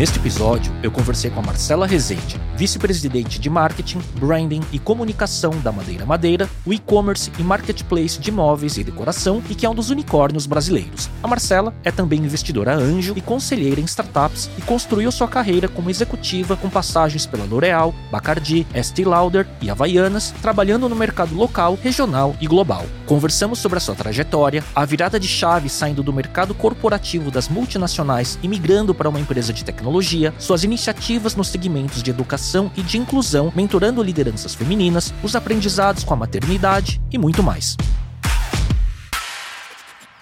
Neste 0.00 0.18
episódio, 0.18 0.72
eu 0.82 0.90
conversei 0.90 1.30
com 1.30 1.40
a 1.40 1.42
Marcela 1.42 1.86
Rezende, 1.86 2.40
vice-presidente 2.56 3.38
de 3.38 3.50
marketing, 3.50 3.98
branding 4.18 4.62
e 4.72 4.78
comunicação 4.78 5.50
da 5.60 5.70
Madeira 5.70 6.06
Madeira, 6.06 6.48
o 6.64 6.72
e-commerce 6.72 7.30
e 7.38 7.42
marketplace 7.42 8.18
de 8.18 8.32
móveis 8.32 8.78
e 8.78 8.82
decoração 8.82 9.42
e 9.50 9.54
que 9.54 9.66
é 9.66 9.68
um 9.68 9.74
dos 9.74 9.90
unicórnios 9.90 10.46
brasileiros. 10.46 11.10
A 11.22 11.28
Marcela 11.28 11.74
é 11.84 11.90
também 11.90 12.20
investidora 12.20 12.74
anjo 12.74 13.12
e 13.14 13.20
conselheira 13.20 13.78
em 13.78 13.84
startups 13.84 14.48
e 14.56 14.62
construiu 14.62 15.12
sua 15.12 15.28
carreira 15.28 15.68
como 15.68 15.90
executiva 15.90 16.56
com 16.56 16.70
passagens 16.70 17.26
pela 17.26 17.44
L'Oréal, 17.44 17.94
Bacardi, 18.10 18.66
Estée 18.74 19.04
Lauder 19.04 19.46
e 19.60 19.68
Havaianas, 19.68 20.32
trabalhando 20.40 20.88
no 20.88 20.96
mercado 20.96 21.34
local, 21.34 21.78
regional 21.82 22.34
e 22.40 22.46
global. 22.46 22.86
Conversamos 23.04 23.58
sobre 23.58 23.76
a 23.76 23.80
sua 23.82 23.94
trajetória, 23.94 24.64
a 24.74 24.82
virada 24.86 25.20
de 25.20 25.28
chave 25.28 25.68
saindo 25.68 26.02
do 26.02 26.10
mercado 26.10 26.54
corporativo 26.54 27.30
das 27.30 27.50
multinacionais 27.50 28.38
e 28.42 28.48
migrando 28.48 28.94
para 28.94 29.08
uma 29.10 29.20
empresa 29.20 29.52
de 29.52 29.62
tecnologia 29.62 29.89
tecnologia, 29.90 30.32
suas 30.38 30.62
iniciativas 30.62 31.34
nos 31.34 31.48
segmentos 31.48 32.00
de 32.00 32.10
educação 32.10 32.70
e 32.76 32.82
de 32.82 32.96
inclusão, 32.96 33.52
mentorando 33.56 34.02
lideranças 34.02 34.54
femininas, 34.54 35.12
os 35.20 35.34
aprendizados 35.34 36.04
com 36.04 36.14
a 36.14 36.16
maternidade 36.16 37.02
e 37.10 37.18
muito 37.18 37.42
mais. 37.42 37.76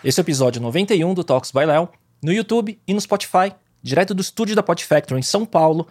Esse 0.02 0.18
é 0.18 0.22
o 0.22 0.24
episódio 0.24 0.62
91 0.62 1.12
do 1.12 1.22
Talks 1.22 1.50
by 1.50 1.66
Léo, 1.66 1.90
no 2.22 2.32
YouTube 2.32 2.78
e 2.86 2.94
no 2.94 3.00
Spotify, 3.00 3.52
direto 3.82 4.14
do 4.14 4.22
estúdio 4.22 4.56
da 4.56 4.62
Pod 4.62 4.82
Factory 4.82 5.20
em 5.20 5.22
São 5.22 5.44
Paulo. 5.44 5.86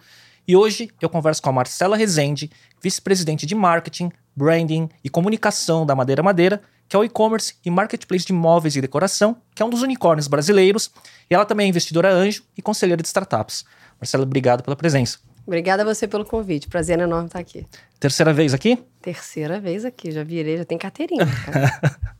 E 0.48 0.56
hoje 0.56 0.88
eu 0.98 1.10
converso 1.10 1.42
com 1.42 1.50
a 1.50 1.52
Marcela 1.52 1.94
Rezende, 1.94 2.50
vice-presidente 2.82 3.44
de 3.44 3.54
marketing, 3.54 4.10
branding 4.34 4.88
e 5.04 5.10
comunicação 5.10 5.84
da 5.84 5.94
Madeira 5.94 6.22
Madeira, 6.22 6.62
que 6.88 6.96
é 6.96 6.98
o 6.98 7.04
e-commerce 7.04 7.56
e 7.62 7.70
marketplace 7.70 8.24
de 8.24 8.32
móveis 8.32 8.74
e 8.74 8.80
decoração, 8.80 9.36
que 9.54 9.62
é 9.62 9.66
um 9.66 9.68
dos 9.68 9.82
unicórnios 9.82 10.26
brasileiros, 10.26 10.90
e 11.28 11.34
ela 11.34 11.44
também 11.44 11.66
é 11.66 11.68
investidora 11.68 12.10
anjo 12.10 12.44
e 12.56 12.62
conselheira 12.62 13.02
de 13.02 13.08
startups. 13.08 13.66
Marcela, 14.00 14.22
obrigado 14.22 14.62
pela 14.62 14.74
presença. 14.74 15.18
Obrigada 15.46 15.82
a 15.82 15.84
você 15.84 16.08
pelo 16.08 16.24
convite. 16.24 16.66
Prazer 16.66 16.98
enorme 16.98 17.26
estar 17.26 17.40
aqui. 17.40 17.66
Terceira 18.00 18.32
vez 18.32 18.54
aqui? 18.54 18.82
Terceira 19.02 19.60
vez 19.60 19.84
aqui, 19.84 20.10
já 20.10 20.24
virei, 20.24 20.56
já 20.56 20.64
tem 20.64 20.78
carteirinha. 20.78 21.26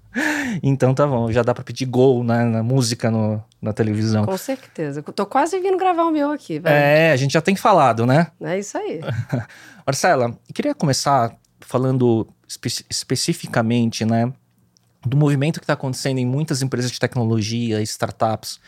então 0.62 0.94
tá 0.94 1.06
bom, 1.06 1.30
já 1.30 1.42
dá 1.42 1.54
para 1.54 1.64
pedir 1.64 1.86
gol 1.86 2.24
né, 2.24 2.44
na 2.44 2.62
música 2.62 3.10
no, 3.10 3.42
na 3.60 3.72
televisão. 3.72 4.24
Com 4.24 4.36
certeza. 4.36 5.02
tô 5.02 5.26
quase 5.26 5.58
vindo 5.60 5.76
gravar 5.76 6.04
o 6.04 6.10
meu 6.10 6.30
aqui. 6.30 6.58
Velho. 6.58 6.74
É, 6.74 7.12
a 7.12 7.16
gente 7.16 7.32
já 7.32 7.40
tem 7.40 7.56
falado, 7.56 8.06
né? 8.06 8.28
É 8.40 8.58
isso 8.58 8.76
aí. 8.78 9.00
Marcela, 9.86 10.36
eu 10.48 10.54
queria 10.54 10.74
começar 10.74 11.34
falando 11.60 12.26
espe 12.48 12.68
especificamente, 12.88 14.04
né, 14.04 14.32
do 15.04 15.16
movimento 15.16 15.60
que 15.60 15.64
está 15.64 15.74
acontecendo 15.74 16.18
em 16.18 16.26
muitas 16.26 16.62
empresas 16.62 16.90
de 16.90 16.98
tecnologia, 16.98 17.80
startups, 17.82 18.58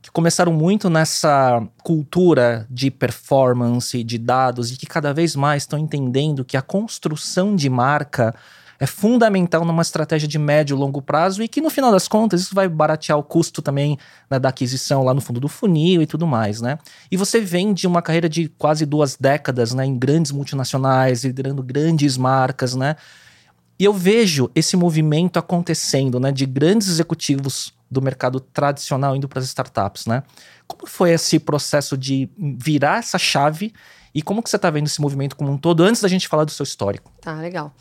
que 0.00 0.10
começaram 0.10 0.52
muito 0.52 0.90
nessa 0.90 1.66
cultura 1.82 2.66
de 2.70 2.90
performance, 2.90 4.04
de 4.04 4.18
dados, 4.18 4.70
e 4.70 4.76
que 4.76 4.86
cada 4.86 5.14
vez 5.14 5.34
mais 5.34 5.62
estão 5.62 5.78
entendendo 5.78 6.44
que 6.44 6.56
a 6.56 6.62
construção 6.62 7.56
de 7.56 7.70
marca 7.70 8.34
é 8.78 8.86
fundamental 8.86 9.64
numa 9.64 9.82
estratégia 9.82 10.28
de 10.28 10.38
médio 10.38 10.76
e 10.76 10.78
longo 10.78 11.00
prazo 11.00 11.42
e 11.42 11.48
que 11.48 11.60
no 11.60 11.70
final 11.70 11.92
das 11.92 12.08
contas 12.08 12.40
isso 12.40 12.54
vai 12.54 12.68
baratear 12.68 13.18
o 13.18 13.22
custo 13.22 13.62
também 13.62 13.98
né, 14.30 14.38
da 14.38 14.48
aquisição 14.48 15.02
lá 15.04 15.14
no 15.14 15.20
fundo 15.20 15.40
do 15.40 15.48
funil 15.48 16.02
e 16.02 16.06
tudo 16.06 16.26
mais, 16.26 16.60
né? 16.60 16.78
E 17.10 17.16
você 17.16 17.40
vem 17.40 17.72
de 17.72 17.86
uma 17.86 18.02
carreira 18.02 18.28
de 18.28 18.48
quase 18.48 18.84
duas 18.84 19.16
décadas, 19.16 19.72
né, 19.72 19.84
em 19.84 19.96
grandes 19.98 20.32
multinacionais, 20.32 21.24
liderando 21.24 21.62
grandes 21.62 22.16
marcas, 22.16 22.74
né? 22.74 22.96
E 23.78 23.84
eu 23.84 23.92
vejo 23.92 24.50
esse 24.54 24.76
movimento 24.76 25.38
acontecendo, 25.38 26.20
né, 26.20 26.30
de 26.30 26.46
grandes 26.46 26.88
executivos 26.88 27.74
do 27.90 28.00
mercado 28.00 28.40
tradicional 28.40 29.16
indo 29.16 29.28
para 29.28 29.38
as 29.38 29.46
startups, 29.46 30.06
né? 30.06 30.22
Como 30.66 30.86
foi 30.86 31.10
esse 31.10 31.38
processo 31.38 31.96
de 31.96 32.28
virar 32.38 32.98
essa 32.98 33.18
chave 33.18 33.72
e 34.14 34.22
como 34.22 34.42
que 34.42 34.48
você 34.48 34.56
está 34.56 34.70
vendo 34.70 34.86
esse 34.86 35.00
movimento 35.00 35.36
como 35.36 35.50
um 35.50 35.58
todo 35.58 35.82
antes 35.82 36.00
da 36.00 36.08
gente 36.08 36.28
falar 36.28 36.44
do 36.44 36.50
seu 36.50 36.62
histórico? 36.62 37.12
Tá, 37.20 37.34
legal. 37.34 37.74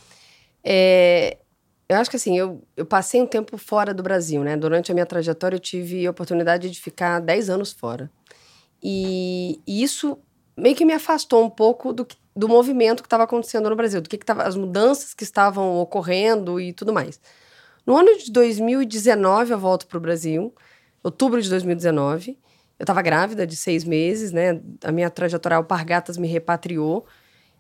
É, 0.64 1.38
eu 1.90 1.98
acho 1.98 2.10
que 2.10 2.16
assim, 2.16 2.38
eu, 2.38 2.64
eu 2.78 2.86
passei 2.86 3.22
um 3.22 3.28
tempo 3.28 3.58
fora 3.58 3.94
do 3.94 4.04
Brasil, 4.04 4.44
né? 4.44 4.56
Durante 4.58 4.92
a 4.92 4.94
minha 4.94 5.06
trajetória 5.06 5.56
eu 5.56 5.60
tive 5.60 6.06
a 6.08 6.12
oportunidade 6.12 6.70
de 6.70 6.80
ficar 6.82 7.20
10 7.20 7.50
anos 7.50 7.72
fora. 7.74 8.10
E, 8.82 9.62
e 9.68 9.84
isso 9.84 10.18
meio 10.58 10.76
que 10.76 10.86
me 10.86 10.94
afastou 10.94 11.44
um 11.44 11.50
pouco 11.50 11.94
do 11.94 12.06
do 12.36 12.48
movimento 12.48 13.04
que 13.04 13.08
estava 13.08 13.24
acontecendo 13.24 13.70
no 13.70 13.76
Brasil, 13.76 14.02
do 14.02 14.10
que, 14.10 14.18
que 14.18 14.26
tava, 14.26 14.44
as 14.44 14.56
mudanças 14.56 15.14
que 15.14 15.24
estavam 15.24 15.78
ocorrendo 15.78 16.60
e 16.60 16.74
tudo 16.74 16.92
mais. 16.92 17.20
No 17.86 17.96
ano 17.98 18.18
de 18.18 18.32
2019, 18.32 19.52
eu 19.52 19.60
volto 19.60 19.88
para 19.88 19.98
o 19.98 20.02
Brasil, 20.02 20.54
outubro 21.04 21.42
de 21.42 21.50
2019. 21.50 22.40
Eu 22.80 22.84
estava 22.84 23.02
grávida 23.02 23.46
de 23.46 23.56
seis 23.56 23.84
meses, 23.84 24.32
né? 24.32 24.60
A 24.84 24.92
minha 24.92 25.10
trajetória 25.10 25.58
Alpargatas 25.58 26.18
me 26.18 26.28
repatriou. 26.28 27.06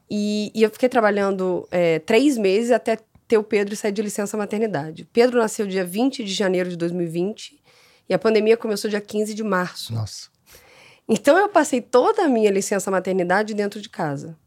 E, 0.09 0.51
e 0.53 0.63
eu 0.63 0.69
fiquei 0.69 0.89
trabalhando 0.89 1.67
é, 1.71 1.99
três 1.99 2.37
meses 2.37 2.71
até 2.71 2.97
ter 3.27 3.37
o 3.37 3.43
Pedro 3.43 3.75
sair 3.75 3.91
de 3.91 4.01
licença 4.01 4.37
maternidade. 4.37 5.07
Pedro 5.11 5.39
nasceu 5.39 5.65
dia 5.65 5.83
20 5.83 6.23
de 6.23 6.33
janeiro 6.33 6.69
de 6.69 6.75
2020 6.75 7.59
e 8.09 8.13
a 8.13 8.19
pandemia 8.19 8.57
começou 8.57 8.89
dia 8.89 9.01
15 9.01 9.33
de 9.33 9.43
março. 9.43 9.93
Nossa. 9.93 10.29
Então 11.07 11.37
eu 11.37 11.49
passei 11.49 11.81
toda 11.81 12.23
a 12.23 12.29
minha 12.29 12.51
licença 12.51 12.91
maternidade 12.91 13.53
dentro 13.53 13.81
de 13.81 13.89
casa 13.89 14.37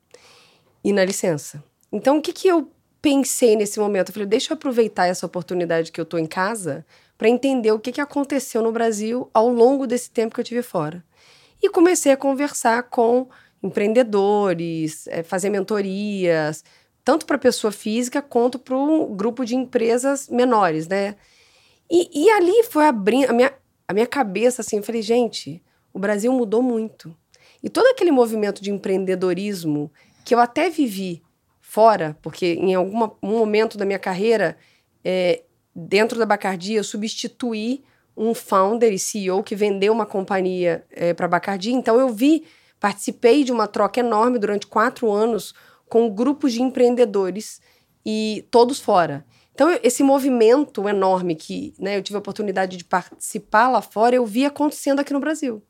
e 0.83 0.93
na 0.93 1.05
licença. 1.05 1.63
Então, 1.93 2.19
o 2.19 2.23
que, 2.23 2.33
que 2.33 2.49
eu 2.49 2.71
pensei 3.01 3.57
nesse 3.57 3.79
momento? 3.79 4.11
Eu 4.11 4.15
falei, 4.15 4.29
deixa 4.29 4.53
eu 4.53 4.57
aproveitar 4.57 5.07
essa 5.07 5.27
oportunidade 5.27 5.93
que 5.93 6.01
eu 6.01 6.05
tô 6.05 6.19
em 6.19 6.27
casa 6.27 6.85
para 7.17 7.29
entender 7.29 7.73
o 7.73 7.79
que, 7.79 7.93
que 7.93 8.01
aconteceu 8.01 8.63
no 8.63 8.73
Brasil 8.73 9.31
ao 9.33 9.49
longo 9.49 9.87
desse 9.87 10.11
tempo 10.11 10.35
que 10.35 10.41
eu 10.41 10.45
tive 10.45 10.63
fora. 10.63 11.05
E 11.63 11.71
comecei 11.71 12.13
a 12.13 12.17
conversar 12.17 12.85
com 12.85 13.29
empreendedores, 13.63 15.07
é, 15.09 15.23
fazer 15.23 15.51
mentorias, 15.51 16.65
tanto 17.05 17.27
para 17.27 17.39
pessoa 17.39 17.73
física 17.73 18.21
quanto 18.21 18.59
para 18.59 18.77
um 18.77 19.15
grupo 19.15 19.45
de 19.45 19.55
empresas 19.55 20.29
menores, 20.29 20.89
né? 20.89 21.17
E, 21.91 22.25
e 22.25 22.31
ali 22.31 22.65
foi 22.65 22.87
abrindo 22.87 23.31
a 23.31 23.33
minha, 23.33 23.53
a 23.87 23.93
minha 23.93 24.07
cabeça, 24.07 24.63
assim, 24.63 24.79
eu 24.79 24.83
falei, 24.83 25.03
gente, 25.03 25.63
o 25.93 25.99
Brasil 25.99 26.33
mudou 26.33 26.63
muito. 26.63 27.17
E 27.63 27.69
todo 27.69 27.87
aquele 27.87 28.11
movimento 28.11 28.63
de 28.63 28.71
empreendedorismo 28.71 29.91
que 30.25 30.35
eu 30.35 30.41
até 30.41 30.69
vivi 30.69 31.23
fora, 31.61 32.17
porque 32.23 32.55
em 32.55 32.75
algum 32.75 33.11
momento 33.23 33.79
da 33.79 33.85
minha 33.85 33.99
carreira, 33.99 34.57
é, 35.05 35.43
dentro 35.75 36.19
da 36.19 36.27
Bacardi, 36.27 36.75
eu 36.75 36.85
substituí 36.85 37.85
um 38.17 38.33
founder 38.33 38.93
e 38.93 38.99
CEO 38.99 39.43
que 39.43 39.55
vendeu 39.55 39.93
uma 39.93 40.07
companhia 40.07 40.85
é, 40.91 41.13
para 41.13 41.27
a 41.27 41.29
Bacardi. 41.29 41.73
Então, 41.73 42.01
eu 42.01 42.09
vi, 42.09 42.45
participei 42.81 43.45
de 43.45 43.53
uma 43.53 43.67
troca 43.67 44.01
enorme 44.01 44.39
durante 44.39 44.67
quatro 44.67 45.11
anos 45.11 45.55
com 45.89 46.11
grupos 46.11 46.53
de 46.53 46.63
empreendedores 46.63 47.61
e 48.05 48.47
todos 48.51 48.81
fora. 48.81 49.25
Então, 49.57 49.71
esse 49.83 50.03
movimento 50.03 50.87
enorme 50.87 51.35
que 51.35 51.75
né, 51.79 51.97
eu 51.97 52.03
tive 52.03 52.17
a 52.17 52.19
oportunidade 52.19 52.77
de 52.77 52.85
participar 52.85 53.69
lá 53.69 53.81
fora, 53.81 54.15
eu 54.15 54.27
vi 54.27 54.45
acontecendo 54.45 55.01
aqui 55.01 55.13
no 55.13 55.21
Brasil. 55.21 55.63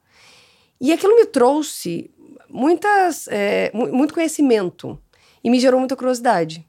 E 0.80 0.92
aquilo 0.92 1.14
me 1.14 1.24
trouxe 1.24 2.10
muitas, 2.50 3.28
é, 3.28 3.70
muito 3.72 4.12
conhecimento 4.12 5.00
e 5.42 5.48
me 5.48 5.60
gerou 5.60 5.78
muita 5.78 5.94
curiosidade. 5.94 6.66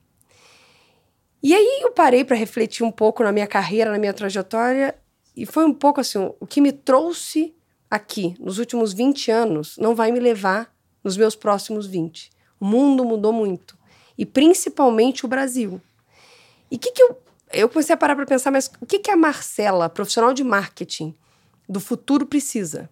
E 1.42 1.56
aí 1.56 1.80
eu 1.81 1.92
parei 1.92 2.24
para 2.24 2.36
refletir 2.36 2.84
um 2.84 2.92
pouco 2.92 3.24
na 3.24 3.31
minha 3.31 3.47
carreira, 3.47 3.92
na 3.92 3.97
minha 3.97 4.14
trajetória, 4.14 4.96
e 5.36 5.46
foi 5.46 5.66
um 5.66 5.74
pouco 5.74 6.00
assim: 6.00 6.31
o 6.40 6.46
que 6.46 6.62
me 6.62 6.72
trouxe 6.72 7.56
aqui 7.89 8.35
nos 8.39 8.59
últimos 8.59 8.93
20 8.93 9.31
anos 9.31 9.78
não 9.78 9.95
vai 9.95 10.11
me 10.11 10.19
levar 10.19 10.73
nos 11.03 11.17
meus 11.17 11.35
próximos 11.35 11.87
20. 11.87 12.29
O 12.59 12.66
mundo 12.66 13.05
mudou 13.05 13.31
muito, 13.31 13.78
e 14.17 14.25
principalmente 14.25 15.25
o 15.25 15.28
Brasil. 15.28 15.81
E 16.72 16.75
o 16.75 16.79
que, 16.79 16.91
que 16.91 17.01
eu. 17.01 17.17
Eu 17.53 17.69
comecei 17.69 17.93
a 17.93 17.97
parar 17.97 18.13
para 18.13 18.25
pensar, 18.25 18.51
mas 18.51 18.69
o 18.81 18.85
que, 18.85 18.99
que 18.99 19.09
a 19.09 19.16
Marcela, 19.16 19.87
profissional 19.87 20.34
de 20.34 20.43
marketing 20.43 21.16
do 21.67 21.79
futuro, 21.79 22.25
precisa? 22.25 22.89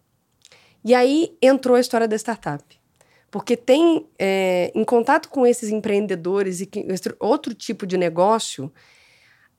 E 0.82 0.96
aí 0.96 1.36
entrou 1.42 1.76
a 1.76 1.80
história 1.82 2.08
da 2.08 2.16
startup. 2.16 2.64
Porque 3.30 3.58
tem, 3.58 4.08
é, 4.18 4.72
em 4.74 4.86
contato 4.86 5.28
com 5.28 5.46
esses 5.46 5.70
empreendedores 5.70 6.62
e 6.62 6.66
que, 6.66 6.86
outro 7.20 7.54
tipo 7.54 7.86
de 7.86 7.98
negócio, 7.98 8.72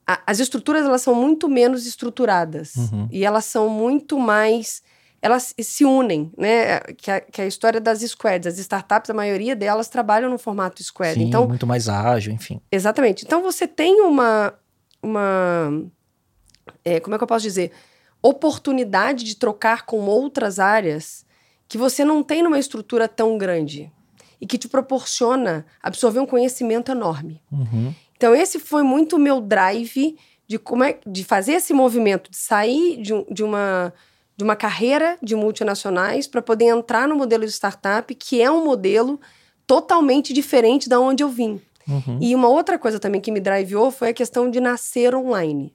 a, 0.07 0.23
as 0.27 0.41
estruturas 0.41 0.87
elas 0.87 1.03
são 1.03 1.15
muito 1.15 1.47
menos 1.47 1.87
estruturadas. 1.87 2.75
Uhum. 2.77 3.09
E 3.11 3.23
elas 3.23 3.45
são 3.45 3.69
muito 3.69 4.19
mais. 4.19 4.83
Elas 5.21 5.55
se 5.59 5.85
unem, 5.85 6.31
né? 6.37 6.81
Que 6.97 7.11
a, 7.11 7.21
que 7.21 7.43
a 7.43 7.47
história 7.47 7.81
das 7.81 8.01
squads. 8.01 8.47
As 8.47 8.59
startups, 8.59 9.11
a 9.11 9.15
maioria 9.15 9.57
delas 9.57 9.89
trabalham 9.89 10.31
no 10.31 10.39
formato 10.39 10.83
squad. 10.83 11.15
Sim, 11.15 11.25
então, 11.25 11.49
muito 11.49 11.67
mais 11.67 11.89
ágil, 11.89 12.33
enfim. 12.33 12.61
Exatamente. 12.71 13.25
Então 13.25 13.43
você 13.43 13.67
tem 13.67 14.01
uma. 14.03 14.55
uma 15.03 15.83
é, 16.85 17.01
como 17.01 17.15
é 17.15 17.19
que 17.19 17.25
eu 17.25 17.29
posso 17.29 17.43
dizer? 17.43 17.73
oportunidade 18.23 19.25
de 19.25 19.37
trocar 19.37 19.87
com 19.87 20.01
outras 20.07 20.59
áreas 20.59 21.25
que 21.69 21.79
você 21.79 22.05
não 22.05 22.23
tem 22.23 22.43
numa 22.43 22.59
estrutura 22.59 23.09
tão 23.09 23.39
grande 23.39 23.91
e 24.41 24.47
que 24.47 24.59
te 24.59 24.69
proporciona 24.69 25.65
absorver 25.83 26.21
um 26.21 26.27
conhecimento 26.27 26.93
enorme. 26.93 27.41
Uhum. 27.51 27.95
Então, 28.17 28.35
esse 28.35 28.59
foi 28.59 28.83
muito 28.83 29.17
o 29.17 29.19
meu 29.19 29.41
drive 29.41 30.17
de, 30.47 30.59
como 30.59 30.85
é, 30.85 30.99
de 31.07 31.25
fazer 31.25 31.55
esse 31.55 31.73
movimento, 31.73 32.31
de 32.31 32.37
sair 32.37 33.01
de, 33.01 33.13
um, 33.15 33.25
de, 33.31 33.43
uma, 33.43 33.93
de 34.37 34.45
uma 34.45 34.55
carreira 34.57 35.17
de 35.23 35.35
multinacionais 35.35 36.27
para 36.27 36.43
poder 36.43 36.67
entrar 36.67 37.09
no 37.09 37.17
modelo 37.17 37.45
de 37.47 37.53
startup, 37.53 38.15
que 38.15 38.43
é 38.43 38.51
um 38.51 38.65
modelo 38.65 39.19
totalmente 39.67 40.33
diferente 40.33 40.89
da 40.89 41.01
onde 41.01 41.23
eu 41.23 41.29
vim. 41.29 41.61
Uhum. 41.89 42.19
E 42.21 42.35
uma 42.35 42.49
outra 42.49 42.79
coisa 42.79 42.99
também 42.99 43.21
que 43.21 43.33
me 43.33 43.41
driveou 43.41 43.91
foi 43.91 44.11
a 44.11 44.13
questão 44.15 44.51
de 44.51 44.61
nascer 44.61 45.15
online. 45.15 45.75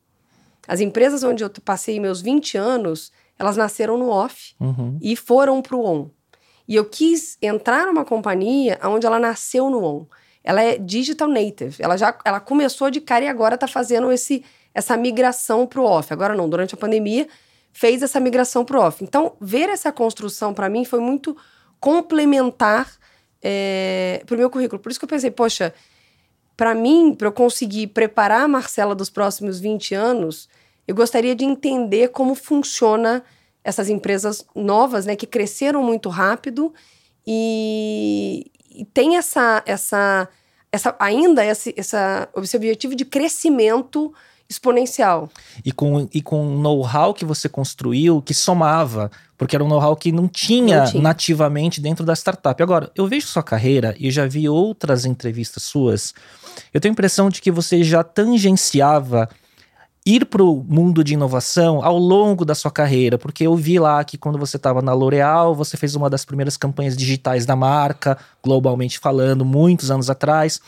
As 0.67 0.79
empresas 0.79 1.23
onde 1.23 1.43
eu 1.43 1.49
passei 1.63 1.99
meus 1.99 2.21
20 2.21 2.57
anos, 2.57 3.11
elas 3.39 3.57
nasceram 3.57 3.97
no 3.97 4.09
off 4.09 4.53
Uhum. 4.59 4.97
e 5.01 5.15
foram 5.15 5.61
para 5.61 5.75
o 5.75 5.85
on. 5.85 6.09
E 6.67 6.75
eu 6.75 6.85
quis 6.85 7.37
entrar 7.41 7.87
numa 7.87 8.05
companhia 8.05 8.79
onde 8.83 9.05
ela 9.05 9.19
nasceu 9.19 9.69
no 9.69 9.83
on. 9.83 10.05
Ela 10.43 10.61
é 10.61 10.77
digital 10.77 11.27
native. 11.27 11.75
Ela 11.79 11.97
já 11.97 12.15
ela 12.23 12.39
começou 12.39 12.89
de 12.91 13.01
cara 13.01 13.25
e 13.25 13.27
agora 13.27 13.55
está 13.55 13.67
fazendo 13.67 14.11
esse, 14.11 14.43
essa 14.73 14.95
migração 14.95 15.65
para 15.67 15.81
o 15.81 15.85
off. 15.85 16.13
Agora 16.13 16.35
não, 16.35 16.47
durante 16.49 16.73
a 16.75 16.77
pandemia 16.77 17.27
fez 17.71 18.01
essa 18.01 18.19
migração 18.19 18.65
para 18.65 18.79
o 18.79 18.81
off. 18.81 19.03
Então, 19.03 19.35
ver 19.39 19.69
essa 19.69 19.91
construção 19.91 20.53
para 20.53 20.69
mim 20.69 20.85
foi 20.85 21.00
muito 21.00 21.35
complementar 21.79 22.91
é, 23.41 24.21
para 24.25 24.35
o 24.35 24.38
meu 24.38 24.50
currículo. 24.50 24.81
Por 24.81 24.91
isso 24.91 25.00
que 25.00 25.06
eu 25.06 25.09
pensei, 25.09 25.31
poxa, 25.31 25.73
para 26.56 26.75
mim, 26.75 27.15
para 27.15 27.27
eu 27.27 27.31
conseguir 27.31 27.88
preparar 27.88 28.41
a 28.41 28.47
Marcela 28.47 28.94
dos 28.94 29.09
próximos 29.09 29.59
20 29.59 29.95
anos, 29.95 30.47
eu 30.88 30.94
gostaria 30.94 31.35
de 31.35 31.45
entender 31.45 32.09
como 32.09 32.35
funciona 32.35 33.23
essas 33.63 33.89
empresas 33.89 34.45
novas, 34.56 35.06
né, 35.06 35.15
que 35.15 35.25
cresceram 35.27 35.83
muito 35.83 36.09
rápido 36.09 36.73
e, 37.25 38.51
e 38.69 38.85
tem 38.85 39.18
essa, 39.18 39.63
essa, 39.65 40.27
essa 40.71 40.95
ainda 41.00 41.45
esse, 41.45 41.73
essa, 41.77 42.27
esse 42.38 42.57
objetivo 42.57 42.95
de 42.95 43.06
crescimento 43.06 44.13
exponencial. 44.51 45.30
E 45.65 45.71
com, 45.71 46.07
e 46.13 46.21
com 46.21 46.56
o 46.56 46.59
know-how 46.59 47.13
que 47.13 47.25
você 47.25 47.48
construiu, 47.50 48.21
que 48.21 48.33
somava, 48.33 49.09
porque 49.38 49.56
era 49.56 49.63
um 49.63 49.68
know-how 49.68 49.95
que 49.95 50.12
não 50.12 50.27
tinha, 50.27 50.81
Não 50.81 50.92
tinha. 50.92 51.03
nativamente 51.03 51.81
dentro 51.81 52.06
da 52.06 52.13
startup. 52.13 52.62
Agora, 52.62 52.92
eu 52.95 53.07
vejo 53.07 53.27
sua 53.27 53.42
carreira 53.42 53.95
e 54.00 54.12
já 54.12 54.27
vi 54.27 54.48
outras 54.48 55.06
entrevistas 55.06 55.63
suas. 55.63 56.13
Eu 56.74 56.80
tenho 56.81 56.92
a 56.92 56.94
impressão 56.94 57.30
de 57.30 57.42
que 57.42 57.51
você 57.51 57.83
já 57.83 58.03
tangenciava 58.03 59.30
ir 60.06 60.25
para 60.25 60.44
o 60.44 60.65
mundo 60.68 61.04
de 61.04 61.13
inovação 61.13 61.83
ao 61.83 61.97
longo 61.97 62.44
da 62.44 62.56
sua 62.56 62.71
carreira, 62.71 63.18
porque 63.19 63.45
eu 63.45 63.56
vi 63.56 63.77
lá 63.77 64.04
que 64.04 64.18
quando 64.18 64.38
você 64.38 64.57
estava 64.57 64.81
na 64.81 64.94
L'Oréal, 64.94 65.54
você 65.54 65.77
fez 65.77 65.95
uma 65.95 66.09
das 66.09 66.25
primeiras 66.25 66.57
campanhas 66.57 66.97
digitais 66.97 67.45
da 67.45 67.56
marca, 67.56 68.18
globalmente 68.44 68.97
falando, 68.97 69.45
muitos 69.45 69.92
anos 69.92 70.09
atrás. 70.09 70.59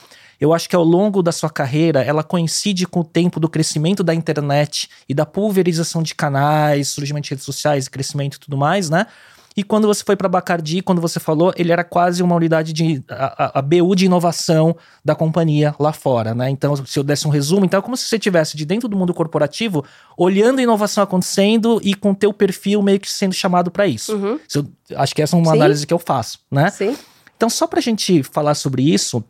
Eu 0.43 0.53
acho 0.53 0.67
que 0.67 0.75
ao 0.75 0.83
longo 0.83 1.23
da 1.23 1.31
sua 1.31 1.49
carreira, 1.49 2.01
ela 2.03 2.21
coincide 2.21 2.85
com 2.85 2.99
o 2.99 3.03
tempo 3.05 3.39
do 3.39 3.47
crescimento 3.47 4.03
da 4.03 4.13
internet 4.13 4.89
e 5.07 5.13
da 5.13 5.25
pulverização 5.25 6.03
de 6.03 6.13
canais, 6.13 6.89
surgimento 6.89 7.23
de 7.23 7.29
redes 7.29 7.45
sociais, 7.45 7.87
crescimento 7.87 8.35
e 8.35 8.39
tudo 8.41 8.57
mais, 8.57 8.89
né? 8.89 9.07
E 9.55 9.63
quando 9.63 9.87
você 9.87 10.03
foi 10.03 10.17
para 10.17 10.27
Bacardi, 10.27 10.81
quando 10.81 10.99
você 10.99 11.17
falou, 11.17 11.53
ele 11.55 11.71
era 11.71 11.81
quase 11.81 12.21
uma 12.21 12.35
unidade 12.35 12.73
de 12.73 13.01
a, 13.07 13.45
a, 13.45 13.59
a 13.59 13.61
BU 13.61 13.95
de 13.95 14.05
inovação 14.05 14.75
da 15.05 15.15
companhia 15.15 15.73
lá 15.79 15.93
fora, 15.93 16.35
né? 16.35 16.49
Então, 16.49 16.75
se 16.75 16.99
eu 16.99 17.05
desse 17.05 17.25
um 17.25 17.31
resumo, 17.31 17.63
então 17.63 17.79
é 17.79 17.81
como 17.81 17.95
se 17.95 18.09
você 18.09 18.19
tivesse 18.19 18.57
de 18.57 18.65
dentro 18.65 18.89
do 18.89 18.97
mundo 18.97 19.13
corporativo, 19.13 19.85
olhando 20.17 20.59
a 20.59 20.61
inovação 20.63 21.05
acontecendo 21.05 21.79
e 21.81 21.93
com 21.93 22.13
teu 22.13 22.33
perfil 22.33 22.81
meio 22.81 22.99
que 22.99 23.09
sendo 23.09 23.33
chamado 23.33 23.71
para 23.71 23.87
isso. 23.87 24.13
Uhum. 24.13 24.37
Eu- 24.53 24.67
acho 24.97 25.15
que 25.15 25.21
essa 25.21 25.37
é 25.37 25.39
uma 25.39 25.51
Sim. 25.51 25.57
análise 25.57 25.87
que 25.87 25.93
eu 25.93 25.99
faço, 25.99 26.39
né? 26.51 26.69
Sim. 26.69 26.97
Então, 27.37 27.49
só 27.49 27.65
pra 27.65 27.79
gente 27.79 28.23
falar 28.23 28.55
sobre 28.55 28.81
isso, 28.93 29.23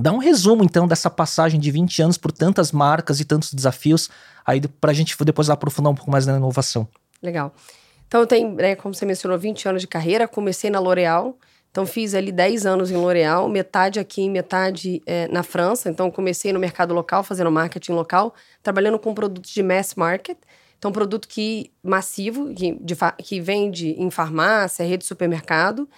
dá 0.00 0.12
um 0.12 0.18
resumo 0.18 0.64
então 0.64 0.86
dessa 0.86 1.10
passagem 1.10 1.58
de 1.58 1.70
20 1.70 2.02
anos 2.02 2.18
por 2.18 2.32
tantas 2.32 2.72
marcas 2.72 3.20
e 3.20 3.24
tantos 3.24 3.52
desafios, 3.52 4.10
aí 4.44 4.60
pra 4.60 4.92
gente 4.92 5.16
depois 5.24 5.50
aprofundar 5.50 5.92
um 5.92 5.94
pouco 5.94 6.10
mais 6.10 6.26
na 6.26 6.36
inovação. 6.36 6.88
Legal. 7.22 7.52
Então, 8.06 8.20
eu 8.20 8.54
né, 8.54 8.76
como 8.76 8.94
você 8.94 9.04
mencionou, 9.04 9.38
20 9.38 9.68
anos 9.68 9.82
de 9.82 9.88
carreira. 9.88 10.28
Comecei 10.28 10.70
na 10.70 10.78
L'Oréal. 10.78 11.36
Então, 11.70 11.84
fiz 11.84 12.14
ali 12.14 12.32
10 12.32 12.64
anos 12.64 12.90
em 12.90 12.96
L'Oréal, 12.96 13.48
metade 13.48 14.00
aqui, 14.00 14.30
metade 14.30 15.02
eh, 15.04 15.28
na 15.28 15.42
França. 15.42 15.90
Então, 15.90 16.10
comecei 16.10 16.52
no 16.52 16.58
mercado 16.58 16.94
local, 16.94 17.22
fazendo 17.22 17.50
marketing 17.50 17.92
local, 17.92 18.34
trabalhando 18.62 18.98
com 18.98 19.12
produtos 19.12 19.50
de 19.50 19.62
mass 19.62 19.94
market. 19.94 20.38
Então, 20.78 20.90
produto 20.90 21.28
que 21.28 21.70
massivo, 21.82 22.54
que, 22.54 22.78
de 22.80 22.96
que 23.22 23.40
vende 23.40 23.88
em 23.98 24.10
farmácia, 24.10 24.86
rede 24.86 24.98
de 24.98 25.06
supermercado. 25.06 25.88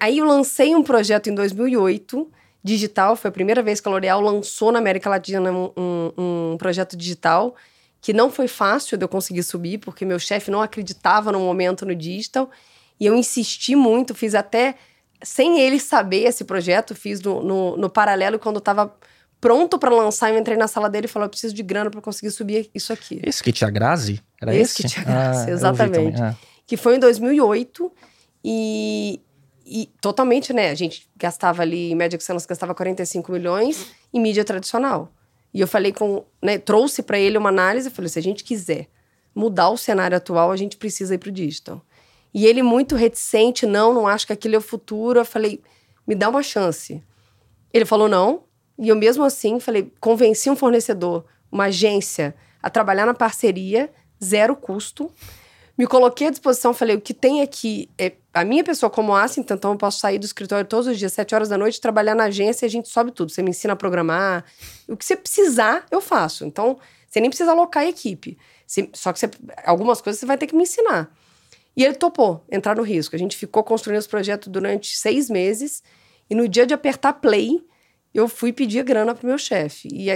Aí, 0.00 0.18
eu 0.18 0.24
lancei 0.24 0.74
um 0.74 0.82
projeto 0.82 1.30
em 1.30 1.34
2008, 1.34 2.28
digital. 2.62 3.16
Foi 3.16 3.28
a 3.28 3.32
primeira 3.32 3.62
vez 3.62 3.80
que 3.80 3.88
a 3.88 3.90
L'Oréal 3.90 4.20
lançou 4.20 4.70
na 4.72 4.78
América 4.78 5.08
Latina 5.08 5.50
um, 5.52 5.70
um- 5.76 6.52
um 6.52 6.56
projeto 6.58 6.96
digital 6.96 7.54
que 8.00 8.12
não 8.12 8.30
foi 8.30 8.46
fácil 8.48 8.96
de 8.96 9.04
eu 9.04 9.08
conseguir 9.08 9.42
subir, 9.42 9.78
porque 9.78 10.04
meu 10.04 10.18
chefe 10.18 10.50
não 10.50 10.62
acreditava 10.62 11.32
no 11.32 11.40
momento 11.40 11.84
no 11.84 11.94
digital. 11.94 12.48
E 13.00 13.06
eu 13.06 13.14
insisti 13.14 13.74
muito, 13.74 14.14
fiz 14.14 14.34
até 14.34 14.74
sem 15.22 15.58
ele 15.60 15.80
saber 15.80 16.24
esse 16.24 16.44
projeto, 16.44 16.94
fiz 16.94 17.20
no, 17.20 17.42
no, 17.42 17.76
no 17.76 17.90
paralelo 17.90 18.38
quando 18.38 18.58
estava 18.58 18.94
pronto 19.40 19.78
para 19.78 19.90
lançar, 19.90 20.30
eu 20.32 20.38
entrei 20.38 20.56
na 20.56 20.68
sala 20.68 20.88
dele 20.88 21.06
e 21.06 21.08
falei: 21.08 21.26
eu 21.26 21.30
preciso 21.30 21.54
de 21.54 21.62
grana 21.62 21.90
para 21.90 22.00
conseguir 22.00 22.30
subir 22.30 22.70
isso 22.74 22.92
aqui. 22.92 23.20
Esse 23.24 23.42
que 23.42 23.52
tinha 23.52 23.68
Grazi? 23.70 24.20
Era 24.40 24.54
Esse 24.54 24.62
esse? 24.62 24.82
que 24.82 24.88
tinha 24.88 25.04
Grazi, 25.04 25.46
vi 25.46 25.50
exatamente. 25.52 26.22
é. 26.22 26.36
Que 26.66 26.76
foi 26.76 26.96
em 26.96 26.98
2008 27.00 27.92
e, 28.44 29.20
e 29.68 29.86
totalmente, 30.00 30.52
né? 30.52 30.70
A 30.70 30.74
gente 30.74 31.08
gastava 31.16 31.62
ali, 31.62 31.92
em 31.92 31.94
média 31.94 32.18
que 32.18 32.32
nós 32.32 32.46
gastava 32.46 32.74
45 32.74 33.30
milhões 33.30 33.86
em 34.12 34.20
mídia 34.20 34.44
tradicional. 34.44 35.12
E 35.52 35.60
eu 35.60 35.68
falei 35.68 35.92
com, 35.92 36.24
né, 36.42 36.58
trouxe 36.58 37.02
para 37.02 37.18
ele 37.18 37.38
uma 37.38 37.48
análise, 37.48 37.90
falei, 37.90 38.08
se 38.08 38.18
a 38.18 38.22
gente 38.22 38.44
quiser 38.44 38.88
mudar 39.34 39.70
o 39.70 39.76
cenário 39.76 40.16
atual, 40.16 40.50
a 40.50 40.56
gente 40.56 40.76
precisa 40.76 41.14
ir 41.14 41.18
pro 41.18 41.30
digital. 41.30 41.82
E 42.32 42.46
ele 42.46 42.62
muito 42.62 42.96
reticente, 42.96 43.66
não, 43.66 43.92
não 43.92 44.06
acho 44.06 44.26
que 44.26 44.32
aquilo 44.32 44.54
é 44.54 44.58
o 44.58 44.62
futuro. 44.62 45.20
Eu 45.20 45.24
falei, 45.24 45.62
me 46.06 46.14
dá 46.14 46.28
uma 46.28 46.42
chance. 46.42 47.02
Ele 47.72 47.84
falou 47.84 48.08
não, 48.08 48.44
e 48.78 48.88
eu 48.88 48.96
mesmo 48.96 49.24
assim 49.24 49.58
falei, 49.60 49.92
convenci 50.00 50.48
um 50.48 50.56
fornecedor, 50.56 51.24
uma 51.50 51.64
agência, 51.64 52.34
a 52.62 52.70
trabalhar 52.70 53.06
na 53.06 53.14
parceria, 53.14 53.90
zero 54.22 54.54
custo. 54.56 55.10
Me 55.78 55.86
coloquei 55.86 56.26
à 56.26 56.30
disposição, 56.30 56.74
falei, 56.74 56.96
o 56.96 57.00
que 57.00 57.14
tem 57.14 57.40
aqui 57.40 57.88
é 57.96 58.14
a 58.34 58.44
minha 58.44 58.64
pessoa 58.64 58.90
como 58.90 59.14
Assinton, 59.14 59.54
então 59.54 59.70
eu 59.72 59.78
posso 59.78 60.00
sair 60.00 60.18
do 60.18 60.26
escritório 60.26 60.66
todos 60.66 60.88
os 60.88 60.98
dias, 60.98 61.12
sete 61.12 61.36
horas 61.36 61.48
da 61.48 61.56
noite, 61.56 61.80
trabalhar 61.80 62.16
na 62.16 62.24
agência 62.24 62.66
e 62.66 62.68
a 62.68 62.70
gente 62.70 62.88
sobe 62.88 63.12
tudo. 63.12 63.30
Você 63.30 63.42
me 63.42 63.50
ensina 63.50 63.74
a 63.74 63.76
programar. 63.76 64.44
O 64.88 64.96
que 64.96 65.04
você 65.04 65.16
precisar, 65.16 65.86
eu 65.88 66.00
faço. 66.00 66.44
Então, 66.44 66.78
você 67.08 67.20
nem 67.20 67.30
precisa 67.30 67.52
alocar 67.52 67.84
a 67.84 67.86
equipe. 67.86 68.36
Você- 68.66 68.90
só 68.92 69.12
que 69.12 69.20
você- 69.20 69.30
algumas 69.64 70.00
coisas 70.00 70.18
você 70.18 70.26
vai 70.26 70.36
ter 70.36 70.48
que 70.48 70.56
me 70.56 70.64
ensinar. 70.64 71.10
E 71.76 71.84
ele 71.84 71.94
topou 71.94 72.44
entrar 72.50 72.74
no 72.74 72.82
risco. 72.82 73.14
A 73.14 73.18
gente 73.18 73.36
ficou 73.36 73.62
construindo 73.62 74.00
esse 74.00 74.08
projeto 74.08 74.50
durante 74.50 74.96
seis 74.96 75.30
meses. 75.30 75.80
E 76.28 76.34
no 76.34 76.48
dia 76.48 76.66
de 76.66 76.74
apertar 76.74 77.12
play, 77.14 77.64
eu 78.18 78.28
fui 78.28 78.52
pedir 78.52 78.82
grana 78.84 79.14
pro 79.14 79.26
meu 79.26 79.38
chefe. 79.38 79.88
E 79.92 80.06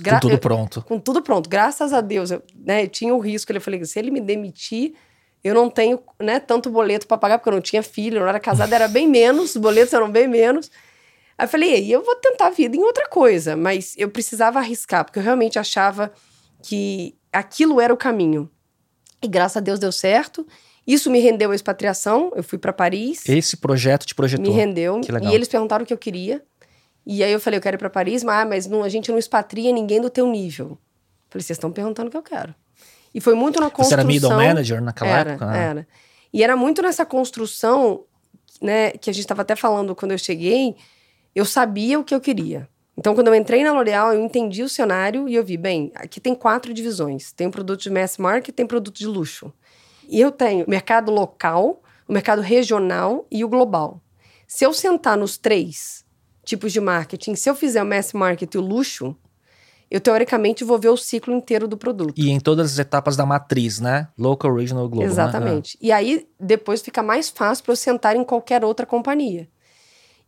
gra- 0.00 0.14
Com 0.14 0.20
tudo 0.20 0.34
eu- 0.34 0.38
pronto. 0.38 0.82
com 0.82 0.98
tudo 0.98 1.22
pronto. 1.22 1.48
Graças 1.48 1.92
a 1.92 2.00
Deus, 2.00 2.30
eu, 2.30 2.42
né, 2.54 2.84
eu 2.84 2.88
tinha 2.88 3.14
o 3.14 3.18
risco. 3.18 3.52
Eu 3.52 3.60
falei, 3.60 3.84
se 3.84 3.98
ele 3.98 4.10
me 4.10 4.20
demitir, 4.20 4.94
eu 5.42 5.54
não 5.54 5.70
tenho 5.70 6.00
né, 6.20 6.38
tanto 6.40 6.68
boleto 6.70 7.06
para 7.06 7.16
pagar, 7.18 7.38
porque 7.38 7.48
eu 7.48 7.54
não 7.54 7.60
tinha 7.60 7.82
filho, 7.82 8.16
eu 8.16 8.20
não 8.22 8.28
era 8.28 8.40
casada, 8.40 8.74
era 8.74 8.88
bem 8.88 9.08
menos, 9.08 9.50
os 9.54 9.56
boletos 9.56 9.92
eram 9.94 10.10
bem 10.10 10.26
menos. 10.28 10.70
Aí 11.36 11.44
eu 11.44 11.48
falei, 11.48 11.84
e 11.84 11.92
eu 11.92 12.02
vou 12.04 12.16
tentar 12.16 12.48
a 12.48 12.50
vida 12.50 12.76
em 12.76 12.80
outra 12.82 13.08
coisa, 13.08 13.56
mas 13.56 13.94
eu 13.96 14.08
precisava 14.10 14.58
arriscar, 14.58 15.04
porque 15.04 15.18
eu 15.18 15.22
realmente 15.22 15.58
achava 15.58 16.12
que 16.62 17.14
aquilo 17.32 17.80
era 17.80 17.94
o 17.94 17.96
caminho. 17.96 18.50
E 19.22 19.28
graças 19.28 19.56
a 19.56 19.60
Deus 19.60 19.78
deu 19.78 19.92
certo. 19.92 20.46
Isso 20.86 21.10
me 21.10 21.20
rendeu 21.20 21.50
a 21.50 21.54
expatriação, 21.54 22.32
eu 22.34 22.42
fui 22.42 22.56
para 22.58 22.72
Paris. 22.72 23.28
Esse 23.28 23.56
projeto 23.58 24.06
te 24.06 24.14
projetou. 24.14 24.46
Me 24.46 24.50
rendeu. 24.50 25.00
E 25.30 25.34
eles 25.34 25.46
perguntaram 25.46 25.84
o 25.84 25.86
que 25.86 25.92
eu 25.92 25.98
queria. 25.98 26.42
E 27.10 27.24
aí 27.24 27.32
eu 27.32 27.40
falei, 27.40 27.56
eu 27.56 27.62
quero 27.62 27.76
ir 27.76 27.78
pra 27.78 27.88
Paris, 27.88 28.22
mas, 28.22 28.42
ah, 28.42 28.44
mas 28.44 28.66
não, 28.66 28.84
a 28.84 28.88
gente 28.90 29.10
não 29.10 29.16
expatria 29.16 29.72
ninguém 29.72 29.98
do 29.98 30.10
teu 30.10 30.26
nível. 30.26 30.76
Falei, 31.30 31.42
vocês 31.42 31.56
estão 31.56 31.72
perguntando 31.72 32.08
o 32.08 32.10
que 32.10 32.16
eu 32.18 32.22
quero. 32.22 32.54
E 33.14 33.18
foi 33.18 33.34
muito 33.34 33.58
na 33.58 33.68
Você 33.68 33.72
construção... 33.76 33.98
era 34.00 34.06
middle 34.06 34.30
manager 34.36 34.82
naquela 34.82 35.10
era, 35.10 35.30
época? 35.30 35.46
né? 35.46 35.64
Era. 35.64 35.88
E 36.30 36.44
era 36.44 36.54
muito 36.54 36.82
nessa 36.82 37.06
construção, 37.06 38.04
né, 38.60 38.90
que 38.90 39.08
a 39.08 39.12
gente 39.14 39.22
estava 39.22 39.40
até 39.40 39.56
falando 39.56 39.96
quando 39.96 40.12
eu 40.12 40.18
cheguei, 40.18 40.76
eu 41.34 41.46
sabia 41.46 41.98
o 41.98 42.04
que 42.04 42.14
eu 42.14 42.20
queria. 42.20 42.68
Então, 42.94 43.14
quando 43.14 43.28
eu 43.28 43.34
entrei 43.34 43.64
na 43.64 43.72
L'Oréal, 43.72 44.12
eu 44.12 44.22
entendi 44.22 44.62
o 44.62 44.68
cenário 44.68 45.26
e 45.26 45.34
eu 45.34 45.42
vi, 45.42 45.56
bem, 45.56 45.90
aqui 45.94 46.20
tem 46.20 46.34
quatro 46.34 46.74
divisões. 46.74 47.32
Tem 47.32 47.46
o 47.46 47.50
produto 47.50 47.80
de 47.80 47.88
mass 47.88 48.18
market, 48.18 48.54
tem 48.54 48.66
produto 48.66 48.98
de 48.98 49.06
luxo. 49.06 49.50
E 50.06 50.20
eu 50.20 50.30
tenho 50.30 50.66
o 50.66 50.70
mercado 50.70 51.10
local, 51.10 51.80
o 52.06 52.12
mercado 52.12 52.42
regional 52.42 53.26
e 53.30 53.42
o 53.42 53.48
global. 53.48 54.02
Se 54.46 54.66
eu 54.66 54.74
sentar 54.74 55.16
nos 55.16 55.38
três 55.38 56.06
tipos 56.48 56.72
de 56.72 56.80
marketing, 56.80 57.34
se 57.34 57.48
eu 57.48 57.54
fizer 57.54 57.82
o 57.82 57.86
mass 57.86 58.12
market 58.12 58.52
e 58.54 58.58
o 58.58 58.60
luxo, 58.60 59.14
eu 59.90 60.00
teoricamente 60.00 60.64
vou 60.64 60.78
ver 60.78 60.88
o 60.88 60.96
ciclo 60.96 61.34
inteiro 61.34 61.66
do 61.66 61.76
produto. 61.76 62.14
E 62.16 62.30
em 62.30 62.40
todas 62.40 62.72
as 62.72 62.78
etapas 62.78 63.16
da 63.16 63.24
matriz, 63.24 63.80
né? 63.80 64.08
Local, 64.18 64.54
regional, 64.54 64.88
global. 64.88 65.06
né? 65.06 65.12
Exatamente. 65.12 65.78
E 65.80 65.92
aí, 65.92 66.26
depois 66.38 66.82
fica 66.82 67.02
mais 67.02 67.28
fácil 67.30 67.64
para 67.64 67.72
eu 67.72 67.76
sentar 67.76 68.16
em 68.16 68.24
qualquer 68.24 68.64
outra 68.64 68.84
companhia. 68.84 69.48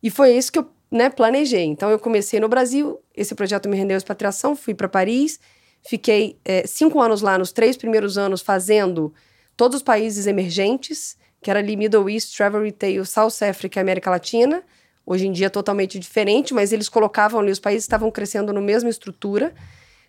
E 0.01 0.09
foi 0.09 0.31
isso 0.35 0.51
que 0.51 0.59
eu 0.59 0.67
né, 0.89 1.09
planejei. 1.09 1.65
Então, 1.65 1.91
eu 1.91 1.99
comecei 1.99 2.39
no 2.39 2.49
Brasil, 2.49 2.99
esse 3.15 3.35
projeto 3.35 3.69
me 3.69 3.77
rendeu 3.77 3.97
expatriação, 3.97 4.55
fui 4.55 4.73
para 4.73 4.89
Paris, 4.89 5.39
fiquei 5.83 6.39
é, 6.43 6.65
cinco 6.65 6.99
anos 6.99 7.21
lá, 7.21 7.37
nos 7.37 7.51
três 7.51 7.77
primeiros 7.77 8.17
anos, 8.17 8.41
fazendo 8.41 9.13
todos 9.55 9.77
os 9.77 9.83
países 9.83 10.25
emergentes, 10.25 11.17
que 11.41 11.51
era 11.51 11.59
ali 11.59 11.75
Middle 11.75 12.09
East, 12.09 12.35
Travel 12.35 12.63
Retail, 12.63 13.05
South 13.05 13.43
Africa 13.47 13.79
e 13.79 13.81
América 13.81 14.09
Latina. 14.09 14.63
Hoje 15.11 15.27
em 15.27 15.31
dia 15.33 15.47
é 15.47 15.49
totalmente 15.49 15.99
diferente, 15.99 16.53
mas 16.53 16.71
eles 16.71 16.87
colocavam 16.87 17.41
ali, 17.41 17.51
os 17.51 17.59
países 17.59 17.83
estavam 17.83 18.09
crescendo 18.09 18.53
na 18.53 18.61
mesma 18.61 18.89
estrutura. 18.89 19.53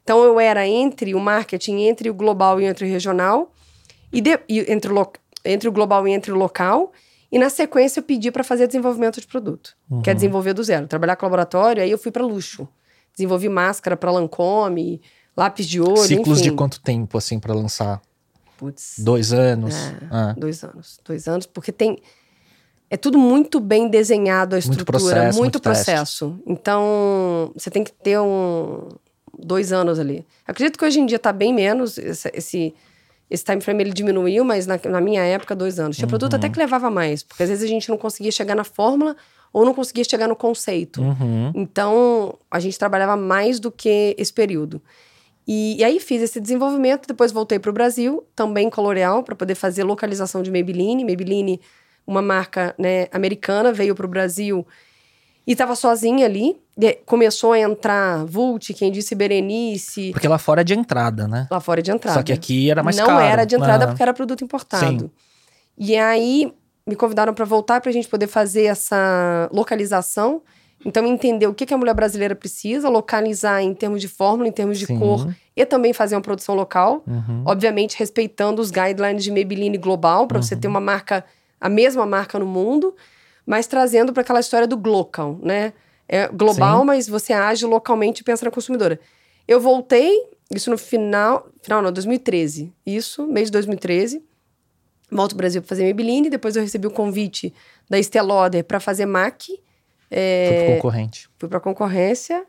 Então 0.04 0.23
eu 0.23 0.38
era 0.38 0.64
entre 0.64 1.12
o 1.12 1.18
marketing, 1.18 1.80
entre 1.80 2.09
o 2.09 2.14
global 2.14 2.61
e 2.61 2.66
entre 2.66 2.85
o 2.85 2.88
regional, 2.88 3.52
e, 4.12 4.21
de, 4.21 4.38
e 4.49 4.61
entre, 4.73 4.92
o 4.92 5.12
entre 5.44 5.68
o 5.68 5.73
global 5.73 6.06
e 6.06 6.12
entre 6.12 6.30
o 6.30 6.37
local. 6.37 6.92
E 7.32 7.37
na 7.37 7.50
sequência 7.50 7.99
eu 7.99 8.04
pedi 8.04 8.30
para 8.30 8.44
fazer 8.44 8.68
desenvolvimento 8.68 9.21
de 9.21 9.26
produto, 9.26 9.75
uhum. 9.90 10.02
que 10.02 10.09
é 10.11 10.14
desenvolver 10.14 10.52
do 10.54 10.62
zero. 10.62 10.87
Trabalhar 10.87 11.16
com 11.16 11.26
laboratório, 11.26 11.82
aí 11.82 11.90
eu 11.90 11.99
fui 11.99 12.12
para 12.12 12.25
luxo. 12.25 12.68
Desenvolvi 13.12 13.49
máscara 13.49 13.97
para 13.97 14.12
Lancôme, 14.12 15.02
lápis 15.37 15.66
de 15.66 15.80
olho, 15.80 15.97
Ciclos 15.97 16.38
enfim. 16.38 16.50
de 16.50 16.56
quanto 16.56 16.80
tempo, 16.80 17.18
assim, 17.18 17.40
para 17.40 17.52
lançar? 17.52 18.00
Putz. 18.56 19.00
Dois 19.00 19.32
anos? 19.32 19.75
É, 19.75 19.97
ah. 20.12 20.35
Dois 20.38 20.62
anos. 20.62 21.00
Dois 21.04 21.26
anos, 21.26 21.44
porque 21.44 21.73
tem 21.73 21.99
é 22.92 22.96
tudo 22.99 23.16
muito 23.16 23.58
bem 23.58 23.88
desenhado 23.88 24.54
a 24.54 24.58
estrutura, 24.58 24.84
muito 24.84 24.92
processo. 24.92 25.22
Muito 25.22 25.38
muito 25.38 25.61
processo. 25.61 26.38
Então, 26.46 27.50
você 27.54 27.70
tem 27.70 27.82
que 27.82 27.90
ter 27.90 28.20
um 28.20 28.87
dois 29.38 29.72
anos 29.72 29.99
ali. 29.99 30.26
Acredito 30.46 30.78
que 30.78 30.84
hoje 30.84 31.00
em 31.00 31.06
dia 31.06 31.16
está 31.16 31.32
bem 31.32 31.54
menos 31.54 31.96
esse, 31.96 32.75
esse 33.30 33.44
time 33.46 33.62
frame 33.62 33.84
ele 33.84 33.94
diminuiu, 33.94 34.44
mas 34.44 34.66
na, 34.66 34.78
na 34.90 35.00
minha 35.00 35.22
época 35.22 35.56
dois 35.56 35.80
anos. 35.80 35.96
Tinha 35.96 36.04
uhum. 36.04 36.11
produto 36.11 36.34
até 36.34 36.50
que 36.50 36.58
levava 36.58 36.90
mais, 36.90 37.22
porque 37.22 37.42
às 37.42 37.49
vezes 37.49 37.64
a 37.64 37.66
gente 37.66 37.88
não 37.88 37.96
conseguia 37.96 38.30
chegar 38.30 38.54
na 38.54 38.62
fórmula 38.62 39.16
ou 39.54 39.64
não 39.64 39.72
conseguia 39.72 40.04
chegar 40.04 40.28
no 40.28 40.37
conceito. 40.37 41.00
Uhum. 41.00 41.50
Então, 41.54 42.34
a 42.50 42.61
gente 42.61 42.78
trabalhava 42.78 43.16
mais 43.16 43.58
do 43.58 43.72
que 43.72 44.14
esse 44.18 44.34
período. 44.34 44.82
E, 45.49 45.78
e 45.78 45.84
aí 45.84 45.99
fiz 45.99 46.20
esse 46.20 46.38
desenvolvimento, 46.38 47.06
depois 47.06 47.32
voltei 47.32 47.58
para 47.58 47.70
o 47.70 47.72
Brasil, 47.72 48.22
também 48.37 48.68
com 48.68 48.82
a 48.82 48.84
L'Oréal, 48.84 49.22
para 49.22 49.34
poder 49.34 49.54
fazer 49.54 49.82
localização 49.82 50.42
de 50.42 50.50
Maybelline. 50.50 51.06
Maybelline 51.06 51.58
uma 52.06 52.23
marca 52.23 52.75
né, 52.78 53.06
americana, 53.12 53.73
veio 53.73 53.94
para 53.94 54.06
o 54.06 54.09
Brasil 54.09 54.66
e 55.47 55.52
estava 55.52 55.75
sozinha 55.75 56.26
ali. 56.26 56.56
Começou 57.04 57.52
a 57.52 57.59
entrar 57.59 58.25
Vult, 58.25 58.73
quem 58.75 58.90
disse 58.90 59.14
Berenice. 59.14 60.11
Porque 60.12 60.28
lá 60.28 60.38
fora 60.38 60.62
é 60.62 60.64
de 60.64 60.75
entrada, 60.75 61.28
né? 61.28 61.47
Lá 61.50 61.61
fora 61.61 61.80
é 61.80 61.82
de 61.82 61.90
entrada. 61.90 62.18
Só 62.18 62.23
que 62.23 62.32
aqui 62.32 62.71
era 62.71 62.82
mais 62.82 62.97
Não 62.97 63.06
caro. 63.06 63.18
Não 63.18 63.26
era 63.26 63.44
de 63.44 63.54
entrada 63.54 63.85
ah. 63.85 63.88
porque 63.88 64.02
era 64.02 64.14
produto 64.14 64.42
importado. 64.42 65.04
Sim. 65.04 65.11
E 65.76 65.97
aí 65.97 66.52
me 66.87 66.97
convidaram 66.97 67.35
para 67.35 67.44
voltar 67.44 67.80
para 67.80 67.90
a 67.90 67.92
gente 67.92 68.09
poder 68.09 68.26
fazer 68.26 68.64
essa 68.64 69.49
localização. 69.52 70.42
Então, 70.85 71.06
entender 71.06 71.47
o 71.47 71.54
que, 71.54 71.64
que 71.64 71.73
a 71.73 71.78
mulher 71.78 71.94
brasileira 71.94 72.35
precisa, 72.35 72.88
localizar 72.88 73.62
em 73.62 73.73
termos 73.73 74.00
de 74.00 74.09
fórmula, 74.09 74.49
em 74.49 74.52
termos 74.52 74.80
de 74.80 74.87
Sim. 74.87 74.99
cor, 74.99 75.32
e 75.56 75.64
também 75.64 75.92
fazer 75.92 76.16
uma 76.16 76.21
produção 76.21 76.56
local. 76.56 77.04
Uhum. 77.06 77.44
Obviamente, 77.47 77.97
respeitando 77.97 78.61
os 78.61 78.73
guidelines 78.73 79.23
de 79.23 79.30
Maybelline 79.30 79.78
global, 79.78 80.26
para 80.26 80.38
uhum. 80.38 80.42
você 80.42 80.56
ter 80.56 80.66
uma 80.66 80.80
marca 80.80 81.25
a 81.62 81.69
mesma 81.69 82.04
marca 82.04 82.38
no 82.40 82.47
mundo, 82.47 82.95
mas 83.47 83.69
trazendo 83.69 84.12
para 84.12 84.23
aquela 84.23 84.40
história 84.40 84.66
do 84.66 84.76
global, 84.76 85.38
né? 85.40 85.73
É 86.09 86.26
global, 86.26 86.81
Sim. 86.81 86.87
mas 86.87 87.09
você 87.09 87.33
age 87.33 87.64
localmente 87.64 88.21
e 88.21 88.25
pensa 88.25 88.45
na 88.45 88.50
consumidora. 88.50 88.99
Eu 89.47 89.61
voltei, 89.61 90.12
isso 90.52 90.71
no 90.71 90.76
final, 90.76 91.47
final 91.62 91.81
não, 91.81 91.92
2013. 91.92 92.73
Isso, 92.85 93.26
mês 93.28 93.47
de 93.47 93.52
2013. 93.52 94.23
Volto 95.11 95.33
ao 95.33 95.37
Brasil 95.38 95.62
para 95.62 95.69
fazer 95.69 95.85
Maybelline, 95.85 96.28
depois 96.28 96.57
eu 96.57 96.62
recebi 96.62 96.87
o 96.87 96.90
convite 96.90 97.54
da 97.88 97.99
Estée 97.99 98.21
Lauder 98.21 98.64
para 98.64 98.81
fazer 98.81 99.07
MAC. 99.07 99.61
É, 100.11 100.49
Foi 100.49 100.64
pro 100.64 100.75
concorrente. 100.75 101.28
Fui 101.38 101.49
para 101.49 101.61
concorrência. 101.61 102.45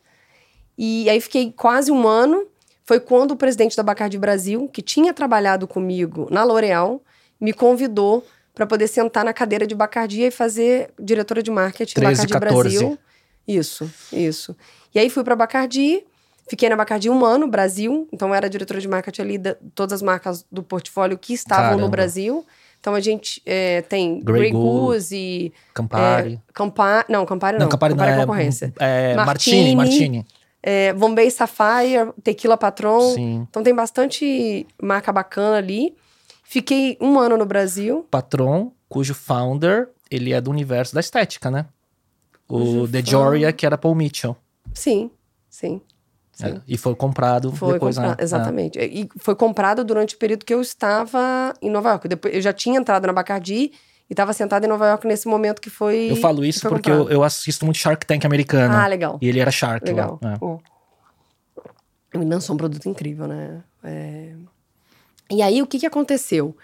E 0.75 1.07
aí 1.09 1.21
fiquei 1.21 1.51
quase 1.51 1.91
um 1.91 2.07
ano. 2.07 2.47
Foi 2.83 2.99
quando 2.99 3.31
o 3.31 3.35
presidente 3.35 3.77
da 3.77 3.83
Bacardi 3.83 4.17
Brasil, 4.17 4.67
que 4.67 4.81
tinha 4.81 5.13
trabalhado 5.13 5.67
comigo 5.67 6.27
na 6.31 6.43
L'Oréal, 6.43 7.01
me 7.39 7.53
convidou 7.53 8.25
para 8.53 8.65
poder 8.67 8.87
sentar 8.87 9.25
na 9.25 9.33
cadeira 9.33 9.65
de 9.65 9.73
Bacardi 9.73 10.21
e 10.21 10.31
fazer 10.31 10.91
diretora 10.99 11.41
de 11.41 11.49
marketing 11.49 11.95
13, 11.95 12.11
Bacardi 12.11 12.33
14. 12.33 12.61
Brasil. 12.61 12.99
Isso, 13.47 13.91
isso. 14.11 14.55
E 14.93 14.99
aí 14.99 15.09
fui 15.09 15.23
para 15.23 15.35
Bacardi, 15.35 16.03
fiquei 16.47 16.69
na 16.69 16.75
Bacardi 16.75 17.09
um 17.09 17.25
ano, 17.25 17.47
Brasil. 17.47 18.07
Então 18.13 18.33
era 18.33 18.49
diretora 18.49 18.79
de 18.79 18.87
marketing 18.87 19.21
ali 19.21 19.37
de 19.37 19.55
todas 19.75 19.93
as 19.93 20.01
marcas 20.01 20.45
do 20.51 20.61
portfólio 20.61 21.17
que 21.17 21.33
estavam 21.33 21.63
Caramba. 21.63 21.81
no 21.81 21.89
Brasil. 21.89 22.45
Então 22.79 22.93
a 22.93 22.99
gente 22.99 23.41
é, 23.45 23.81
tem 23.81 24.19
Grey 24.19 24.41
Grey 24.41 24.51
Goose, 24.51 24.75
Goose 24.77 25.15
e 25.15 25.53
Campari. 25.73 26.33
é, 26.33 26.53
Campari, 26.53 27.05
não, 27.09 27.25
Campari 27.25 27.57
não. 27.57 27.69
Campari 27.69 27.95
não 27.95 28.03
é 28.03 28.11
é, 28.11 28.19
concorrência. 28.19 28.73
É, 28.77 29.15
Martini, 29.15 29.75
Martini, 29.75 29.75
Martini. 29.75 30.25
É, 30.61 30.93
Bombay 30.93 31.31
Sapphire, 31.31 32.11
Tequila 32.23 32.57
Patron. 32.57 33.13
Sim. 33.13 33.47
Então 33.49 33.63
tem 33.63 33.73
bastante 33.73 34.67
marca 34.81 35.11
bacana 35.11 35.57
ali. 35.57 35.95
Fiquei 36.53 36.99
um 37.01 37.17
ano 37.17 37.35
no 37.35 37.47
Brasil. 37.47 38.05
Patron, 38.11 38.71
cujo 38.87 39.15
founder, 39.15 39.89
ele 40.11 40.33
é 40.33 40.39
do 40.39 40.51
universo 40.51 40.93
da 40.93 40.99
estética, 40.99 41.49
né? 41.49 41.65
O 42.47 42.87
The 42.87 43.03
Joria, 43.03 43.51
que 43.51 43.65
era 43.65 43.75
Paul 43.75 43.95
Mitchell. 43.95 44.37
Sim, 44.71 45.09
sim. 45.49 45.81
sim. 46.31 46.45
É, 46.45 46.61
e 46.67 46.77
foi 46.77 46.93
comprado 46.93 47.51
Foi 47.53 47.73
depois, 47.73 47.95
comprado, 47.95 48.19
né? 48.19 48.23
exatamente. 48.23 48.77
E 48.77 49.09
foi 49.17 49.35
comprado 49.35 49.83
durante 49.83 50.13
o 50.13 50.19
período 50.19 50.45
que 50.45 50.53
eu 50.53 50.61
estava 50.61 51.55
em 51.59 51.71
Nova 51.71 51.89
York. 51.89 52.07
Depois, 52.07 52.35
eu 52.35 52.39
já 52.39 52.53
tinha 52.53 52.79
entrado 52.79 53.07
na 53.07 53.13
Bacardi 53.13 53.55
e 53.55 53.71
estava 54.11 54.31
sentada 54.31 54.67
em 54.67 54.69
Nova 54.69 54.85
York 54.89 55.07
nesse 55.07 55.27
momento 55.27 55.59
que 55.59 55.71
foi. 55.71 56.09
É. 56.09 56.11
Eu 56.11 56.17
falo 56.17 56.45
isso 56.45 56.69
porque 56.69 56.91
eu, 56.91 57.09
eu 57.09 57.23
assisto 57.23 57.65
muito 57.65 57.79
Shark 57.79 58.05
Tank 58.05 58.25
americano. 58.25 58.75
Ah, 58.75 58.85
legal. 58.85 59.17
E 59.19 59.27
ele 59.27 59.39
era 59.39 59.49
Shark 59.49 59.87
Legal. 59.87 60.19
lá. 60.21 60.33
É. 60.33 60.37
Ele 62.13 62.25
lançou 62.25 62.53
um 62.53 62.57
produto 62.57 62.87
incrível, 62.87 63.27
né? 63.27 63.63
É. 63.83 64.35
E 65.33 65.41
aí, 65.41 65.61
o 65.61 65.67
que, 65.67 65.79
que 65.79 65.85
aconteceu? 65.85 66.55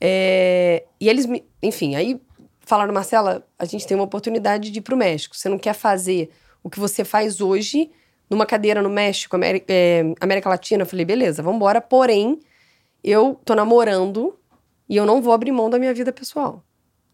É, 0.00 0.84
E 1.00 1.08
eles 1.08 1.26
me. 1.26 1.44
Enfim, 1.62 1.94
aí 1.94 2.20
falaram, 2.60 2.92
Marcela, 2.92 3.46
a 3.58 3.64
gente 3.64 3.86
tem 3.86 3.96
uma 3.96 4.04
oportunidade 4.04 4.70
de 4.70 4.78
ir 4.78 4.82
pro 4.82 4.96
México. 4.96 5.36
Você 5.36 5.48
não 5.48 5.58
quer 5.58 5.72
fazer 5.74 6.30
o 6.62 6.68
que 6.68 6.80
você 6.80 7.04
faz 7.04 7.40
hoje 7.40 7.90
numa 8.28 8.44
cadeira 8.44 8.82
no 8.82 8.90
México, 8.90 9.36
Ameri- 9.36 9.64
é, 9.68 10.02
América 10.20 10.48
Latina? 10.48 10.82
Eu 10.82 10.86
falei, 10.86 11.04
beleza, 11.04 11.42
vamos 11.42 11.56
embora. 11.56 11.80
Porém, 11.80 12.40
eu 13.04 13.40
tô 13.44 13.54
namorando 13.54 14.36
e 14.88 14.96
eu 14.96 15.06
não 15.06 15.22
vou 15.22 15.32
abrir 15.32 15.52
mão 15.52 15.70
da 15.70 15.78
minha 15.78 15.94
vida 15.94 16.12
pessoal. 16.12 16.62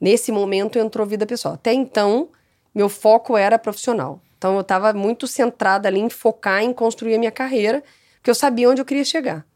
Nesse 0.01 0.33
momento 0.33 0.79
entrou 0.79 1.07
vida 1.07 1.27
pessoal. 1.27 1.55
Até 1.55 1.73
então, 1.73 2.31
meu 2.75 2.89
foco 2.89 3.37
era 3.37 3.59
profissional. 3.59 4.21
Então 4.39 4.55
eu 4.55 4.63
estava 4.63 4.93
muito 4.93 5.27
centrada 5.27 5.87
ali 5.89 6.01
em 6.01 6.11
focar 6.11 6.63
em 6.63 6.73
construir 6.73 7.15
a 7.15 7.19
minha 7.19 7.31
carreira, 7.31 7.85
porque 8.17 8.31
eu 8.31 8.35
sabia 8.35 8.69
onde 8.69 8.81
eu 8.81 8.85
queria 8.85 9.05
chegar. 9.05 9.47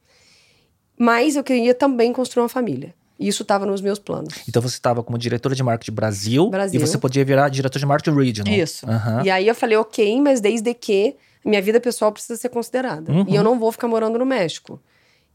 Mas 0.99 1.37
eu 1.37 1.45
queria 1.45 1.75
também 1.75 2.13
construir 2.13 2.43
uma 2.43 2.49
família. 2.49 2.95
E 3.19 3.29
isso 3.29 3.43
estava 3.43 3.65
nos 3.65 3.81
meus 3.81 3.99
planos. 3.99 4.35
Então 4.49 4.61
você 4.61 4.75
estava 4.75 5.03
como 5.03 5.17
diretora 5.17 5.55
de 5.55 5.63
marketing 5.63 5.93
Brasil, 5.95 6.49
Brasil. 6.51 6.79
e 6.81 6.87
você 6.87 6.99
podia 6.99 7.25
virar 7.25 7.49
diretor 7.49 7.79
de 7.79 7.87
marketing 7.87 8.15
regional. 8.17 8.55
Isso. 8.55 8.89
Aham. 8.89 9.23
E 9.25 9.31
aí 9.31 9.49
eu 9.49 9.55
falei, 9.55 9.77
ok, 9.79 10.21
mas 10.21 10.41
desde 10.41 10.75
que 10.75 11.17
minha 11.45 11.63
vida 11.63 11.81
pessoal 11.81 12.13
precisa 12.13 12.37
ser 12.37 12.51
considerada. 12.51 13.11
Uhum. 13.11 13.25
E 13.29 13.35
eu 13.35 13.43
não 13.43 13.59
vou 13.59 13.73
ficar 13.73 13.89
morando 13.89 14.19
no 14.19 14.27
México. 14.27 14.79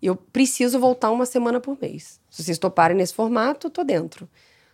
Eu 0.01 0.15
preciso 0.15 0.80
voltar 0.80 1.10
uma 1.12 1.25
semana 1.25 1.60
por 1.60 1.77
mês. 1.82 2.20
Se 2.30 2.44
vocês 2.44 2.58
toparem 2.60 2.96
nesse 2.98 3.13
formato, 3.13 3.68
eu 3.68 3.72
tô 3.72 3.84
dentro. 3.84 4.27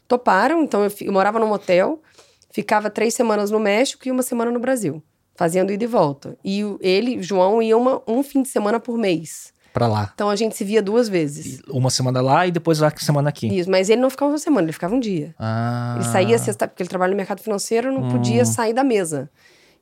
Toparam, 0.07 0.63
então 0.63 0.83
eu, 0.83 0.91
eu 1.01 1.11
morava 1.13 1.37
num 1.39 1.51
hotel, 1.51 2.01
ficava 2.49 2.89
três 2.89 3.13
semanas 3.13 3.51
no 3.51 3.59
México 3.59 4.07
e 4.07 4.11
uma 4.11 4.23
semana 4.23 4.51
no 4.51 4.59
Brasil, 4.59 5.03
fazendo 5.35 5.71
ida 5.71 5.83
e 5.83 5.87
volta. 5.87 6.37
E 6.43 6.63
o- 6.63 6.77
ele, 6.81 7.21
João, 7.21 7.61
ia 7.61 7.77
uma, 7.77 8.01
um 8.07 8.23
fim 8.23 8.41
de 8.41 8.47
semana 8.47 8.79
por 8.79 8.97
mês. 8.97 9.51
Pra 9.77 9.87
lá. 9.87 10.11
Então 10.15 10.29
a 10.29 10.35
gente 10.35 10.55
se 10.55 10.63
via 10.63 10.81
duas 10.81 11.07
vezes. 11.07 11.61
Uma 11.69 11.91
semana 11.91 12.19
lá 12.19 12.47
e 12.47 12.51
depois 12.51 12.81
a 12.81 12.89
semana 12.97 13.29
aqui. 13.29 13.47
Isso, 13.47 13.69
mas 13.69 13.89
ele 13.89 14.01
não 14.01 14.09
ficava 14.09 14.31
uma 14.31 14.39
semana, 14.39 14.65
ele 14.65 14.73
ficava 14.73 14.95
um 14.95 14.99
dia. 14.99 15.35
Ah. 15.37 15.93
Ele 15.97 16.05
saía 16.05 16.39
sexta, 16.39 16.67
porque 16.67 16.81
ele 16.81 16.89
trabalha 16.89 17.11
no 17.11 17.17
mercado 17.17 17.41
financeiro, 17.41 17.91
não 17.91 18.01
Hum. 18.07 18.11
podia 18.11 18.43
sair 18.43 18.73
da 18.73 18.83
mesa. 18.83 19.29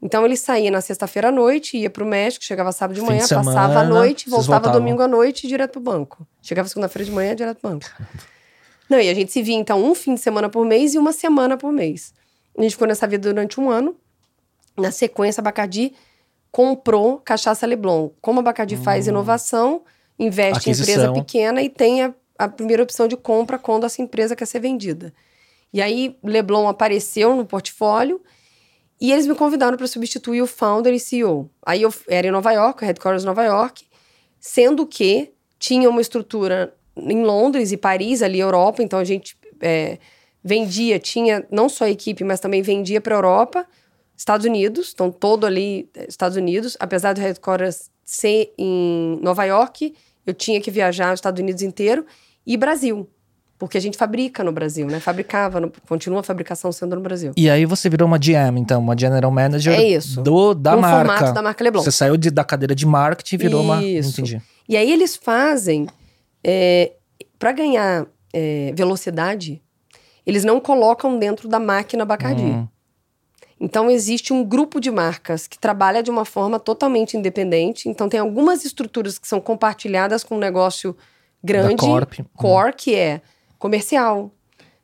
Então 0.01 0.25
ele 0.25 0.35
saía 0.35 0.69
na 0.69 0.81
sexta-feira 0.81 1.29
à 1.29 1.31
noite, 1.31 1.77
ia 1.77 1.89
pro 1.89 2.05
México, 2.05 2.43
chegava 2.43 2.71
sábado 2.73 2.95
de 2.95 3.01
manhã, 3.01 3.19
de 3.21 3.27
semana, 3.27 3.45
passava 3.53 3.79
a 3.79 3.83
noite, 3.85 4.29
voltava 4.29 4.69
domingo 4.69 5.01
à 5.01 5.07
noite 5.07 5.45
e 5.45 5.47
direto 5.47 5.71
pro 5.71 5.79
banco. 5.81 6.27
Chegava 6.41 6.67
segunda-feira 6.67 7.05
de 7.05 7.11
manhã, 7.11 7.33
direto 7.33 7.59
pro 7.61 7.69
banco. 7.71 7.85
Não, 8.89 8.99
e 8.99 9.09
a 9.09 9.13
gente 9.13 9.31
se 9.31 9.41
via 9.41 9.55
então 9.55 9.83
um 9.83 9.95
fim 9.95 10.13
de 10.13 10.19
semana 10.21 10.49
por 10.49 10.65
mês 10.65 10.93
e 10.93 10.97
uma 10.97 11.13
semana 11.13 11.55
por 11.57 11.71
mês. 11.71 12.13
A 12.57 12.61
gente 12.61 12.73
ficou 12.73 12.87
nessa 12.87 13.07
vida 13.07 13.29
durante 13.33 13.59
um 13.59 13.69
ano. 13.69 13.95
Na 14.77 14.91
sequência, 14.91 15.41
Bacardi 15.41 15.93
comprou 16.55 17.17
Cachaça 17.17 17.67
Leblon. 17.67 18.11
Como 18.21 18.39
a 18.39 18.41
Bacardi 18.41 18.77
faz 18.77 19.07
inovação, 19.07 19.83
investe 20.17 20.69
em 20.69 20.71
empresa 20.71 21.09
Hum. 21.09 21.11
Aquisição. 21.11 21.13
pequena 21.13 21.61
e 21.61 21.67
tem 21.67 22.01
a, 22.01 22.13
a 22.39 22.47
primeira 22.47 22.81
opção 22.81 23.09
de 23.09 23.17
compra 23.17 23.59
quando 23.59 23.85
essa 23.85 24.01
empresa 24.01 24.37
quer 24.37 24.45
ser 24.45 24.61
vendida. 24.61 25.13
E 25.73 25.81
aí, 25.81 26.17
Leblon 26.23 26.69
apareceu 26.69 27.35
no 27.35 27.45
portfólio 27.45 28.21
E 29.01 29.11
eles 29.11 29.27
me 29.27 29.35
convidaram 29.35 29.75
para 29.75 29.85
substituir 29.85 30.41
o 30.41 30.47
founder 30.47 30.93
e 30.93 30.99
CEO. 30.99 31.49
Aí 31.65 31.81
eu 31.81 31.93
era 32.07 32.25
em 32.25 32.31
Nova 32.31 32.53
York, 32.53 32.85
headquarters 32.85 33.25
Nova 33.25 33.43
York, 33.43 33.85
sendo 34.39 34.87
que 34.87 35.33
tinha 35.59 35.89
uma 35.89 35.99
estrutura 35.99 36.73
em 36.95 37.21
Londres 37.21 37.73
e 37.73 37.77
Paris, 37.77 38.21
ali 38.21 38.39
Europa, 38.39 38.81
então 38.81 38.97
a 38.97 39.03
gente 39.03 39.37
é, 39.59 39.97
vendia, 40.41 40.99
tinha 40.99 41.45
não 41.51 41.67
só 41.67 41.83
a 41.83 41.89
equipe, 41.89 42.23
mas 42.23 42.39
também 42.39 42.61
vendia 42.61 43.01
para 43.01 43.13
Europa, 43.15 43.67
Estados 44.17 44.45
Unidos, 44.45 44.91
então 44.93 45.11
todo 45.11 45.45
ali 45.45 45.89
é, 45.95 46.05
Estados 46.07 46.37
Unidos, 46.37 46.77
apesar 46.79 47.13
do 47.13 47.21
headquarters 47.21 47.89
ser 48.03 48.53
em 48.57 49.19
Nova 49.21 49.43
York, 49.45 49.93
eu 50.25 50.33
tinha 50.33 50.61
que 50.61 50.71
viajar 50.71 51.13
os 51.13 51.17
Estados 51.19 51.41
Unidos 51.41 51.61
inteiro 51.61 52.05
e 52.45 52.55
Brasil. 52.57 53.09
Porque 53.57 53.77
a 53.77 53.81
gente 53.81 53.97
fabrica 53.97 54.43
no 54.43 54.51
Brasil, 54.51 54.85
né? 54.87 54.99
Fabricava, 54.99 55.61
no, 55.61 55.71
continua 55.87 56.19
a 56.19 56.23
fabricação 56.23 56.71
sendo 56.73 56.93
no 56.95 57.01
Brasil. 57.01 57.31
E 57.37 57.49
aí 57.49 57.65
você 57.65 57.89
virou 57.89 58.05
uma 58.05 58.17
GM, 58.17 58.59
então, 58.59 58.81
uma 58.81 58.97
General 58.97 59.31
Manager 59.31 59.73
É 59.79 59.81
isso. 59.81 60.21
do, 60.21 60.53
da 60.53 60.75
no 60.75 60.81
marca. 60.81 60.97
formato 61.15 61.33
da 61.33 61.41
marca 61.41 61.63
Leblon. 61.63 61.81
Você 61.81 61.91
saiu 61.91 62.17
de- 62.17 62.31
da 62.31 62.43
cadeira 62.43 62.75
de 62.75 62.85
marketing 62.85 63.35
e 63.35 63.37
virou 63.37 63.61
uma. 63.63 63.81
Isso. 63.81 64.19
Entendi. 64.19 64.41
E 64.67 64.75
aí 64.75 64.91
eles 64.91 65.15
fazem, 65.15 65.87
para 67.39 67.51
ganhar 67.53 68.05
é, 68.33 68.73
velocidade, 68.75 69.61
eles 70.25 70.43
não 70.43 70.59
colocam 70.59 71.17
dentro 71.17 71.47
da 71.47 71.59
máquina 71.59 72.03
Bacardi. 72.03 72.43
Hum. 72.43 72.67
Então 73.59 73.89
existe 73.89 74.33
um 74.33 74.43
grupo 74.43 74.79
de 74.81 74.91
marcas 74.91 75.47
que 75.47 75.57
trabalha 75.57 76.03
de 76.03 76.11
uma 76.11 76.25
forma 76.25 76.59
totalmente 76.59 77.15
independente. 77.15 77.87
Então 77.87 78.09
tem 78.09 78.19
algumas 78.19 78.65
estruturas 78.65 79.17
que 79.17 79.27
são 79.27 79.39
compartilhadas 79.39 80.23
com 80.23 80.35
um 80.35 80.39
negócio 80.39 80.95
grande, 81.43 81.75
Da 81.75 81.83
Corp. 81.87 82.13
Hum. 82.19 82.25
core, 82.35 82.73
que 82.73 82.95
é 82.95 83.21
comercial, 83.57 84.31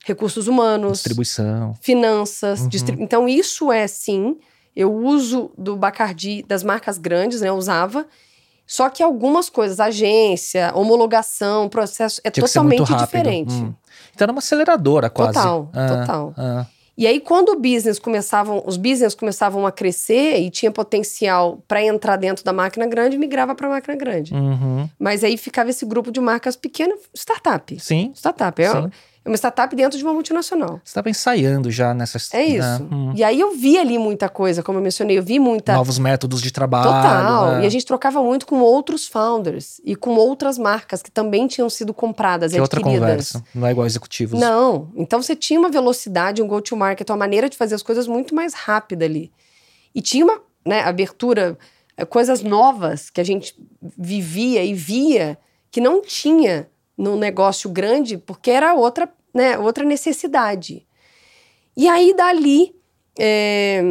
recursos 0.06 0.48
humanos, 0.48 0.94
Distribuição. 0.94 1.76
finanças. 1.82 2.62
Uhum. 2.62 2.70
distri- 2.70 2.98
Então, 3.00 3.28
isso 3.28 3.72
é 3.72 3.88
sim. 3.88 4.38
Eu 4.76 4.94
uso 4.96 5.52
do 5.58 5.76
Bacardi, 5.76 6.44
das 6.48 6.64
marcas 6.64 6.98
grandes, 6.98 7.42
né? 7.42 7.50
Eu 7.50 7.56
usava. 7.56 8.06
Só 8.66 8.90
que 8.90 9.04
algumas 9.04 9.50
coisas, 9.50 9.82
agência, 9.82 10.72
homologação, 10.74 11.68
processo, 11.68 12.22
é 12.24 12.32
Tinha 12.32 12.46
totalmente 12.48 12.96
diferente. 12.96 13.52
Hum. 13.54 13.74
Então 14.16 14.26
era 14.26 14.32
uma 14.32 14.40
aceleradora 14.40 15.10
quase. 15.10 15.34
Total, 15.34 15.70
Ah, 15.74 15.88
total. 15.88 16.34
ah. 16.38 16.66
E 17.02 17.08
aí, 17.08 17.20
quando 17.20 17.50
o 17.50 17.56
business 17.56 17.98
começavam, 17.98 18.62
os 18.64 18.78
business 18.78 19.16
começavam 19.16 19.66
a 19.66 19.72
crescer 19.72 20.40
e 20.40 20.52
tinha 20.52 20.72
potencial 20.72 21.60
para 21.68 21.84
entrar 21.84 22.16
dentro 22.16 22.46
da 22.46 22.54
máquina 22.54 22.86
grande, 22.86 23.18
migrava 23.18 23.56
para 23.56 23.66
a 23.66 23.70
máquina 23.72 23.96
grande. 23.96 24.32
Uhum. 24.36 24.88
Mas 25.00 25.24
aí 25.24 25.36
ficava 25.36 25.72
esse 25.72 25.84
grupo 25.84 26.12
de 26.12 26.22
marcas 26.22 26.56
pequenas, 26.56 27.00
startup. 27.16 27.76
Sim. 27.80 28.12
Startup. 28.14 28.62
É, 28.62 28.70
Sim. 28.70 28.92
É 29.24 29.30
uma 29.30 29.38
startup 29.38 29.76
dentro 29.76 29.98
de 29.98 30.04
uma 30.04 30.14
multinacional. 30.14 30.82
Você 30.84 30.90
estava 30.90 31.10
ensaiando 31.10 31.70
já 31.70 31.94
nessas. 31.94 32.34
É 32.34 32.44
isso. 32.44 32.84
né? 32.84 32.88
Hum. 32.92 33.14
E 33.16 33.24
aí 33.24 33.40
eu 33.40 33.56
vi 33.56 33.78
ali 33.78 34.00
muita 34.00 34.28
coisa, 34.28 34.64
como 34.64 34.80
eu 34.80 34.84
mencionei, 34.84 35.18
eu 35.18 35.24
vi 35.24 35.38
muita. 35.38 35.74
Novos 35.74 36.00
métodos 36.00 36.42
de 36.42 36.52
trabalho. 36.52 36.86
Total. 36.90 37.52
né? 37.52 37.64
E 37.64 37.68
a 37.68 37.70
gente 37.70 37.86
trocava 37.86 38.24
muito 38.24 38.48
com 38.48 38.60
outros 38.62 39.08
founders 39.08 39.80
e 39.86 39.96
com 39.96 40.16
outras 40.16 40.58
marcas 40.58 41.04
que 41.04 41.12
também 41.12 41.46
tinham 41.48 41.70
sido 41.70 41.94
compradas, 41.94 42.52
Que 42.52 42.60
outra 42.60 42.82
conversa. 42.82 43.44
Não 43.54 43.68
é 43.68 43.72
igual 43.72 43.86
executivos. 43.86 44.40
Não. 44.40 44.90
Então 44.96 45.22
você 45.22 45.36
tinha 45.36 45.60
uma 45.60 45.70
velocidade, 45.70 46.42
um 46.42 46.48
go-to-market, 46.48 47.08
uma 47.08 47.18
maneira 47.18 47.48
de 47.48 47.56
fazer 47.56 47.76
as 47.76 47.84
coisas 47.84 48.08
muito 48.08 48.34
mais 48.34 48.56
rápida 48.56 49.06
ali. 49.06 49.32
E 49.94 50.02
tinha 50.02 50.26
uma 50.26 50.42
né, 50.66 50.82
abertura, 50.82 51.58
eh, 51.96 52.06
coisas 52.06 52.42
novas 52.42 53.12
que 53.12 53.22
a 53.22 53.24
gente 53.24 53.56
vivia 53.98 54.64
e 54.64 54.74
via 54.74 55.38
que 55.70 55.80
não 55.80 56.02
tinha 56.02 56.68
no 57.02 57.18
negócio 57.18 57.68
grande, 57.68 58.16
porque 58.16 58.52
era 58.52 58.76
outra, 58.76 59.12
né, 59.34 59.58
outra 59.58 59.84
necessidade. 59.84 60.86
E 61.76 61.88
aí, 61.88 62.14
dali, 62.16 62.76
é, 63.18 63.82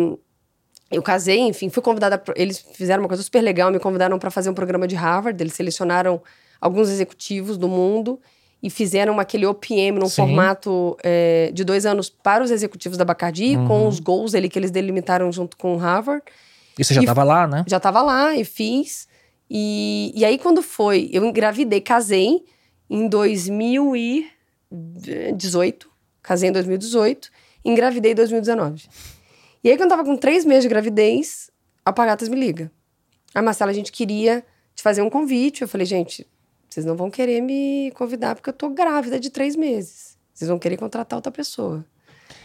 eu 0.93 1.03
casei, 1.03 1.41
enfim, 1.41 1.69
fui 1.69 1.83
convidada. 1.83 2.17
Pra, 2.17 2.33
eles 2.37 2.65
fizeram 2.73 3.03
uma 3.03 3.09
coisa 3.09 3.25
super 3.25 3.41
legal, 3.41 3.69
me 3.73 3.81
convidaram 3.81 4.17
para 4.17 4.31
fazer 4.31 4.49
um 4.49 4.55
programa 4.55 4.87
de 4.87 4.95
Harvard. 4.95 5.43
Eles 5.43 5.55
selecionaram 5.55 6.23
alguns 6.61 6.89
executivos 6.89 7.59
do 7.59 7.67
mundo 7.67 8.21
e 8.63 8.71
fizeram 8.71 9.19
aquele 9.19 9.45
OPM 9.45 9.99
num 9.99 10.07
Sim. 10.09 10.23
formato 10.23 10.97
é, 11.03 11.51
de 11.53 11.65
dois 11.65 11.85
anos 11.87 12.09
para 12.09 12.45
os 12.45 12.53
executivos 12.53 12.97
da 12.97 13.05
Bacardi, 13.05 13.57
Uhum. 13.57 13.67
com 13.67 13.89
os 13.89 13.99
goals 13.99 14.37
ali 14.37 14.49
que 14.49 14.57
eles 14.59 14.71
delimitaram 14.71 15.33
junto 15.33 15.57
com 15.57 15.75
o 15.75 15.79
Harvard. 15.79 16.23
E 16.79 16.85
você 16.85 16.95
já 16.95 17.01
estava 17.01 17.25
lá, 17.25 17.49
né? 17.49 17.65
Já 17.67 17.81
tava 17.81 18.03
lá 18.03 18.37
e 18.37 18.45
fiz. 18.45 19.09
E, 19.51 20.13
e 20.15 20.25
aí, 20.25 20.39
quando 20.39 20.63
foi, 20.63 21.11
eu 21.13 21.25
engravidei, 21.25 21.81
casei 21.81 22.45
em 22.91 23.09
2018. 23.09 25.91
Casei 26.23 26.51
em 26.51 26.53
2018, 26.53 27.31
engravidei 27.65 28.13
em 28.13 28.15
2019. 28.15 28.87
E 29.65 29.71
aí, 29.71 29.77
quando 29.77 29.91
eu 29.93 29.97
tava 29.97 30.05
com 30.05 30.17
três 30.17 30.45
meses 30.45 30.65
de 30.65 30.69
gravidez, 30.69 31.51
a 31.85 31.93
Pagatas 31.93 32.29
me 32.29 32.35
liga. 32.37 32.73
A 33.35 33.41
Marcela, 33.41 33.71
a 33.71 33.75
gente 33.75 33.93
queria 33.93 34.45
te 34.75 34.83
fazer 34.83 35.01
um 35.03 35.11
convite. 35.11 35.63
Eu 35.63 35.69
falei, 35.69 35.87
gente, 35.87 36.27
vocês 36.69 36.85
não 36.85 36.97
vão 36.97 37.09
querer 37.11 37.41
me 37.41 37.93
convidar 37.95 38.35
porque 38.35 38.51
eu 38.51 38.55
tô 38.55 38.69
grávida 38.71 39.21
de 39.21 39.31
três 39.31 39.57
meses. 39.57 40.19
Vocês 40.35 40.49
vão 40.49 40.59
querer 40.59 40.77
contratar 40.77 41.17
outra 41.17 41.33
pessoa. 41.33 41.85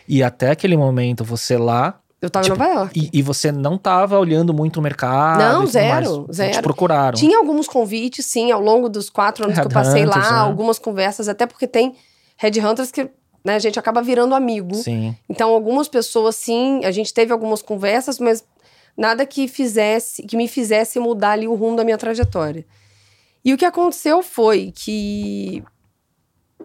E 0.07 0.21
até 0.21 0.51
aquele 0.51 0.77
momento, 0.77 1.23
você 1.23 1.57
lá. 1.57 1.99
Eu 2.21 2.29
tava 2.29 2.43
Tipo, 2.43 2.55
em 2.55 2.59
Nova 2.59 2.73
York. 2.79 2.99
E, 3.13 3.19
e 3.19 3.21
você 3.21 3.51
não 3.51 3.77
tava 3.77 4.17
olhando 4.17 4.53
muito 4.53 4.77
o 4.77 4.81
mercado. 4.81 5.39
Não, 5.39 5.67
zero, 5.67 6.23
mais. 6.23 6.35
zero. 6.35 6.53
Te 6.53 6.61
procuraram. 6.61 7.17
Tinha 7.17 7.37
alguns 7.37 7.67
convites, 7.67 8.25
sim, 8.25 8.51
ao 8.51 8.61
longo 8.61 8.89
dos 8.89 9.09
quatro 9.09 9.43
anos 9.43 9.59
que 9.59 9.65
eu 9.65 9.69
passei 9.69 10.05
lá, 10.05 10.15
Headhunters, 10.15 10.31
né? 10.31 10.39
algumas 10.39 10.79
conversas, 10.79 11.27
até 11.27 11.45
porque 11.45 11.67
tem 11.67 11.95
headhunters 12.37 12.91
que 12.91 13.09
né, 13.43 13.55
a 13.55 13.59
gente 13.59 13.77
acaba 13.77 14.01
virando 14.01 14.33
amigo. 14.33 14.73
Sim. 14.73 15.15
Então, 15.29 15.51
algumas 15.51 15.87
pessoas, 15.87 16.35
sim, 16.35 16.83
a 16.83 16.89
gente 16.89 17.13
teve 17.13 17.31
algumas 17.31 17.61
conversas, 17.61 18.17
mas 18.17 18.43
nada 18.97 19.25
que 19.25 19.47
fizesse, 19.47 20.23
que 20.23 20.35
me 20.35 20.47
fizesse 20.47 20.99
mudar 20.99 21.31
ali 21.31 21.47
o 21.47 21.53
rumo 21.53 21.75
da 21.75 21.83
minha 21.83 21.97
trajetória. 21.97 22.65
E 23.43 23.53
o 23.53 23.57
que 23.57 23.65
aconteceu 23.65 24.23
foi 24.23 24.73
que, 24.75 25.63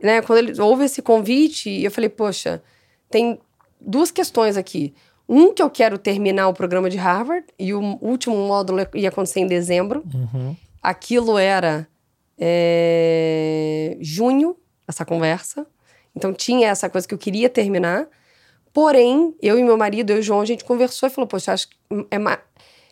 né, 0.02 0.22
quando 0.22 0.38
ele, 0.38 0.60
houve 0.60 0.84
esse 0.84 1.02
convite, 1.02 1.68
eu 1.68 1.90
falei, 1.90 2.08
poxa, 2.08 2.62
tem 3.10 3.38
duas 3.78 4.10
questões 4.10 4.56
aqui. 4.56 4.94
Um, 5.32 5.54
que 5.54 5.62
eu 5.62 5.70
quero 5.70 5.96
terminar 5.96 6.48
o 6.48 6.52
programa 6.52 6.90
de 6.90 6.96
Harvard, 6.96 7.46
e 7.56 7.72
o 7.72 7.80
último 8.02 8.34
módulo 8.34 8.80
ia 8.94 9.10
acontecer 9.10 9.38
em 9.38 9.46
dezembro. 9.46 10.02
Uhum. 10.12 10.56
Aquilo 10.82 11.38
era 11.38 11.86
é, 12.36 13.96
junho, 14.00 14.56
essa 14.88 15.04
conversa. 15.04 15.64
Então 16.16 16.32
tinha 16.32 16.68
essa 16.68 16.90
coisa 16.90 17.06
que 17.06 17.14
eu 17.14 17.18
queria 17.18 17.48
terminar. 17.48 18.08
Porém, 18.72 19.32
eu 19.40 19.56
e 19.56 19.62
meu 19.62 19.76
marido, 19.76 20.10
eu 20.10 20.16
e 20.16 20.18
o 20.18 20.22
João, 20.22 20.40
a 20.40 20.44
gente 20.44 20.64
conversou 20.64 21.08
e 21.08 21.12
falou: 21.12 21.28
Poxa, 21.28 21.52
acho 21.52 21.68
que 21.68 21.76
é 22.10 22.18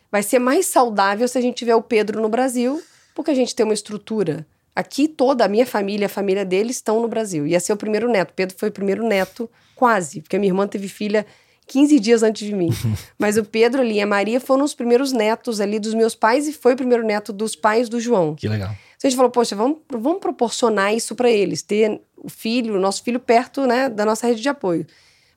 vai 0.09 0.23
ser 0.23 0.39
mais 0.39 0.65
saudável 0.65 1.27
se 1.27 1.37
a 1.37 1.41
gente 1.41 1.57
tiver 1.57 1.75
o 1.75 1.81
Pedro 1.81 2.21
no 2.21 2.29
Brasil, 2.29 2.81
porque 3.13 3.31
a 3.31 3.35
gente 3.35 3.53
tem 3.53 3.65
uma 3.65 3.73
estrutura. 3.73 4.47
Aqui 4.73 5.09
toda 5.09 5.43
a 5.43 5.47
minha 5.49 5.65
família, 5.65 6.05
a 6.05 6.09
família 6.09 6.45
dele 6.45 6.71
estão 6.71 7.01
no 7.01 7.07
Brasil. 7.09 7.45
Ia 7.45 7.59
ser 7.59 7.73
o 7.73 7.77
primeiro 7.77 8.09
neto. 8.09 8.33
Pedro 8.33 8.55
foi 8.57 8.69
o 8.69 8.71
primeiro 8.71 9.05
neto, 9.05 9.49
quase, 9.75 10.21
porque 10.21 10.37
a 10.37 10.39
minha 10.39 10.49
irmã 10.49 10.65
teve 10.65 10.87
filha 10.87 11.25
15 11.69 11.99
dias 11.99 12.23
antes 12.23 12.45
de 12.47 12.53
mim. 12.53 12.69
Mas 13.17 13.37
o 13.37 13.45
Pedro 13.45 13.81
ali 13.81 13.95
e 13.95 14.01
a 14.01 14.07
Maria 14.07 14.39
foram 14.39 14.63
os 14.65 14.73
primeiros 14.73 15.11
netos 15.13 15.61
ali 15.61 15.79
dos 15.79 15.93
meus 15.93 16.15
pais 16.15 16.47
e 16.47 16.51
foi 16.53 16.73
o 16.73 16.75
primeiro 16.75 17.05
neto 17.05 17.31
dos 17.31 17.55
pais 17.55 17.87
do 17.87 17.99
João. 17.99 18.35
Que 18.35 18.47
legal. 18.47 18.69
Então 18.97 19.07
a 19.07 19.09
gente 19.09 19.15
falou, 19.15 19.31
poxa, 19.31 19.55
vamos, 19.55 19.77
vamos 19.89 20.19
proporcionar 20.19 20.93
isso 20.93 21.15
para 21.15 21.29
eles, 21.29 21.61
ter 21.61 22.01
o 22.17 22.27
filho, 22.27 22.75
o 22.75 22.79
nosso 22.79 23.01
filho 23.03 23.19
perto, 23.19 23.65
né, 23.65 23.87
da 23.87 24.03
nossa 24.03 24.27
rede 24.27 24.41
de 24.41 24.49
apoio. 24.49 24.85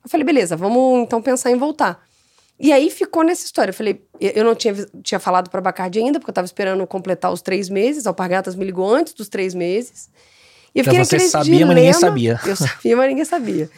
Eu 0.03 0.09
falei, 0.09 0.25
beleza, 0.25 0.57
vamos 0.57 0.99
então 1.03 1.21
pensar 1.21 1.49
em 1.51 1.55
voltar. 1.57 2.03
E 2.59 2.71
aí 2.73 2.89
ficou 2.89 3.23
nessa 3.23 3.45
história. 3.45 3.69
Eu 3.71 3.73
falei, 3.73 4.01
eu 4.19 4.43
não 4.43 4.53
tinha, 4.55 4.73
tinha 5.01 5.19
falado 5.19 5.49
para 5.49 5.61
Bacardi 5.61 5.99
ainda, 5.99 6.19
porque 6.19 6.29
eu 6.29 6.33
tava 6.33 6.45
esperando 6.45 6.85
completar 6.85 7.31
os 7.31 7.41
três 7.41 7.69
meses. 7.69 8.05
A 8.05 8.09
Alpargatas 8.09 8.55
me 8.55 8.65
ligou 8.65 8.89
antes 8.93 9.13
dos 9.13 9.27
três 9.29 9.53
meses. 9.53 10.09
E 10.75 10.79
eu 10.79 10.81
Então 10.81 10.93
fiquei 11.05 11.19
você 11.19 11.29
sabia, 11.29 11.65
mas 11.65 11.75
ninguém 11.75 11.91
dilema. 11.91 11.99
sabia. 11.99 12.39
Eu 12.45 12.55
sabia, 12.55 12.97
mas 12.97 13.07
ninguém 13.09 13.25
sabia. 13.25 13.69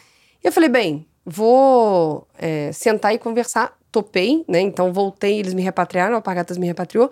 E 0.43 0.47
eu 0.47 0.51
falei, 0.51 0.69
bem, 0.69 1.05
vou 1.25 2.27
é, 2.37 2.71
sentar 2.71 3.13
e 3.13 3.17
conversar. 3.17 3.77
Topei, 3.91 4.43
né? 4.47 4.59
Então 4.59 4.91
voltei, 4.91 5.39
eles 5.39 5.53
me 5.53 5.61
repatriaram, 5.61 6.13
a 6.13 6.17
Alpargatas 6.17 6.57
me 6.57 6.67
repatriou. 6.67 7.09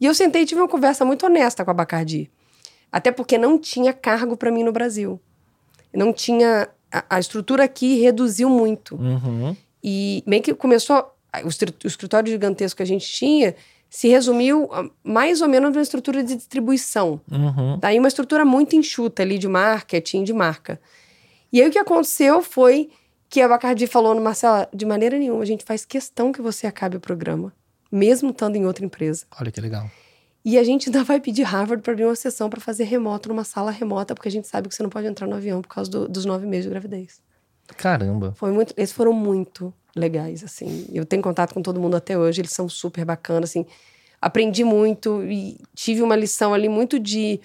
E 0.00 0.06
eu 0.06 0.14
sentei 0.14 0.42
e 0.42 0.46
tive 0.46 0.60
uma 0.60 0.68
conversa 0.68 1.04
muito 1.04 1.26
honesta 1.26 1.64
com 1.64 1.70
a 1.70 1.74
Bacardi. 1.74 2.30
Até 2.90 3.12
porque 3.12 3.36
não 3.36 3.58
tinha 3.58 3.92
cargo 3.92 4.36
para 4.36 4.50
mim 4.50 4.64
no 4.64 4.72
Brasil. 4.72 5.20
Não 5.92 6.12
tinha. 6.12 6.68
A, 6.90 7.16
a 7.16 7.20
estrutura 7.20 7.64
aqui 7.64 8.00
reduziu 8.00 8.48
muito. 8.48 8.96
Uhum. 8.96 9.56
E 9.82 10.22
meio 10.26 10.42
que 10.42 10.54
começou. 10.54 11.14
O 11.44 11.84
o 11.84 11.86
escritório 11.86 12.30
gigantesco 12.30 12.78
que 12.78 12.82
a 12.82 12.86
gente 12.86 13.06
tinha 13.06 13.54
se 13.88 14.08
resumiu 14.08 14.68
mais 15.02 15.40
ou 15.42 15.48
menos 15.48 15.70
numa 15.70 15.82
estrutura 15.82 16.22
de 16.22 16.36
distribuição. 16.36 17.20
Uhum. 17.30 17.76
Daí 17.78 17.98
uma 17.98 18.08
estrutura 18.08 18.44
muito 18.44 18.74
enxuta 18.76 19.22
ali 19.22 19.36
de 19.36 19.48
marketing, 19.48 20.22
de 20.22 20.32
marca. 20.32 20.80
E 21.52 21.60
aí 21.60 21.68
o 21.68 21.72
que 21.72 21.78
aconteceu 21.78 22.40
foi 22.40 22.90
que 23.30 23.40
a 23.40 23.48
Bacardi 23.48 23.86
falou 23.86 24.14
no 24.14 24.20
Marcela, 24.20 24.68
de 24.74 24.84
maneira 24.84 25.16
nenhuma, 25.18 25.42
a 25.42 25.46
gente 25.46 25.64
faz 25.64 25.84
questão 25.84 26.32
que 26.32 26.42
você 26.42 26.66
acabe 26.66 26.96
o 26.96 27.00
programa, 27.00 27.52
mesmo 27.90 28.30
estando 28.30 28.56
em 28.56 28.66
outra 28.66 28.84
empresa. 28.84 29.24
Olha 29.40 29.50
que 29.52 29.60
legal. 29.60 29.88
E 30.44 30.58
a 30.58 30.64
gente 30.64 30.88
ainda 30.88 31.04
vai 31.04 31.20
pedir 31.20 31.42
Harvard 31.44 31.82
para 31.82 31.92
abrir 31.92 32.04
uma 32.06 32.16
sessão 32.16 32.50
para 32.50 32.60
fazer 32.60 32.84
remoto 32.84 33.28
numa 33.28 33.44
sala 33.44 33.70
remota, 33.70 34.14
porque 34.14 34.28
a 34.28 34.32
gente 34.32 34.48
sabe 34.48 34.68
que 34.68 34.74
você 34.74 34.82
não 34.82 34.90
pode 34.90 35.06
entrar 35.06 35.26
no 35.26 35.36
avião 35.36 35.62
por 35.62 35.68
causa 35.68 35.90
do- 35.90 36.08
dos 36.08 36.24
nove 36.24 36.44
meses 36.46 36.64
de 36.64 36.70
gravidez. 36.70 37.20
Caramba. 37.76 38.32
Foi 38.36 38.50
muito, 38.50 38.74
eles 38.76 38.90
foram 38.90 39.12
muito 39.12 39.72
legais, 39.94 40.42
assim. 40.42 40.86
Eu 40.92 41.04
tenho 41.06 41.22
contato 41.22 41.54
com 41.54 41.62
todo 41.62 41.80
mundo 41.80 41.96
até 41.96 42.18
hoje, 42.18 42.40
eles 42.40 42.52
são 42.52 42.68
super 42.68 43.04
bacanas, 43.04 43.50
assim. 43.50 43.64
Aprendi 44.20 44.64
muito 44.64 45.22
e 45.22 45.56
tive 45.74 46.02
uma 46.02 46.16
lição 46.16 46.52
ali 46.52 46.68
muito 46.68 46.98
de 46.98 47.40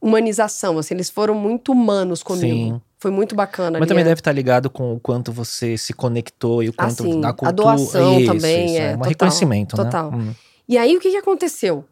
humanização, 0.00 0.78
assim, 0.78 0.94
eles 0.94 1.10
foram 1.10 1.34
muito 1.34 1.72
humanos 1.72 2.22
comigo. 2.22 2.74
Sim. 2.74 2.80
Foi 2.98 3.10
muito 3.10 3.34
bacana. 3.34 3.78
Mas 3.78 3.88
também 3.88 4.02
é. 4.02 4.06
deve 4.06 4.20
estar 4.20 4.32
ligado 4.32 4.70
com 4.70 4.94
o 4.94 5.00
quanto 5.00 5.30
você 5.30 5.76
se 5.76 5.92
conectou 5.92 6.62
e 6.62 6.68
o 6.68 6.72
quanto 6.72 7.02
assim, 7.02 7.18
na 7.18 7.32
cultura. 7.32 7.48
A 7.50 7.52
doação 7.52 8.18
isso, 8.18 8.32
também 8.32 8.66
isso, 8.66 8.76
é, 8.76 8.78
é. 8.78 8.88
Um 8.88 8.92
total, 8.92 9.08
reconhecimento, 9.08 9.76
total. 9.76 10.10
né? 10.10 10.16
Hum. 10.16 10.34
E 10.68 10.78
aí, 10.78 10.96
o 10.96 11.00
que, 11.00 11.10
que 11.10 11.16
aconteceu? 11.16 11.84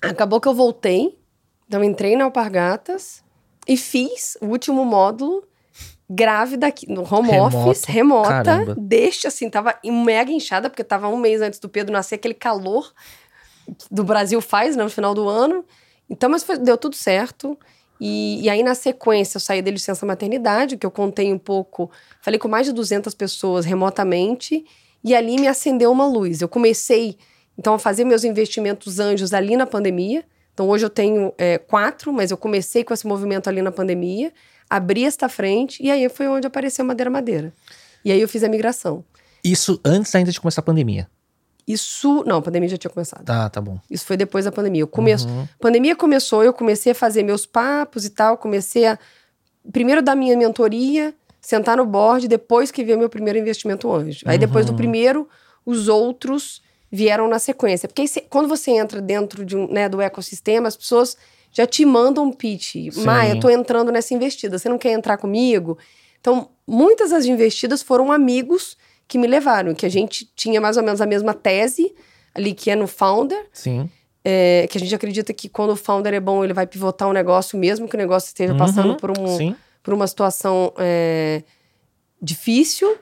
Acabou 0.00 0.40
que 0.40 0.46
eu 0.46 0.54
voltei, 0.54 1.18
então 1.66 1.82
entrei 1.82 2.14
na 2.14 2.24
Alpargatas 2.24 3.24
e 3.66 3.76
fiz 3.76 4.36
o 4.40 4.46
último 4.46 4.84
módulo 4.84 5.42
grávida 6.08 6.68
aqui, 6.68 6.90
no 6.90 7.02
home 7.02 7.30
Remoto. 7.30 7.56
office, 7.56 7.84
remota, 7.84 8.28
Caramba. 8.28 8.76
deixa 8.78 9.28
assim, 9.28 9.50
tava 9.50 9.74
mega 9.84 10.30
inchada, 10.30 10.70
porque 10.70 10.84
tava 10.84 11.08
um 11.08 11.16
mês 11.16 11.40
antes 11.40 11.58
do 11.58 11.68
Pedro 11.68 11.92
nascer, 11.92 12.14
aquele 12.14 12.34
calor 12.34 12.92
do 13.90 14.04
Brasil 14.04 14.40
faz, 14.40 14.76
né, 14.76 14.84
no 14.84 14.90
final 14.90 15.14
do 15.14 15.28
ano. 15.28 15.64
Então, 16.08 16.30
mas 16.30 16.42
foi, 16.42 16.58
deu 16.58 16.76
tudo 16.76 16.96
certo. 16.96 17.58
E, 18.00 18.42
e, 18.42 18.50
aí, 18.50 18.62
na 18.62 18.74
sequência, 18.74 19.36
eu 19.36 19.40
saí 19.40 19.62
da 19.62 19.70
licença 19.70 20.04
maternidade, 20.04 20.76
que 20.76 20.84
eu 20.86 20.90
contei 20.90 21.32
um 21.32 21.38
pouco, 21.38 21.90
falei 22.20 22.38
com 22.38 22.48
mais 22.48 22.66
de 22.66 22.72
200 22.72 23.14
pessoas 23.14 23.64
remotamente, 23.64 24.64
e 25.02 25.14
ali 25.14 25.36
me 25.36 25.48
acendeu 25.48 25.90
uma 25.90 26.06
luz. 26.06 26.40
Eu 26.40 26.48
comecei, 26.48 27.16
então, 27.58 27.74
a 27.74 27.78
fazer 27.78 28.04
meus 28.04 28.24
investimentos 28.24 28.98
anjos 28.98 29.32
ali 29.32 29.56
na 29.56 29.66
pandemia. 29.66 30.24
Então, 30.52 30.68
hoje 30.68 30.84
eu 30.84 30.90
tenho 30.90 31.32
é, 31.38 31.58
quatro, 31.58 32.12
mas 32.12 32.30
eu 32.30 32.36
comecei 32.36 32.84
com 32.84 32.92
esse 32.92 33.06
movimento 33.06 33.48
ali 33.48 33.62
na 33.62 33.72
pandemia 33.72 34.32
abri 34.68 35.04
esta 35.04 35.28
frente 35.28 35.82
e 35.82 35.90
aí 35.90 36.08
foi 36.08 36.28
onde 36.28 36.46
apareceu 36.46 36.84
Madeira 36.84 37.10
Madeira. 37.10 37.52
E 38.04 38.12
aí 38.12 38.20
eu 38.20 38.28
fiz 38.28 38.42
a 38.44 38.48
migração. 38.48 39.04
Isso 39.42 39.80
antes 39.84 40.14
ainda 40.14 40.30
de 40.30 40.40
começar 40.40 40.60
a 40.60 40.64
pandemia? 40.64 41.08
Isso. 41.66 42.22
Não, 42.26 42.38
a 42.38 42.42
pandemia 42.42 42.68
já 42.68 42.76
tinha 42.76 42.90
começado. 42.90 43.24
Tá, 43.24 43.48
tá 43.50 43.60
bom. 43.60 43.78
Isso 43.90 44.06
foi 44.06 44.16
depois 44.16 44.44
da 44.44 44.52
pandemia. 44.52 44.82
Eu 44.82 44.86
começo, 44.86 45.28
uhum. 45.28 45.46
pandemia 45.60 45.96
começou, 45.96 46.44
eu 46.44 46.52
comecei 46.52 46.92
a 46.92 46.94
fazer 46.94 47.22
meus 47.22 47.44
papos 47.44 48.04
e 48.04 48.10
tal. 48.10 48.36
Comecei 48.36 48.86
a. 48.86 48.98
Primeiro 49.72 50.00
da 50.00 50.14
minha 50.14 50.36
mentoria, 50.36 51.12
sentar 51.40 51.76
no 51.76 51.84
board, 51.84 52.28
depois 52.28 52.70
que 52.70 52.84
veio 52.84 52.98
meu 52.98 53.08
primeiro 53.08 53.38
investimento 53.38 53.92
anjo. 53.92 54.20
Aí 54.26 54.38
depois 54.38 54.64
do 54.64 54.70
uhum. 54.70 54.76
primeiro, 54.76 55.28
os 55.64 55.88
outros 55.88 56.62
vieram 56.90 57.28
na 57.28 57.40
sequência. 57.40 57.88
Porque 57.88 58.02
aí, 58.02 58.08
quando 58.30 58.48
você 58.48 58.70
entra 58.70 59.00
dentro 59.00 59.44
de 59.44 59.56
um, 59.56 59.66
né, 59.68 59.88
do 59.88 60.00
ecossistema, 60.00 60.68
as 60.68 60.76
pessoas 60.76 61.16
já 61.52 61.66
te 61.66 61.84
mandam 61.84 62.24
um 62.24 62.32
pitch. 62.32 62.74
Sim. 62.92 63.04
Maia, 63.04 63.34
eu 63.34 63.40
tô 63.40 63.50
entrando 63.50 63.90
nessa 63.90 64.14
investida, 64.14 64.58
você 64.58 64.68
não 64.68 64.78
quer 64.78 64.92
entrar 64.92 65.16
comigo? 65.16 65.78
Então, 66.20 66.50
muitas 66.66 67.10
das 67.10 67.24
investidas 67.24 67.82
foram 67.82 68.12
amigos 68.12 68.76
que 69.08 69.18
me 69.18 69.26
levaram, 69.26 69.74
que 69.74 69.86
a 69.86 69.88
gente 69.88 70.30
tinha 70.34 70.60
mais 70.60 70.76
ou 70.76 70.82
menos 70.82 71.00
a 71.00 71.06
mesma 71.06 71.32
tese 71.34 71.94
ali, 72.34 72.54
que 72.54 72.70
é 72.70 72.76
no 72.76 72.86
founder. 72.86 73.46
Sim. 73.52 73.90
É, 74.28 74.66
que 74.68 74.76
a 74.76 74.80
gente 74.80 74.92
acredita 74.92 75.32
que 75.32 75.48
quando 75.48 75.70
o 75.70 75.76
founder 75.76 76.12
é 76.12 76.18
bom, 76.18 76.42
ele 76.42 76.52
vai 76.52 76.66
pivotar 76.66 77.08
um 77.08 77.12
negócio, 77.12 77.56
mesmo 77.56 77.88
que 77.88 77.94
o 77.94 77.98
negócio 77.98 78.26
esteja 78.26 78.52
uhum, 78.52 78.58
passando 78.58 78.96
por, 78.96 79.12
um, 79.16 79.54
por 79.84 79.94
uma 79.94 80.04
situação 80.06 80.72
é, 80.78 81.44
difícil. 82.20 82.96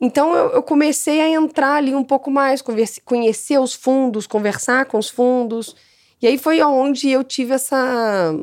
Então 0.00 0.34
eu, 0.34 0.50
eu, 0.50 0.62
comecei 0.62 1.20
a 1.20 1.28
entrar 1.28 1.76
ali 1.76 1.94
um 1.94 2.02
pouco 2.02 2.28
mais, 2.28 2.60
converse, 2.60 3.00
conhecer 3.00 3.58
os 3.58 3.72
fundos, 3.72 4.26
conversar 4.26 4.86
com 4.86 4.98
os 4.98 5.08
fundos. 5.08 5.76
E 6.20 6.26
aí 6.26 6.36
foi 6.36 6.60
onde 6.60 7.08
eu 7.08 7.22
tive 7.22 7.54
essa 7.54 8.34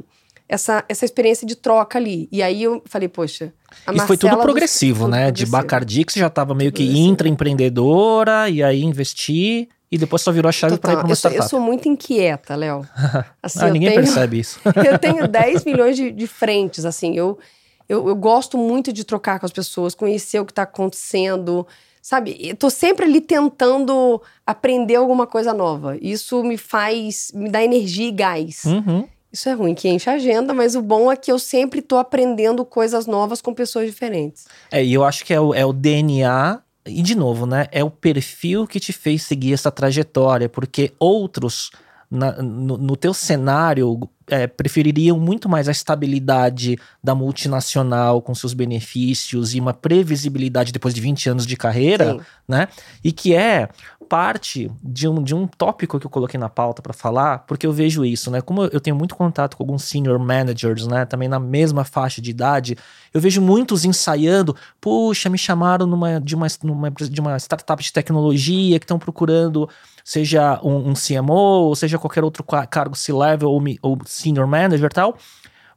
essa, 0.51 0.83
essa 0.89 1.05
experiência 1.05 1.47
de 1.47 1.55
troca 1.55 1.97
ali. 1.97 2.27
E 2.29 2.43
aí 2.43 2.61
eu 2.61 2.83
falei, 2.85 3.07
poxa. 3.07 3.53
A 3.87 3.93
Isso 3.93 4.05
foi 4.05 4.17
tudo 4.17 4.37
progressivo, 4.37 5.07
né? 5.07 5.23
Progressivo. 5.23 5.45
De 5.45 5.51
Bacardi, 5.51 6.03
que 6.03 6.11
você 6.11 6.19
já 6.19 6.27
estava 6.27 6.53
meio 6.53 6.73
que 6.73 6.83
intraempreendedora, 6.83 8.49
e 8.49 8.61
aí 8.61 8.83
investir, 8.83 9.69
e 9.89 9.97
depois 9.97 10.21
só 10.21 10.29
virou 10.29 10.49
a 10.49 10.51
chave 10.51 10.77
para 10.77 10.91
ir 10.91 10.95
para 10.97 11.05
uma 11.05 11.11
eu 11.13 11.15
startup. 11.15 11.37
Sou, 11.37 11.45
eu 11.45 11.49
sou 11.49 11.59
muito 11.61 11.87
inquieta, 11.87 12.53
Léo. 12.55 12.85
Assim, 13.41 13.59
ah, 13.61 13.69
ninguém 13.69 13.91
tenho, 13.91 14.03
percebe 14.03 14.39
isso. 14.39 14.59
eu 14.85 14.99
tenho 14.99 15.25
10 15.25 15.63
milhões 15.63 15.95
de, 15.95 16.11
de 16.11 16.27
frentes, 16.27 16.83
assim. 16.83 17.15
Eu, 17.15 17.39
eu, 17.87 18.09
eu 18.09 18.15
gosto 18.15 18.57
muito 18.57 18.91
de 18.91 19.05
trocar 19.05 19.39
com 19.39 19.45
as 19.45 19.53
pessoas, 19.53 19.95
conhecer 19.95 20.41
o 20.41 20.45
que 20.45 20.51
está 20.51 20.63
acontecendo. 20.63 21.65
Sabe, 22.01 22.35
eu 22.41 22.57
tô 22.57 22.69
sempre 22.69 23.05
ali 23.05 23.21
tentando 23.21 24.21
aprender 24.45 24.95
alguma 24.95 25.25
coisa 25.25 25.53
nova. 25.53 25.97
Isso 26.01 26.43
me 26.43 26.57
faz, 26.57 27.31
me 27.33 27.49
dá 27.49 27.63
energia 27.63 28.09
e 28.09 28.11
gás. 28.11 28.65
Uhum. 28.65 29.07
Isso 29.31 29.47
é 29.47 29.53
ruim, 29.53 29.73
que 29.73 29.87
enche 29.87 30.09
a 30.09 30.13
agenda, 30.13 30.53
mas 30.53 30.75
o 30.75 30.81
bom 30.81 31.11
é 31.11 31.15
que 31.15 31.31
eu 31.31 31.39
sempre 31.39 31.81
tô 31.81 31.97
aprendendo 31.97 32.65
coisas 32.65 33.05
novas 33.05 33.41
com 33.41 33.53
pessoas 33.53 33.87
diferentes. 33.87 34.45
É, 34.69 34.83
e 34.83 34.93
eu 34.93 35.03
acho 35.03 35.23
que 35.23 35.33
é 35.33 35.39
o, 35.39 35.53
é 35.53 35.65
o 35.65 35.71
DNA 35.71 36.61
e 36.85 37.01
de 37.01 37.15
novo, 37.15 37.45
né? 37.45 37.67
É 37.71 37.83
o 37.83 37.91
perfil 37.91 38.67
que 38.67 38.79
te 38.79 38.91
fez 38.91 39.23
seguir 39.23 39.53
essa 39.53 39.71
trajetória, 39.71 40.49
porque 40.49 40.91
outros 40.99 41.71
na, 42.09 42.33
no, 42.41 42.77
no, 42.77 42.97
teu 42.97 43.13
cenário 43.13 43.97
é, 44.27 44.45
prefeririam 44.45 45.17
muito 45.17 45.47
mais 45.47 45.69
a 45.69 45.71
estabilidade 45.71 46.77
da 47.01 47.15
multinacional 47.15 48.21
com 48.21 48.35
seus 48.35 48.53
benefícios 48.53 49.55
e 49.55 49.61
uma 49.61 49.73
previsibilidade 49.73 50.73
depois 50.73 50.93
de 50.93 50.99
20 50.99 51.29
anos 51.29 51.47
de 51.47 51.55
carreira, 51.55 52.13
Sim. 52.13 52.21
né? 52.49 52.67
E 53.01 53.13
que 53.13 53.33
é 53.33 53.69
parte 54.11 54.69
de 54.83 55.07
um, 55.07 55.23
de 55.23 55.33
um 55.33 55.47
tópico 55.47 55.97
que 55.97 56.05
eu 56.05 56.09
coloquei 56.09 56.37
na 56.37 56.49
pauta 56.49 56.81
para 56.81 56.91
falar, 56.91 57.45
porque 57.47 57.65
eu 57.65 57.71
vejo 57.71 58.03
isso, 58.03 58.29
né? 58.29 58.41
Como 58.41 58.65
eu 58.65 58.81
tenho 58.81 58.93
muito 58.93 59.15
contato 59.15 59.55
com 59.55 59.63
alguns 59.63 59.85
senior 59.85 60.19
managers, 60.19 60.85
né? 60.85 61.05
Também 61.05 61.29
na 61.29 61.39
mesma 61.39 61.85
faixa 61.85 62.21
de 62.21 62.29
idade, 62.29 62.77
eu 63.13 63.21
vejo 63.21 63.41
muitos 63.41 63.85
ensaiando, 63.85 64.53
puxa, 64.81 65.29
me 65.29 65.37
chamaram 65.37 65.87
numa, 65.87 66.19
de, 66.19 66.35
uma, 66.35 66.45
numa, 66.61 66.91
de 66.91 67.21
uma 67.21 67.39
startup 67.39 67.81
de 67.81 67.93
tecnologia 67.93 68.77
que 68.77 68.83
estão 68.83 68.99
procurando 68.99 69.69
seja 70.03 70.59
um, 70.61 70.89
um, 70.89 70.93
CMO, 70.93 71.69
ou 71.69 71.75
seja 71.77 71.97
qualquer 71.97 72.25
outro 72.25 72.43
cargo 72.43 72.97
C-level 72.97 73.49
ou, 73.49 73.63
ou 73.81 73.97
senior 74.05 74.45
manager 74.45 74.87
e 74.91 74.93
tal. 74.93 75.17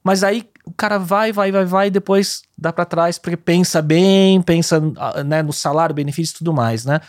Mas 0.02 0.24
aí 0.24 0.50
o 0.64 0.72
cara 0.72 0.98
vai, 0.98 1.30
vai, 1.30 1.52
vai, 1.52 1.64
vai, 1.64 1.86
e 1.86 1.90
depois 1.90 2.42
dá 2.58 2.72
para 2.72 2.84
trás 2.84 3.16
porque 3.16 3.36
pensa 3.36 3.80
bem, 3.80 4.42
pensa 4.42 4.82
ah, 4.96 5.22
né, 5.22 5.40
no 5.40 5.52
salário, 5.52 5.94
benefício 5.94 6.34
e 6.34 6.38
tudo 6.38 6.52
mais, 6.52 6.84
né? 6.84 7.00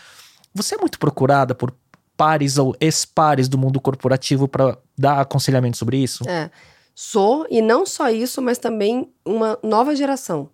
Você 0.56 0.74
é 0.74 0.78
muito 0.78 0.98
procurada 0.98 1.54
por 1.54 1.72
pares 2.16 2.56
ou 2.56 2.74
ex-pares 2.80 3.48
do 3.48 3.58
mundo 3.58 3.80
corporativo 3.80 4.48
para 4.48 4.78
dar 4.98 5.20
aconselhamento 5.20 5.76
sobre 5.76 5.98
isso? 5.98 6.28
É. 6.28 6.50
Sou, 6.94 7.46
e 7.50 7.60
não 7.60 7.84
só 7.84 8.08
isso, 8.08 8.40
mas 8.40 8.56
também 8.56 9.12
uma 9.24 9.58
nova 9.62 9.94
geração 9.94 10.48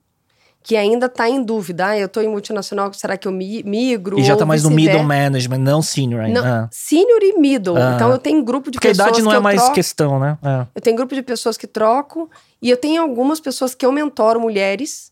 que 0.62 0.77
ainda 0.77 1.07
está 1.07 1.29
em 1.29 1.43
dúvida. 1.43 1.88
Ah, 1.88 1.99
eu 1.99 2.07
estou 2.07 2.23
em 2.23 2.29
multinacional, 2.29 2.93
será 2.93 3.17
que 3.17 3.27
eu 3.27 3.33
migro? 3.33 4.19
E 4.19 4.23
já 4.23 4.35
está 4.35 4.47
mais 4.47 4.62
no 4.62 4.71
middle 4.71 5.03
management, 5.03 5.59
não 5.59 5.83
senior 5.83 6.23
ainda. 6.23 6.41
Não, 6.41 6.49
ah. 6.49 6.69
Senior 6.71 7.21
e 7.23 7.38
middle. 7.38 7.77
Ah. 7.77 7.93
Então 7.95 8.11
eu 8.11 8.19
tenho 8.19 8.43
grupo 8.43 8.71
de 8.71 8.79
Porque 8.79 8.88
pessoas. 8.88 9.09
Porque 9.09 9.21
a 9.21 9.23
idade 9.23 9.35
não 9.35 9.37
é 9.37 9.41
mais 9.41 9.61
troco. 9.61 9.75
questão, 9.75 10.19
né? 10.19 10.38
É. 10.43 10.67
Eu 10.75 10.81
tenho 10.81 10.97
grupo 10.97 11.15
de 11.15 11.23
pessoas 11.23 11.57
que 11.57 11.67
troco 11.67 12.31
e 12.61 12.71
eu 12.71 12.77
tenho 12.77 13.03
algumas 13.03 13.41
pessoas 13.41 13.75
que 13.75 13.85
eu 13.85 13.93
mentoro, 13.93 14.41
mulheres, 14.41 15.12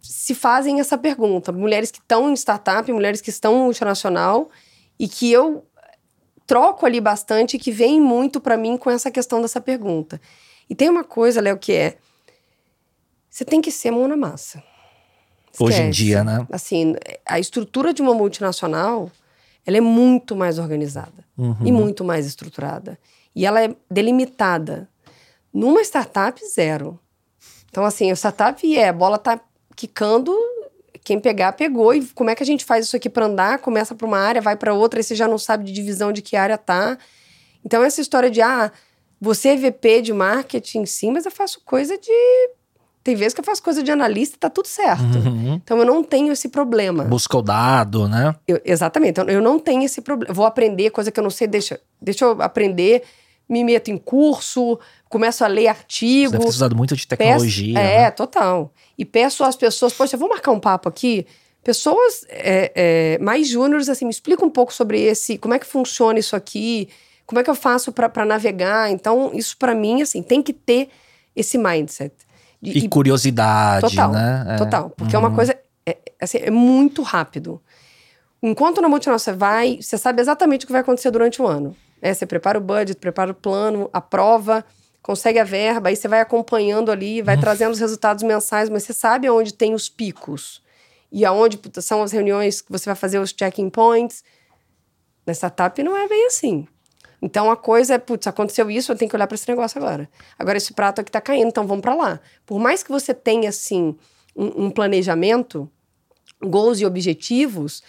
se 0.00 0.34
fazem 0.34 0.80
essa 0.80 0.96
pergunta. 0.96 1.52
Mulheres 1.52 1.90
que 1.90 1.98
estão 1.98 2.30
em 2.30 2.34
startup, 2.34 2.90
mulheres 2.92 3.20
que 3.20 3.30
estão 3.30 3.54
multinacional 3.56 4.50
e 4.98 5.08
que 5.08 5.30
eu 5.30 5.64
troco 6.46 6.84
ali 6.84 7.00
bastante 7.00 7.56
e 7.56 7.60
que 7.60 7.70
vem 7.70 8.00
muito 8.00 8.40
para 8.40 8.56
mim 8.56 8.76
com 8.76 8.90
essa 8.90 9.10
questão 9.10 9.40
dessa 9.40 9.60
pergunta. 9.60 10.20
E 10.68 10.74
tem 10.74 10.88
uma 10.88 11.04
coisa, 11.04 11.40
Léo, 11.40 11.58
que 11.58 11.72
é 11.72 11.96
você 13.30 13.44
tem 13.44 13.60
que 13.60 13.70
ser 13.70 13.92
mão 13.92 14.08
na 14.08 14.16
massa. 14.16 14.62
Esquece. 15.52 15.62
Hoje 15.62 15.82
em 15.82 15.90
dia, 15.90 16.24
né? 16.24 16.46
Assim, 16.50 16.94
a 17.26 17.38
estrutura 17.38 17.94
de 17.94 18.02
uma 18.02 18.14
multinacional, 18.14 19.10
ela 19.64 19.76
é 19.76 19.80
muito 19.80 20.34
mais 20.34 20.58
organizada 20.58 21.24
uhum. 21.36 21.56
e 21.64 21.70
muito 21.70 22.04
mais 22.04 22.26
estruturada. 22.26 22.98
E 23.34 23.46
ela 23.46 23.62
é 23.62 23.74
delimitada. 23.90 24.88
Numa 25.52 25.80
startup, 25.82 26.40
zero. 26.46 26.98
Então, 27.68 27.84
assim, 27.84 28.10
a 28.10 28.16
startup 28.16 28.76
é, 28.76 28.88
a 28.88 28.92
bola 28.92 29.18
tá 29.18 29.40
quicando, 29.80 30.36
quem 31.02 31.18
pegar, 31.18 31.52
pegou. 31.52 31.94
E 31.94 32.04
como 32.08 32.28
é 32.28 32.34
que 32.34 32.42
a 32.42 32.46
gente 32.46 32.64
faz 32.64 32.84
isso 32.84 32.96
aqui 32.96 33.08
para 33.08 33.24
andar? 33.24 33.58
Começa 33.58 33.94
para 33.94 34.06
uma 34.06 34.18
área, 34.18 34.42
vai 34.42 34.56
para 34.56 34.74
outra, 34.74 35.00
e 35.00 35.02
você 35.02 35.14
já 35.14 35.26
não 35.26 35.38
sabe 35.38 35.64
de 35.64 35.72
divisão 35.72 36.12
de 36.12 36.20
que 36.20 36.36
área 36.36 36.58
tá. 36.58 36.98
Então, 37.64 37.82
essa 37.82 38.00
história 38.00 38.30
de, 38.30 38.42
ah, 38.42 38.70
você 39.18 39.50
é 39.50 39.56
VP 39.56 40.02
de 40.02 40.12
marketing, 40.12 40.84
sim, 40.84 41.10
mas 41.10 41.24
eu 41.24 41.30
faço 41.30 41.62
coisa 41.64 41.96
de 41.96 42.12
tem 43.02 43.14
vezes 43.14 43.32
que 43.32 43.40
eu 43.40 43.44
faço 43.44 43.62
coisa 43.62 43.82
de 43.82 43.90
analista 43.90 44.36
e 44.36 44.38
tá 44.38 44.50
tudo 44.50 44.68
certo. 44.68 45.02
Uhum. 45.26 45.54
Então 45.54 45.78
eu 45.78 45.86
não 45.86 46.04
tenho 46.04 46.30
esse 46.30 46.50
problema. 46.50 47.04
Busca 47.04 47.38
o 47.38 47.40
dado, 47.40 48.06
né? 48.06 48.34
Eu, 48.46 48.60
exatamente. 48.62 49.12
Então 49.12 49.24
eu 49.24 49.40
não 49.40 49.58
tenho 49.58 49.82
esse 49.84 50.02
problema. 50.02 50.34
Vou 50.34 50.44
aprender 50.44 50.90
coisa 50.90 51.10
que 51.10 51.18
eu 51.18 51.24
não 51.24 51.30
sei, 51.30 51.46
deixa, 51.46 51.80
deixa 51.98 52.26
eu 52.26 52.42
aprender, 52.42 53.02
me 53.50 53.64
meto 53.64 53.90
em 53.90 53.98
curso, 53.98 54.78
começo 55.08 55.44
a 55.44 55.48
ler 55.48 55.66
artigo. 55.66 56.30
Você 56.30 56.38
deve 56.38 56.44
ter 56.44 56.50
usado 56.50 56.76
muito 56.76 56.94
de 56.94 57.06
tecnologia. 57.06 57.74
Peço, 57.74 57.86
é, 57.86 57.98
né? 58.02 58.10
total. 58.12 58.72
E 58.96 59.04
peço 59.04 59.42
às 59.42 59.56
pessoas, 59.56 59.92
poxa, 59.92 60.16
vou 60.16 60.28
marcar 60.28 60.52
um 60.52 60.60
papo 60.60 60.88
aqui. 60.88 61.26
Pessoas 61.64 62.24
é, 62.28 62.72
é, 62.74 63.18
mais 63.18 63.48
júniores, 63.48 63.88
assim, 63.88 64.04
me 64.04 64.10
explica 64.10 64.44
um 64.44 64.50
pouco 64.50 64.72
sobre 64.72 65.00
esse, 65.02 65.36
como 65.36 65.52
é 65.52 65.58
que 65.58 65.66
funciona 65.66 66.18
isso 66.18 66.36
aqui, 66.36 66.88
como 67.26 67.40
é 67.40 67.42
que 67.42 67.50
eu 67.50 67.54
faço 67.54 67.92
para 67.92 68.24
navegar. 68.24 68.90
Então, 68.90 69.32
isso 69.34 69.56
para 69.58 69.74
mim, 69.74 70.00
assim, 70.00 70.22
tem 70.22 70.40
que 70.40 70.52
ter 70.52 70.88
esse 71.34 71.58
mindset. 71.58 72.14
E, 72.62 72.78
e 72.78 72.88
curiosidade, 72.88 73.80
total, 73.80 74.12
né? 74.12 74.46
É. 74.48 74.56
Total. 74.56 74.90
Porque 74.90 75.16
uhum. 75.16 75.22
é 75.22 75.24
uma 75.24 75.28
uhum. 75.30 75.34
coisa. 75.34 75.58
É, 75.84 75.98
assim, 76.20 76.38
é 76.38 76.50
muito 76.50 77.02
rápido. 77.02 77.60
Enquanto 78.42 78.80
na 78.80 78.88
multinacional 78.88 79.18
você 79.18 79.32
vai, 79.32 79.78
você 79.80 79.98
sabe 79.98 80.20
exatamente 80.20 80.64
o 80.64 80.66
que 80.66 80.72
vai 80.72 80.82
acontecer 80.82 81.10
durante 81.10 81.42
o 81.42 81.46
ano. 81.46 81.76
É, 82.00 82.12
você 82.14 82.26
prepara 82.26 82.58
o 82.58 82.60
budget, 82.60 82.98
prepara 82.98 83.32
o 83.32 83.34
plano, 83.34 83.90
aprova, 83.92 84.64
consegue 85.02 85.38
a 85.38 85.44
verba, 85.44 85.88
aí 85.88 85.96
você 85.96 86.08
vai 86.08 86.20
acompanhando 86.20 86.90
ali, 86.90 87.22
vai 87.22 87.34
uhum. 87.34 87.40
trazendo 87.40 87.72
os 87.72 87.80
resultados 87.80 88.22
mensais, 88.22 88.68
mas 88.68 88.84
você 88.84 88.92
sabe 88.92 89.26
aonde 89.26 89.52
tem 89.54 89.74
os 89.74 89.88
picos 89.88 90.62
e 91.12 91.24
aonde 91.24 91.58
são 91.80 92.02
as 92.02 92.12
reuniões 92.12 92.60
que 92.60 92.70
você 92.70 92.86
vai 92.86 92.94
fazer 92.94 93.18
os 93.18 93.34
checking 93.36 93.70
points. 93.70 94.22
Na 95.26 95.34
startup 95.34 95.82
não 95.82 95.96
é 95.96 96.08
bem 96.08 96.26
assim. 96.26 96.66
Então 97.22 97.50
a 97.50 97.56
coisa 97.56 97.94
é, 97.94 97.98
putz, 97.98 98.26
aconteceu 98.26 98.70
isso, 98.70 98.92
eu 98.92 98.96
tenho 98.96 99.08
que 99.08 99.16
olhar 99.16 99.26
para 99.26 99.34
esse 99.34 99.48
negócio 99.48 99.78
agora. 99.78 100.08
Agora 100.38 100.56
esse 100.56 100.72
prato 100.72 101.00
aqui 101.00 101.10
tá 101.10 101.20
caindo, 101.20 101.48
então 101.48 101.66
vamos 101.66 101.82
para 101.82 101.94
lá. 101.94 102.20
Por 102.46 102.58
mais 102.58 102.82
que 102.82 102.90
você 102.90 103.12
tenha 103.12 103.50
assim 103.50 103.96
um, 104.34 104.66
um 104.66 104.70
planejamento, 104.70 105.70
goals 106.42 106.80
e 106.80 106.86
objetivos, 106.86 107.82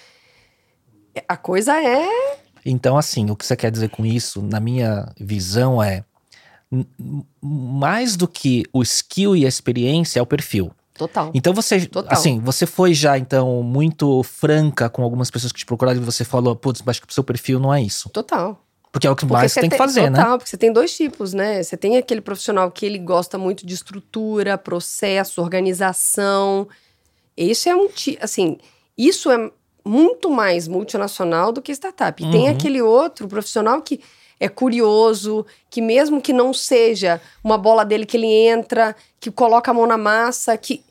a 1.27 1.37
coisa 1.37 1.81
é. 1.81 2.40
Então, 2.65 2.97
assim, 2.97 3.29
o 3.29 3.35
que 3.35 3.45
você 3.45 3.55
quer 3.55 3.71
dizer 3.71 3.89
com 3.89 4.05
isso, 4.05 4.41
na 4.41 4.59
minha 4.59 5.11
visão, 5.19 5.81
é 5.81 6.03
mais 7.41 8.15
do 8.15 8.27
que 8.27 8.63
o 8.71 8.81
skill 8.81 9.35
e 9.35 9.45
a 9.45 9.49
experiência 9.49 10.19
é 10.19 10.21
o 10.21 10.25
perfil. 10.25 10.71
Total. 10.93 11.31
Então 11.33 11.53
você, 11.53 11.85
Total. 11.85 12.13
assim, 12.13 12.39
você 12.39 12.65
foi 12.65 12.93
já 12.93 13.17
então 13.17 13.63
muito 13.63 14.21
franca 14.23 14.89
com 14.89 15.03
algumas 15.03 15.31
pessoas 15.31 15.51
que 15.51 15.59
te 15.59 15.65
procuraram 15.65 15.99
e 15.99 16.05
você 16.05 16.23
falou, 16.23 16.55
putz, 16.55 16.83
acho 16.85 17.01
que 17.01 17.09
o 17.09 17.13
seu 17.13 17.23
perfil 17.23 17.59
não 17.59 17.73
é 17.73 17.81
isso. 17.81 18.09
Total. 18.09 18.63
Porque 18.91 19.07
é 19.07 19.09
o 19.09 19.15
que 19.15 19.25
porque 19.25 19.33
mais 19.33 19.51
você 19.51 19.61
tem, 19.61 19.69
que 19.69 19.77
fazer, 19.77 20.01
total, 20.01 20.11
né? 20.11 20.19
Total, 20.19 20.37
porque 20.37 20.49
você 20.49 20.57
tem 20.57 20.71
dois 20.71 20.95
tipos, 20.95 21.33
né? 21.33 21.63
Você 21.63 21.77
tem 21.77 21.97
aquele 21.97 22.21
profissional 22.21 22.69
que 22.69 22.85
ele 22.85 22.99
gosta 22.99 23.37
muito 23.37 23.65
de 23.65 23.73
estrutura, 23.73 24.57
processo, 24.57 25.41
organização. 25.41 26.67
Esse 27.35 27.69
é 27.69 27.75
um 27.75 27.87
tipo, 27.87 28.23
assim, 28.23 28.57
isso 28.97 29.31
é 29.31 29.49
muito 29.83 30.29
mais 30.29 30.67
multinacional 30.67 31.51
do 31.51 31.61
que 31.61 31.71
startup. 31.71 32.21
E 32.21 32.25
uhum. 32.25 32.31
tem 32.31 32.49
aquele 32.49 32.81
outro 32.81 33.27
profissional 33.27 33.81
que 33.81 33.99
é 34.39 34.49
curioso, 34.49 35.45
que 35.69 35.81
mesmo 35.81 36.19
que 36.19 36.33
não 36.33 36.53
seja 36.53 37.21
uma 37.43 37.57
bola 37.57 37.85
dele 37.85 38.05
que 38.05 38.17
ele 38.17 38.27
entra, 38.27 38.95
que 39.19 39.29
coloca 39.29 39.69
a 39.69 39.73
mão 39.73 39.85
na 39.85 39.97
massa, 39.97 40.57
que 40.57 40.83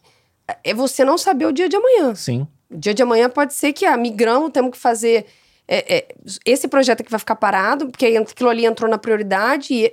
é 0.63 0.73
você 0.73 1.05
não 1.05 1.19
saber 1.19 1.47
o 1.47 1.53
dia 1.53 1.69
de 1.69 1.77
amanhã. 1.77 2.15
Sim. 2.15 2.47
O 2.71 2.77
dia 2.77 2.95
de 2.95 3.03
amanhã 3.03 3.29
pode 3.29 3.55
ser 3.55 3.73
que, 3.73 3.85
ah, 3.85 3.97
migramos, 3.97 4.51
temos 4.53 4.71
que 4.71 4.79
fazer 4.79 5.27
é, 5.73 5.99
é, 5.99 6.09
esse 6.45 6.67
projeto 6.67 7.01
aqui 7.01 7.11
vai 7.11 7.21
ficar 7.21 7.37
parado, 7.37 7.87
porque 7.87 8.05
aquilo 8.07 8.51
ali 8.51 8.67
entrou 8.67 8.91
na 8.91 8.99
prioridade 8.99 9.73
e, 9.73 9.93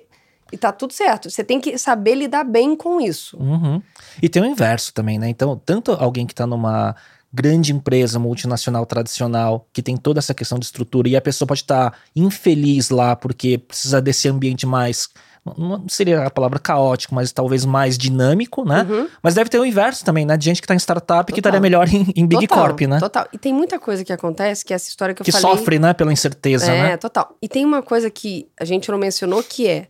e 0.52 0.58
tá 0.58 0.72
tudo 0.72 0.92
certo. 0.92 1.30
Você 1.30 1.44
tem 1.44 1.62
que 1.62 1.78
saber 1.78 2.16
lidar 2.16 2.44
bem 2.44 2.76
com 2.76 3.00
isso. 3.00 3.38
Uhum. 3.38 3.80
E 4.20 4.28
tem 4.28 4.42
o 4.42 4.46
inverso 4.46 4.92
também, 4.92 5.20
né? 5.20 5.30
Então, 5.30 5.56
tanto 5.64 5.92
alguém 5.92 6.26
que 6.26 6.34
tá 6.34 6.48
numa 6.48 6.96
grande 7.38 7.72
empresa 7.72 8.18
multinacional 8.18 8.86
tradicional 8.86 9.68
que 9.72 9.84
tem 9.84 9.96
toda 9.96 10.18
essa 10.18 10.34
questão 10.34 10.58
de 10.58 10.66
estrutura 10.66 11.08
e 11.08 11.16
a 11.16 11.22
pessoa 11.22 11.48
pode 11.48 11.62
estar 11.62 11.92
tá 11.92 11.98
infeliz 12.16 12.90
lá 12.90 13.16
porque 13.16 13.60
precisa 13.60 14.02
desse 14.02 14.28
ambiente 14.28 14.66
mais 14.66 15.10
não 15.58 15.88
seria 15.88 16.26
a 16.26 16.30
palavra 16.30 16.60
caótico, 16.60 17.16
mas 17.16 17.32
talvez 17.32 17.64
mais 17.64 17.98
dinâmico, 17.98 18.66
né? 18.66 18.86
Uhum. 18.90 19.08
Mas 19.24 19.34
deve 19.34 19.50
ter 19.50 19.58
o 19.58 19.66
inverso 19.66 20.04
também, 20.04 20.26
né? 20.26 20.36
De 20.36 20.44
gente 20.44 20.62
que 20.62 20.68
tá 20.68 20.76
em 20.76 20.80
startup 20.80 21.08
Total. 21.08 21.34
que 21.34 21.40
estaria 21.40 21.62
melhor 21.62 21.88
em, 21.88 22.12
em 22.18 22.28
Big 22.28 22.48
total, 22.48 22.66
Corp, 22.66 22.82
né? 22.82 23.00
Total. 23.00 23.26
E 23.32 23.38
tem 23.38 23.54
muita 23.54 23.80
coisa 23.80 24.04
que 24.04 24.12
acontece, 24.12 24.66
que 24.66 24.74
é 24.74 24.76
essa 24.76 24.90
história 24.90 25.16
que 25.16 25.22
eu 25.22 25.24
que 25.24 25.32
falei... 25.32 25.50
Que 25.50 25.58
sofre, 25.58 25.80
né? 25.80 25.94
Pela 25.94 26.12
incerteza, 26.12 26.70
é, 26.70 26.82
né? 26.82 26.92
É, 26.92 26.98
total. 26.98 27.38
E 27.42 27.48
tem 27.48 27.64
uma 27.64 27.82
coisa 27.82 28.10
que 28.10 28.50
a 28.60 28.66
gente 28.66 28.92
não 28.92 28.98
mencionou, 28.98 29.42
que 29.42 29.68
é... 29.68 29.88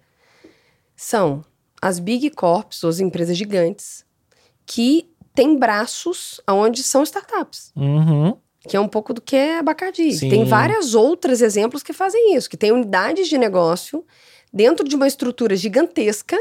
São 0.96 1.44
as 1.82 1.98
Big 1.98 2.30
Corps, 2.30 2.84
ou 2.84 2.90
as 2.92 3.00
empresas 3.00 3.36
gigantes, 3.36 4.06
que 4.64 5.10
tem 5.38 5.56
braços 5.56 6.41
onde 6.50 6.82
são 6.82 7.04
startups. 7.04 7.71
Uhum. 7.76 8.36
Que 8.67 8.76
é 8.76 8.80
um 8.80 8.88
pouco 8.88 9.13
do 9.13 9.21
que 9.21 9.36
é 9.36 9.62
Bacardi. 9.62 10.12
Sim. 10.12 10.30
Tem 10.30 10.43
vários 10.45 10.95
outros 10.95 11.43
exemplos 11.43 11.84
que 11.84 11.93
fazem 11.93 12.36
isso, 12.36 12.50
que 12.50 12.58
tem 12.58 12.71
unidades 12.71 13.28
de 13.28 13.38
negócio 13.38 14.04
dentro 14.52 14.84
de 14.84 14.95
uma 14.95 15.08
estrutura 15.08 15.56
gigantesca, 15.56 16.36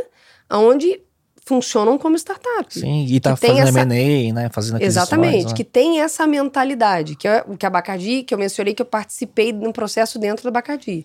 onde 0.50 1.02
funcionam 1.44 1.98
como 1.98 2.16
startups. 2.16 2.80
Sim, 2.80 3.04
e 3.04 3.20
tá 3.20 3.36
fazendo 3.36 3.68
essa... 3.68 3.82
M&A, 3.82 4.32
né? 4.32 4.48
Fazendo 4.50 4.82
Exatamente, 4.82 5.48
né? 5.48 5.54
que 5.54 5.62
tem 5.62 6.00
essa 6.00 6.26
mentalidade, 6.26 7.16
que 7.16 7.28
é 7.28 7.44
o 7.46 7.54
que 7.54 7.66
a 7.66 7.70
Bacardi, 7.70 8.22
que 8.22 8.32
eu 8.32 8.38
mencionei 8.38 8.72
que 8.72 8.80
eu 8.80 8.86
participei 8.86 9.52
de 9.52 9.68
um 9.68 9.72
processo 9.72 10.18
dentro 10.18 10.42
da 10.42 10.50
Bacardi. 10.50 11.04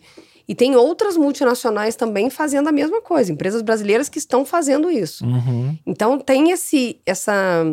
E 0.51 0.53
tem 0.53 0.75
outras 0.75 1.15
multinacionais 1.15 1.95
também 1.95 2.29
fazendo 2.29 2.67
a 2.67 2.73
mesma 2.73 3.01
coisa, 3.01 3.31
empresas 3.31 3.61
brasileiras 3.61 4.09
que 4.09 4.17
estão 4.17 4.43
fazendo 4.43 4.91
isso. 4.91 5.25
Uhum. 5.25 5.79
Então 5.85 6.19
tem 6.19 6.51
esse, 6.51 6.99
essa, 7.05 7.63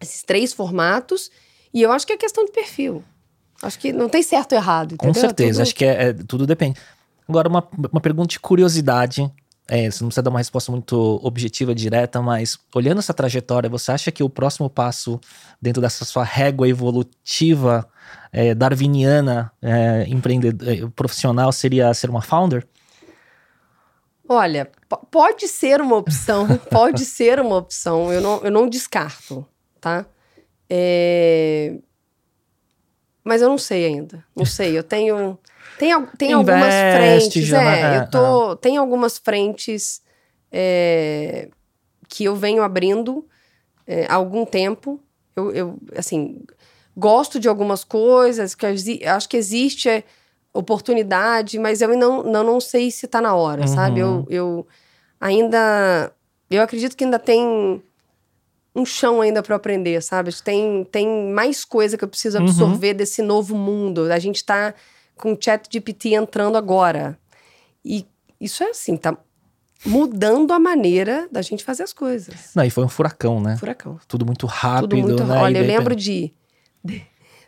esses 0.00 0.22
três 0.22 0.54
formatos 0.54 1.30
e 1.72 1.82
eu 1.82 1.92
acho 1.92 2.06
que 2.06 2.14
é 2.14 2.16
questão 2.16 2.46
de 2.46 2.50
perfil. 2.50 3.04
Acho 3.60 3.78
que 3.78 3.92
não 3.92 4.08
tem 4.08 4.22
certo 4.22 4.52
ou 4.52 4.58
errado. 4.58 4.96
Com 4.96 5.12
certeza, 5.12 5.58
tudo... 5.58 5.62
acho 5.64 5.74
que 5.74 5.84
é, 5.84 6.04
é, 6.04 6.12
tudo 6.14 6.46
depende. 6.46 6.80
Agora, 7.28 7.46
uma, 7.46 7.68
uma 7.92 8.00
pergunta 8.00 8.28
de 8.28 8.40
curiosidade. 8.40 9.30
É, 9.70 9.90
você 9.90 10.02
não 10.02 10.08
precisa 10.08 10.22
dar 10.22 10.30
uma 10.30 10.38
resposta 10.38 10.72
muito 10.72 11.20
objetiva, 11.22 11.74
direta, 11.74 12.22
mas 12.22 12.58
olhando 12.74 13.00
essa 13.00 13.12
trajetória, 13.12 13.68
você 13.68 13.92
acha 13.92 14.10
que 14.10 14.22
o 14.22 14.30
próximo 14.30 14.70
passo 14.70 15.20
dentro 15.60 15.82
dessa 15.82 16.06
sua 16.06 16.24
régua 16.24 16.66
evolutiva 16.66 17.86
é, 18.32 18.54
darwiniana, 18.54 19.52
é, 19.60 20.06
empreendedor, 20.08 20.68
é, 20.68 20.86
profissional, 20.96 21.52
seria 21.52 21.92
ser 21.92 22.08
uma 22.08 22.22
founder? 22.22 22.66
Olha, 24.26 24.70
pode 25.10 25.46
ser 25.48 25.82
uma 25.82 25.96
opção, 25.96 26.46
pode 26.70 27.04
ser 27.04 27.38
uma 27.38 27.56
opção, 27.56 28.10
eu 28.12 28.22
não, 28.22 28.40
eu 28.44 28.50
não 28.50 28.68
descarto, 28.68 29.46
tá? 29.80 30.06
É... 30.68 31.78
Mas 33.24 33.42
eu 33.42 33.48
não 33.48 33.58
sei 33.58 33.84
ainda, 33.84 34.24
não 34.34 34.46
sei, 34.46 34.78
eu 34.78 34.82
tenho... 34.82 35.38
Tem, 35.78 36.06
tem 36.18 36.32
algumas 36.32 36.74
frentes, 36.74 37.46
já, 37.46 37.76
é, 37.76 37.98
eu 37.98 38.10
tô... 38.10 38.56
Tem 38.56 38.76
algumas 38.76 39.18
frentes 39.18 40.02
é, 40.50 41.48
que 42.08 42.24
eu 42.24 42.34
venho 42.34 42.62
abrindo 42.62 43.24
é, 43.86 44.06
há 44.06 44.14
algum 44.14 44.44
tempo, 44.44 45.00
eu, 45.34 45.50
eu, 45.52 45.78
assim, 45.96 46.42
gosto 46.96 47.38
de 47.38 47.48
algumas 47.48 47.84
coisas, 47.84 48.54
que 48.54 48.66
acho 49.06 49.28
que 49.28 49.36
existe 49.36 49.88
é, 49.88 50.04
oportunidade, 50.52 51.58
mas 51.58 51.80
eu 51.80 51.96
não, 51.96 52.22
não, 52.22 52.44
não 52.44 52.60
sei 52.60 52.90
se 52.90 53.06
está 53.06 53.20
na 53.20 53.34
hora, 53.34 53.62
uhum. 53.62 53.68
sabe? 53.68 54.00
Eu, 54.00 54.26
eu 54.28 54.66
ainda. 55.20 56.12
Eu 56.50 56.62
acredito 56.62 56.96
que 56.96 57.04
ainda 57.04 57.18
tem 57.18 57.82
um 58.74 58.84
chão 58.84 59.20
ainda 59.20 59.42
para 59.42 59.56
aprender, 59.56 60.02
sabe? 60.02 60.34
Tem, 60.42 60.84
tem 60.84 61.32
mais 61.32 61.64
coisa 61.64 61.96
que 61.96 62.04
eu 62.04 62.08
preciso 62.08 62.38
uhum. 62.38 62.44
absorver 62.44 62.90
uhum. 62.90 62.96
desse 62.96 63.22
novo 63.22 63.54
mundo. 63.54 64.10
A 64.12 64.18
gente 64.18 64.36
está 64.36 64.74
com 65.18 65.32
o 65.32 65.38
chat 65.38 65.68
GPT 65.70 66.14
entrando 66.14 66.56
agora. 66.56 67.18
E 67.84 68.06
isso 68.40 68.62
é 68.62 68.70
assim, 68.70 68.96
tá 68.96 69.16
mudando 69.84 70.52
a 70.52 70.58
maneira 70.58 71.28
da 71.30 71.42
gente 71.42 71.64
fazer 71.64 71.82
as 71.82 71.92
coisas. 71.92 72.50
Não, 72.54 72.64
e 72.64 72.70
foi 72.70 72.84
um 72.84 72.88
furacão, 72.88 73.40
né? 73.40 73.56
Furacão. 73.56 73.98
Tudo 74.08 74.26
muito 74.26 74.46
rápido, 74.46 74.90
Tudo 74.90 75.02
muito, 75.02 75.24
né? 75.24 75.38
Olha, 75.38 75.58
eu 75.58 75.66
lembro 75.66 75.94
de 75.94 76.32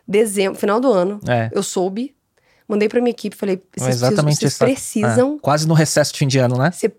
dezembro, 0.07 0.59
final 0.59 0.79
do 0.79 0.91
ano, 0.91 1.19
é. 1.27 1.49
eu 1.53 1.63
soube, 1.63 2.15
mandei 2.67 2.87
pra 2.87 3.01
minha 3.01 3.11
equipe, 3.11 3.35
falei, 3.35 3.61
vocês, 3.75 3.95
Exatamente 3.95 4.37
vocês 4.37 4.53
essa, 4.53 4.65
precisam... 4.65 5.35
É, 5.35 5.39
quase 5.39 5.67
no 5.67 5.73
recesso 5.73 6.13
de 6.13 6.19
fim 6.19 6.27
de 6.27 6.37
ano, 6.37 6.57
né? 6.57 6.71
Vocês 6.71 6.91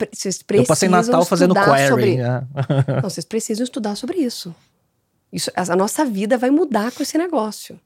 precisam 0.43 0.45
Eu 0.51 0.67
passei 0.67 0.89
Natal 0.89 1.25
fazendo 1.25 1.55
query. 1.55 1.89
Sobre... 1.89 2.17
É. 2.17 2.43
Não, 3.03 3.09
vocês 3.09 3.25
precisam 3.25 3.65
estudar 3.65 3.97
sobre 3.97 4.19
isso. 4.19 4.55
isso. 5.33 5.51
A 5.55 5.77
nossa 5.77 6.05
vida 6.05 6.37
vai 6.37 6.51
mudar 6.51 6.93
com 6.93 7.03
esse 7.03 7.17
negócio. 7.17 7.79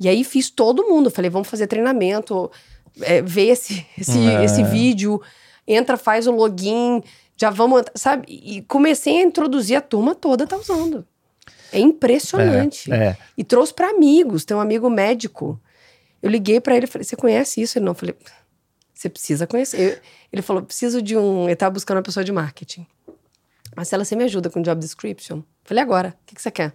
E 0.00 0.08
aí 0.08 0.22
fiz 0.24 0.50
todo 0.50 0.86
mundo, 0.88 1.10
falei, 1.10 1.30
vamos 1.30 1.48
fazer 1.48 1.66
treinamento, 1.66 2.50
é, 3.00 3.20
ver 3.22 3.48
esse, 3.48 3.86
esse, 3.98 4.18
é. 4.18 4.44
esse 4.44 4.62
vídeo, 4.62 5.20
entra, 5.66 5.96
faz 5.96 6.26
o 6.26 6.32
login, 6.32 7.02
já 7.36 7.50
vamos, 7.50 7.82
sabe? 7.94 8.26
E 8.28 8.62
comecei 8.62 9.18
a 9.18 9.22
introduzir 9.22 9.76
a 9.76 9.80
turma 9.80 10.14
toda 10.14 10.46
tá 10.46 10.56
usando. 10.56 11.06
É 11.72 11.78
impressionante. 11.78 12.92
É, 12.92 13.08
é. 13.08 13.16
E 13.36 13.44
trouxe 13.44 13.74
para 13.74 13.90
amigos. 13.90 14.44
Tem 14.44 14.56
um 14.56 14.60
amigo 14.60 14.88
médico. 14.88 15.60
Eu 16.22 16.30
liguei 16.30 16.60
para 16.60 16.76
ele 16.76 16.84
e 16.84 16.88
falei: 16.88 17.04
Você 17.04 17.14
conhece 17.14 17.60
isso? 17.60 17.78
Ele 17.78 17.84
não. 17.84 17.92
Eu 17.92 17.96
falei: 17.96 18.16
Você 18.92 19.08
precisa 19.08 19.46
conhecer. 19.46 19.80
Eu, 19.80 19.98
ele 20.32 20.42
falou: 20.42 20.62
Preciso 20.62 21.02
de 21.02 21.16
um. 21.16 21.44
Ele 21.44 21.52
estava 21.52 21.72
buscando 21.72 21.98
uma 21.98 22.02
pessoa 22.02 22.24
de 22.24 22.32
marketing. 22.32 22.86
Marcela, 23.76 24.04
você 24.04 24.16
me 24.16 24.24
ajuda 24.24 24.50
com 24.50 24.62
job 24.62 24.80
description? 24.80 25.38
Eu 25.38 25.44
falei: 25.64 25.82
Agora, 25.82 26.16
o 26.22 26.26
que, 26.26 26.34
que 26.34 26.42
você 26.42 26.50
quer? 26.50 26.74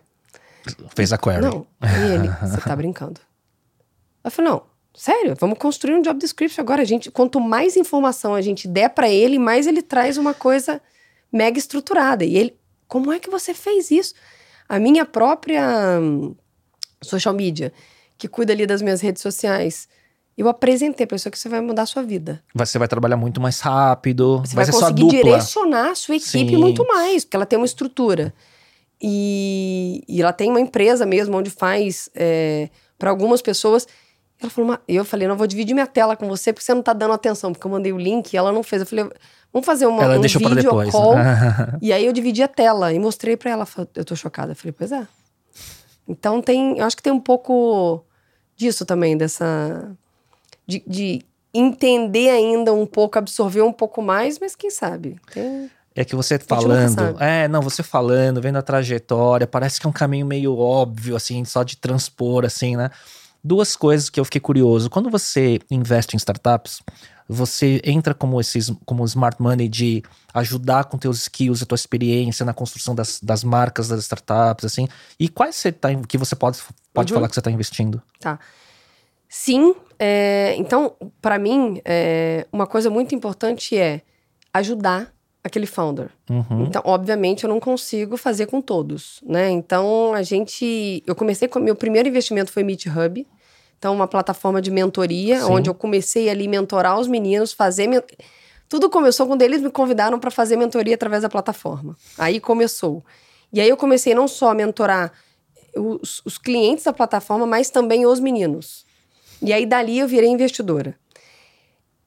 Fez 0.95 1.11
a 1.13 1.17
query. 1.17 1.41
Não. 1.41 1.67
E 1.81 2.13
ele: 2.13 2.29
Você 2.41 2.61
tá 2.61 2.75
brincando. 2.75 3.19
Eu 4.23 4.31
falei: 4.31 4.51
Não. 4.51 4.73
Sério, 4.95 5.35
vamos 5.39 5.57
construir 5.57 5.95
um 5.95 6.01
job 6.03 6.19
description 6.19 6.61
agora. 6.61 6.83
A 6.83 6.85
gente, 6.85 7.09
quanto 7.09 7.39
mais 7.39 7.75
informação 7.75 8.35
a 8.35 8.41
gente 8.41 8.67
der 8.67 8.89
para 8.89 9.09
ele, 9.09 9.39
mais 9.39 9.65
ele 9.65 9.81
traz 9.81 10.17
uma 10.17 10.35
coisa 10.35 10.79
mega 11.31 11.57
estruturada. 11.57 12.23
E 12.23 12.37
ele, 12.37 12.55
como 12.87 13.11
é 13.11 13.17
que 13.19 13.29
você 13.29 13.55
fez 13.55 13.89
isso? 13.89 14.13
A 14.69 14.79
minha 14.79 15.03
própria 15.03 15.99
hum, 15.99 16.35
social 17.01 17.33
media, 17.33 17.73
que 18.19 18.27
cuida 18.27 18.53
ali 18.53 18.67
das 18.67 18.83
minhas 18.83 19.01
redes 19.01 19.21
sociais, 19.21 19.87
eu 20.37 20.47
apresentei 20.47 21.07
para 21.07 21.15
pessoa 21.15 21.31
que 21.31 21.39
você 21.39 21.49
vai 21.49 21.59
mudar 21.59 21.83
a 21.83 21.85
sua 21.87 22.03
vida. 22.03 22.43
Você 22.53 22.77
vai 22.77 22.87
trabalhar 22.87 23.17
muito 23.17 23.41
mais 23.41 23.59
rápido. 23.59 24.39
Você 24.39 24.55
vai, 24.55 24.65
vai 24.65 24.73
conseguir 24.73 25.07
direcionar 25.07 25.91
a 25.91 25.95
sua 25.95 26.15
equipe 26.15 26.49
Sim. 26.51 26.57
muito 26.57 26.85
mais, 26.87 27.23
porque 27.23 27.35
ela 27.35 27.45
tem 27.45 27.57
uma 27.57 27.65
estrutura. 27.65 28.33
E, 29.05 30.01
e 30.07 30.21
ela 30.21 30.31
tem 30.31 30.49
uma 30.49 30.61
empresa 30.61 31.05
mesmo 31.05 31.35
onde 31.37 31.49
faz 31.49 32.09
é, 32.15 32.69
para 32.97 33.09
algumas 33.09 33.41
pessoas. 33.41 33.85
Ela 34.41 34.49
falou, 34.49 34.79
eu 34.87 35.03
falei, 35.03 35.27
não 35.27 35.35
vou 35.35 35.45
dividir 35.45 35.73
minha 35.73 35.85
tela 35.85 36.15
com 36.15 36.25
você 36.25 36.53
porque 36.53 36.63
você 36.65 36.73
não 36.73 36.81
tá 36.81 36.93
dando 36.93 37.13
atenção, 37.13 37.51
porque 37.51 37.67
eu 37.67 37.71
mandei 37.71 37.91
o 37.91 37.97
link 37.97 38.31
e 38.31 38.37
ela 38.37 38.53
não 38.53 38.63
fez. 38.63 38.81
Eu 38.81 38.85
falei, 38.85 39.09
vamos 39.51 39.65
fazer 39.65 39.87
uma, 39.87 40.01
ela 40.01 40.17
um 40.17 40.21
deixou 40.21 40.39
vídeo 40.39 40.55
depois, 40.55 40.89
call. 40.89 41.15
né? 41.15 41.77
e 41.83 41.91
aí 41.91 42.05
eu 42.05 42.13
dividi 42.13 42.41
a 42.41 42.47
tela 42.47 42.93
e 42.93 42.99
mostrei 42.99 43.35
para 43.35 43.51
ela. 43.51 43.67
Eu 43.93 44.05
tô 44.05 44.15
chocada. 44.15 44.53
Eu 44.53 44.55
falei, 44.55 44.71
pois 44.71 44.93
é. 44.93 45.05
Então 46.07 46.41
tem, 46.41 46.77
eu 46.77 46.85
acho 46.85 46.95
que 46.95 47.03
tem 47.03 47.11
um 47.11 47.19
pouco 47.19 48.05
disso 48.55 48.85
também, 48.85 49.17
dessa. 49.17 49.91
de, 50.65 50.81
de 50.87 51.25
entender 51.53 52.29
ainda 52.29 52.73
um 52.73 52.85
pouco, 52.85 53.19
absorver 53.19 53.61
um 53.61 53.73
pouco 53.73 54.01
mais, 54.01 54.39
mas 54.39 54.55
quem 54.55 54.71
sabe? 54.71 55.17
Tem... 55.33 55.69
É 55.95 56.03
que 56.03 56.15
você 56.15 56.39
falando, 56.39 57.21
é, 57.21 57.47
não, 57.47 57.61
você 57.61 57.83
falando, 57.83 58.41
vendo 58.41 58.57
a 58.57 58.61
trajetória, 58.63 59.45
parece 59.45 59.79
que 59.79 59.85
é 59.85 59.89
um 59.89 59.93
caminho 59.93 60.25
meio 60.25 60.57
óbvio, 60.57 61.15
assim, 61.15 61.45
só 61.45 61.61
de 61.63 61.77
transpor, 61.77 62.45
assim, 62.45 62.75
né? 62.75 62.89
Duas 63.43 63.75
coisas 63.75 64.09
que 64.09 64.19
eu 64.19 64.25
fiquei 64.25 64.41
curioso. 64.41 64.89
Quando 64.89 65.09
você 65.09 65.59
investe 65.69 66.15
em 66.15 66.17
startups, 66.17 66.81
você 67.27 67.79
entra 67.83 68.13
como 68.13 68.39
esses, 68.39 68.71
como 68.85 69.05
smart 69.05 69.39
money 69.41 69.67
de 69.69 70.01
ajudar 70.33 70.85
com 70.85 70.97
teus 70.97 71.21
skills, 71.21 71.61
a 71.61 71.65
tua 71.65 71.75
experiência 71.75 72.45
na 72.45 72.53
construção 72.53 72.95
das, 72.95 73.19
das 73.21 73.43
marcas 73.43 73.87
das 73.87 73.99
startups, 74.01 74.65
assim. 74.65 74.87
E 75.19 75.29
quais 75.29 75.55
você 75.55 75.71
tá, 75.71 75.89
que 76.07 76.17
você 76.17 76.35
pode, 76.35 76.57
pode 76.93 77.11
Uhum. 77.13 77.17
falar 77.17 77.27
que 77.27 77.35
você 77.35 77.39
está 77.39 77.51
investindo? 77.51 78.01
Tá. 78.19 78.39
Sim, 79.29 79.75
é, 79.99 80.55
então, 80.57 80.95
para 81.21 81.37
mim, 81.37 81.81
é, 81.85 82.47
uma 82.51 82.65
coisa 82.67 82.89
muito 82.89 83.13
importante 83.15 83.77
é 83.77 84.01
ajudar 84.53 85.12
aquele 85.43 85.65
founder. 85.65 86.09
Uhum. 86.29 86.65
Então, 86.65 86.81
obviamente, 86.85 87.43
eu 87.43 87.49
não 87.49 87.59
consigo 87.59 88.15
fazer 88.15 88.45
com 88.45 88.61
todos, 88.61 89.19
né? 89.25 89.49
Então, 89.49 90.13
a 90.13 90.23
gente... 90.23 91.03
Eu 91.05 91.15
comecei 91.15 91.47
com... 91.47 91.59
Meu 91.59 91.75
primeiro 91.75 92.07
investimento 92.07 92.51
foi 92.51 92.63
Meet 92.63 92.85
Hub. 92.85 93.27
Então, 93.77 93.93
uma 93.93 94.07
plataforma 94.07 94.61
de 94.61 94.71
mentoria, 94.71 95.41
Sim. 95.41 95.51
onde 95.51 95.69
eu 95.69 95.73
comecei 95.73 96.29
ali 96.29 96.47
mentorar 96.47 96.97
os 96.97 97.07
meninos, 97.07 97.51
fazer... 97.51 97.87
men- 97.87 98.03
Tudo 98.69 98.89
começou 98.89 99.27
quando 99.27 99.41
eles 99.41 99.61
me 99.61 99.69
convidaram 99.69 100.17
para 100.17 100.31
fazer 100.31 100.55
mentoria 100.55 100.95
através 100.95 101.23
da 101.23 101.29
plataforma. 101.29 101.95
Aí 102.17 102.39
começou. 102.39 103.03
E 103.51 103.59
aí 103.59 103.67
eu 103.67 103.75
comecei 103.75 104.15
não 104.15 104.27
só 104.27 104.51
a 104.51 104.55
mentorar 104.55 105.11
os, 105.75 106.21
os 106.23 106.37
clientes 106.37 106.85
da 106.85 106.93
plataforma, 106.93 107.45
mas 107.45 107.69
também 107.69 108.05
os 108.05 108.19
meninos. 108.19 108.85
E 109.41 109.51
aí 109.51 109.65
dali 109.65 109.99
eu 109.99 110.07
virei 110.07 110.29
investidora. 110.29 110.95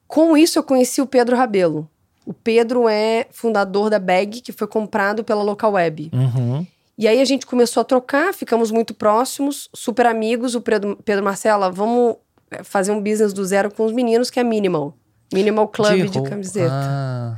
Com 0.08 0.36
isso 0.36 0.58
eu 0.58 0.62
conheci 0.62 1.02
o 1.02 1.06
Pedro 1.06 1.36
Rabelo. 1.36 1.88
O 2.26 2.34
Pedro 2.34 2.88
é 2.88 3.26
fundador 3.30 3.88
da 3.88 4.00
Bag, 4.00 4.40
que 4.40 4.50
foi 4.52 4.66
comprado 4.66 5.22
pela 5.22 5.44
Local 5.44 5.72
Web. 5.72 6.10
Uhum. 6.12 6.66
E 6.98 7.06
aí 7.06 7.20
a 7.20 7.24
gente 7.24 7.46
começou 7.46 7.82
a 7.82 7.84
trocar, 7.84 8.34
ficamos 8.34 8.72
muito 8.72 8.92
próximos, 8.92 9.70
super 9.72 10.06
amigos. 10.06 10.56
O 10.56 10.60
Pedro, 10.60 10.98
Pedro 11.04 11.24
Marcela, 11.24 11.70
vamos 11.70 12.16
eh, 12.50 12.64
fazer 12.64 12.90
um 12.90 13.00
business 13.00 13.32
do 13.32 13.44
zero 13.44 13.70
com 13.70 13.84
os 13.84 13.92
meninos, 13.92 14.28
que 14.28 14.40
é 14.40 14.44
Minimal. 14.44 14.92
Minimal 15.32 15.68
Club 15.68 16.10
de, 16.10 16.18
roupa. 16.18 16.30
camiseta. 16.30 16.72
Ah, 16.72 17.36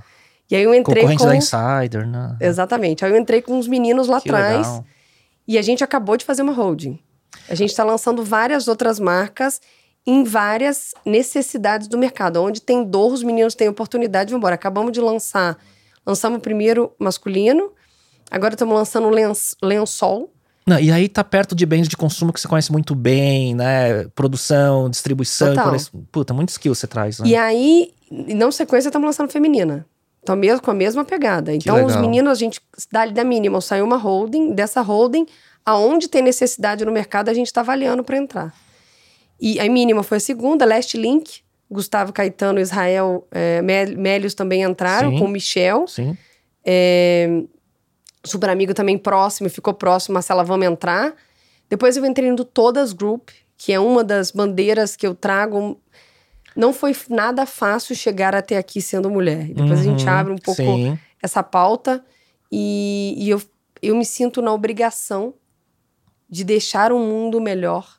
E 0.51 0.57
aí 0.57 0.63
eu 0.63 0.75
entrei 0.75 1.03
concorrente 1.03 1.23
com... 1.23 1.29
da 1.29 1.37
Insider, 1.37 2.07
né? 2.07 2.37
Exatamente. 2.41 3.05
Aí 3.05 3.11
eu 3.11 3.17
entrei 3.19 3.43
com 3.43 3.59
os 3.59 3.69
meninos 3.69 4.09
lá 4.09 4.17
atrás. 4.17 4.81
E 5.47 5.59
a 5.59 5.63
gente 5.63 5.85
acabou 5.85 6.17
de 6.17 6.25
fazer 6.25 6.43
uma 6.43 6.53
holding. 6.53 6.99
A 7.49 7.55
gente 7.55 7.71
está 7.71 7.85
lançando 7.85 8.23
várias 8.25 8.69
outras 8.69 8.99
marcas 8.99 9.61
em 10.09 10.25
várias 10.25 10.95
necessidades 11.05 11.87
do 11.87 11.99
mercado. 11.99 12.43
Onde 12.43 12.63
tem 12.63 12.83
dor, 12.83 13.13
os 13.13 13.23
meninos 13.23 13.55
têm 13.55 13.69
oportunidade, 13.69 14.31
vamos 14.31 14.41
embora. 14.41 14.55
Acabamos 14.55 14.91
de 14.91 15.03
lançar. 15.03 15.59
Lançamos 16.07 16.39
o 16.39 16.41
primeiro 16.41 16.91
masculino. 16.99 17.71
Agora 18.31 18.55
estamos 18.55 18.75
lançando 18.75 19.11
lençol. 19.63 20.33
Não, 20.67 20.81
e 20.81 20.91
aí 20.91 21.11
tá 21.11 21.23
perto 21.23 21.55
de 21.55 21.67
bens 21.67 21.89
de 21.89 21.95
consumo 21.95 22.33
que 22.33 22.41
você 22.41 22.49
conhece 22.49 22.73
muito 22.73 22.95
bem, 22.95 23.55
né? 23.55 24.05
Produção, 24.15 24.89
distribuição. 24.89 25.55
Total. 25.55 25.77
por 25.77 26.01
Puta, 26.11 26.33
muito 26.33 26.49
skill 26.49 26.75
você 26.75 26.87
traz, 26.87 27.19
né? 27.19 27.29
E 27.29 27.37
aí, 27.37 27.93
não 28.11 28.51
sequência, 28.51 28.89
estamos 28.89 29.05
lançando 29.05 29.31
feminina. 29.31 29.85
Então, 30.23 30.35
mesmo, 30.37 30.63
com 30.63 30.71
a 30.71 30.75
mesma 30.75 31.05
pegada. 31.05 31.55
Então, 31.55 31.85
os 31.85 31.97
meninos, 31.97 32.33
a 32.33 32.35
gente, 32.35 32.63
da, 32.91 33.05
da 33.05 33.25
mínima, 33.25 33.61
saiu 33.61 33.85
uma 33.85 33.99
holding. 33.99 34.55
Dessa 34.55 34.81
holding, 34.81 35.27
aonde 35.67 36.09
tem 36.09 36.23
necessidade 36.23 36.83
no 36.87 36.93
mercado, 36.93 37.29
a 37.29 37.35
gente 37.35 37.49
está 37.49 37.61
avaliando 37.61 38.03
para 38.03 38.17
entrar. 38.17 38.55
E 39.41 39.59
a 39.61 39.69
mínima 39.69 40.03
foi 40.03 40.17
a 40.19 40.21
segunda, 40.21 40.65
Last 40.65 40.97
Link. 40.97 41.41
Gustavo 41.71 42.15
Caetano, 42.15 42.59
Israel, 42.59 43.27
é, 43.31 43.61
Mel- 43.61 43.95
Mélios 43.99 44.33
também 44.33 44.63
entraram, 44.63 45.11
Sim. 45.11 45.19
com 45.19 45.27
o 45.27 45.29
Michel. 45.29 45.87
Sim. 45.87 46.17
É, 46.65 47.43
super 48.25 48.49
amigo 48.49 48.73
também 48.73 48.97
próximo, 48.97 49.51
ficou 49.51 49.75
próximo, 49.75 50.15
Marcela, 50.15 50.43
vamos 50.43 50.67
entrar. 50.67 51.15
Depois 51.69 51.97
eu 51.99 52.07
entrei 52.07 52.31
no 52.31 52.43
Todas 52.43 52.95
Group, 52.95 53.29
que 53.57 53.71
é 53.73 53.79
uma 53.79 54.03
das 54.03 54.31
bandeiras 54.31 54.97
que 54.97 55.07
eu 55.07 55.15
trago. 55.15 55.79
Não 56.57 56.73
foi 56.73 56.97
nada 57.11 57.45
fácil 57.45 57.95
chegar 57.95 58.35
até 58.35 58.57
aqui 58.57 58.81
sendo 58.81 59.11
mulher. 59.11 59.51
E 59.51 59.53
Depois 59.55 59.81
a 59.81 59.83
gente 59.83 60.05
Uhum, 60.05 60.11
abre 60.11 60.33
um 60.33 60.39
pouco 60.39 60.63
Sim. 60.63 60.99
essa 61.23 61.43
pauta 61.43 62.03
e, 62.51 63.15
e 63.19 63.29
eu, 63.29 63.43
eu 63.83 63.95
me 63.95 64.07
sinto 64.07 64.41
na 64.41 64.55
obrigação 64.55 65.35
de 66.31 66.45
deixar 66.45 66.93
um 66.93 66.99
mundo 67.07 67.41
melhor 67.43 67.98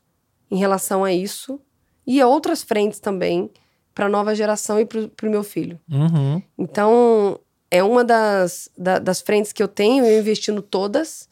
em 0.50 0.58
relação 0.58 1.04
a 1.04 1.12
isso 1.14 1.60
e 2.06 2.20
a 2.22 2.28
outras 2.28 2.64
frentes 2.64 3.00
também 3.00 3.50
para 3.94 4.06
a 4.06 4.10
nova 4.10 4.34
geração 4.34 4.80
e 4.80 4.86
para 4.86 5.28
o 5.28 5.30
meu 5.30 5.44
filho. 5.44 5.80
Uhum. 5.92 6.42
Então, 6.58 7.40
é 7.70 7.84
uma 7.84 8.04
das, 8.04 8.70
da- 8.78 9.00
das 9.00 9.22
frentes 9.22 9.52
que 9.52 9.62
eu 9.62 9.68
tenho, 9.68 10.06
eu 10.06 10.20
investi 10.20 10.52
no 10.52 10.62
Todas, 10.62 11.28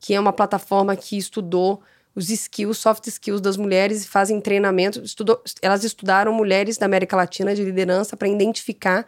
que 0.00 0.14
é 0.14 0.20
uma 0.20 0.32
plataforma 0.32 0.96
que 0.96 1.16
estudou 1.16 1.80
os 2.14 2.30
skills, 2.30 2.78
soft 2.78 3.06
skills 3.06 3.40
das 3.40 3.56
mulheres 3.56 4.04
e 4.04 4.08
fazem 4.08 4.40
treinamento. 4.40 5.00
Estudou, 5.00 5.40
elas 5.62 5.84
estudaram 5.84 6.32
mulheres 6.32 6.76
da 6.76 6.86
América 6.86 7.16
Latina 7.16 7.54
de 7.54 7.62
liderança 7.64 8.16
para 8.16 8.28
identificar 8.28 9.06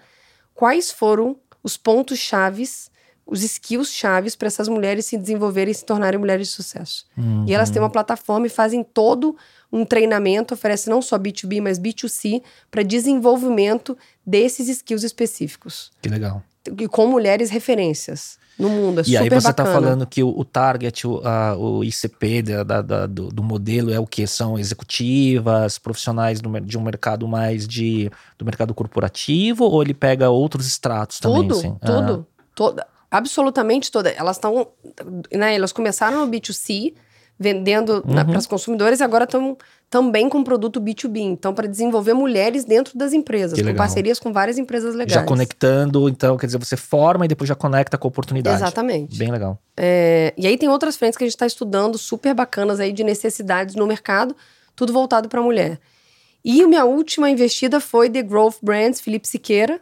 quais 0.54 0.90
foram 0.90 1.36
os 1.62 1.76
pontos 1.76 2.18
chaves, 2.18 2.89
os 3.30 3.42
skills 3.44 3.90
chaves 3.92 4.34
para 4.36 4.48
essas 4.48 4.68
mulheres 4.68 5.06
se 5.06 5.16
desenvolverem 5.16 5.70
e 5.72 5.74
se 5.74 5.84
tornarem 5.84 6.18
mulheres 6.18 6.48
de 6.48 6.52
sucesso. 6.54 7.06
Uhum. 7.16 7.44
E 7.46 7.54
elas 7.54 7.70
têm 7.70 7.80
uma 7.80 7.88
plataforma 7.88 8.46
e 8.46 8.50
fazem 8.50 8.82
todo 8.84 9.36
um 9.72 9.84
treinamento, 9.84 10.52
oferece 10.52 10.90
não 10.90 11.00
só 11.00 11.16
B2B, 11.16 11.62
mas 11.62 11.78
B2C, 11.78 12.42
para 12.70 12.82
desenvolvimento 12.82 13.96
desses 14.26 14.68
skills 14.68 15.04
específicos. 15.04 15.92
Que 16.02 16.08
legal. 16.08 16.42
E 16.78 16.88
com 16.88 17.06
mulheres 17.06 17.48
referências 17.50 18.38
no 18.58 18.68
mundo. 18.68 19.00
É 19.00 19.04
E 19.06 19.16
aí 19.16 19.28
você 19.30 19.48
bacana. 19.48 19.54
tá 19.54 19.64
falando 19.64 20.06
que 20.06 20.22
o, 20.22 20.28
o 20.38 20.44
target, 20.44 21.06
o, 21.06 21.20
a- 21.26 21.56
o 21.56 21.82
ICP 21.84 22.42
da- 22.42 22.62
da- 22.64 22.82
da- 22.82 23.06
do, 23.06 23.28
do 23.28 23.42
modelo 23.42 23.90
é 23.92 23.98
o 23.98 24.06
que? 24.06 24.26
São 24.26 24.58
executivas, 24.58 25.78
profissionais 25.78 26.40
do 26.40 26.60
de 26.60 26.76
um 26.76 26.82
mercado 26.82 27.26
mais 27.26 27.66
de 27.66 28.10
do 28.38 28.44
mercado 28.44 28.74
corporativo 28.74 29.64
ou 29.64 29.82
ele 29.82 29.94
pega 29.94 30.28
outros 30.30 30.66
estratos 30.66 31.18
também? 31.18 31.42
Tudo, 31.42 31.54
assim? 31.58 31.76
tudo. 31.84 32.26
Toda, 32.54 32.86
absolutamente 33.10 33.90
toda. 33.90 34.10
Elas 34.10 34.36
estão. 34.36 34.68
Né, 35.32 35.54
elas 35.54 35.72
começaram 35.72 36.24
no 36.24 36.30
B2C, 36.30 36.94
vendendo 37.38 38.04
Uhum. 38.06 38.24
para 38.26 38.38
as 38.38 38.46
consumidoras, 38.46 39.00
e 39.00 39.02
agora 39.02 39.24
estão 39.24 39.56
também 39.88 40.28
com 40.28 40.44
produto 40.44 40.80
B2B. 40.80 41.18
Então, 41.20 41.52
para 41.52 41.66
desenvolver 41.66 42.14
mulheres 42.14 42.64
dentro 42.64 42.96
das 42.96 43.12
empresas, 43.12 43.54
Que 43.54 43.62
com 43.62 43.66
legal. 43.68 43.78
parcerias 43.84 44.20
com 44.20 44.32
várias 44.32 44.56
empresas 44.58 44.94
legais. 44.94 45.12
já 45.14 45.24
conectando, 45.24 46.08
então, 46.08 46.36
quer 46.36 46.46
dizer, 46.46 46.58
você 46.58 46.76
forma 46.76 47.24
e 47.24 47.28
depois 47.28 47.48
já 47.48 47.54
conecta 47.56 47.98
com 47.98 48.06
a 48.06 48.10
oportunidade. 48.10 48.56
Exatamente. 48.56 49.18
Bem 49.18 49.32
legal. 49.32 49.58
É, 49.76 50.32
e 50.36 50.46
aí 50.46 50.56
tem 50.56 50.68
outras 50.68 50.96
frentes 50.96 51.16
que 51.16 51.24
a 51.24 51.26
gente 51.26 51.34
está 51.34 51.46
estudando, 51.46 51.98
super 51.98 52.32
bacanas 52.34 52.78
aí, 52.78 52.92
de 52.92 53.02
necessidades 53.02 53.74
no 53.74 53.86
mercado, 53.86 54.36
tudo 54.76 54.92
voltado 54.92 55.28
para 55.28 55.40
a 55.40 55.42
mulher. 55.42 55.80
E 56.44 56.62
a 56.62 56.68
minha 56.68 56.84
última 56.84 57.28
investida 57.28 57.80
foi 57.80 58.08
The 58.08 58.22
Growth 58.22 58.56
Brands, 58.62 59.00
Felipe 59.00 59.26
Siqueira, 59.26 59.80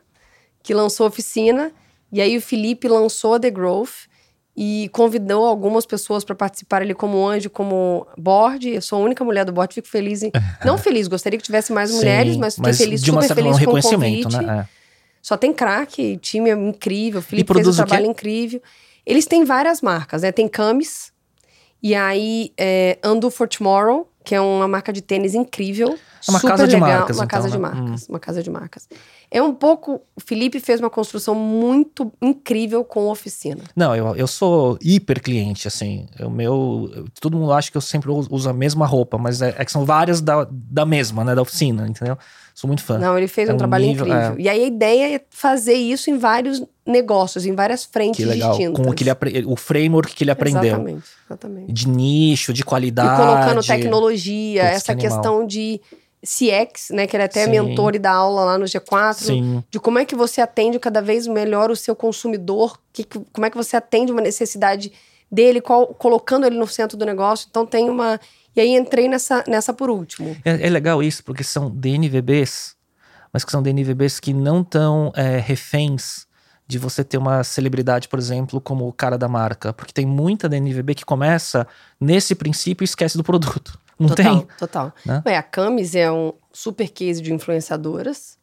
que 0.63 0.73
lançou 0.73 1.05
a 1.05 1.09
oficina. 1.09 1.71
E 2.13 2.21
aí 2.21 2.37
o 2.37 2.41
Felipe 2.41 2.89
lançou 2.89 3.35
a 3.35 3.41
The 3.41 3.51
Growth 3.51 4.09
e 4.57 4.89
convidou 4.93 5.47
algumas 5.47 5.87
pessoas 5.87 6.25
para 6.25 6.35
participar 6.35 6.83
ali 6.83 6.93
como 6.93 7.25
anjo, 7.27 7.49
como 7.49 8.07
board. 8.17 8.69
Eu 8.69 8.83
sou 8.83 9.01
a 9.01 9.05
única 9.05 9.25
mulher 9.25 9.45
do 9.45 9.53
board, 9.53 9.73
fico 9.73 9.87
feliz. 9.87 10.23
Em... 10.23 10.33
Não 10.65 10.77
feliz, 10.77 11.07
gostaria 11.07 11.39
que 11.39 11.45
tivesse 11.45 11.73
mais 11.73 11.93
mulheres, 11.93 12.35
Sim, 12.35 12.41
mas 12.41 12.57
fiquei 12.57 12.73
feliz, 12.73 13.01
de 13.01 13.11
uma 13.11 13.23
super 13.23 13.35
certa 13.35 13.43
feliz 13.43 13.63
um 13.63 13.71
com 13.71 13.79
o 13.79 13.83
convite. 13.83 14.43
né? 14.43 14.61
É. 14.61 14.79
Só 15.23 15.37
tem 15.37 15.53
craque, 15.53 16.17
time 16.17 16.51
é 16.51 16.55
incrível, 16.55 17.21
o 17.21 17.23
Felipe 17.23 17.53
fez 17.53 17.69
um 17.69 17.73
trabalho 17.73 18.07
incrível. 18.07 18.61
Eles 19.07 19.27
têm 19.27 19.45
várias 19.45 19.81
marcas, 19.81 20.23
né? 20.23 20.33
Tem 20.33 20.49
Camis, 20.49 21.13
e 21.83 21.95
aí 21.95 22.53
é, 22.57 22.99
Undo 23.05 23.31
for 23.31 23.47
Tomorrow, 23.49 24.11
que 24.29 24.35
é 24.35 24.41
uma 24.43 24.69
marca 24.69 24.93
de 24.93 25.01
tênis 25.01 25.35
incrível. 25.35 25.89
É 25.89 26.31
uma 26.31 26.39
super 26.39 26.51
casa 26.51 26.69
de 26.69 26.75
legal, 26.75 26.91
marcas, 26.91 27.17
Uma 27.17 27.25
então, 27.25 27.29
casa 27.29 27.49
né? 27.49 27.53
de 27.53 27.59
marcas, 27.59 28.09
uma 28.09 28.21
casa 28.21 28.43
de 28.43 28.51
marcas. 28.51 28.89
É 29.31 29.43
um 29.43 29.55
pouco... 29.55 30.03
O 30.15 30.21
Felipe 30.21 30.61
fez 30.61 30.81
uma 30.81 30.91
construção 30.91 31.35
muito 31.35 32.13
incrível 32.21 32.85
com 32.85 33.09
a 33.09 33.13
oficina. 33.13 33.63
Não, 33.75 33.97
eu, 33.97 34.15
eu 34.15 34.27
sou 34.27 34.77
hiper 34.83 35.23
cliente, 35.23 35.67
assim. 35.67 36.07
O 36.21 36.29
meu. 36.29 37.09
Todo 37.19 37.39
mundo 37.39 37.53
acha 37.53 37.71
que 37.71 37.77
eu 37.79 37.81
sempre 37.81 38.11
uso 38.11 38.29
uso 38.31 38.51
a 38.51 38.53
mesma 38.53 38.85
roupa, 38.85 39.17
mas 39.17 39.41
é, 39.41 39.55
é 39.57 39.65
que 39.65 39.73
são 39.73 39.87
várias 39.87 40.21
da, 40.21 40.47
da 40.51 40.85
mesma, 40.85 41.25
né? 41.25 41.35
Da 41.35 41.41
oficina, 41.41 41.89
entendeu? 41.89 42.19
Sou 42.61 42.67
muito 42.67 42.83
fã. 42.83 42.99
Não, 42.99 43.17
ele 43.17 43.29
fez 43.29 43.49
É 43.49 43.53
um, 43.53 43.55
um 43.55 43.59
trabalho 43.59 43.87
nível, 43.87 44.05
incrível. 44.05 44.35
E 44.37 44.49
aí 44.49 44.65
a 44.65 44.67
ideia 44.67 45.15
é 45.15 45.21
fazer 45.31 45.75
isso 45.75 46.11
em 46.11 46.19
vários 46.19 46.61
negócios, 46.85 47.47
em 47.47 47.55
várias 47.55 47.85
frentes 47.85 48.27
distintas. 48.29 48.85
Com 48.85 48.91
o, 48.91 48.93
que 48.93 49.05
ele, 49.05 49.47
o 49.47 49.55
framework 49.55 50.13
que 50.13 50.25
ele 50.25 50.33
aprendeu. 50.33 50.65
Exatamente, 50.65 51.05
exatamente. 51.25 51.73
De 51.73 51.89
nicho, 51.89 52.53
de 52.53 52.63
E 52.63 52.65
qualidade. 52.65 53.23
colocando 53.23 53.65
tecnologia, 53.65 54.63
essa 54.65 54.93
que 54.93 55.03
questão 55.03 55.47
de 55.47 55.81
CX, 56.21 56.91
né? 56.91 57.07
Que 57.07 57.15
ele 57.15 57.23
é 57.23 57.27
até 57.27 57.45
Sim. 57.45 57.51
mentor 57.53 57.95
e 57.95 57.99
dá 58.01 58.11
aula 58.11 58.45
lá 58.45 58.59
no 58.59 58.65
G4. 58.65 59.15
Sim. 59.15 59.63
De 59.71 59.79
como 59.79 60.01
é 60.01 60.05
que 60.05 60.17
você 60.17 60.41
atende 60.41 60.81
cada 60.81 61.01
vez 61.01 61.29
melhor 61.29 61.71
o 61.71 61.77
seu 61.77 61.95
consumidor, 61.95 62.77
que- 62.93 63.05
como 63.33 63.47
é 63.47 63.51
que 63.51 63.57
você 63.57 63.77
atende 63.77 64.11
uma 64.11 64.21
necessidade 64.21 64.91
dele, 65.31 65.61
qual- 65.61 65.87
colocando 65.95 66.45
ele 66.45 66.59
no 66.59 66.67
centro 66.67 66.97
do 66.97 67.07
negócio. 67.07 67.47
Então 67.49 67.65
tem 67.65 67.89
uma. 67.89 68.19
E 68.59 68.61
aí 68.61 68.75
entrei 68.75 69.09
nessa, 69.09 69.45
nessa 69.47 69.73
por 69.73 69.89
último. 69.89 70.37
É, 70.45 70.67
é 70.67 70.69
legal 70.69 71.01
isso, 71.01 71.23
porque 71.23 71.45
são 71.45 71.71
DNVBs, 71.71 72.75
mas 73.33 73.45
que 73.45 73.53
são 73.53 73.63
DNVBs 73.63 74.19
que 74.19 74.33
não 74.33 74.63
estão 74.63 75.13
reféns 75.45 76.27
de 76.67 76.77
você 76.77 77.05
ter 77.05 77.17
uma 77.17 77.45
celebridade, 77.45 78.09
por 78.09 78.19
exemplo, 78.19 78.61
como 78.61 78.87
o 78.87 78.93
cara 78.93 79.17
da 79.17 79.29
marca. 79.29 79.73
Porque 79.73 79.93
tem 79.93 80.05
muita 80.05 80.49
DNVB 80.49 80.97
que 80.97 81.05
começa 81.05 81.67
nesse 82.01 82.35
princípio 82.35 82.83
e 82.83 82.87
esquece 82.87 83.17
do 83.17 83.23
produto. 83.23 83.79
Não 83.99 84.09
total, 84.09 84.37
tem? 84.37 84.49
Total. 84.59 84.93
Né? 85.07 85.23
Ué, 85.25 85.37
a 85.37 85.43
Camis 85.43 85.95
é 85.95 86.11
um 86.11 86.33
super 86.53 86.89
case 86.91 87.23
de 87.23 87.33
influenciadoras 87.33 88.39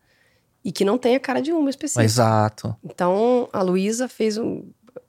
e 0.63 0.72
que 0.72 0.84
não 0.84 0.97
tem 0.97 1.16
a 1.16 1.20
cara 1.20 1.41
de 1.41 1.51
uma 1.51 1.70
específica. 1.70 2.03
Exato. 2.03 2.76
Então, 2.84 3.49
a 3.53 3.61
Luísa 3.61 4.07
fez 4.07 4.38
um. 4.38 4.63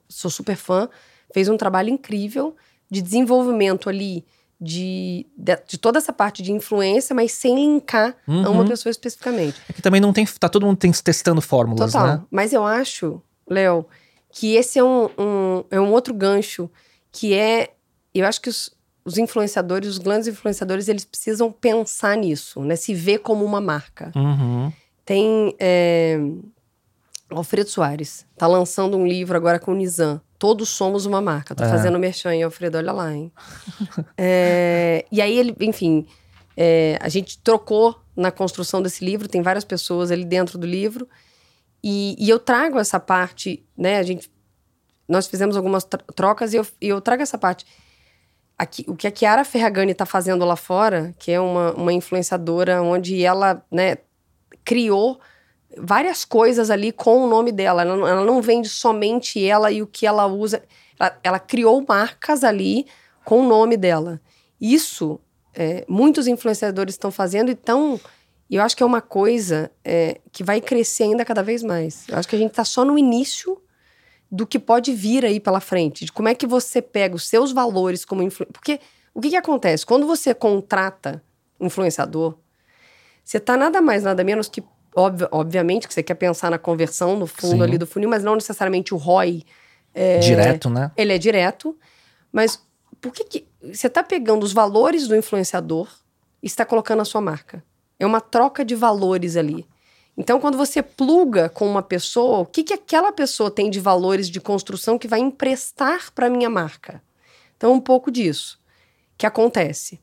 Sou 0.07 0.29
super 0.29 0.55
fã, 0.55 0.87
fez 1.33 1.49
um 1.49 1.57
trabalho 1.57 1.89
incrível 1.89 2.55
de 2.89 3.01
desenvolvimento 3.01 3.89
ali 3.89 4.25
de, 4.59 5.25
de, 5.37 5.55
de 5.67 5.77
toda 5.77 5.99
essa 5.99 6.11
parte 6.11 6.41
de 6.41 6.51
influência, 6.51 7.15
mas 7.15 7.31
sem 7.31 7.55
linkar 7.55 8.15
a 8.27 8.31
uma 8.49 8.61
Uhum. 8.61 8.67
pessoa 8.67 8.89
especificamente. 8.91 9.61
É 9.69 9.73
que 9.73 9.81
também 9.81 10.01
não 10.01 10.11
tem. 10.11 10.25
Tá 10.25 10.49
todo 10.49 10.65
mundo 10.65 10.77
tem- 10.77 10.91
testando 10.91 11.41
fórmulas, 11.41 11.91
Total. 11.93 12.07
né? 12.07 12.21
Mas 12.31 12.53
eu 12.53 12.65
acho, 12.65 13.21
Léo, 13.49 13.85
que 14.31 14.55
esse 14.55 14.79
é 14.79 14.83
um, 14.83 15.05
um- 15.17 15.63
é 15.69 15.79
um 15.79 15.91
outro 15.91 16.13
gancho 16.13 16.69
que 17.11 17.33
é. 17.33 17.69
Eu 18.13 18.25
acho 18.25 18.41
que 18.41 18.49
os, 18.49 18.71
os 19.05 19.17
influenciadores, 19.17 19.89
os 19.89 19.97
grandes 19.99 20.27
influenciadores, 20.27 20.87
eles 20.87 21.05
precisam 21.05 21.51
pensar 21.51 22.17
nisso, 22.17 22.61
né? 22.61 22.75
Se 22.75 22.93
ver 22.95 23.19
como 23.19 23.45
uma 23.45 23.61
marca. 23.61 24.11
Uhum. 24.15 24.71
Tem 25.05 25.55
é, 25.59 26.17
Alfredo 27.29 27.69
Soares, 27.69 28.25
tá 28.37 28.47
lançando 28.47 28.97
um 28.97 29.05
livro 29.05 29.35
agora 29.35 29.59
com 29.59 29.71
o 29.71 29.75
Nizam. 29.75 30.21
Todos 30.39 30.69
somos 30.69 31.05
uma 31.05 31.19
marca. 31.19 31.55
Tô 31.55 31.63
É. 31.63 31.69
fazendo 31.69 31.97
merchan 31.99 32.31
Alfredo, 32.45 32.77
olha 32.77 32.91
lá, 32.91 33.13
hein? 33.13 33.31
É, 34.17 35.05
e 35.11 35.21
aí 35.21 35.37
ele, 35.37 35.55
enfim, 35.61 36.05
é, 36.55 36.97
a 37.01 37.09
gente 37.09 37.39
trocou 37.39 37.99
na 38.15 38.31
construção 38.31 38.81
desse 38.81 39.03
livro, 39.03 39.27
tem 39.27 39.41
várias 39.41 39.63
pessoas 39.65 40.11
ali 40.11 40.23
dentro 40.25 40.57
do 40.57 40.65
livro. 40.67 41.07
E, 41.83 42.15
e 42.19 42.29
eu 42.29 42.39
trago 42.39 42.79
essa 42.79 42.99
parte, 42.99 43.63
né? 43.77 43.97
A 43.97 44.03
gente, 44.03 44.31
nós 45.07 45.27
fizemos 45.27 45.55
algumas 45.55 45.83
tro- 45.83 46.03
trocas 46.15 46.53
e 46.53 46.57
eu, 46.57 46.65
e 46.81 46.87
eu 46.89 46.99
trago 47.01 47.21
essa 47.21 47.37
parte. 47.37 47.65
Aqui, 48.57 48.83
o 48.87 48.95
que 48.95 49.05
a 49.07 49.13
Chiara 49.15 49.45
Ferragani 49.45 49.91
está 49.91 50.05
fazendo 50.05 50.43
lá 50.43 50.55
fora, 50.55 51.13
que 51.19 51.31
é 51.31 51.39
uma, 51.39 51.73
uma 51.73 51.93
influenciadora 51.93 52.81
onde 52.81 53.23
ela, 53.23 53.63
né, 53.71 53.97
criou 54.65 55.19
várias 55.75 56.23
coisas 56.23 56.69
ali 56.69 56.91
com 56.91 57.23
o 57.23 57.27
nome 57.27 57.51
dela. 57.51 57.81
Ela, 57.81 57.95
não- 57.95 58.07
ela 58.07 58.25
não 58.25 58.41
vende 58.41 58.69
somente 58.69 59.43
ela 59.43 59.71
e 59.71 59.81
o 59.81 59.87
que 59.87 60.05
ela 60.05 60.25
usa. 60.27 60.63
Ela, 60.99 61.19
ela 61.23 61.39
criou 61.39 61.83
marcas 61.87 62.43
ali 62.43 62.85
com 63.25 63.41
o 63.41 63.47
nome 63.47 63.75
dela. 63.75 64.21
Isso, 64.59 65.19
é, 65.53 65.85
muitos 65.87 66.27
influenciadores 66.27 66.93
estão 66.93 67.11
fazendo, 67.11 67.51
então. 67.51 67.99
E 68.49 68.55
eu 68.55 68.63
acho 68.63 68.77
que 68.77 68.81
é 68.81 68.85
uma 68.85 69.01
coisa 69.01 69.69
é, 69.83 70.21
que 70.31 70.43
vai 70.43 70.61
crescer 70.61 71.03
ainda 71.03 71.25
cada 71.25 71.43
vez 71.43 71.61
mais. 71.61 72.07
Eu 72.07 72.17
acho 72.17 72.27
que 72.27 72.35
a 72.35 72.39
gente 72.39 72.51
está 72.51 72.63
só 72.63 72.85
no 72.85 72.97
início 72.97 73.61
do 74.31 74.47
que 74.47 74.57
pode 74.57 74.93
vir 74.93 75.25
aí 75.25 75.39
pela 75.39 75.59
frente, 75.59 76.05
de 76.05 76.11
como 76.11 76.27
é 76.29 76.35
que 76.35 76.47
você 76.47 76.81
pega 76.81 77.15
os 77.15 77.27
seus 77.27 77.51
valores 77.51 78.05
como 78.05 78.21
influenciador. 78.23 78.53
Porque 78.53 78.79
o 79.13 79.19
que, 79.21 79.29
que 79.29 79.35
acontece? 79.35 79.85
Quando 79.85 80.05
você 80.07 80.33
contrata 80.33 81.21
um 81.59 81.67
influenciador, 81.67 82.35
você 83.23 83.39
tá 83.39 83.57
nada 83.57 83.81
mais, 83.81 84.03
nada 84.03 84.23
menos 84.23 84.47
que, 84.47 84.63
obvi- 84.97 85.27
obviamente, 85.31 85.87
que 85.87 85.93
você 85.93 86.03
quer 86.03 86.15
pensar 86.15 86.49
na 86.51 86.57
conversão 86.57 87.17
no 87.17 87.27
fundo 87.27 87.57
Sim. 87.57 87.63
ali 87.63 87.77
do 87.77 87.85
funil, 87.87 88.09
mas 88.09 88.23
não 88.23 88.35
necessariamente 88.35 88.93
o 88.93 88.97
ROI. 88.97 89.43
é, 89.93 90.19
Direto, 90.19 90.69
né? 90.69 90.91
Ele 90.97 91.13
é 91.13 91.17
direto, 91.17 91.77
mas 92.31 92.61
por 92.99 93.11
que, 93.11 93.23
que 93.23 93.47
você 93.73 93.89
tá 93.89 94.03
pegando 94.03 94.43
os 94.43 94.53
valores 94.53 95.07
do 95.07 95.15
influenciador 95.15 95.87
e 96.41 96.47
está 96.47 96.65
colocando 96.65 97.01
a 97.01 97.05
sua 97.05 97.21
marca? 97.21 97.63
É 97.99 98.05
uma 98.05 98.21
troca 98.21 98.63
de 98.65 98.75
valores 98.75 99.35
ali. 99.35 99.67
Então, 100.15 100.39
quando 100.39 100.57
você 100.57 100.81
pluga 100.81 101.47
com 101.47 101.67
uma 101.67 101.83
pessoa, 101.83 102.39
o 102.39 102.45
que, 102.45 102.63
que 102.63 102.73
aquela 102.73 103.11
pessoa 103.11 103.51
tem 103.51 103.69
de 103.69 103.79
valores 103.79 104.29
de 104.29 104.39
construção 104.41 104.97
que 104.97 105.07
vai 105.07 105.19
emprestar 105.19 106.11
para 106.11 106.29
minha 106.29 106.49
marca? 106.49 107.01
Então, 107.55 107.71
um 107.73 107.79
pouco 107.79 108.09
disso 108.11 108.59
que 109.17 109.25
acontece. 109.25 109.99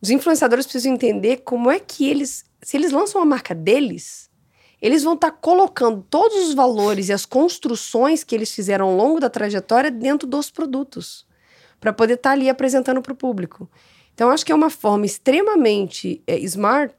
Os 0.00 0.10
influenciadores 0.10 0.64
precisam 0.66 0.92
entender 0.92 1.38
como 1.38 1.70
é 1.70 1.78
que 1.80 2.08
eles, 2.08 2.44
se 2.62 2.76
eles 2.76 2.92
lançam 2.92 3.20
a 3.20 3.24
marca 3.24 3.54
deles, 3.54 4.28
eles 4.80 5.02
vão 5.02 5.14
estar 5.14 5.32
colocando 5.32 6.04
todos 6.08 6.48
os 6.48 6.54
valores 6.54 7.08
e 7.08 7.12
as 7.12 7.26
construções 7.26 8.22
que 8.22 8.34
eles 8.34 8.54
fizeram 8.54 8.86
ao 8.86 8.96
longo 8.96 9.20
da 9.20 9.28
trajetória 9.28 9.90
dentro 9.90 10.26
dos 10.26 10.50
produtos, 10.50 11.26
para 11.80 11.92
poder 11.92 12.14
estar 12.14 12.32
ali 12.32 12.48
apresentando 12.48 13.02
para 13.02 13.12
o 13.12 13.16
público. 13.16 13.68
Então, 14.14 14.30
acho 14.30 14.44
que 14.44 14.52
é 14.52 14.54
uma 14.54 14.70
forma 14.70 15.06
extremamente 15.06 16.22
é, 16.26 16.38
smart 16.40 16.94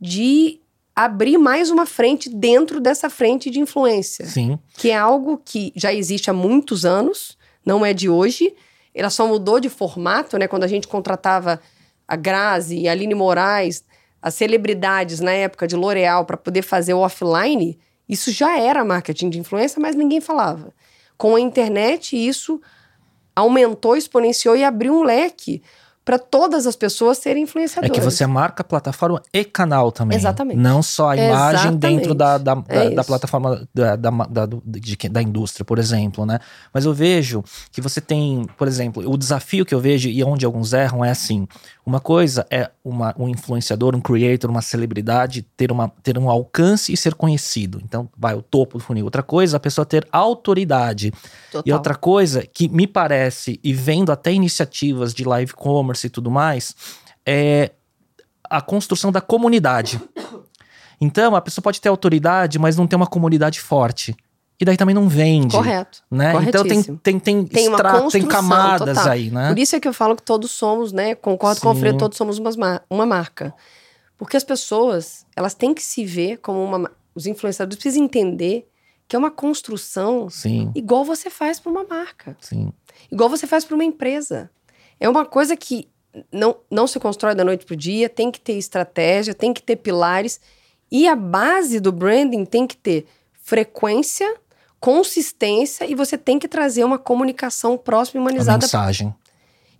de 0.00 0.60
abrir 0.94 1.38
mais 1.38 1.70
uma 1.70 1.86
frente 1.86 2.28
dentro 2.28 2.80
dessa 2.80 3.08
frente 3.08 3.50
de 3.50 3.60
influência 3.60 4.26
Sim. 4.26 4.58
que 4.76 4.90
é 4.90 4.96
algo 4.96 5.40
que 5.44 5.72
já 5.76 5.94
existe 5.94 6.28
há 6.28 6.32
muitos 6.32 6.84
anos, 6.84 7.38
não 7.64 7.86
é 7.86 7.92
de 7.94 8.08
hoje. 8.08 8.52
Ela 8.92 9.08
só 9.08 9.24
mudou 9.24 9.60
de 9.60 9.68
formato, 9.68 10.36
né? 10.36 10.48
Quando 10.48 10.64
a 10.64 10.66
gente 10.66 10.88
contratava 10.88 11.60
a 12.08 12.16
Grazi, 12.16 12.88
a 12.88 12.92
Aline 12.92 13.14
Moraes, 13.14 13.84
as 14.20 14.34
celebridades 14.34 15.20
na 15.20 15.32
época 15.32 15.66
de 15.66 15.76
L'Oréal 15.76 16.24
para 16.24 16.36
poder 16.36 16.62
fazer 16.62 16.94
o 16.94 17.00
offline, 17.00 17.78
isso 18.08 18.30
já 18.30 18.58
era 18.58 18.84
marketing 18.84 19.30
de 19.30 19.38
influência, 19.38 19.80
mas 19.80 19.94
ninguém 19.94 20.20
falava. 20.20 20.72
Com 21.16 21.36
a 21.36 21.40
internet, 21.40 22.16
isso 22.16 22.60
aumentou, 23.34 23.96
exponenciou 23.96 24.56
e 24.56 24.64
abriu 24.64 24.94
um 24.94 25.02
leque 25.02 25.62
para 26.08 26.18
todas 26.18 26.66
as 26.66 26.74
pessoas 26.74 27.18
serem 27.18 27.42
É 27.42 27.44
influenciadoras. 27.44 27.94
que 27.94 28.02
você 28.02 28.26
marca 28.26 28.64
plataforma 28.64 29.20
e 29.30 29.44
canal 29.44 29.92
também. 29.92 30.16
Exatamente. 30.16 30.56
Não 30.58 30.82
só 30.82 31.10
a 31.10 31.16
imagem 31.18 31.60
Exatamente. 31.68 31.78
dentro 31.80 32.14
da, 32.14 32.38
da, 32.38 32.64
É 32.66 32.88
da- 32.88 32.94
da 32.96 33.04
plataforma 33.04 33.68
da, 33.74 33.94
da, 33.94 34.10
de 34.64 34.96
da 35.10 35.20
indústria, 35.20 35.66
por 35.66 35.78
exemplo, 35.78 36.24
né? 36.24 36.38
Mas 36.72 36.86
eu 36.86 36.94
vejo 36.94 37.44
que 37.70 37.82
você 37.82 38.00
tem, 38.00 38.46
por 38.56 38.66
exemplo, 38.66 39.06
o 39.06 39.18
desafio 39.18 39.66
que 39.66 39.74
eu 39.74 39.80
vejo 39.80 40.08
e 40.08 40.24
onde 40.24 40.46
alguns 40.46 40.72
erram 40.72 41.04
é 41.04 41.10
assim: 41.10 41.46
uma 41.84 42.00
coisa 42.00 42.46
é 42.50 42.70
uma, 42.82 43.14
um 43.18 43.28
influenciador, 43.28 43.94
um 43.94 44.00
creator, 44.00 44.50
uma 44.50 44.62
celebridade 44.62 45.42
ter, 45.58 45.70
uma, 45.70 45.92
ter 46.02 46.16
um 46.16 46.30
alcance 46.30 46.90
e 46.90 46.96
ser 46.96 47.14
conhecido. 47.14 47.82
Então, 47.84 48.08
vai 48.16 48.34
o 48.34 48.40
topo 48.40 48.78
do 48.78 48.84
funil. 48.84 49.04
Outra 49.04 49.22
coisa, 49.22 49.58
a 49.58 49.60
pessoa 49.60 49.84
ter 49.84 50.06
autoridade. 50.10 51.08
E 51.08 51.52
Total. 51.52 51.74
outra 51.76 51.94
coisa 51.94 52.46
que 52.46 52.68
me 52.68 52.86
parece, 52.86 53.58
e 53.62 53.72
vendo 53.74 54.10
até 54.12 54.32
iniciativas 54.32 55.12
de 55.12 55.24
live 55.24 55.52
commerce 55.52 55.97
e 56.06 56.10
tudo 56.10 56.30
mais, 56.30 56.74
é 57.26 57.72
a 58.48 58.60
construção 58.60 59.10
da 59.12 59.20
comunidade. 59.20 60.00
Então, 61.00 61.36
a 61.36 61.40
pessoa 61.40 61.62
pode 61.62 61.80
ter 61.80 61.88
autoridade, 61.88 62.58
mas 62.58 62.76
não 62.76 62.86
ter 62.86 62.96
uma 62.96 63.06
comunidade 63.06 63.60
forte. 63.60 64.16
E 64.60 64.64
daí 64.64 64.76
também 64.76 64.94
não 64.94 65.08
vende. 65.08 65.54
Correto. 65.54 66.02
Né? 66.10 66.32
Então 66.42 66.64
tem, 66.64 66.82
tem, 66.82 67.18
tem, 67.20 67.44
Tem 67.46 67.68
uma 67.68 67.76
extra- 67.76 68.10
tem 68.10 68.26
camadas 68.26 68.96
total. 68.96 69.12
aí, 69.12 69.30
né? 69.30 69.48
Por 69.50 69.58
isso 69.58 69.76
é 69.76 69.80
que 69.80 69.86
eu 69.86 69.92
falo 69.92 70.16
que 70.16 70.22
todos 70.22 70.50
somos, 70.50 70.92
né? 70.92 71.14
Concordo 71.14 71.60
com 71.60 71.68
o 71.68 71.70
Sim. 71.72 71.76
Alfredo, 71.76 71.98
todos 71.98 72.18
somos 72.18 72.40
mar- 72.56 72.82
uma 72.90 73.06
marca. 73.06 73.54
Porque 74.16 74.36
as 74.36 74.42
pessoas, 74.42 75.24
elas 75.36 75.54
têm 75.54 75.72
que 75.72 75.82
se 75.82 76.04
ver 76.04 76.38
como 76.38 76.60
uma. 76.64 76.76
ma- 76.78 76.90
Os 77.14 77.26
influenciadores 77.26 77.80
precisam 77.80 78.04
entender 78.04 78.68
que 79.06 79.14
é 79.14 79.18
uma 79.18 79.30
construção 79.30 80.28
Sim, 80.28 80.72
igual 80.74 81.04
você 81.04 81.30
faz 81.30 81.60
para 81.60 81.70
uma 81.70 81.84
marca, 81.84 82.36
sim. 82.40 82.72
igual 83.12 83.28
você 83.30 83.46
faz 83.46 83.64
para 83.64 83.74
uma 83.76 83.84
empresa. 83.84 84.50
É 85.00 85.08
uma 85.08 85.24
coisa 85.24 85.56
que 85.56 85.88
não, 86.32 86.56
não 86.70 86.86
se 86.86 86.98
constrói 86.98 87.34
da 87.34 87.44
noite 87.44 87.64
pro 87.64 87.76
dia, 87.76 88.08
tem 88.08 88.30
que 88.30 88.40
ter 88.40 88.54
estratégia, 88.54 89.34
tem 89.34 89.52
que 89.52 89.62
ter 89.62 89.76
pilares. 89.76 90.40
E 90.90 91.06
a 91.06 91.14
base 91.14 91.80
do 91.80 91.92
branding 91.92 92.44
tem 92.44 92.66
que 92.66 92.76
ter 92.76 93.06
frequência, 93.42 94.36
consistência 94.80 95.84
e 95.84 95.94
você 95.94 96.16
tem 96.16 96.38
que 96.38 96.48
trazer 96.48 96.84
uma 96.84 96.98
comunicação 96.98 97.76
próxima 97.76 98.18
e 98.18 98.20
A 98.20 98.22
humanizada 98.22 98.66
mensagem. 98.66 99.14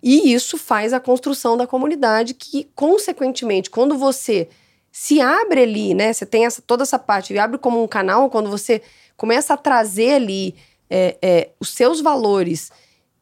e 0.02 0.32
isso 0.32 0.58
faz 0.58 0.92
a 0.92 1.00
construção 1.00 1.56
da 1.56 1.66
comunidade 1.66 2.34
que, 2.34 2.68
consequentemente, 2.74 3.70
quando 3.70 3.96
você 3.96 4.48
se 4.90 5.20
abre 5.20 5.62
ali, 5.62 5.94
né? 5.94 6.12
Você 6.12 6.26
tem 6.26 6.46
essa, 6.46 6.60
toda 6.60 6.82
essa 6.82 6.98
parte, 6.98 7.32
e 7.32 7.38
abre 7.38 7.58
como 7.58 7.82
um 7.82 7.86
canal, 7.86 8.28
quando 8.30 8.50
você 8.50 8.82
começa 9.16 9.54
a 9.54 9.56
trazer 9.56 10.14
ali 10.14 10.54
é, 10.90 11.16
é, 11.20 11.50
os 11.60 11.70
seus 11.70 12.00
valores, 12.00 12.72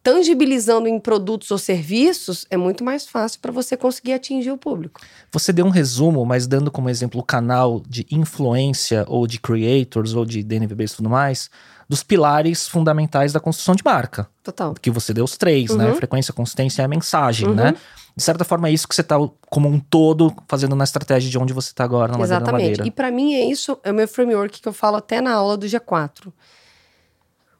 tangibilizando 0.07 0.87
em 0.87 1.01
produtos 1.01 1.51
ou 1.51 1.59
serviços, 1.59 2.47
é 2.49 2.57
muito 2.57 2.85
mais 2.85 3.09
fácil 3.09 3.41
para 3.41 3.51
você 3.51 3.77
conseguir 3.77 4.13
atingir 4.13 4.53
o 4.53 4.57
público. 4.57 5.01
Você 5.33 5.53
deu 5.53 5.67
um 5.67 5.69
resumo, 5.69 6.25
mas 6.25 6.47
dando 6.47 6.71
como 6.71 6.89
exemplo 6.89 7.21
o 7.21 7.25
canal 7.25 7.83
de 7.89 8.07
influência 8.09 9.05
ou 9.09 9.27
de 9.27 9.41
creators 9.41 10.15
ou 10.15 10.25
de 10.25 10.45
DNVBs 10.45 10.93
e 10.93 10.97
tudo 10.99 11.11
mais, 11.11 11.51
dos 11.89 12.05
pilares 12.05 12.69
fundamentais 12.69 13.33
da 13.33 13.41
construção 13.41 13.75
de 13.75 13.83
marca. 13.85 14.29
Total. 14.45 14.75
Que 14.75 14.93
você 14.93 15.13
deu 15.13 15.25
os 15.25 15.37
três, 15.37 15.75
né? 15.75 15.89
Uhum. 15.89 15.97
Frequência, 15.97 16.33
consistência 16.33 16.83
e 16.83 16.85
a 16.85 16.89
mensagem, 16.89 17.49
Uhum. 17.49 17.55
né? 17.57 17.75
De 18.17 18.23
certa 18.23 18.45
forma, 18.45 18.69
é 18.69 18.73
isso 18.73 18.87
que 18.87 18.95
você 18.95 19.03
tá, 19.03 19.17
como 19.51 19.69
um 19.69 19.81
todo, 19.81 20.33
fazendo 20.47 20.77
na 20.77 20.85
estratégia 20.85 21.29
de 21.29 21.37
onde 21.37 21.53
você 21.53 21.75
tá 21.75 21.83
agora, 21.83 22.13
na 22.13 22.19
Madeira 22.19 22.37
Exatamente. 22.37 22.63
Madeira. 22.63 22.87
E 22.87 22.91
para 22.93 23.11
mim 23.11 23.35
é 23.35 23.45
isso, 23.45 23.77
é 23.83 23.91
o 23.91 23.95
meu 23.95 24.07
framework 24.07 24.61
que 24.61 24.69
eu 24.69 24.73
falo 24.73 24.99
até 24.99 25.21
na 25.21 25.33
aula 25.33 25.57
do 25.57 25.67
G4. 25.67 26.33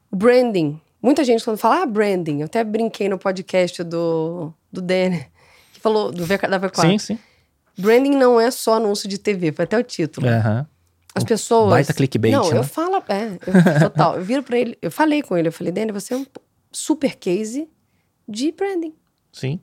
O 0.09 0.15
branding. 0.15 0.79
Muita 1.07 1.23
gente 1.23 1.41
quando 1.41 1.57
fala, 1.57 1.83
ah, 1.83 1.85
branding. 1.85 2.41
Eu 2.41 2.47
até 2.47 2.61
brinquei 2.65 3.07
no 3.07 3.17
podcast 3.17 3.81
do, 3.81 4.51
do 4.69 4.81
Denner, 4.81 5.31
que 5.71 5.79
falou 5.79 6.11
do 6.11 6.25
v, 6.25 6.37
da 6.37 6.59
V4. 6.59 6.81
Sim, 6.81 6.99
sim. 6.99 7.19
Branding 7.77 8.17
não 8.17 8.37
é 8.37 8.51
só 8.51 8.73
anúncio 8.73 9.07
de 9.07 9.17
TV, 9.17 9.53
foi 9.53 9.63
até 9.63 9.79
o 9.79 9.83
título. 9.83 10.27
Aham. 10.27 10.67
As 11.15 11.23
pessoas. 11.23 11.69
baita 11.69 11.93
clickbait, 11.93 12.33
Não, 12.33 12.49
né? 12.49 12.57
eu 12.57 12.63
falo. 12.65 13.01
É, 13.07 13.37
eu, 13.47 13.79
total. 13.89 14.17
Eu 14.17 14.21
viro 14.21 14.43
pra 14.43 14.59
ele, 14.59 14.77
eu 14.81 14.91
falei 14.91 15.21
com 15.21 15.37
ele, 15.37 15.47
eu 15.47 15.51
falei, 15.53 15.71
Denner, 15.71 15.93
você 15.93 16.13
é 16.13 16.17
um 16.17 16.25
super 16.73 17.15
case 17.15 17.69
de 18.27 18.51
branding. 18.51 18.93
Sim. 19.31 19.61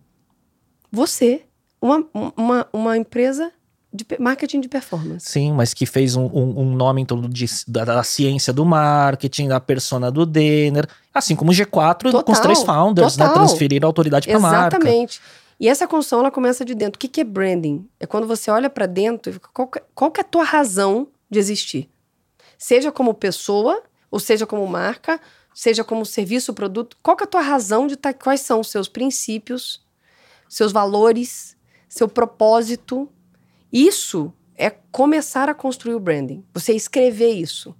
Você, 0.90 1.42
uma, 1.78 2.08
uma, 2.34 2.68
uma 2.72 2.96
empresa 2.96 3.52
de 3.94 4.04
marketing 4.18 4.60
de 4.60 4.68
performance. 4.68 5.30
Sim, 5.30 5.52
mas 5.52 5.72
que 5.72 5.86
fez 5.86 6.16
um, 6.16 6.24
um- 6.24 6.60
um 6.62 6.74
nome 6.74 7.00
em 7.02 7.04
torno 7.06 7.28
de- 7.28 7.46
da, 7.68 7.84
da 7.84 8.02
ciência 8.02 8.52
do 8.52 8.64
marketing, 8.64 9.46
da 9.46 9.60
persona 9.60 10.10
do 10.10 10.26
Denner, 10.26 10.86
assim 11.14 11.36
como 11.36 11.52
o 11.52 11.54
G4 11.54 12.02
com 12.02 12.08
os 12.18 12.24
Total, 12.24 12.42
três 12.42 12.62
founders, 12.64 13.16
né? 13.16 13.26
total. 13.28 13.46
Transferir 13.46 13.84
a 13.84 13.86
autoridade 13.86 14.26
para 14.26 14.36
a 14.36 14.40
marca. 14.40 14.76
Exatamente. 14.76 15.20
E 15.60 15.68
essa 15.68 15.86
construção, 15.86 16.18
ela 16.18 16.32
começa 16.32 16.64
de 16.64 16.74
dentro. 16.74 16.96
O 16.96 16.98
que, 16.98 17.06
que 17.06 17.20
é 17.20 17.24
branding? 17.24 17.88
É 18.00 18.06
quando 18.06 18.26
você 18.26 18.50
olha 18.50 18.68
pra 18.68 18.86
dentro 18.86 19.32
e 19.32 19.38
qual, 19.52 19.70
qual 19.94 20.10
que 20.10 20.20
é 20.20 20.22
a 20.22 20.26
tua 20.26 20.42
razão 20.42 21.06
de 21.30 21.38
existir? 21.38 21.88
Seja 22.58 22.90
como 22.90 23.14
pessoa, 23.14 23.80
ou 24.10 24.18
seja 24.18 24.44
como 24.46 24.66
marca, 24.66 25.20
seja 25.54 25.84
como 25.84 26.04
serviço 26.04 26.50
ou 26.50 26.54
produto. 26.56 26.96
Qual 27.00 27.16
que 27.16 27.22
é 27.22 27.26
a 27.26 27.28
tua 27.28 27.42
razão 27.42 27.86
de 27.86 27.94
estar... 27.94 28.12
Quais 28.14 28.40
são 28.40 28.58
os 28.58 28.68
seus 28.70 28.88
princípios, 28.88 29.80
seus 30.48 30.72
valores, 30.72 31.56
seu 31.88 32.08
propósito? 32.08 33.08
Isso 33.74 34.32
é 34.54 34.70
começar 34.70 35.48
a 35.48 35.54
construir 35.54 35.96
o 35.96 36.00
branding. 36.00 36.44
Você 36.54 36.72
escrever 36.74 37.32
isso. 37.32 37.74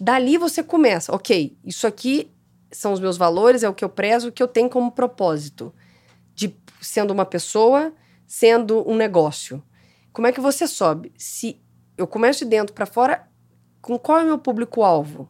Dali 0.00 0.38
você 0.38 0.62
começa, 0.62 1.14
ok, 1.14 1.54
isso 1.62 1.86
aqui 1.86 2.30
são 2.72 2.90
os 2.94 3.00
meus 3.00 3.18
valores, 3.18 3.62
é 3.62 3.68
o 3.68 3.74
que 3.74 3.84
eu 3.84 3.88
prezo, 3.90 4.28
o 4.28 4.32
que 4.32 4.42
eu 4.42 4.48
tenho 4.48 4.70
como 4.70 4.90
propósito 4.90 5.74
de 6.34 6.56
sendo 6.80 7.12
uma 7.12 7.26
pessoa, 7.26 7.92
sendo 8.26 8.82
um 8.88 8.96
negócio. 8.96 9.62
Como 10.10 10.26
é 10.26 10.32
que 10.32 10.40
você 10.40 10.66
sobe? 10.66 11.12
Se 11.18 11.60
eu 11.98 12.06
começo 12.06 12.38
de 12.38 12.50
dentro 12.50 12.74
para 12.74 12.86
fora, 12.86 13.28
com 13.82 13.98
qual 13.98 14.20
é 14.20 14.22
o 14.22 14.26
meu 14.26 14.38
público-alvo? 14.38 15.28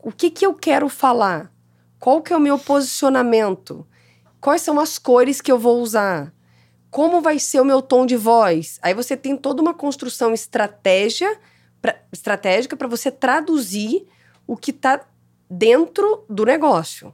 O 0.00 0.10
que 0.10 0.30
que 0.30 0.44
eu 0.44 0.52
quero 0.52 0.88
falar? 0.88 1.52
Qual 2.00 2.20
que 2.22 2.32
é 2.32 2.36
o 2.36 2.40
meu 2.40 2.58
posicionamento? 2.58 3.86
Quais 4.40 4.62
são 4.62 4.80
as 4.80 4.98
cores 4.98 5.40
que 5.40 5.52
eu 5.52 5.60
vou 5.60 5.80
usar? 5.80 6.34
Como 6.92 7.22
vai 7.22 7.38
ser 7.38 7.58
o 7.58 7.64
meu 7.64 7.80
tom 7.80 8.04
de 8.04 8.16
voz? 8.16 8.78
Aí 8.82 8.92
você 8.92 9.16
tem 9.16 9.34
toda 9.34 9.62
uma 9.62 9.72
construção 9.72 10.34
estratégia 10.34 11.38
pra, 11.80 11.98
estratégica 12.12 12.76
para 12.76 12.86
você 12.86 13.10
traduzir 13.10 14.06
o 14.46 14.58
que 14.58 14.72
está 14.72 15.00
dentro 15.50 16.22
do 16.28 16.44
negócio. 16.44 17.10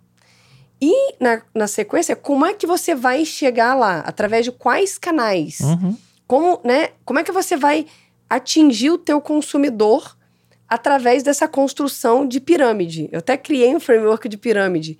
E 0.82 1.14
na, 1.20 1.42
na 1.54 1.68
sequência, 1.68 2.16
como 2.16 2.44
é 2.44 2.54
que 2.54 2.66
você 2.66 2.92
vai 2.92 3.24
chegar 3.24 3.76
lá? 3.76 4.00
Através 4.00 4.44
de 4.44 4.50
quais 4.50 4.98
canais? 4.98 5.60
Uhum. 5.60 5.96
Como, 6.26 6.60
né, 6.64 6.90
como 7.04 7.20
é 7.20 7.22
que 7.22 7.30
você 7.30 7.56
vai 7.56 7.86
atingir 8.28 8.90
o 8.90 8.98
teu 8.98 9.20
consumidor 9.20 10.18
através 10.68 11.22
dessa 11.22 11.46
construção 11.46 12.26
de 12.26 12.40
pirâmide? 12.40 13.08
Eu 13.12 13.20
até 13.20 13.36
criei 13.36 13.76
um 13.76 13.80
framework 13.80 14.28
de 14.28 14.36
pirâmide. 14.36 14.98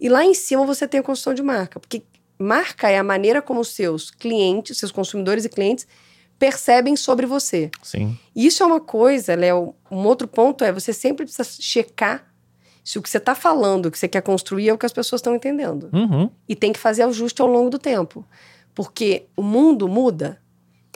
E 0.00 0.08
lá 0.08 0.24
em 0.24 0.34
cima 0.34 0.64
você 0.64 0.86
tem 0.86 1.00
a 1.00 1.02
construção 1.02 1.34
de 1.34 1.42
marca. 1.42 1.80
Porque 1.80 2.04
marca 2.40 2.88
é 2.88 2.98
a 2.98 3.04
maneira 3.04 3.42
como 3.42 3.60
os 3.60 3.68
seus 3.68 4.10
clientes, 4.10 4.78
seus 4.78 4.90
consumidores 4.90 5.44
e 5.44 5.48
clientes 5.48 5.86
percebem 6.38 6.96
sobre 6.96 7.26
você. 7.26 7.70
Sim. 7.82 8.18
Isso 8.34 8.62
é 8.62 8.66
uma 8.66 8.80
coisa, 8.80 9.34
Léo. 9.34 9.74
Um 9.90 10.06
outro 10.06 10.26
ponto 10.26 10.64
é 10.64 10.72
você 10.72 10.92
sempre 10.92 11.26
precisa 11.26 11.44
checar 11.60 12.26
se 12.82 12.98
o 12.98 13.02
que 13.02 13.10
você 13.10 13.18
está 13.18 13.34
falando, 13.34 13.86
o 13.86 13.90
que 13.90 13.98
você 13.98 14.08
quer 14.08 14.22
construir 14.22 14.70
é 14.70 14.72
o 14.72 14.78
que 14.78 14.86
as 14.86 14.92
pessoas 14.92 15.20
estão 15.20 15.34
entendendo. 15.34 15.90
Uhum. 15.92 16.30
E 16.48 16.56
tem 16.56 16.72
que 16.72 16.78
fazer 16.78 17.02
ajuste 17.02 17.42
ao 17.42 17.46
longo 17.46 17.68
do 17.68 17.78
tempo. 17.78 18.24
Porque 18.74 19.26
o 19.36 19.42
mundo 19.42 19.86
muda, 19.86 20.40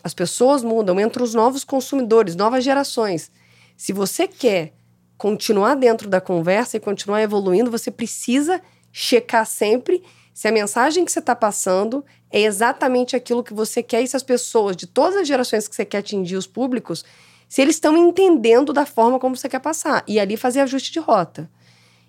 as 0.03 0.15
pessoas 0.15 0.65
mudam, 0.65 0.99
entram 0.99 1.23
os 1.23 1.35
novos 1.35 1.63
consumidores, 1.63 2.35
novas 2.35 2.65
gerações. 2.65 3.31
Se 3.77 3.93
você 3.93 4.27
quer 4.27 4.73
continuar 5.19 5.75
dentro 5.75 6.09
da 6.09 6.23
conversa 6.23 6.79
e 6.79 6.81
continuar 6.81 7.21
evoluindo, 7.21 7.71
você 7.71 7.91
precisa 7.91 8.63
checar 8.91 9.45
sempre 9.45 10.03
se 10.35 10.49
a 10.49 10.53
mensagem 10.53 11.05
que 11.05 11.13
você 11.13 11.21
está 11.21 11.35
passando 11.35 12.05
é 12.29 12.43
exatamente 12.43 13.15
aquilo 13.15 13.45
que 13.45 13.55
você 13.55 13.85
quer 13.85 14.03
e 14.03 14.09
se 14.09 14.17
as 14.17 14.23
pessoas 14.23 14.77
de 14.77 14.85
todas 14.85 15.17
as 15.17 15.29
gerações 15.29 15.69
que 15.69 15.77
você 15.77 15.85
quer 15.85 15.99
atingir, 15.99 16.35
os 16.35 16.47
públicos, 16.47 17.05
se 17.49 17.63
eles 17.63 17.77
estão 17.77 17.97
entendendo 17.97 18.73
da 18.73 18.85
forma 18.85 19.21
como 19.21 19.37
você 19.37 19.49
quer 19.49 19.61
passar. 19.61 20.03
E 20.09 20.19
ali 20.19 20.37
fazer 20.37 20.61
ajuste 20.61 20.91
de 20.91 20.99
rota. 20.99 21.49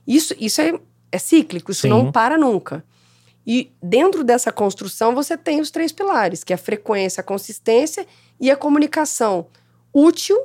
Isso, 0.07 0.33
isso 0.39 0.59
é, 0.59 0.73
é 1.11 1.19
cíclico, 1.19 1.71
isso 1.71 1.83
Sim. 1.83 1.89
não 1.89 2.11
para 2.11 2.35
nunca. 2.35 2.83
E 3.45 3.71
dentro 3.81 4.23
dessa 4.23 4.51
construção 4.51 5.13
você 5.13 5.37
tem 5.37 5.61
os 5.61 5.69
três 5.69 5.91
pilares, 5.91 6.43
que 6.43 6.51
é 6.51 6.55
a 6.55 6.57
frequência, 6.57 7.21
a 7.21 7.23
consistência 7.23 8.07
e 8.39 8.49
a 8.49 8.55
comunicação 8.55 9.45
útil 9.93 10.35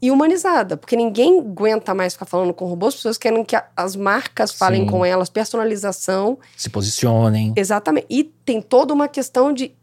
e 0.00 0.10
humanizada. 0.10 0.76
Porque 0.76 0.96
ninguém 0.96 1.40
aguenta 1.40 1.94
mais 1.94 2.12
ficar 2.12 2.26
falando 2.26 2.54
com 2.54 2.66
robôs, 2.66 2.94
as 2.94 2.96
pessoas 2.96 3.18
querem 3.18 3.44
que 3.44 3.56
as 3.76 3.96
marcas 3.96 4.52
falem 4.52 4.82
Sim. 4.82 4.90
com 4.90 5.04
elas, 5.04 5.28
personalização. 5.28 6.38
Se 6.56 6.70
posicionem. 6.70 7.52
Exatamente. 7.56 8.06
E 8.08 8.24
tem 8.24 8.60
toda 8.62 8.94
uma 8.94 9.08
questão 9.08 9.52
de 9.52 9.74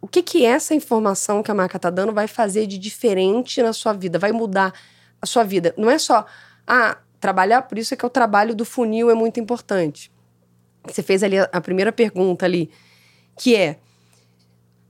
o 0.00 0.08
que 0.08 0.22
que 0.22 0.44
essa 0.44 0.74
informação 0.74 1.42
que 1.42 1.50
a 1.50 1.54
marca 1.54 1.78
tá 1.78 1.90
dando 1.90 2.12
vai 2.12 2.28
fazer 2.28 2.66
de 2.66 2.78
diferente 2.78 3.62
na 3.62 3.72
sua 3.72 3.92
vida, 3.92 4.18
vai 4.18 4.32
mudar 4.32 4.72
a 5.20 5.26
sua 5.26 5.42
vida. 5.42 5.74
Não 5.76 5.90
é 5.90 5.98
só, 5.98 6.26
ah, 6.66 6.98
trabalhar, 7.18 7.62
por 7.62 7.78
isso 7.78 7.94
é 7.94 7.96
que 7.96 8.06
o 8.06 8.10
trabalho 8.10 8.54
do 8.54 8.64
funil 8.64 9.10
é 9.10 9.14
muito 9.14 9.40
importante. 9.40 10.12
Você 10.84 11.02
fez 11.02 11.22
ali 11.22 11.38
a, 11.38 11.48
a 11.52 11.60
primeira 11.60 11.90
pergunta 11.90 12.44
ali, 12.44 12.70
que 13.36 13.56
é 13.56 13.78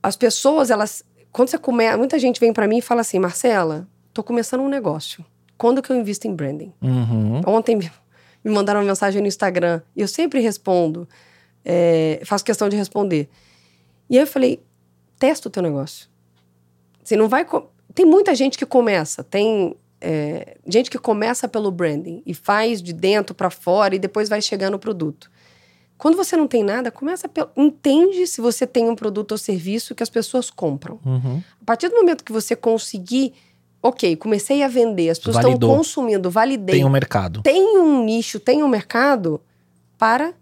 as 0.03 0.17
pessoas, 0.17 0.71
elas 0.71 1.03
quando 1.33 1.49
você 1.49 1.59
começa, 1.59 1.99
muita 1.99 2.19
gente 2.19 2.41
vem 2.41 2.51
para 2.51 2.67
mim 2.67 2.79
e 2.79 2.83
fala 2.83 3.03
assim, 3.03 3.19
Marcela, 3.19 3.87
tô 4.17 4.25
começando 4.25 4.61
um 4.61 4.69
negócio. 4.69 5.23
Quando 5.59 5.83
que 5.83 5.93
eu 5.93 5.97
invisto 5.97 6.27
em 6.27 6.35
branding? 6.35 6.73
Uhum. 6.81 7.43
Ontem 7.47 7.77
me 7.77 7.91
mandaram 8.45 8.81
uma 8.81 8.87
mensagem 8.87 9.21
no 9.21 9.29
Instagram 9.29 9.83
e 9.95 10.01
eu 10.01 10.09
sempre 10.09 10.41
respondo, 10.41 11.07
é, 11.63 12.23
faço 12.25 12.43
questão 12.43 12.67
de 12.67 12.77
responder. 12.77 13.29
E 14.09 14.17
aí 14.17 14.23
eu 14.23 14.27
falei, 14.27 14.63
testa 15.19 15.49
o 15.49 15.51
teu 15.51 15.63
negócio. 15.63 16.09
Você 17.05 17.15
não 17.15 17.29
vai. 17.29 17.47
Tem 17.95 18.07
muita 18.07 18.35
gente 18.35 18.57
que 18.57 18.65
começa, 18.65 19.23
tem 19.23 19.77
é, 20.01 20.57
gente 20.67 20.91
que 20.91 20.99
começa 20.99 21.47
pelo 21.47 21.71
branding 21.71 22.23
e 22.25 22.33
faz 22.33 22.83
de 22.83 22.95
dentro 22.95 23.35
para 23.35 23.51
fora 23.51 23.95
e 23.95 23.99
depois 23.99 24.31
vai 24.31 24.41
chegar 24.41 24.71
no 24.71 24.79
produto. 24.79 25.31
Quando 25.99 26.17
você 26.17 26.37
não 26.37 26.47
tem 26.47 26.63
nada, 26.63 26.91
começa 26.91 27.29
pelo. 27.29 27.51
Entende 27.57 28.27
se 28.27 28.41
você 28.41 28.67
tem 28.67 28.89
um 28.89 28.95
produto 28.95 29.33
ou 29.33 29.39
serviço 29.39 29.95
que 29.95 30.03
as 30.03 30.11
pessoas 30.11 30.51
compram. 30.51 31.01
Uhum. 31.05 31.43
A 31.61 31.65
partir 31.65 31.89
do 31.89 31.97
momento 31.97 32.25
que 32.25 32.33
você 32.33 32.57
conseguir, 32.57 33.35
ok, 33.89 34.17
comecei 34.17 34.63
a 34.63 34.69
vender, 34.69 35.11
as 35.11 35.19
pessoas 35.19 35.37
estão 35.37 35.53
consumindo, 35.77 36.31
validei, 36.31 36.77
Tem 36.77 36.85
um 36.85 36.91
mercado. 36.91 37.43
tem 37.43 37.79
um 37.79 38.05
nicho, 38.05 38.39
tem 38.41 38.63
um 38.63 38.69
mercado, 38.69 39.41
para. 39.99 40.35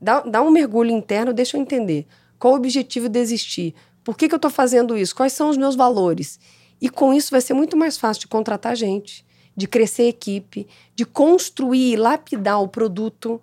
Dá, 0.00 0.20
dá 0.20 0.42
um 0.42 0.50
mergulho 0.50 0.90
interno, 0.90 1.32
deixa 1.32 1.56
eu 1.56 1.60
entender. 1.62 2.06
Qual 2.38 2.52
o 2.52 2.56
objetivo 2.56 3.08
de 3.08 3.18
existir? 3.18 3.74
Por 4.02 4.16
que, 4.16 4.28
que 4.28 4.34
eu 4.34 4.36
estou 4.36 4.50
fazendo 4.50 4.96
isso? 4.98 5.14
Quais 5.16 5.32
são 5.32 5.48
os 5.48 5.56
meus 5.56 5.74
valores? 5.74 6.38
E 6.80 6.90
com 6.90 7.14
isso 7.14 7.30
vai 7.30 7.40
ser 7.40 7.54
muito 7.54 7.76
mais 7.76 7.96
fácil 7.96 8.20
de 8.22 8.26
contratar 8.28 8.76
gente, 8.76 9.24
de 9.56 9.66
crescer 9.66 10.08
equipe, 10.08 10.66
de 10.94 11.06
construir 11.06 11.92
e 11.92 11.96
lapidar 11.96 12.60
o 12.60 12.68
produto. 12.68 13.40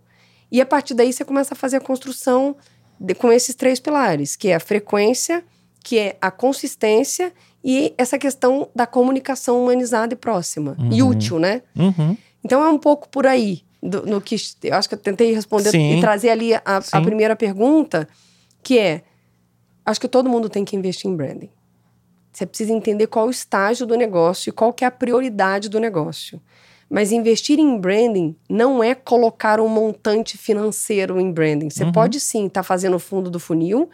E 0.52 0.62
a 0.62 0.66
partir 0.66 0.94
daí 0.94 1.12
você 1.12 1.26
começa 1.26 1.56
a 1.56 1.58
fazer 1.58 1.78
a 1.78 1.82
construção 1.82 2.56
de- 3.00 3.16
com 3.16 3.32
esses 3.32 3.56
três 3.56 3.80
pilares, 3.80 4.36
que 4.36 4.50
é 4.50 4.56
a 4.56 4.60
frequência, 4.60 5.44
que 5.84 5.98
é 5.98 6.18
a 6.22 6.30
consistência 6.30 7.34
e 7.64 7.94
essa 7.98 8.18
questão 8.18 8.70
da 8.76 8.88
comunicação 8.88 9.62
humanizada 9.62 10.14
e 10.14 10.18
próxima. 10.18 10.76
E 10.92 11.02
Uhum. 11.02 11.10
útil, 11.10 11.40
né? 11.40 11.62
Uhum. 11.78 12.18
Então 12.44 12.64
é 12.64 12.70
um 12.70 12.78
pouco 12.80 13.08
por 13.10 13.26
aí. 13.28 13.64
do- 13.84 14.06
no 14.06 14.22
que 14.22 14.36
eu 14.64 14.76
acho 14.76 14.88
que 14.88 14.94
eu 14.94 15.00
tentei 15.00 15.34
responder 15.34 15.72
Sim. 15.72 15.98
e 15.98 16.02
trazer 16.02 16.30
ali 16.30 16.54
a, 16.54 16.62
a 16.92 17.02
primeira 17.02 17.36
pergunta, 17.36 18.08
que 18.62 18.78
é: 18.78 19.02
acho 19.84 20.00
que 20.00 20.08
todo 20.08 20.30
mundo 20.30 20.50
tem 20.50 20.64
que 20.64 20.76
investir 20.76 21.10
em 21.10 21.16
branding. 21.16 21.50
Você 22.32 22.46
precisa 22.46 22.72
entender 22.72 23.08
qual 23.08 23.26
o 23.26 23.32
estágio 23.32 23.88
do 23.88 23.96
negócio 23.98 24.50
e 24.50 24.54
qual 24.54 24.72
que 24.72 24.84
é 24.84 24.88
a 24.88 24.92
prioridade 24.92 25.68
do 25.68 25.80
negócio. 25.80 26.40
Mas 26.88 27.12
investir 27.12 27.58
em 27.58 27.76
branding 27.80 28.36
não 28.48 28.84
é 28.84 28.94
colocar 28.94 29.60
um 29.60 29.68
montante 29.68 30.38
financeiro 30.38 31.20
em 31.20 31.32
branding. 31.32 31.70
Você 31.72 31.84
Uhum. 31.86 31.92
pode 31.92 32.20
sim 32.20 32.46
estar 32.46 32.62
fazendo 32.64 32.98
o 32.98 33.00
fundo 33.00 33.32
do 33.32 33.40
funil, 33.40 33.90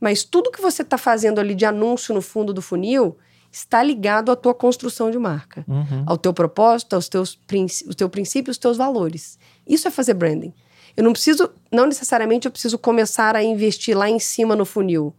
mas 0.00 0.24
tudo 0.24 0.50
que 0.50 0.60
você 0.60 0.82
está 0.82 0.96
fazendo 0.98 1.38
ali 1.38 1.54
de 1.54 1.64
anúncio 1.66 2.14
no 2.14 2.22
fundo 2.22 2.52
do 2.52 2.62
funil, 2.62 3.16
está 3.52 3.82
ligado 3.82 4.30
à 4.32 4.36
tua 4.36 4.54
construção 4.54 5.10
de 5.10 5.18
marca, 5.18 5.64
Uhum. 5.68 6.04
ao 6.06 6.16
teu 6.16 6.32
propósito, 6.32 6.94
aos 6.94 7.08
teus 7.08 7.34
princ- 7.34 7.84
o 7.88 7.94
teu 7.94 8.08
princípio, 8.08 8.50
os 8.50 8.58
teus 8.58 8.76
valores. 8.76 9.38
Isso 9.66 9.86
é 9.88 9.90
fazer 9.90 10.14
branding. 10.14 10.54
Eu 10.96 11.02
não 11.04 11.12
preciso, 11.12 11.50
não 11.70 11.86
necessariamente 11.86 12.46
eu 12.46 12.52
preciso 12.52 12.78
começar 12.78 13.34
a 13.36 13.42
investir 13.42 13.96
lá 13.96 14.08
em 14.08 14.18
cima 14.20 14.54
no 14.56 14.64
funil. 14.64 15.14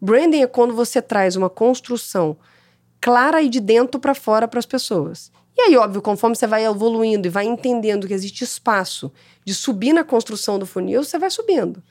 Branding 0.00 0.42
é 0.42 0.46
quando 0.46 0.74
você 0.74 1.00
traz 1.00 1.34
uma 1.36 1.48
construção 1.50 2.36
clara 3.00 3.42
e 3.42 3.48
de 3.48 3.60
dentro 3.60 3.98
para 4.00 4.14
fora 4.14 4.46
para 4.46 4.58
as 4.58 4.66
pessoas. 4.66 5.30
E 5.56 5.60
aí, 5.62 5.76
óbvio, 5.76 6.00
conforme 6.02 6.34
você 6.36 6.46
vai 6.46 6.64
evoluindo 6.64 7.26
e 7.26 7.30
vai 7.30 7.44
entendendo 7.44 8.06
que 8.06 8.14
existe 8.14 8.42
espaço 8.44 9.12
de 9.44 9.54
subir 9.54 9.92
na 9.92 10.02
construção 10.04 10.58
do 10.58 10.66
funil, 10.66 11.04
você 11.04 11.18
vai 11.18 11.30
subindo. 11.30 11.82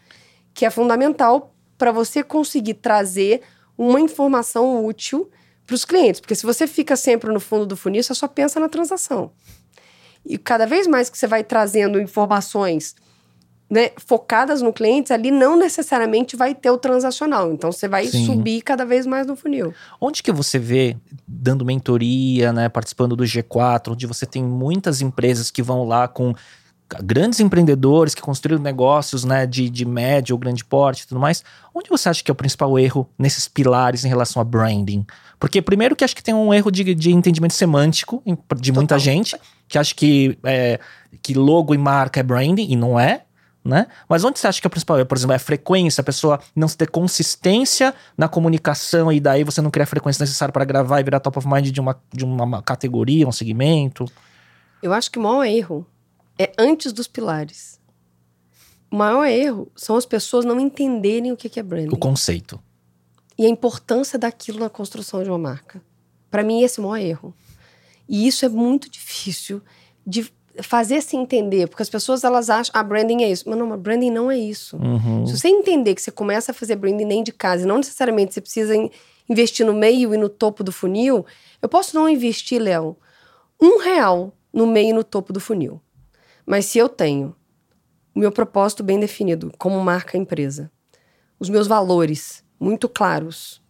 Que 0.54 0.66
é 0.66 0.70
fundamental 0.70 1.54
para 1.82 1.92
você 1.92 2.22
conseguir 2.22 2.76
trazer 2.76 3.42
uma 3.76 4.00
informação 4.00 4.86
útil 4.86 5.32
para 5.66 5.74
os 5.74 5.84
clientes. 5.84 6.22
Porque 6.22 6.36
se 6.36 6.46
você 6.46 6.68
fica 6.68 6.96
sempre 6.96 7.34
no 7.34 7.40
fundo 7.40 7.66
do 7.66 7.76
funil, 7.76 8.04
você 8.04 8.14
só 8.14 8.28
pensa 8.28 8.60
na 8.60 8.70
transação. 8.70 9.32
E 10.24 10.38
cada 10.38 10.68
vez 10.68 10.86
mais 10.86 11.10
que 11.10 11.18
você 11.18 11.26
vai 11.26 11.44
trazendo 11.44 12.00
informações 12.00 12.96
né, 13.68 13.90
focadas 13.98 14.62
no 14.62 14.72
cliente, 14.72 15.12
ali 15.12 15.32
não 15.32 15.58
necessariamente 15.58 16.36
vai 16.36 16.54
ter 16.54 16.70
o 16.70 16.78
transacional. 16.78 17.52
Então 17.52 17.72
você 17.72 17.88
vai 17.88 18.06
Sim. 18.06 18.28
subir 18.28 18.62
cada 18.62 18.86
vez 18.86 19.08
mais 19.08 19.26
no 19.26 19.36
funil. 19.36 19.74
Onde 20.00 20.22
que 20.22 20.32
você 20.32 20.60
vê 20.60 20.96
dando 21.28 21.66
mentoria, 21.66 22.54
né, 22.54 22.70
participando 22.70 23.16
do 23.16 23.24
G4, 23.24 23.94
onde 23.94 24.06
você 24.06 24.28
tem 24.28 24.44
muitas 24.44 25.02
empresas 25.02 25.50
que 25.50 25.64
vão 25.64 25.84
lá 25.84 26.08
com 26.08 26.36
grandes 27.02 27.40
empreendedores 27.40 28.14
que 28.14 28.22
construíram 28.22 28.62
negócios, 28.62 29.24
né, 29.24 29.46
de, 29.46 29.70
de 29.70 29.86
médio 29.86 30.34
ou 30.36 30.40
grande 30.40 30.66
porte 30.66 31.04
e 31.04 31.08
tudo 31.08 31.20
mais. 31.20 31.44
Onde 31.74 31.90
você 31.90 32.10
acha 32.10 32.24
que 32.24 32.30
é 32.30 32.34
o 32.34 32.36
principal 32.36 32.78
erro 32.78 33.10
nesses 33.18 33.48
pilares 33.48 34.04
em 34.04 34.10
relação 34.10 34.42
a 34.42 34.46
branding? 34.46 35.06
Porque 35.40 35.62
primeiro 35.62 35.96
que 35.96 36.04
acho 36.04 36.16
que 36.16 36.24
tem 36.24 36.34
um 36.34 36.54
erro 36.54 36.70
de, 36.70 36.94
de 36.94 37.12
entendimento 37.12 37.54
semântico 37.54 38.22
em- 38.26 38.38
de 38.58 38.72
muita 38.72 38.96
Total. 38.96 39.00
gente, 39.00 39.36
que 39.68 39.78
acha 39.78 39.96
que, 39.96 40.38
é, 40.44 40.80
que 41.22 41.34
logo 41.34 41.74
e 41.74 41.78
marca 41.78 42.20
é 42.20 42.24
branding, 42.24 42.68
e 42.70 42.76
não 42.76 43.00
é. 43.00 43.24
Né? 43.64 43.86
Mas 44.10 44.24
onde 44.24 44.40
você 44.40 44.48
acha 44.48 44.60
que 44.60 44.66
é 44.66 44.70
o 44.70 44.72
principal 44.72 44.98
erro? 44.98 45.06
Por 45.06 45.16
exemplo, 45.16 45.34
é 45.34 45.36
a 45.36 45.40
frequência, 45.40 46.02
a 46.02 46.04
pessoa 46.04 46.40
não 46.56 46.68
ter 46.68 46.90
consistência 46.90 47.94
na 48.18 48.28
comunicação 48.28 49.12
e 49.12 49.20
daí 49.20 49.44
você 49.44 49.62
não 49.62 49.70
cria 49.70 49.84
a 49.84 49.88
frequência 49.88 50.24
necessária 50.24 50.52
para 50.52 50.66
gravar 50.66 51.00
e 51.00 51.04
virar 51.04 51.20
top 51.20 51.38
of 51.38 51.48
mind 51.48 51.70
de 51.70 51.80
uma, 51.80 51.96
de 52.12 52.26
uma 52.26 52.60
categoria, 52.64 53.28
um 53.28 53.32
segmento. 53.32 54.06
Eu 54.82 54.92
acho 54.92 55.12
que 55.12 55.20
o 55.20 55.22
maior 55.22 55.44
erro 55.44 55.86
é 56.42 56.54
antes 56.58 56.92
dos 56.94 57.08
pilares. 57.08 57.80
O 58.92 58.96
maior 58.96 59.26
erro 59.26 59.72
são 59.76 59.96
as 59.96 60.06
pessoas 60.06 60.44
não 60.44 60.60
entenderem 60.60 61.32
o 61.32 61.38
que 61.38 61.60
é 61.60 61.64
branding 61.64 61.94
O 61.94 61.98
conceito. 61.98 62.60
e 63.38 63.46
a 63.46 63.50
importância 63.50 64.20
daquilo 64.20 64.60
na 64.60 64.70
construção 64.70 65.24
de 65.24 65.30
uma 65.30 65.38
marca. 65.38 65.82
Para 66.30 66.44
mim, 66.44 66.62
esse 66.62 66.80
é 66.80 66.84
o 66.84 66.88
maior 66.88 67.04
erro. 67.06 67.34
E 68.08 68.28
isso 68.28 68.46
é 68.46 68.50
muito 68.50 68.90
difícil 68.90 69.62
de 70.06 70.32
fazer 70.62 71.02
se 71.02 71.16
entender, 71.16 71.68
porque 71.68 71.82
as 71.82 71.90
pessoas 71.90 72.26
elas 72.26 72.50
acham, 72.50 72.72
ah, 72.76 72.84
branding 72.84 73.24
é 73.24 73.32
isso. 73.32 73.48
Mas 73.50 73.58
não, 73.58 73.68
mas 73.68 73.80
branding 73.80 74.10
não 74.12 74.30
é 74.30 74.38
isso. 74.38 74.76
Uhum. 74.78 75.26
Se 75.26 75.38
você 75.38 75.48
entender 75.48 75.96
que 75.96 76.02
você 76.02 76.12
começa 76.12 76.52
a 76.52 76.54
fazer 76.56 76.76
branding 76.76 77.06
nem 77.06 77.24
de 77.24 77.32
casa, 77.32 77.64
e 77.64 77.66
não 77.66 77.78
necessariamente 77.78 78.34
você 78.34 78.42
precisa 78.42 78.76
in- 78.76 78.90
investir 79.30 79.66
no 79.66 79.74
meio 79.74 80.14
e 80.14 80.18
no 80.18 80.28
topo 80.28 80.62
do 80.64 80.72
funil, 80.72 81.26
eu 81.62 81.70
posso 81.70 81.96
não 81.96 82.10
investir, 82.10 82.62
Léo, 82.62 82.98
um 83.62 83.80
real 83.80 84.34
no 84.54 84.68
meio 84.68 84.90
e 84.90 84.94
no 84.94 85.04
topo 85.06 85.32
do 85.32 85.40
funil. 85.40 85.80
Mas 86.46 86.66
se 86.66 86.78
eu 86.78 86.90
tenho 86.90 87.36
o 88.14 88.20
meu 88.20 88.32
propósito 88.32 88.84
bem 88.84 89.00
definido 89.00 89.52
como 89.58 89.80
marca 89.82 90.18
empresa, 90.18 90.72
os 91.40 91.50
meus 91.50 91.68
valores 91.68 92.44
muito 92.60 92.88
claros, 92.88 93.62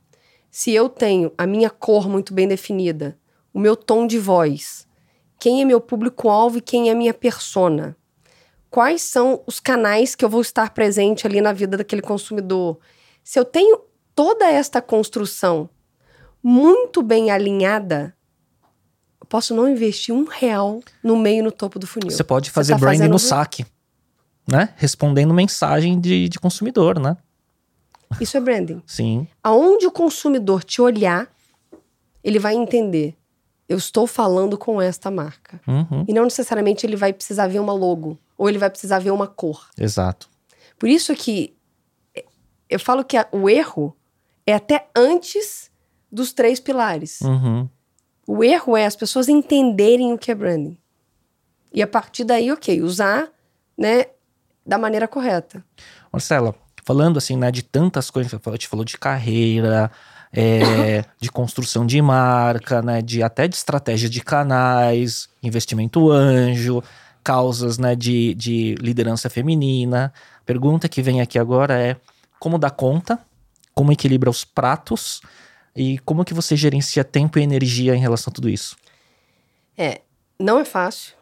se 0.49 0.73
eu 0.73 0.89
tenho 0.89 1.31
a 1.37 1.47
minha 1.47 1.69
cor 1.69 2.09
muito 2.09 2.33
bem 2.33 2.47
definida, 2.47 3.17
o 3.53 3.59
meu 3.59 3.75
tom 3.75 4.05
de 4.05 4.17
voz, 4.17 4.87
quem 5.39 5.61
é 5.61 5.65
meu 5.65 5.79
público-alvo 5.79 6.57
e 6.57 6.61
quem 6.61 6.89
é 6.89 6.93
minha 6.93 7.13
persona, 7.13 7.95
quais 8.69 9.01
são 9.01 9.43
os 9.45 9.59
canais 9.59 10.15
que 10.15 10.23
eu 10.23 10.29
vou 10.29 10.41
estar 10.41 10.73
presente 10.73 11.25
ali 11.25 11.41
na 11.41 11.53
vida 11.53 11.77
daquele 11.77 12.01
consumidor. 12.01 12.79
Se 13.23 13.39
eu 13.39 13.45
tenho 13.45 13.81
toda 14.15 14.49
esta 14.49 14.81
construção 14.81 15.69
muito 16.43 17.01
bem 17.01 17.31
alinhada, 17.31 18.15
posso 19.31 19.55
não 19.55 19.67
investir 19.69 20.13
um 20.13 20.25
real 20.25 20.81
no 21.01 21.15
meio 21.15 21.41
no 21.41 21.51
topo 21.53 21.79
do 21.79 21.87
funil. 21.87 22.11
Você 22.11 22.23
pode 22.23 22.51
fazer 22.51 22.73
tá 22.73 22.79
branding 22.79 23.07
no 23.07 23.15
um- 23.15 23.19
saque, 23.19 23.65
né? 24.45 24.73
Respondendo 24.75 25.33
mensagem 25.33 25.97
de, 26.01 26.27
de 26.27 26.37
consumidor, 26.37 26.99
né? 26.99 27.15
Isso 28.19 28.35
é 28.35 28.41
branding. 28.41 28.83
Sim. 28.85 29.25
Aonde 29.41 29.87
o 29.87 29.91
consumidor 29.91 30.65
te 30.65 30.81
olhar, 30.81 31.31
ele 32.21 32.39
vai 32.39 32.55
entender. 32.55 33.15
Eu 33.69 33.77
estou 33.77 34.05
falando 34.05 34.57
com 34.57 34.81
esta 34.81 35.09
marca. 35.09 35.61
Uhum. 35.65 36.03
E 36.05 36.13
não 36.13 36.25
necessariamente 36.25 36.85
ele 36.85 36.97
vai 36.97 37.13
precisar 37.13 37.47
ver 37.47 37.59
uma 37.59 37.71
logo 37.71 38.19
ou 38.37 38.49
ele 38.49 38.57
vai 38.57 38.69
precisar 38.69 38.99
ver 38.99 39.11
uma 39.11 39.27
cor. 39.27 39.69
Exato. 39.79 40.29
Por 40.77 40.89
isso 40.89 41.15
que 41.15 41.55
eu 42.69 42.79
falo 42.81 43.05
que 43.05 43.15
a- 43.15 43.29
o 43.31 43.49
erro 43.49 43.95
é 44.45 44.53
até 44.53 44.89
antes 44.93 45.71
dos 46.11 46.33
três 46.33 46.59
pilares. 46.59 47.21
Uhum. 47.21 47.69
O 48.33 48.45
erro 48.45 48.77
é 48.77 48.85
as 48.85 48.95
pessoas 48.95 49.27
entenderem 49.27 50.13
o 50.13 50.17
que 50.17 50.31
é 50.31 50.35
branding. 50.35 50.77
E 51.73 51.81
a 51.81 51.87
partir 51.87 52.23
daí, 52.23 52.49
ok, 52.49 52.81
usar, 52.81 53.27
né, 53.77 54.05
da 54.65 54.77
maneira 54.77 55.05
correta. 55.05 55.61
Marcela, 56.13 56.55
falando 56.85 57.17
assim, 57.17 57.35
né, 57.35 57.51
de 57.51 57.61
tantas 57.61 58.09
coisas, 58.09 58.33
a 58.33 58.51
gente 58.51 58.69
falou 58.69 58.85
de 58.85 58.97
carreira, 58.97 59.91
é, 60.31 61.03
de 61.19 61.29
construção 61.29 61.85
de 61.85 62.01
marca, 62.01 62.81
né, 62.81 63.01
de 63.01 63.21
até 63.21 63.49
de 63.49 63.55
estratégia 63.57 64.09
de 64.09 64.21
canais, 64.21 65.27
investimento 65.43 66.09
anjo, 66.09 66.81
causas, 67.21 67.77
né, 67.77 67.97
de, 67.97 68.33
de 68.35 68.75
liderança 68.75 69.29
feminina. 69.29 70.13
Pergunta 70.45 70.87
que 70.87 71.01
vem 71.01 71.19
aqui 71.19 71.37
agora 71.37 71.77
é 71.77 71.97
como 72.39 72.57
dar 72.57 72.71
conta, 72.71 73.19
como 73.75 73.91
equilibra 73.91 74.29
os 74.29 74.45
pratos 74.45 75.19
e 75.75 75.97
como 75.99 76.25
que 76.25 76.33
você 76.33 76.55
gerencia 76.55 77.03
tempo 77.03 77.39
e 77.39 77.43
energia 77.43 77.95
em 77.95 77.99
relação 77.99 78.31
a 78.31 78.33
tudo 78.33 78.49
isso? 78.49 78.75
É, 79.77 80.01
não 80.39 80.59
é 80.59 80.65
fácil. 80.65 81.13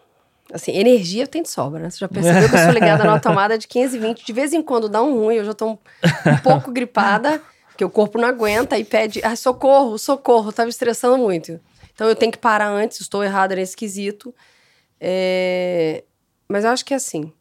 Assim, 0.52 0.72
energia 0.72 1.24
eu 1.24 1.28
tenho 1.28 1.44
de 1.44 1.50
sobra, 1.50 1.80
né? 1.80 1.90
Você 1.90 2.00
já 2.00 2.08
percebeu 2.08 2.50
que 2.50 2.56
eu 2.56 2.60
sou 2.60 2.72
ligada 2.72 3.04
numa 3.04 3.20
tomada 3.22 3.58
de 3.58 3.68
15, 3.68 4.00
20. 4.00 4.26
De 4.26 4.34
vez 4.34 4.52
em 4.52 4.64
quando 4.64 4.90
dá 4.90 5.02
um 5.02 5.14
ruim, 5.14 5.36
eu 5.36 5.46
já 5.46 5.54
tô 5.54 5.68
um, 5.68 5.78
um 6.26 6.38
pouco 6.42 6.72
gripada, 6.72 7.42
porque 7.68 7.86
o 7.86 7.90
corpo 7.90 8.18
não 8.18 8.28
aguenta 8.28 8.78
e 8.78 8.84
pede, 8.84 9.22
ah, 9.24 9.36
socorro, 9.36 9.98
socorro, 10.00 10.52
tá 10.52 10.64
me 10.64 10.70
estressando 10.70 11.18
muito. 11.18 11.60
Então 11.94 12.10
eu 12.10 12.16
tenho 12.16 12.32
que 12.32 12.38
parar 12.38 12.70
antes, 12.70 13.00
estou 13.02 13.24
errada 13.24 13.56
nesse 13.56 13.78
quesito. 13.78 14.34
É, 15.00 16.04
Mas 16.48 16.64
eu 16.64 16.72
acho 16.72 16.84
que 16.84 16.94
é 16.94 16.98
assim. 16.98 17.32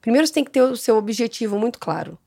Primeiro 0.00 0.26
você 0.26 0.32
tem 0.32 0.44
que 0.44 0.50
ter 0.50 0.62
o 0.62 0.76
seu 0.76 0.96
objetivo 0.96 1.58
muito 1.58 1.78
claro. 1.78 2.18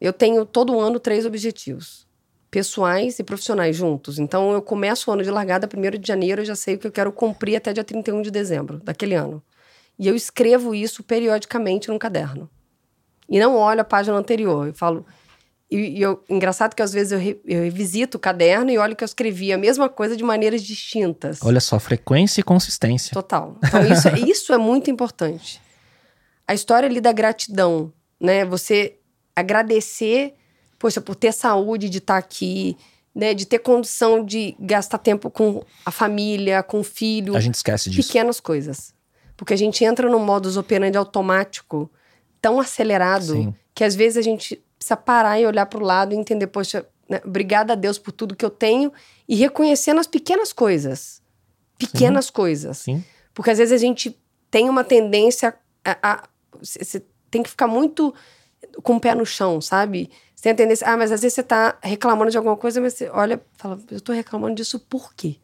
Eu 0.00 0.12
tenho 0.12 0.44
todo 0.44 0.78
ano 0.78 1.00
três 1.00 1.24
objetivos. 1.24 2.06
Pessoais 2.50 3.18
e 3.18 3.22
profissionais 3.24 3.76
juntos. 3.76 4.18
Então 4.18 4.52
eu 4.52 4.60
começo 4.60 5.10
o 5.10 5.14
ano 5.14 5.22
de 5.22 5.30
largada 5.30 5.68
1 5.72 5.98
de 6.00 6.06
janeiro, 6.08 6.40
eu 6.40 6.44
já 6.46 6.56
sei 6.56 6.74
o 6.74 6.78
que 6.78 6.86
eu 6.86 6.92
quero 6.92 7.12
cumprir 7.12 7.56
até 7.56 7.72
dia 7.72 7.84
31 7.84 8.22
de 8.22 8.30
dezembro 8.30 8.78
daquele 8.82 9.14
ano. 9.14 9.42
E 9.98 10.08
eu 10.08 10.16
escrevo 10.16 10.74
isso 10.74 11.02
periodicamente 11.02 11.88
num 11.88 11.98
caderno. 11.98 12.50
E 13.28 13.38
não 13.38 13.54
olho 13.56 13.82
a 13.82 13.84
página 13.84 14.16
anterior. 14.16 14.66
Eu 14.68 14.74
falo. 14.74 15.06
E, 15.70 15.98
e 15.98 16.02
eu, 16.02 16.24
engraçado 16.28 16.74
que 16.74 16.82
às 16.82 16.92
vezes 16.92 17.12
eu, 17.12 17.18
re, 17.20 17.40
eu 17.46 17.62
revisito 17.62 18.16
o 18.16 18.20
caderno 18.20 18.70
e 18.72 18.78
olho 18.78 18.96
que 18.96 19.04
eu 19.04 19.06
escrevi 19.06 19.52
a 19.52 19.58
mesma 19.58 19.88
coisa 19.88 20.16
de 20.16 20.24
maneiras 20.24 20.64
distintas. 20.64 21.38
Olha 21.44 21.60
só, 21.60 21.78
frequência 21.78 22.40
e 22.40 22.42
consistência. 22.42 23.12
Total. 23.14 23.56
Então, 23.64 23.86
isso, 23.86 24.08
é- 24.08 24.18
isso 24.28 24.52
é 24.52 24.58
muito 24.58 24.90
importante. 24.90 25.60
A 26.48 26.54
história 26.54 26.88
ali 26.88 27.00
da 27.00 27.12
gratidão, 27.12 27.92
né? 28.20 28.44
Você 28.46 28.96
agradecer, 29.36 30.34
poxa, 30.80 31.00
por 31.00 31.14
ter 31.14 31.30
saúde 31.32 31.90
de 31.90 31.98
estar 31.98 32.16
aqui, 32.16 32.76
né? 33.14 33.34
De 33.34 33.44
ter 33.44 33.58
condição 33.60 34.24
de 34.24 34.56
gastar 34.58 34.98
tempo 34.98 35.30
com 35.30 35.62
a 35.84 35.90
família, 35.90 36.62
com 36.62 36.80
o 36.80 36.82
filho. 36.82 37.36
A 37.36 37.40
gente 37.40 37.54
esquece 37.54 37.90
disso. 37.90 38.08
Pequenas 38.08 38.40
coisas. 38.40 38.94
Porque 39.36 39.52
a 39.52 39.56
gente 39.56 39.84
entra 39.84 40.08
num 40.08 40.18
modus 40.18 40.56
operandi 40.56 40.96
automático 40.96 41.88
tão 42.40 42.58
acelerado 42.58 43.34
Sim. 43.34 43.54
que 43.74 43.84
às 43.84 43.94
vezes 43.94 44.16
a 44.16 44.22
gente 44.22 44.60
precisa 44.78 44.96
parar 44.96 45.38
e 45.38 45.46
olhar 45.46 45.66
para 45.66 45.78
o 45.78 45.84
lado 45.84 46.14
e 46.14 46.16
entender, 46.16 46.46
poxa, 46.46 46.86
né, 47.06 47.20
obrigada 47.24 47.74
a 47.74 47.76
Deus 47.76 47.98
por 47.98 48.12
tudo 48.12 48.34
que 48.34 48.44
eu 48.44 48.50
tenho 48.50 48.90
e 49.28 49.34
reconhecendo 49.34 50.00
as 50.00 50.06
pequenas 50.06 50.50
coisas. 50.50 51.20
Pequenas 51.76 52.30
coisas. 52.30 52.78
Sim. 52.78 53.04
Porque 53.34 53.50
às 53.50 53.58
vezes 53.58 53.72
a 53.72 53.78
gente 53.78 54.18
tem 54.50 54.68
uma 54.70 54.82
tendência 54.82 55.54
a. 55.84 56.26
Você 56.58 57.02
tem 57.30 57.42
que 57.42 57.50
ficar 57.50 57.66
muito 57.66 58.14
com 58.82 58.96
o 58.96 59.00
pé 59.00 59.14
no 59.14 59.26
chão, 59.26 59.60
sabe? 59.60 60.10
Você 60.40 60.44
tem 60.44 60.52
a 60.52 60.54
tendência. 60.54 60.86
Ah, 60.88 60.96
mas 60.96 61.12
às 61.12 61.20
vezes 61.20 61.34
você 61.34 61.42
tá 61.42 61.76
reclamando 61.82 62.30
de 62.30 62.38
alguma 62.38 62.56
coisa, 62.56 62.80
mas 62.80 62.94
você 62.94 63.10
olha 63.10 63.42
fala, 63.58 63.78
eu 63.90 64.00
tô 64.00 64.10
reclamando 64.10 64.54
disso 64.54 64.80
por 64.80 65.12
quê? 65.12 65.36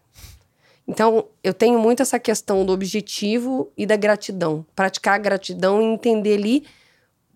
Então, 0.89 1.27
eu 1.45 1.53
tenho 1.53 1.79
muito 1.79 2.01
essa 2.01 2.19
questão 2.19 2.65
do 2.65 2.73
objetivo 2.73 3.71
e 3.77 3.85
da 3.85 3.95
gratidão. 3.95 4.65
Praticar 4.75 5.17
a 5.17 5.19
gratidão 5.19 5.83
e 5.83 5.85
entender 5.85 6.33
ali 6.33 6.65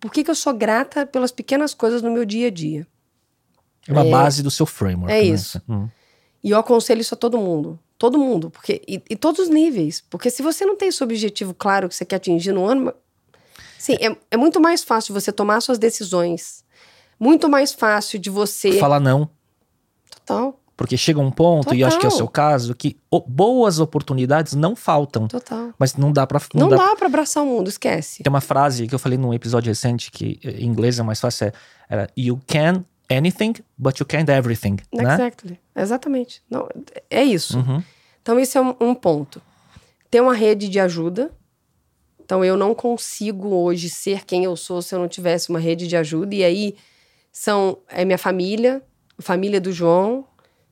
por 0.00 0.10
que, 0.10 0.24
que 0.24 0.30
eu 0.30 0.34
sou 0.34 0.54
grata 0.54 1.04
pelas 1.04 1.30
pequenas 1.30 1.74
coisas 1.74 2.00
no 2.00 2.10
meu 2.10 2.24
dia 2.24 2.46
a 2.46 2.50
dia. 2.50 2.86
É 3.86 3.92
uma 3.92 4.06
É. 4.06 4.10
base 4.10 4.42
do 4.42 4.50
seu 4.50 4.64
framework. 4.64 5.12
É 5.12 5.18
né? 5.18 5.22
isso. 5.24 5.60
Hum. 5.68 5.86
E 6.42 6.52
eu 6.52 6.58
aconselho 6.58 7.02
isso 7.02 7.12
a 7.12 7.18
todo 7.18 7.36
mundo. 7.36 7.78
Todo 7.98 8.18
mundo. 8.18 8.50
Porque, 8.50 8.80
e, 8.88 9.02
e 9.10 9.16
todos 9.16 9.38
os 9.38 9.48
níveis. 9.50 10.02
Porque 10.08 10.30
se 10.30 10.40
você 10.40 10.64
não 10.64 10.76
tem 10.76 10.88
esse 10.88 11.04
objetivo 11.04 11.52
claro 11.52 11.90
que 11.90 11.94
você 11.94 12.06
quer 12.06 12.16
atingir 12.16 12.52
no 12.52 12.64
ano. 12.64 12.94
Sim, 13.78 13.96
é, 14.00 14.16
é 14.30 14.36
muito 14.38 14.58
mais 14.62 14.82
fácil 14.82 15.12
você 15.12 15.30
tomar 15.30 15.60
suas 15.60 15.78
decisões. 15.78 16.64
Muito 17.20 17.48
mais 17.48 17.72
fácil 17.72 18.18
de 18.18 18.30
você. 18.30 18.72
Falar 18.72 18.98
não. 18.98 19.28
Total. 20.10 20.58
Porque 20.74 20.96
chega 20.96 21.20
um 21.20 21.30
ponto, 21.30 21.64
Total. 21.64 21.78
e 21.78 21.84
acho 21.84 21.98
que 21.98 22.06
é 22.06 22.08
o 22.08 22.12
seu 22.12 22.26
caso, 22.26 22.74
que 22.74 22.96
boas 23.28 23.78
oportunidades 23.78 24.54
não 24.54 24.74
faltam. 24.74 25.28
Total. 25.28 25.74
Mas 25.78 25.94
não 25.94 26.10
dá 26.10 26.26
pra. 26.26 26.40
Não, 26.54 26.70
dá 26.70 26.76
dá 26.76 26.96
pra 26.96 27.06
abraçar 27.06 27.42
o 27.42 27.46
mundo, 27.46 27.68
esquece. 27.68 28.22
Tem 28.22 28.30
uma 28.30 28.40
frase 28.40 28.86
que 28.86 28.94
eu 28.94 28.98
falei 28.98 29.18
num 29.18 29.34
episódio 29.34 29.68
recente, 29.68 30.10
que 30.10 30.40
em 30.42 30.64
inglês 30.64 30.98
é 30.98 31.02
mais 31.02 31.20
fácil, 31.20 31.48
é, 31.48 31.52
era 31.86 32.10
You 32.16 32.40
can 32.46 32.82
anything, 33.10 33.56
but 33.76 33.98
you 33.98 34.06
can't 34.06 34.30
everything, 34.30 34.76
né? 34.90 35.14
Exactly. 35.14 35.60
Exatamente. 35.76 36.42
Não, 36.48 36.66
é 37.10 37.24
isso. 37.24 37.58
Uhum. 37.58 37.82
Então, 38.22 38.38
esse 38.38 38.56
é 38.56 38.60
um, 38.60 38.74
um 38.80 38.94
ponto. 38.94 39.42
Ter 40.10 40.20
uma 40.20 40.34
rede 40.34 40.68
de 40.68 40.78
ajuda. 40.78 41.30
Então, 42.24 42.44
eu 42.44 42.56
não 42.56 42.74
consigo 42.74 43.48
hoje 43.48 43.90
ser 43.90 44.24
quem 44.24 44.44
eu 44.44 44.56
sou 44.56 44.80
se 44.80 44.94
eu 44.94 44.98
não 44.98 45.08
tivesse 45.08 45.50
uma 45.50 45.58
rede 45.58 45.88
de 45.88 45.96
ajuda. 45.96 46.34
E 46.34 46.44
aí, 46.44 46.76
são 47.32 47.78
é 47.88 48.04
minha 48.04 48.18
família, 48.18 48.82
a 49.18 49.22
família 49.22 49.60
do 49.60 49.72
João, 49.72 50.26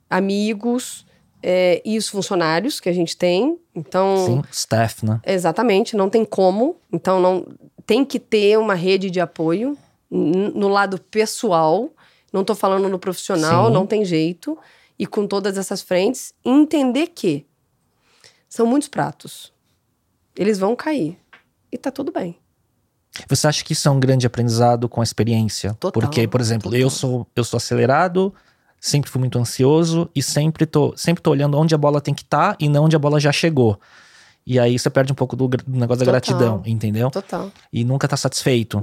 amigos 0.08 1.06
é, 1.42 1.80
e 1.84 1.96
os 1.96 2.08
funcionários 2.08 2.80
que 2.80 2.88
a 2.88 2.92
gente 2.92 3.16
tem. 3.16 3.58
Então, 3.74 4.26
Sim, 4.26 4.42
staff, 4.50 5.04
né? 5.04 5.20
Exatamente, 5.24 5.96
não 5.96 6.10
tem 6.10 6.24
como. 6.24 6.76
Então 6.92 7.20
não 7.20 7.46
tem 7.86 8.04
que 8.04 8.18
ter 8.18 8.58
uma 8.58 8.74
rede 8.74 9.10
de 9.10 9.20
apoio 9.20 9.76
no 10.10 10.68
lado 10.68 11.00
pessoal. 11.00 11.90
Não 12.32 12.44
tô 12.44 12.54
falando 12.54 12.88
no 12.88 12.98
profissional, 12.98 13.66
Sim. 13.66 13.72
não 13.72 13.86
tem 13.86 14.04
jeito. 14.04 14.58
E 14.98 15.06
com 15.06 15.26
todas 15.26 15.56
essas 15.56 15.80
frentes, 15.80 16.34
entender 16.44 17.08
que 17.08 17.46
são 18.48 18.66
muitos 18.66 18.88
pratos. 18.88 19.52
Eles 20.34 20.58
vão 20.58 20.74
cair. 20.74 21.18
E 21.70 21.78
tá 21.78 21.90
tudo 21.90 22.10
bem. 22.10 22.38
Você 23.28 23.46
acha 23.46 23.64
que 23.64 23.72
isso 23.72 23.88
é 23.88 23.90
um 23.90 23.98
grande 23.98 24.26
aprendizado 24.26 24.88
com 24.88 25.00
a 25.00 25.04
experiência? 25.04 25.74
Total, 25.74 26.00
Porque, 26.00 26.26
por 26.28 26.40
exemplo, 26.40 26.74
eu 26.74 26.84
total. 26.88 26.90
sou 26.98 27.26
eu 27.34 27.44
sou 27.44 27.56
acelerado, 27.56 28.32
sempre 28.80 29.10
fui 29.10 29.18
muito 29.18 29.38
ansioso 29.38 30.08
e 30.14 30.22
sempre 30.22 30.66
tô, 30.66 30.94
sempre 30.96 31.22
tô 31.22 31.30
olhando 31.30 31.58
onde 31.58 31.74
a 31.74 31.78
bola 31.78 32.00
tem 32.00 32.14
que 32.14 32.22
estar 32.22 32.56
e 32.60 32.68
não 32.68 32.84
onde 32.84 32.94
a 32.94 32.98
bola 32.98 33.18
já 33.18 33.32
chegou. 33.32 33.78
E 34.46 34.58
aí 34.58 34.78
você 34.78 34.88
perde 34.88 35.12
um 35.12 35.14
pouco 35.14 35.36
do, 35.36 35.46
do 35.48 35.58
negócio 35.66 36.04
da 36.06 36.06
Total. 36.06 36.12
gratidão, 36.12 36.62
entendeu? 36.64 37.10
Total. 37.10 37.50
E 37.72 37.84
nunca 37.84 38.08
tá 38.08 38.16
satisfeito. 38.16 38.80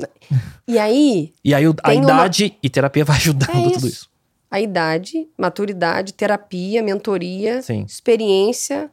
E 0.68 0.78
aí, 0.78 1.34
E 1.44 1.54
aí 1.56 1.66
a 1.66 1.74
Tem 1.74 1.98
uma- 2.02 2.04
idade 2.04 2.56
e 2.62 2.70
terapia 2.70 3.04
vai 3.06 3.16
ajudando 3.18 3.50
É 3.50 3.54
tudo 3.64 3.78
isso. 3.78 3.88
isso. 3.88 4.10
a 4.52 4.60
idade, 4.62 5.28
maturidade, 5.38 6.14
terapia, 6.14 6.84
mentoria, 6.84 7.62
Sim. 7.64 7.84
experiência, 7.88 8.92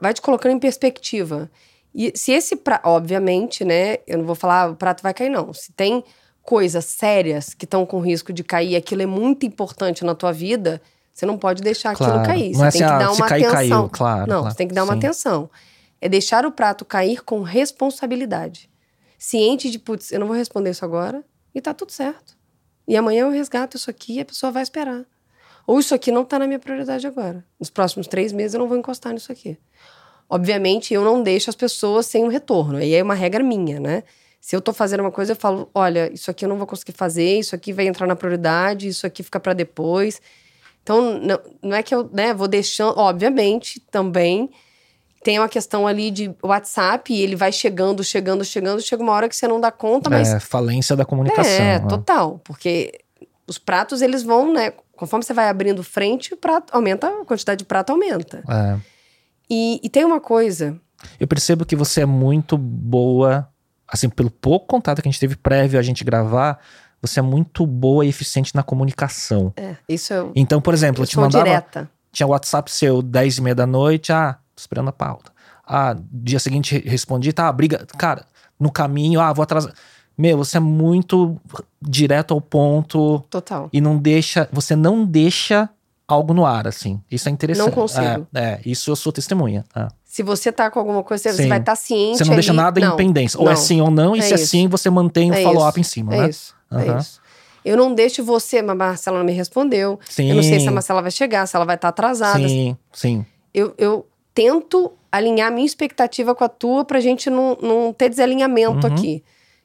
vai 0.00 0.14
te 0.14 0.22
colocando 0.22 0.52
em 0.52 0.58
perspectiva. 0.58 1.50
E 1.94 2.12
se 2.16 2.32
esse 2.32 2.56
prato, 2.56 2.86
obviamente, 2.88 3.64
né, 3.64 3.98
eu 4.06 4.18
não 4.18 4.24
vou 4.24 4.34
falar 4.34 4.62
"Ah, 4.62 4.70
o 4.70 4.76
prato 4.76 5.02
vai 5.02 5.12
cair, 5.12 5.28
não. 5.30 5.52
Se 5.52 5.72
tem 5.72 6.04
coisas 6.42 6.84
sérias 6.84 7.52
que 7.54 7.64
estão 7.64 7.84
com 7.84 8.00
risco 8.00 8.32
de 8.32 8.42
cair, 8.44 8.76
aquilo 8.76 9.02
é 9.02 9.06
muito 9.06 9.44
importante 9.44 10.04
na 10.04 10.14
tua 10.14 10.32
vida, 10.32 10.80
você 11.12 11.26
não 11.26 11.36
pode 11.36 11.62
deixar 11.62 11.90
aquilo 11.90 12.08
Claro. 12.10 12.26
cair. 12.26 12.52
Não 12.52 12.58
Você 12.60 12.66
é 12.66 12.70
tem 12.70 12.82
assim, 12.84 12.92
que 12.98 13.04
dar 13.04 13.14
se 13.14 13.20
uma 13.20 13.28
cair, 13.28 13.44
atenção. 13.46 13.78
caiu, 13.82 13.88
claro, 13.90 14.20
Não, 14.28 14.38
claro. 14.40 14.50
você 14.52 14.56
tem 14.56 14.68
que 14.68 14.74
dar 14.74 14.84
uma 14.84 14.92
Sim. 14.94 14.98
atenção. 14.98 15.50
É 16.00 16.08
deixar 16.08 16.46
o 16.46 16.52
prato 16.52 16.84
cair 16.84 17.22
com 17.22 17.42
responsabilidade. 17.42 18.70
Ciente 19.18 19.70
de, 19.70 19.78
putz, 19.78 20.10
eu 20.12 20.20
não 20.20 20.26
vou 20.26 20.36
responder 20.36 20.70
isso 20.70 20.84
agora 20.84 21.22
e 21.54 21.60
tá 21.60 21.74
tudo 21.74 21.92
certo. 21.92 22.36
E 22.88 22.96
amanhã 22.96 23.22
eu 23.26 23.30
resgato 23.30 23.76
isso 23.76 23.90
aqui 23.90 24.14
e 24.14 24.20
a 24.20 24.24
pessoa 24.24 24.50
vai 24.50 24.62
esperar. 24.62 25.04
Ou 25.66 25.78
isso 25.78 25.94
aqui 25.94 26.10
não 26.10 26.24
tá 26.24 26.38
na 26.38 26.46
minha 26.46 26.58
prioridade 26.58 27.06
agora. 27.06 27.44
Nos 27.58 27.68
próximos 27.70 28.06
três 28.08 28.32
meses 28.32 28.54
eu 28.54 28.60
não 28.60 28.66
vou 28.68 28.78
encostar 28.78 29.12
nisso 29.12 29.30
aqui. 29.30 29.58
Obviamente, 30.30 30.94
eu 30.94 31.04
não 31.04 31.22
deixo 31.22 31.50
as 31.50 31.56
pessoas 31.56 32.06
sem 32.06 32.24
um 32.24 32.28
retorno. 32.28 32.78
Aí 32.78 32.94
é 32.94 33.02
uma 33.02 33.14
regra 33.14 33.42
minha, 33.42 33.80
né? 33.80 34.04
Se 34.40 34.54
eu 34.54 34.60
tô 34.60 34.72
fazendo 34.72 35.00
uma 35.00 35.10
coisa, 35.10 35.32
eu 35.32 35.36
falo: 35.36 35.68
olha, 35.74 36.10
isso 36.12 36.30
aqui 36.30 36.44
eu 36.44 36.48
não 36.48 36.56
vou 36.56 36.66
conseguir 36.66 36.92
fazer, 36.92 37.40
isso 37.40 37.54
aqui 37.54 37.72
vai 37.72 37.88
entrar 37.88 38.06
na 38.06 38.14
prioridade, 38.14 38.86
isso 38.86 39.04
aqui 39.06 39.24
fica 39.24 39.40
para 39.40 39.52
depois. 39.52 40.22
Então, 40.82 41.18
não, 41.18 41.38
não 41.60 41.76
é 41.76 41.82
que 41.82 41.94
eu 41.94 42.08
né, 42.12 42.32
vou 42.32 42.46
deixando. 42.48 42.96
Obviamente, 42.96 43.80
também 43.90 44.48
tem 45.22 45.38
uma 45.38 45.48
questão 45.48 45.86
ali 45.86 46.10
de 46.10 46.34
WhatsApp, 46.42 47.12
e 47.12 47.20
ele 47.20 47.36
vai 47.36 47.52
chegando, 47.52 48.02
chegando, 48.02 48.44
chegando, 48.44 48.80
chega 48.80 49.02
uma 49.02 49.12
hora 49.12 49.28
que 49.28 49.36
você 49.36 49.46
não 49.46 49.60
dá 49.60 49.70
conta, 49.70 50.08
mas 50.08 50.32
É, 50.32 50.40
falência 50.40 50.96
da 50.96 51.04
comunicação. 51.04 51.52
é, 51.52 51.78
né? 51.78 51.86
total. 51.86 52.40
Porque 52.42 53.00
os 53.46 53.58
pratos, 53.58 54.00
eles 54.00 54.22
vão, 54.22 54.52
né? 54.52 54.72
Conforme 54.96 55.24
você 55.24 55.34
vai 55.34 55.48
abrindo 55.48 55.82
frente, 55.82 56.32
o 56.32 56.36
prato 56.36 56.74
aumenta, 56.74 57.08
a 57.08 57.24
quantidade 57.24 57.58
de 57.58 57.64
prato 57.64 57.90
aumenta. 57.90 58.42
É. 58.48 58.78
E, 59.50 59.80
e 59.82 59.88
tem 59.88 60.04
uma 60.04 60.20
coisa. 60.20 60.78
Eu 61.18 61.26
percebo 61.26 61.64
que 61.64 61.74
você 61.74 62.02
é 62.02 62.06
muito 62.06 62.56
boa, 62.56 63.48
assim, 63.88 64.08
pelo 64.08 64.30
pouco 64.30 64.66
contato 64.66 65.02
que 65.02 65.08
a 65.08 65.10
gente 65.10 65.20
teve 65.20 65.34
prévio 65.36 65.78
a 65.78 65.82
gente 65.82 66.04
gravar, 66.04 66.58
você 67.02 67.18
é 67.20 67.22
muito 67.22 67.66
boa 67.66 68.04
e 68.04 68.08
eficiente 68.08 68.54
na 68.54 68.62
comunicação. 68.62 69.52
É, 69.56 69.74
isso 69.88 70.12
eu, 70.12 70.32
Então, 70.36 70.60
por 70.60 70.74
exemplo, 70.74 71.02
eu 71.02 71.06
te 71.06 71.18
mandava. 71.18 71.44
direta. 71.44 71.90
Tinha 72.12 72.26
WhatsApp 72.26 72.70
seu 72.70 73.00
10 73.02 73.38
e 73.38 73.42
meia 73.42 73.54
da 73.54 73.66
noite, 73.66 74.12
ah, 74.12 74.34
tô 74.54 74.60
esperando 74.60 74.88
a 74.88 74.92
pauta. 74.92 75.32
Ah, 75.66 75.96
dia 76.12 76.38
seguinte 76.40 76.74
re- 76.76 76.88
respondi, 76.90 77.32
tá, 77.32 77.50
briga. 77.52 77.86
Cara, 77.96 78.26
no 78.58 78.70
caminho, 78.70 79.20
ah, 79.20 79.32
vou 79.32 79.42
atrasar. 79.42 79.72
Meu, 80.18 80.36
você 80.36 80.58
é 80.58 80.60
muito 80.60 81.40
direto 81.80 82.34
ao 82.34 82.40
ponto 82.40 83.20
Total. 83.30 83.70
e 83.72 83.80
não 83.80 83.96
deixa. 83.96 84.46
Você 84.52 84.76
não 84.76 85.06
deixa 85.06 85.70
algo 86.14 86.32
no 86.34 86.44
ar, 86.46 86.66
assim. 86.66 87.00
Isso 87.10 87.28
é 87.28 87.32
interessante. 87.32 87.66
Não 87.66 87.72
consigo. 87.72 88.26
É, 88.34 88.40
é, 88.40 88.60
isso 88.64 88.90
eu 88.90 88.96
sou 88.96 89.12
testemunha. 89.12 89.64
é. 89.74 89.88
Se 90.04 90.24
você 90.24 90.50
tá 90.50 90.68
com 90.70 90.80
alguma 90.80 91.04
coisa, 91.04 91.30
você 91.30 91.42
Sim. 91.44 91.48
vai 91.48 91.58
estar 91.60 91.76
ciente. 91.76 92.18
Você 92.18 92.24
não 92.24 92.34
deixa 92.34 92.50
ali. 92.50 92.56
nada 92.56 92.80
em 92.80 92.96
pendência. 92.96 93.38
Ou 93.38 93.46
é 93.46 93.50
não. 93.50 93.56
sim 93.56 93.80
ou 93.80 93.90
não, 93.92 94.16
e 94.16 94.18
É 94.18 94.22
se 94.22 94.32
é 94.32 94.34
isso. 94.34 94.46
sim, 94.48 94.66
você 94.66 94.90
mantém 94.90 95.30
o 95.30 95.34
É 95.34 95.42
follow-up 95.44 95.78
em 95.78 95.84
cima, 95.84 96.12
é 96.14 96.18
né? 96.22 96.28
isso, 96.28 96.52
é 96.72 96.74
Aham. 96.76 96.98
isso. 96.98 97.20
Eu 97.64 97.76
não 97.76 97.94
deixo 97.94 98.24
você, 98.24 98.60
mas 98.60 98.70
a 98.70 98.74
Marcela 98.74 99.18
não 99.18 99.24
me 99.24 99.32
respondeu. 99.32 100.00
Sim. 100.08 100.28
Eu 100.30 100.34
não 100.34 100.42
sei 100.42 100.58
se 100.58 100.66
a 100.66 100.72
Marcela 100.72 101.00
vai 101.00 101.12
chegar, 101.12 101.46
se 101.46 101.54
ela 101.54 101.64
vai 101.64 101.76
estar 101.76 101.88
atrasada. 101.88 102.48
Sim, 102.48 102.76
sim. 102.92 103.24
Eu, 103.54 103.72
eu 103.78 104.04
tento 104.34 104.92
alinhar 105.12 105.46
a 105.48 105.50
minha 105.52 105.66
expectativa 105.66 106.34
com 106.34 106.42
a 106.42 106.48
tua 106.48 106.84
pra 106.84 106.98
gente 107.00 107.30
não, 107.30 107.56
não 107.62 107.92
ter 107.92 108.08
desalinhamento 108.08 108.86
Uhum. 108.88 108.92
aqui. 108.94 109.22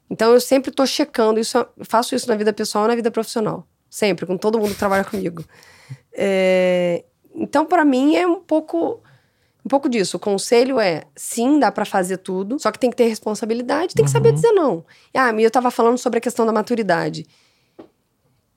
Então 0.08 0.32
eu 0.32 0.40
sempre 0.40 0.70
tô 0.70 0.86
checando 0.86 1.40
isso, 1.40 1.66
faço 1.88 2.14
isso 2.14 2.28
na 2.28 2.36
vida 2.36 2.52
pessoal 2.52 2.84
e 2.84 2.88
na 2.88 2.94
vida 2.94 3.10
profissional. 3.10 3.66
Sempre, 3.90 4.26
com 4.26 4.36
todo 4.36 4.58
mundo 4.60 4.70
que 4.74 4.78
trabalha 4.78 5.02
comigo. 5.10 5.42
É, 6.16 7.04
então, 7.34 7.66
pra 7.66 7.84
mim, 7.84 8.16
é 8.16 8.26
um 8.26 8.40
pouco. 8.40 9.02
Um 9.64 9.68
pouco 9.68 9.88
disso. 9.88 10.16
O 10.16 10.20
conselho 10.20 10.78
é, 10.78 11.02
sim, 11.16 11.58
dá 11.58 11.72
pra 11.72 11.84
fazer 11.84 12.18
tudo, 12.18 12.56
só 12.58 12.70
que 12.70 12.78
tem 12.78 12.88
que 12.88 12.96
ter 12.96 13.08
responsabilidade, 13.08 13.96
tem 13.96 14.04
que 14.04 14.10
saber 14.10 14.28
Uhum. 14.28 14.34
dizer 14.36 14.52
não. 14.52 14.84
Ah, 15.12 15.32
eu 15.32 15.50
tava 15.50 15.72
falando 15.72 15.98
sobre 15.98 16.18
a 16.18 16.20
questão 16.20 16.46
da 16.46 16.52
maturidade. 16.52 17.26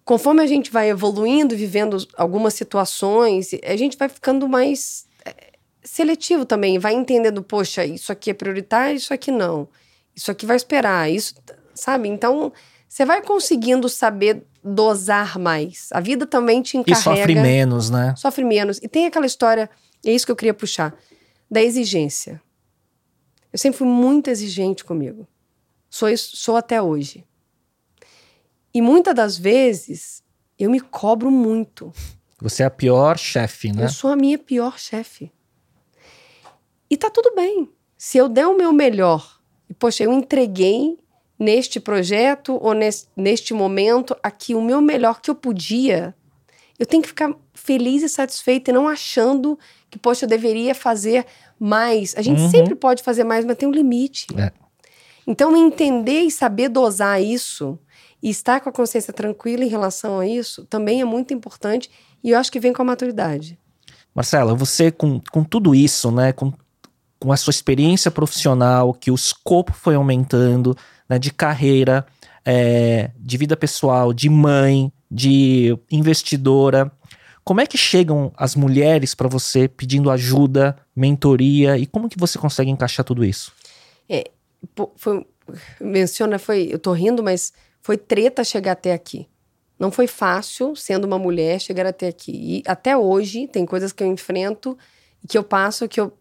Conforme 0.05 0.43
a 0.43 0.47
gente 0.47 0.71
vai 0.71 0.89
evoluindo, 0.89 1.55
vivendo 1.55 1.97
algumas 2.15 2.53
situações, 2.53 3.49
a 3.63 3.75
gente 3.75 3.97
vai 3.97 4.07
ficando 4.07 4.47
mais 4.47 5.07
é, 5.25 5.53
seletivo 5.83 6.45
também, 6.45 6.77
vai 6.77 6.93
entendendo, 6.93 7.41
poxa, 7.43 7.83
isso 7.85 8.11
aqui 8.11 8.29
é 8.29 8.33
prioritário, 8.33 8.95
isso 8.97 9.13
aqui 9.13 9.31
não. 9.31 9.67
Isso 10.15 10.29
aqui 10.29 10.45
vai 10.45 10.57
esperar, 10.57 11.09
isso, 11.11 11.33
sabe? 11.73 12.07
Então, 12.07 12.53
você 12.87 13.03
vai 13.05 13.21
conseguindo 13.23 13.89
saber 13.89 14.43
dosar 14.63 15.39
mais. 15.39 15.89
A 15.91 15.99
vida 15.99 16.25
também 16.25 16.61
te 16.61 16.77
E 16.77 16.79
encarrega 16.79 17.01
sofre 17.01 17.35
menos, 17.35 17.89
né? 17.89 18.13
sofre 18.17 18.43
menos. 18.43 18.77
E 18.81 18.87
tem 18.87 19.05
aquela 19.05 19.25
história, 19.25 19.69
é 20.05 20.11
isso 20.11 20.25
que 20.25 20.31
eu 20.31 20.35
queria 20.35 20.53
puxar, 20.53 20.95
da 21.49 21.61
exigência. 21.61 22.41
Eu 23.51 23.57
sempre 23.57 23.77
fui 23.77 23.87
muito 23.87 24.29
exigente 24.29 24.83
comigo. 24.83 25.27
Sou, 25.89 26.07
sou 26.17 26.55
até 26.55 26.81
hoje. 26.81 27.25
E 28.73 28.81
muitas 28.81 29.15
das 29.15 29.37
vezes 29.37 30.23
eu 30.57 30.69
me 30.69 30.79
cobro 30.79 31.31
muito. 31.31 31.91
Você 32.39 32.63
é 32.63 32.65
a 32.67 32.69
pior 32.69 33.17
chefe, 33.17 33.71
né? 33.71 33.85
Eu 33.85 33.89
sou 33.89 34.11
a 34.11 34.15
minha 34.15 34.37
pior 34.37 34.77
chefe. 34.77 35.31
E 36.89 36.95
tá 36.95 37.09
tudo 37.09 37.33
bem. 37.35 37.69
Se 37.97 38.17
eu 38.17 38.29
der 38.29 38.47
o 38.47 38.55
meu 38.55 38.71
melhor, 38.71 39.39
e 39.69 39.73
poxa, 39.73 40.03
eu 40.03 40.13
entreguei 40.13 40.97
neste 41.39 41.79
projeto 41.79 42.59
ou 42.61 42.73
neste, 42.73 43.07
neste 43.15 43.53
momento 43.53 44.15
aqui 44.21 44.53
o 44.53 44.61
meu 44.61 44.81
melhor 44.81 45.21
que 45.21 45.31
eu 45.31 45.35
podia, 45.35 46.13
eu 46.77 46.85
tenho 46.85 47.01
que 47.01 47.09
ficar 47.09 47.33
feliz 47.53 48.03
e 48.03 48.09
satisfeita 48.09 48.71
e 48.71 48.73
não 48.73 48.87
achando 48.87 49.57
que, 49.89 49.97
poxa, 49.97 50.25
eu 50.25 50.29
deveria 50.29 50.75
fazer 50.75 51.25
mais. 51.59 52.13
A 52.17 52.21
gente 52.21 52.41
Uhum. 52.41 52.49
sempre 52.49 52.75
pode 52.75 53.01
fazer 53.03 53.23
mais, 53.23 53.45
mas 53.45 53.57
tem 53.57 53.67
um 53.67 53.71
limite. 53.71 54.27
É. 54.37 54.51
Então, 55.25 55.55
entender 55.55 56.21
e 56.21 56.31
saber 56.31 56.69
dosar 56.69 57.21
isso 57.21 57.77
e 58.21 58.29
estar 58.29 58.59
com 58.59 58.69
a 58.69 58.73
consciência 58.73 59.13
tranquila 59.13 59.63
em 59.63 59.67
relação 59.67 60.19
a 60.19 60.27
isso 60.27 60.65
também 60.65 61.01
é 61.01 61.05
muito 61.05 61.33
importante 61.33 61.89
e 62.23 62.31
eu 62.31 62.37
acho 62.39 62.51
que 62.51 62.59
vem 62.59 62.73
com 62.73 62.81
a 62.81 62.85
maturidade. 62.85 63.57
Marcela, 64.13 64.55
você 64.55 64.91
com, 64.91 65.21
com 65.31 65.43
tudo 65.43 65.73
isso, 65.75 66.11
né? 66.11 66.33
Com, 66.33 66.51
com 67.19 67.31
a 67.31 67.37
sua 67.37 67.51
experiência 67.51 68.09
profissional, 68.09 68.93
que 68.93 69.11
o 69.11 69.15
escopo 69.15 69.71
foi 69.71 69.95
aumentando, 69.95 70.75
né? 71.09 71.17
De 71.17 71.31
carreira, 71.31 72.05
é, 72.45 73.11
de 73.17 73.37
vida 73.37 73.57
pessoal, 73.57 74.13
de 74.13 74.29
mãe, 74.29 74.91
de 75.09 75.77
investidora. 75.91 76.91
Como 77.43 77.61
é 77.61 77.65
que 77.65 77.77
chegam 77.77 78.31
as 78.37 78.55
mulheres 78.55 79.15
para 79.15 79.27
você 79.27 79.67
pedindo 79.67 80.11
ajuda, 80.11 80.77
mentoria 80.95 81.77
e 81.77 81.87
como 81.87 82.07
que 82.07 82.19
você 82.19 82.37
consegue 82.37 82.69
encaixar 82.69 83.03
tudo 83.03 83.25
isso? 83.25 83.51
É, 84.07 84.29
foi, 84.95 85.25
menciona, 85.81 86.37
foi, 86.37 86.69
eu 86.71 86.77
tô 86.77 86.91
rindo, 86.91 87.23
mas 87.23 87.51
foi 87.81 87.97
treta 87.97 88.43
chegar 88.43 88.73
até 88.73 88.93
aqui. 88.93 89.27
Não 89.79 89.91
foi 89.91 90.07
fácil, 90.07 90.75
sendo 90.75 91.05
uma 91.05 91.17
mulher, 91.17 91.59
chegar 91.59 91.85
até 91.85 92.09
aqui. 92.09 92.31
E 92.33 92.63
até 92.67 92.97
hoje, 92.97 93.47
tem 93.47 93.65
coisas 93.65 93.93
que 93.93 94.03
eu 94.03 94.07
enfrento 94.07 94.77
e 95.23 95.27
que 95.27 95.37
eu 95.37 95.43
passo 95.43 95.87
que 95.87 96.01
eu, 96.01 96.11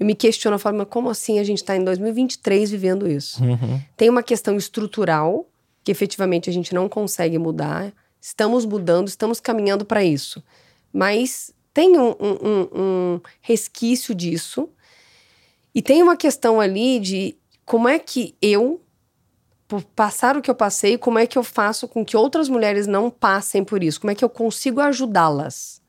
eu 0.00 0.06
me 0.06 0.14
questiono, 0.14 0.54
eu 0.54 0.58
falo, 0.58 0.78
mas 0.78 0.88
como 0.88 1.10
assim 1.10 1.38
a 1.38 1.44
gente 1.44 1.58
está 1.58 1.76
em 1.76 1.84
2023 1.84 2.70
vivendo 2.70 3.06
isso? 3.06 3.44
Uhum. 3.44 3.78
Tem 3.98 4.08
uma 4.08 4.22
questão 4.22 4.56
estrutural 4.56 5.46
que 5.84 5.92
efetivamente 5.92 6.48
a 6.48 6.52
gente 6.52 6.74
não 6.74 6.88
consegue 6.88 7.38
mudar. 7.38 7.92
Estamos 8.18 8.64
mudando, 8.64 9.08
estamos 9.08 9.40
caminhando 9.40 9.84
para 9.84 10.02
isso. 10.02 10.42
Mas 10.90 11.52
tem 11.74 11.98
um, 11.98 12.12
um, 12.18 12.68
um, 12.74 13.20
resquício 13.42 14.14
disso. 14.14 14.70
E 15.74 15.82
tem 15.82 16.02
uma 16.02 16.16
questão 16.16 16.58
ali 16.58 16.98
de 16.98 17.36
como 17.66 17.86
é 17.86 17.98
que 17.98 18.34
eu, 18.40 18.80
por 19.68 19.82
passar 19.82 20.34
o 20.34 20.40
que 20.40 20.50
eu 20.50 20.54
passei, 20.54 20.96
como 20.96 21.18
é 21.18 21.26
que 21.26 21.36
eu 21.36 21.44
faço 21.44 21.86
com 21.86 22.06
que 22.06 22.16
outras 22.16 22.48
mulheres 22.48 22.86
não 22.86 23.10
passem 23.10 23.62
por 23.62 23.84
isso? 23.84 24.00
Como 24.00 24.10
é 24.10 24.14
que 24.14 24.24
eu 24.24 24.30
consigo 24.30 24.80
ajudá-las? 24.80 25.79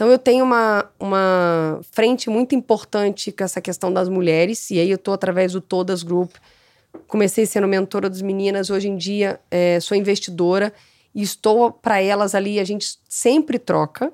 Então 0.00 0.10
eu 0.10 0.18
tenho 0.18 0.46
uma, 0.46 0.90
uma 0.98 1.78
frente 1.92 2.30
muito 2.30 2.54
importante 2.54 3.30
com 3.30 3.44
essa 3.44 3.60
questão 3.60 3.92
das 3.92 4.08
mulheres, 4.08 4.70
e 4.70 4.80
aí 4.80 4.88
eu 4.88 4.94
estou 4.94 5.12
através 5.12 5.52
do 5.52 5.60
Todas 5.60 6.02
Group. 6.02 6.36
Comecei 7.06 7.44
sendo 7.44 7.68
mentora 7.68 8.08
das 8.08 8.22
meninas, 8.22 8.70
hoje 8.70 8.88
em 8.88 8.96
dia 8.96 9.38
é, 9.50 9.78
sou 9.78 9.94
investidora 9.94 10.72
e 11.14 11.20
estou 11.20 11.70
para 11.70 12.00
elas 12.00 12.34
ali, 12.34 12.58
a 12.58 12.64
gente 12.64 12.98
sempre 13.10 13.58
troca. 13.58 14.10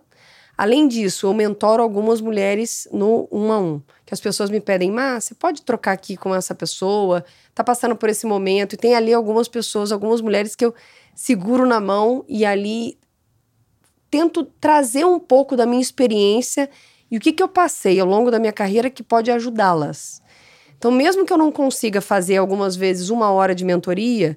Além 0.58 0.88
disso, 0.88 1.28
eu 1.28 1.32
mentoro 1.32 1.80
algumas 1.80 2.20
mulheres 2.20 2.88
no 2.90 3.28
um 3.30 3.52
a 3.52 3.60
um. 3.60 3.80
Que 4.04 4.12
as 4.12 4.18
pessoas 4.18 4.50
me 4.50 4.60
pedem, 4.60 4.90
mas 4.90 5.22
você 5.22 5.36
pode 5.36 5.62
trocar 5.62 5.92
aqui 5.92 6.16
com 6.16 6.34
essa 6.34 6.52
pessoa? 6.52 7.24
Tá 7.54 7.62
passando 7.62 7.94
por 7.94 8.08
esse 8.08 8.26
momento. 8.26 8.72
E 8.72 8.76
tem 8.76 8.96
ali 8.96 9.14
algumas 9.14 9.46
pessoas, 9.46 9.92
algumas 9.92 10.20
mulheres 10.20 10.56
que 10.56 10.64
eu 10.64 10.74
seguro 11.14 11.64
na 11.64 11.78
mão 11.78 12.24
e 12.26 12.44
ali 12.44 12.98
tento 14.10 14.44
trazer 14.60 15.04
um 15.04 15.18
pouco 15.18 15.56
da 15.56 15.66
minha 15.66 15.82
experiência 15.82 16.68
e 17.10 17.16
o 17.16 17.20
que, 17.20 17.32
que 17.32 17.42
eu 17.42 17.48
passei 17.48 17.98
ao 18.00 18.06
longo 18.06 18.30
da 18.30 18.38
minha 18.38 18.52
carreira 18.52 18.90
que 18.90 19.02
pode 19.02 19.30
ajudá-las. 19.30 20.22
Então, 20.76 20.90
mesmo 20.90 21.24
que 21.24 21.32
eu 21.32 21.38
não 21.38 21.50
consiga 21.50 22.00
fazer 22.00 22.36
algumas 22.36 22.76
vezes 22.76 23.08
uma 23.10 23.30
hora 23.30 23.54
de 23.54 23.64
mentoria, 23.64 24.36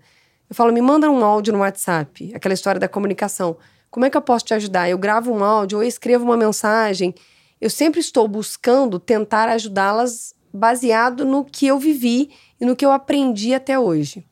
eu 0.50 0.56
falo, 0.56 0.72
me 0.72 0.82
manda 0.82 1.10
um 1.10 1.24
áudio 1.24 1.54
no 1.54 1.60
WhatsApp, 1.60 2.32
aquela 2.34 2.54
história 2.54 2.80
da 2.80 2.88
comunicação. 2.88 3.58
Como 3.92 4.06
é 4.06 4.10
que 4.10 4.18
eu 4.18 4.22
posso 4.22 4.46
te 4.46 4.54
ajudar? 4.54 4.90
Eu 4.90 4.98
gravo 4.98 5.32
um 5.32 5.44
áudio 5.44 5.80
ou 5.80 5.84
escrevo 5.84 6.24
uma 6.24 6.38
mensagem. 6.38 7.14
Eu 7.60 7.70
sempre 7.70 8.00
estou 8.00 8.28
buscando 8.28 9.00
tentar 9.00 9.50
ajudá-las 9.50 10.34
baseado 10.54 11.26
no 11.26 11.44
que 11.44 11.68
eu 11.68 11.78
vivi 11.78 12.32
e 12.60 12.66
no 12.66 12.76
que 12.76 12.86
eu 12.86 12.92
aprendi 12.92 13.54
até 13.54 13.78
hoje. 13.78 14.26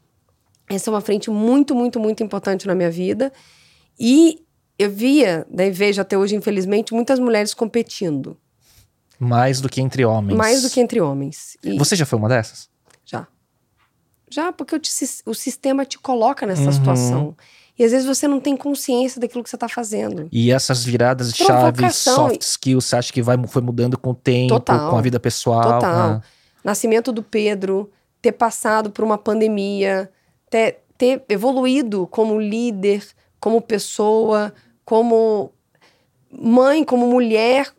Essa 0.69 0.89
é 0.89 0.93
uma 0.93 1.01
frente 1.01 1.29
muito, 1.29 1.75
muito, 1.75 1.99
muito 1.99 2.23
importante 2.23 2.67
na 2.67 2.75
minha 2.75 2.91
vida. 2.91 3.31
E 3.99 4.43
eu 4.77 4.91
via, 4.91 5.45
daí 5.49 5.71
vejo 5.71 6.01
até 6.01 6.17
hoje, 6.17 6.35
infelizmente, 6.35 6.93
muitas 6.93 7.19
mulheres 7.19 7.53
competindo. 7.53 8.37
Mais 9.19 9.59
do 9.59 9.67
que 9.67 9.81
entre 9.81 10.05
homens. 10.05 10.37
Mais 10.37 10.61
do 10.61 10.69
que 10.69 10.79
entre 10.79 11.01
homens. 11.01 11.57
E 11.63 11.77
Você 11.77 11.95
já 11.95 12.05
foi 12.05 12.19
uma 12.19 12.29
dessas? 12.29 12.69
Já. 13.03 13.27
Já, 14.29 14.51
porque 14.51 14.79
te, 14.79 14.91
o 15.25 15.33
sistema 15.33 15.85
te 15.85 15.97
coloca 15.97 16.45
nessa 16.45 16.63
uhum. 16.63 16.71
situação. 16.71 17.37
E 17.77 17.83
às 17.83 17.91
vezes 17.91 18.07
você 18.07 18.27
não 18.27 18.39
tem 18.39 18.57
consciência 18.57 19.21
daquilo 19.21 19.43
que 19.43 19.49
você 19.49 19.55
está 19.55 19.69
fazendo. 19.69 20.27
E 20.31 20.51
essas 20.51 20.83
viradas 20.83 21.31
de 21.31 21.43
chave, 21.43 21.91
soft 21.91 22.41
skills, 22.41 22.85
você 22.85 22.95
acha 22.95 23.13
que 23.13 23.21
vai, 23.21 23.37
foi 23.47 23.61
mudando 23.61 23.97
com 23.97 24.11
o 24.11 24.15
tempo, 24.15 24.55
Total. 24.55 24.89
com 24.89 24.97
a 24.97 25.01
vida 25.01 25.19
pessoal? 25.19 25.73
Total. 25.73 26.09
Ah. 26.11 26.21
Nascimento 26.63 27.11
do 27.11 27.21
Pedro, 27.21 27.91
ter 28.21 28.31
passado 28.31 28.89
por 28.89 29.03
uma 29.03 29.17
pandemia, 29.17 30.11
ter, 30.49 30.79
ter 30.97 31.23
evoluído 31.29 32.07
como 32.07 32.39
líder, 32.39 33.05
como 33.39 33.61
pessoa, 33.61 34.53
como 34.87 35.51
mãe, 36.31 36.81
como 36.85 37.07
mulher. 37.07 37.69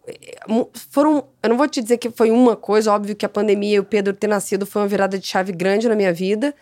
Foram. 0.90 1.26
Eu 1.42 1.48
não 1.48 1.56
vou 1.56 1.66
te 1.66 1.80
dizer 1.80 1.96
que 1.96 2.10
foi 2.10 2.30
uma 2.30 2.54
coisa, 2.54 2.92
óbvio 2.92 3.16
que 3.16 3.24
a 3.24 3.28
pandemia 3.30 3.76
e 3.76 3.80
o 3.80 3.84
Pedro 3.84 4.12
ter 4.12 4.26
nascido 4.26 4.66
foi 4.66 4.82
uma 4.82 4.88
virada 4.88 5.18
de 5.18 5.26
chave 5.26 5.50
grande 5.50 5.88
na 5.88 5.96
minha 5.96 6.12
vida. 6.12 6.54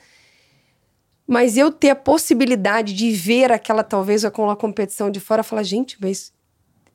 Mas 1.26 1.56
eu 1.56 1.72
ter 1.72 1.90
a 1.90 1.96
possibilidade 1.96 2.94
de 2.94 3.10
ver 3.10 3.50
aquela, 3.50 3.82
talvez, 3.82 4.24
aquela 4.24 4.54
competição 4.54 5.10
de 5.10 5.18
fora, 5.18 5.42
falar, 5.42 5.64
gente, 5.64 5.96
mas 6.00 6.32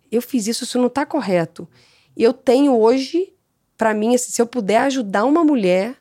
eu 0.10 0.22
fiz 0.22 0.48
isso, 0.48 0.64
isso 0.64 0.78
não 0.78 0.88
está 0.88 1.06
correto. 1.06 1.68
Eu 2.16 2.32
tenho 2.32 2.80
hoje, 2.80 3.34
para 3.76 3.94
mim, 3.94 4.16
assim, 4.16 4.32
se 4.32 4.42
eu 4.42 4.48
puder 4.48 4.78
ajudar 4.84 5.26
uma 5.26 5.44
mulher, 5.44 5.98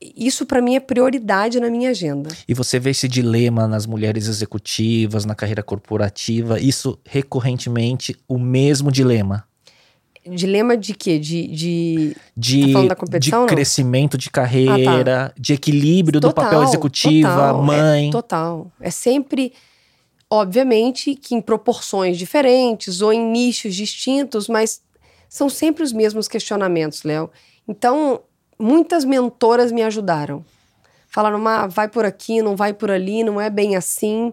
isso 0.00 0.46
para 0.46 0.62
mim 0.62 0.76
é 0.76 0.80
prioridade 0.80 1.60
na 1.60 1.68
minha 1.68 1.90
agenda. 1.90 2.30
E 2.48 2.54
você 2.54 2.78
vê 2.78 2.90
esse 2.90 3.06
dilema 3.06 3.68
nas 3.68 3.84
mulheres 3.84 4.28
executivas, 4.28 5.26
na 5.26 5.34
carreira 5.34 5.62
corporativa, 5.62 6.58
isso 6.58 6.98
recorrentemente 7.04 8.16
o 8.26 8.38
mesmo 8.38 8.90
dilema? 8.90 9.44
Dilema 10.26 10.76
de 10.76 10.94
quê? 10.94 11.18
De. 11.18 11.46
De, 11.46 12.16
de, 12.36 12.72
tá 12.72 13.18
de 13.18 13.30
crescimento 13.46 14.18
de 14.18 14.30
carreira, 14.30 15.24
ah, 15.24 15.28
tá. 15.28 15.34
de 15.38 15.54
equilíbrio 15.54 16.20
total, 16.20 16.44
do 16.44 16.48
papel 16.48 16.62
executiva, 16.62 17.28
total, 17.28 17.62
mãe. 17.62 18.08
É, 18.08 18.12
total. 18.12 18.72
É 18.80 18.90
sempre. 18.90 19.52
Obviamente 20.32 21.16
que 21.16 21.34
em 21.34 21.40
proporções 21.40 22.16
diferentes 22.16 23.00
ou 23.00 23.12
em 23.12 23.32
nichos 23.32 23.74
distintos, 23.74 24.46
mas 24.46 24.80
são 25.28 25.48
sempre 25.48 25.82
os 25.82 25.92
mesmos 25.92 26.28
questionamentos, 26.28 27.02
Léo. 27.02 27.30
Então, 27.66 28.20
muitas 28.60 29.04
mentoras 29.04 29.72
me 29.72 29.82
ajudaram. 29.82 30.44
Falaram, 31.08 31.46
ah, 31.48 31.66
vai 31.66 31.88
por 31.88 32.04
aqui, 32.04 32.42
não 32.42 32.54
vai 32.54 32.72
por 32.72 32.90
ali, 32.90 33.24
não 33.24 33.40
é 33.40 33.50
bem 33.50 33.74
assim. 33.74 34.32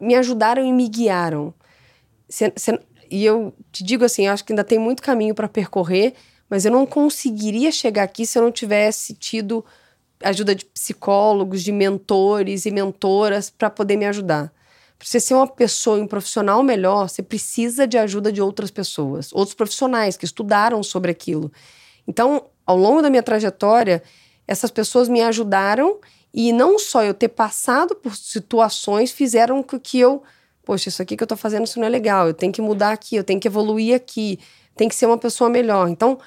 Me 0.00 0.14
ajudaram 0.14 0.64
e 0.64 0.72
me 0.72 0.88
guiaram. 0.88 1.52
Cê, 2.28 2.52
cê, 2.56 2.78
e 3.10 3.24
eu 3.24 3.52
te 3.72 3.82
digo 3.82 4.04
assim, 4.04 4.28
acho 4.28 4.44
que 4.44 4.52
ainda 4.52 4.64
tem 4.64 4.78
muito 4.78 5.02
caminho 5.02 5.34
para 5.34 5.48
percorrer, 5.48 6.14
mas 6.48 6.64
eu 6.64 6.70
não 6.70 6.86
conseguiria 6.86 7.72
chegar 7.72 8.04
aqui 8.04 8.24
se 8.24 8.38
eu 8.38 8.42
não 8.42 8.52
tivesse 8.52 9.14
tido 9.14 9.64
ajuda 10.22 10.54
de 10.54 10.64
psicólogos, 10.64 11.62
de 11.62 11.72
mentores 11.72 12.66
e 12.66 12.70
mentoras 12.70 13.50
para 13.50 13.68
poder 13.68 13.96
me 13.96 14.06
ajudar. 14.06 14.52
Para 14.98 15.08
você 15.08 15.18
ser 15.18 15.34
uma 15.34 15.46
pessoa 15.46 15.98
e 15.98 16.02
um 16.02 16.06
profissional 16.06 16.62
melhor, 16.62 17.08
você 17.08 17.22
precisa 17.22 17.86
de 17.86 17.98
ajuda 17.98 18.30
de 18.30 18.40
outras 18.40 18.70
pessoas, 18.70 19.32
outros 19.32 19.54
profissionais 19.54 20.16
que 20.16 20.26
estudaram 20.26 20.82
sobre 20.82 21.10
aquilo. 21.10 21.50
Então, 22.06 22.44
ao 22.70 22.76
longo 22.76 23.02
da 23.02 23.10
minha 23.10 23.22
trajetória, 23.22 24.02
essas 24.46 24.70
pessoas 24.70 25.08
me 25.08 25.20
ajudaram 25.20 25.98
e 26.32 26.52
não 26.52 26.78
só 26.78 27.02
eu 27.02 27.12
ter 27.12 27.28
passado 27.28 27.94
por 27.94 28.16
situações 28.16 29.10
fizeram 29.10 29.62
com 29.62 29.78
que 29.78 29.98
eu 29.98 30.22
poxa, 30.64 30.88
isso 30.88 31.02
aqui 31.02 31.16
que 31.16 31.22
eu 31.22 31.26
tô 31.26 31.36
fazendo 31.36 31.64
isso 31.64 31.80
não 31.80 31.86
é 31.86 31.90
legal, 31.90 32.28
eu 32.28 32.34
tenho 32.34 32.52
que 32.52 32.62
mudar 32.62 32.92
aqui, 32.92 33.16
eu 33.16 33.24
tenho 33.24 33.40
que 33.40 33.48
evoluir 33.48 33.94
aqui, 33.94 34.38
tem 34.76 34.88
que 34.88 34.94
ser 34.94 35.06
uma 35.06 35.18
pessoa 35.18 35.50
melhor. 35.50 35.88
Então, 35.88 36.18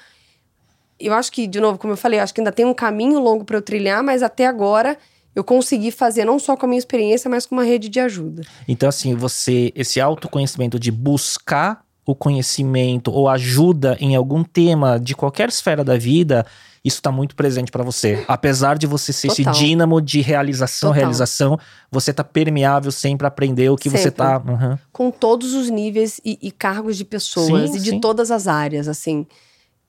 eu 1.00 1.14
acho 1.14 1.32
que, 1.32 1.46
de 1.46 1.60
novo, 1.60 1.78
como 1.78 1.94
eu 1.94 1.96
falei, 1.96 2.20
acho 2.20 2.34
que 2.34 2.40
ainda 2.40 2.52
tem 2.52 2.66
um 2.66 2.74
caminho 2.74 3.18
longo 3.18 3.44
para 3.44 3.56
eu 3.56 3.62
trilhar, 3.62 4.02
mas 4.02 4.22
até 4.22 4.46
agora 4.46 4.98
eu 5.34 5.42
consegui 5.42 5.90
fazer 5.90 6.24
não 6.24 6.38
só 6.38 6.56
com 6.56 6.66
a 6.66 6.68
minha 6.68 6.78
experiência, 6.78 7.28
mas 7.28 7.46
com 7.46 7.54
uma 7.54 7.64
rede 7.64 7.88
de 7.88 7.98
ajuda. 7.98 8.42
Então, 8.68 8.88
assim, 8.88 9.14
você, 9.14 9.72
esse 9.74 10.00
autoconhecimento 10.00 10.78
de 10.78 10.92
buscar 10.92 11.83
o 12.06 12.14
conhecimento 12.14 13.10
ou 13.10 13.28
ajuda 13.28 13.96
em 14.00 14.14
algum 14.14 14.44
tema 14.44 14.98
de 14.98 15.14
qualquer 15.14 15.48
esfera 15.48 15.82
da 15.82 15.96
vida, 15.96 16.44
isso 16.84 16.98
está 16.98 17.10
muito 17.10 17.34
presente 17.34 17.72
para 17.72 17.82
você. 17.82 18.22
Apesar 18.28 18.76
de 18.76 18.86
você 18.86 19.10
ser 19.10 19.28
Total. 19.28 19.52
esse 19.52 19.64
dínamo 19.64 20.02
de 20.02 20.20
realização, 20.20 20.90
Total. 20.90 21.00
realização, 21.00 21.58
você 21.90 22.12
tá 22.12 22.22
permeável 22.22 22.92
sempre 22.92 23.26
a 23.26 23.28
aprender 23.28 23.70
o 23.70 23.76
que 23.76 23.88
sempre. 23.88 24.02
você 24.02 24.10
tá. 24.10 24.38
Uhum. 24.38 24.78
Com 24.92 25.10
todos 25.10 25.54
os 25.54 25.70
níveis 25.70 26.20
e, 26.22 26.38
e 26.42 26.50
cargos 26.50 26.98
de 26.98 27.04
pessoas 27.06 27.70
sim, 27.70 27.76
e 27.78 27.80
de 27.80 27.90
sim. 27.90 28.00
todas 28.00 28.30
as 28.30 28.46
áreas, 28.46 28.86
assim. 28.86 29.26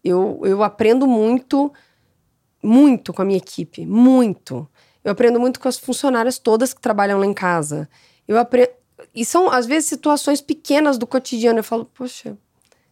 Eu, 0.01 0.39
eu 0.45 0.63
aprendo 0.63 1.05
muito, 1.05 1.73
muito 2.63 3.11
com 3.11 3.21
a 3.21 3.25
minha 3.25 3.37
equipe, 3.37 3.85
muito. 3.85 4.65
Eu 5.03 5.11
aprendo 5.11 5.37
muito 5.37 5.59
com 5.59 5.67
as 5.67 5.77
funcionárias 5.77 6.39
todas 6.39 6.73
que 6.73 6.79
trabalham 6.79 7.19
lá 7.19 7.25
em 7.25 7.33
casa. 7.33 7.89
Eu 8.25 8.37
aprendo. 8.37 8.69
E 9.15 9.23
são, 9.23 9.49
às 9.49 9.65
vezes, 9.65 9.87
situações 9.87 10.41
pequenas 10.41 10.97
do 10.97 11.07
cotidiano. 11.07 11.59
Eu 11.59 11.63
falo, 11.63 11.85
poxa, 11.85 12.37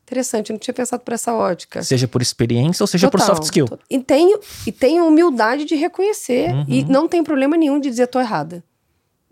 Interessante, 0.05 0.49
eu 0.49 0.55
não 0.55 0.59
tinha 0.59 0.73
pensado 0.73 1.01
por 1.01 1.13
essa 1.13 1.33
ótica. 1.33 1.81
Seja 1.81 2.07
por 2.07 2.21
experiência 2.21 2.83
ou 2.83 2.87
seja 2.87 3.09
Total, 3.09 3.25
por 3.25 3.33
soft 3.33 3.43
skill. 3.43 3.67
E 3.89 3.99
tenho, 3.99 4.37
e 4.67 4.71
tenho 4.71 5.07
humildade 5.07 5.63
de 5.63 5.75
reconhecer. 5.75 6.51
Uhum. 6.51 6.65
E 6.67 6.83
não 6.83 7.07
tem 7.07 7.23
problema 7.23 7.55
nenhum 7.55 7.79
de 7.79 7.89
dizer 7.89 8.07
tô 8.07 8.19
errada. 8.19 8.63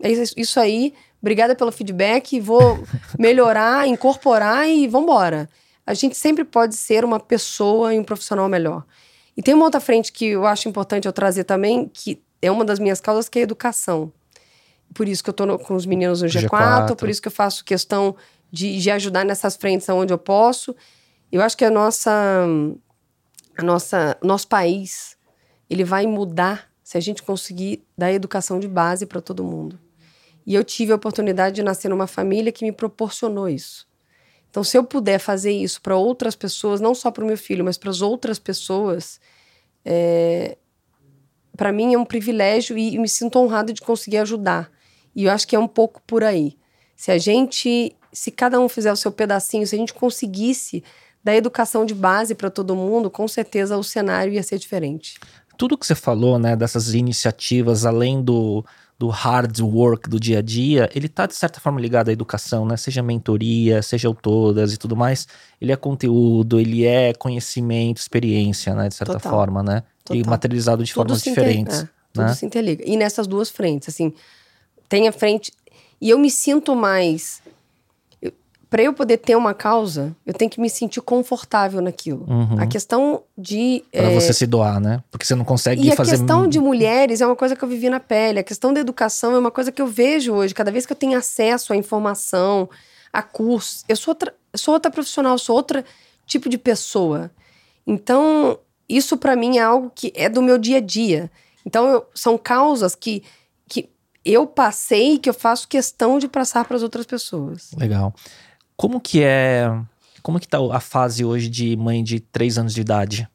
É 0.02 0.10
isso 0.10 0.58
aí, 0.58 0.94
obrigada 1.20 1.54
pelo 1.54 1.70
feedback, 1.70 2.40
vou 2.40 2.82
melhorar, 3.16 3.86
incorporar 3.86 4.68
e 4.68 4.88
vambora. 4.88 5.48
A 5.86 5.94
gente 5.94 6.16
sempre 6.16 6.42
pode 6.42 6.74
ser 6.74 7.04
uma 7.04 7.20
pessoa 7.20 7.94
e 7.94 7.98
um 7.98 8.04
profissional 8.04 8.48
melhor. 8.48 8.84
E 9.36 9.42
tem 9.42 9.54
uma 9.54 9.64
outra 9.64 9.80
frente 9.80 10.10
que 10.10 10.26
eu 10.26 10.46
acho 10.46 10.68
importante 10.68 11.06
eu 11.06 11.12
trazer 11.12 11.44
também, 11.44 11.88
que 11.92 12.20
é 12.40 12.50
uma 12.50 12.64
das 12.64 12.78
minhas 12.78 13.00
causas, 13.00 13.28
que 13.28 13.38
é 13.38 13.42
a 13.42 13.44
educação. 13.44 14.12
Por 14.94 15.08
isso 15.08 15.22
que 15.22 15.30
eu 15.30 15.34
tô 15.34 15.46
no, 15.46 15.58
com 15.58 15.74
os 15.74 15.86
meninos 15.86 16.22
no 16.22 16.28
G4, 16.28 16.48
G4, 16.48 16.96
por 16.96 17.08
isso 17.08 17.22
que 17.22 17.28
eu 17.28 17.32
faço 17.32 17.64
questão 17.64 18.16
de, 18.50 18.78
de 18.78 18.90
ajudar 18.90 19.24
nessas 19.24 19.56
frentes 19.56 19.88
onde 19.88 20.12
eu 20.12 20.18
posso. 20.18 20.74
Eu 21.30 21.40
acho 21.40 21.56
que 21.56 21.64
a 21.64 21.70
nossa, 21.70 22.46
a 23.56 23.62
nossa, 23.62 24.18
nosso 24.22 24.48
país, 24.48 25.16
ele 25.70 25.84
vai 25.84 26.06
mudar 26.06 26.70
se 26.82 26.98
a 26.98 27.00
gente 27.00 27.22
conseguir 27.22 27.82
dar 27.96 28.12
educação 28.12 28.60
de 28.60 28.68
base 28.68 29.06
para 29.06 29.20
todo 29.20 29.42
mundo. 29.42 29.78
E 30.44 30.54
eu 30.54 30.62
tive 30.64 30.92
a 30.92 30.96
oportunidade 30.96 31.56
de 31.56 31.62
nascer 31.62 31.88
numa 31.88 32.06
família 32.06 32.52
que 32.52 32.64
me 32.64 32.72
proporcionou 32.72 33.48
isso. 33.48 33.86
Então, 34.50 34.62
se 34.62 34.76
eu 34.76 34.84
puder 34.84 35.18
fazer 35.18 35.52
isso 35.52 35.80
para 35.80 35.96
outras 35.96 36.36
pessoas, 36.36 36.80
não 36.80 36.94
só 36.94 37.10
para 37.10 37.24
o 37.24 37.26
meu 37.26 37.38
filho, 37.38 37.64
mas 37.64 37.78
para 37.78 37.88
as 37.88 38.02
outras 38.02 38.38
pessoas, 38.38 39.18
é, 39.82 40.58
para 41.56 41.72
mim 41.72 41.94
é 41.94 41.98
um 41.98 42.04
privilégio 42.04 42.76
e, 42.76 42.94
e 42.94 42.98
me 42.98 43.08
sinto 43.08 43.38
honrada 43.38 43.72
de 43.72 43.80
conseguir 43.80 44.18
ajudar. 44.18 44.70
E 45.14 45.24
eu 45.24 45.32
acho 45.32 45.46
que 45.46 45.56
é 45.56 45.58
um 45.58 45.68
pouco 45.68 46.00
por 46.06 46.22
aí. 46.24 46.56
Se 46.96 47.10
a 47.10 47.18
gente, 47.18 47.94
se 48.12 48.30
cada 48.30 48.60
um 48.60 48.68
fizer 48.68 48.92
o 48.92 48.96
seu 48.96 49.10
pedacinho, 49.10 49.66
se 49.66 49.74
a 49.74 49.78
gente 49.78 49.94
conseguisse 49.94 50.82
dar 51.22 51.36
educação 51.36 51.84
de 51.84 51.94
base 51.94 52.34
para 52.34 52.50
todo 52.50 52.74
mundo, 52.74 53.10
com 53.10 53.28
certeza 53.28 53.76
o 53.76 53.84
cenário 53.84 54.32
ia 54.32 54.42
ser 54.42 54.58
diferente. 54.58 55.18
Tudo 55.56 55.78
que 55.78 55.86
você 55.86 55.94
falou, 55.94 56.38
né, 56.38 56.56
dessas 56.56 56.94
iniciativas, 56.94 57.84
além 57.84 58.22
do, 58.22 58.64
do 58.98 59.08
hard 59.08 59.60
work 59.60 60.08
do 60.08 60.18
dia 60.18 60.38
a 60.38 60.42
dia, 60.42 60.90
ele 60.94 61.08
tá 61.08 61.26
de 61.26 61.34
certa 61.34 61.60
forma 61.60 61.80
ligado 61.80 62.08
à 62.08 62.12
educação, 62.12 62.64
né? 62.64 62.76
Seja 62.76 63.02
mentoria, 63.02 63.82
seja 63.82 64.12
todas 64.14 64.72
e 64.72 64.76
tudo 64.76 64.96
mais. 64.96 65.28
Ele 65.60 65.72
é 65.72 65.76
conteúdo, 65.76 66.58
ele 66.58 66.84
é 66.84 67.12
conhecimento, 67.12 67.98
experiência, 67.98 68.74
né? 68.74 68.88
De 68.88 68.94
certa 68.94 69.14
Total. 69.14 69.30
forma, 69.32 69.62
né? 69.62 69.82
Total. 70.04 70.22
E 70.22 70.24
materializado 70.24 70.84
de 70.84 70.92
tudo 70.92 71.08
formas 71.08 71.22
diferentes. 71.22 71.80
É, 71.80 71.88
tudo 72.12 72.26
né? 72.26 72.34
se 72.34 72.46
interliga. 72.46 72.84
E 72.86 72.96
nessas 72.96 73.26
duas 73.26 73.50
frentes, 73.50 73.88
assim, 73.88 74.12
tem 74.92 75.08
a 75.08 75.12
frente. 75.12 75.50
E 75.98 76.10
eu 76.10 76.18
me 76.18 76.30
sinto 76.30 76.76
mais 76.76 77.40
para 78.68 78.82
eu 78.82 78.92
poder 78.92 79.18
ter 79.18 79.36
uma 79.36 79.54
causa, 79.54 80.14
eu 80.24 80.32
tenho 80.32 80.50
que 80.50 80.60
me 80.60 80.68
sentir 80.68 81.00
confortável 81.00 81.80
naquilo. 81.80 82.26
Uhum. 82.28 82.58
A 82.58 82.66
questão 82.66 83.22
de. 83.36 83.82
Para 83.90 84.10
é... 84.10 84.14
você 84.14 84.32
se 84.34 84.46
doar, 84.46 84.80
né? 84.80 85.02
Porque 85.10 85.24
você 85.24 85.34
não 85.34 85.44
consegue 85.44 85.86
e 85.86 85.96
fazer. 85.96 86.14
A 86.14 86.18
questão 86.18 86.46
de 86.46 86.58
mulheres 86.58 87.22
é 87.22 87.26
uma 87.26 87.36
coisa 87.36 87.56
que 87.56 87.62
eu 87.62 87.68
vivi 87.68 87.88
na 87.88 88.00
pele. 88.00 88.38
A 88.38 88.42
questão 88.42 88.72
da 88.72 88.80
educação 88.80 89.34
é 89.34 89.38
uma 89.38 89.50
coisa 89.50 89.72
que 89.72 89.80
eu 89.80 89.86
vejo 89.86 90.32
hoje. 90.32 90.54
Cada 90.54 90.70
vez 90.70 90.84
que 90.84 90.92
eu 90.92 90.96
tenho 90.96 91.18
acesso 91.18 91.72
à 91.72 91.76
informação, 91.76 92.68
a 93.10 93.22
cursos. 93.22 93.82
Eu 93.88 93.96
sou 93.96 94.12
outra, 94.12 94.34
eu 94.52 94.58
sou 94.58 94.74
outra 94.74 94.90
profissional, 94.90 95.38
sou 95.38 95.56
outro 95.56 95.82
tipo 96.26 96.48
de 96.48 96.58
pessoa. 96.58 97.30
Então, 97.86 98.58
isso 98.88 99.16
para 99.16 99.36
mim 99.36 99.58
é 99.58 99.62
algo 99.62 99.90
que 99.94 100.12
é 100.14 100.28
do 100.28 100.42
meu 100.42 100.58
dia 100.58 100.78
a 100.78 100.80
dia. 100.80 101.30
Então, 101.64 101.86
eu, 101.88 102.06
são 102.14 102.38
causas 102.38 102.94
que, 102.94 103.22
que 103.68 103.90
eu 104.24 104.46
passei 104.46 105.18
que 105.18 105.28
eu 105.28 105.34
faço 105.34 105.68
questão 105.68 106.18
de 106.18 106.28
passar 106.28 106.64
para 106.64 106.76
as 106.76 106.82
outras 106.82 107.06
pessoas. 107.06 107.70
Legal. 107.76 108.14
Como 108.76 109.00
que 109.00 109.22
é. 109.22 109.70
Como 110.22 110.38
que 110.38 110.46
tá 110.46 110.58
a 110.72 110.80
fase 110.80 111.24
hoje 111.24 111.48
de 111.48 111.76
mãe 111.76 112.02
de 112.04 112.20
três 112.20 112.56
anos 112.56 112.72
de 112.74 112.80
idade? 112.80 113.28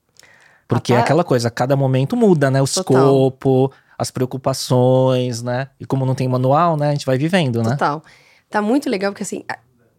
Porque 0.67 0.93
é 0.93 0.99
aquela 0.99 1.23
coisa, 1.23 1.49
cada 1.49 1.75
momento 1.75 2.15
muda, 2.15 2.51
né? 2.51 2.61
O 2.61 2.67
Total. 2.67 2.97
escopo, 2.97 3.71
as 3.97 4.11
preocupações, 4.11 5.41
né? 5.41 5.69
E 5.79 5.85
como 5.85 6.05
não 6.05 6.13
tem 6.13 6.27
manual, 6.27 6.75
né? 6.75 6.89
A 6.89 6.91
gente 6.91 7.05
vai 7.05 7.17
vivendo, 7.17 7.63
né? 7.63 7.71
Total. 7.71 8.03
Tá 8.49 8.61
muito 8.61 8.89
legal, 8.89 9.11
porque 9.11 9.23
assim, 9.23 9.43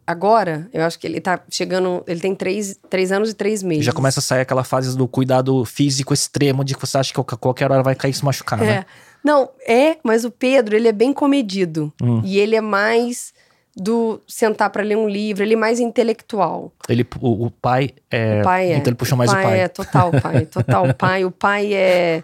agora, 0.06 0.68
eu 0.72 0.84
acho 0.84 0.98
que 0.98 1.06
ele 1.06 1.20
tá 1.20 1.40
chegando. 1.50 2.02
Ele 2.06 2.20
tem 2.20 2.34
três, 2.34 2.78
três 2.88 3.12
anos 3.12 3.30
e 3.30 3.34
três 3.34 3.62
meses. 3.62 3.84
Já 3.84 3.92
começa 3.92 4.20
a 4.20 4.22
sair 4.22 4.40
aquela 4.40 4.64
fase 4.64 4.96
do 4.96 5.08
cuidado 5.08 5.64
físico 5.64 6.14
extremo, 6.14 6.64
de 6.64 6.74
que 6.74 6.80
você 6.80 6.98
acha 6.98 7.12
que 7.12 7.22
qualquer 7.36 7.70
hora 7.70 7.82
vai 7.82 7.94
cair 7.94 8.10
e 8.10 8.14
se 8.14 8.24
machucar, 8.24 8.62
é. 8.62 8.66
né? 8.66 8.86
Não, 9.24 9.50
é, 9.66 9.98
mas 10.02 10.24
o 10.24 10.30
Pedro, 10.30 10.76
ele 10.76 10.88
é 10.88 10.92
bem 10.92 11.12
comedido. 11.12 11.92
Hum. 12.02 12.22
E 12.24 12.38
ele 12.38 12.56
é 12.56 12.60
mais 12.60 13.32
do 13.76 14.20
sentar 14.26 14.70
para 14.70 14.82
ler 14.82 14.96
um 14.96 15.08
livro, 15.08 15.44
ele 15.44 15.54
é 15.54 15.56
mais 15.56 15.78
intelectual. 15.78 16.72
Ele, 16.88 17.06
o, 17.20 17.46
o 17.46 17.50
pai 17.50 17.90
é. 18.10 18.40
O 18.40 18.44
pai 18.44 18.72
é. 18.72 18.76
Então 18.76 18.90
ele 18.90 18.96
puxou 18.96 19.16
mais 19.16 19.30
o 19.30 19.34
pai. 19.34 19.44
O 19.44 19.48
pai 19.48 19.60
é 19.60 19.68
total 19.68 20.10
pai, 20.10 20.46
total 20.46 20.94
pai. 20.94 21.24
O 21.24 21.30
pai 21.30 21.72
é 21.72 22.22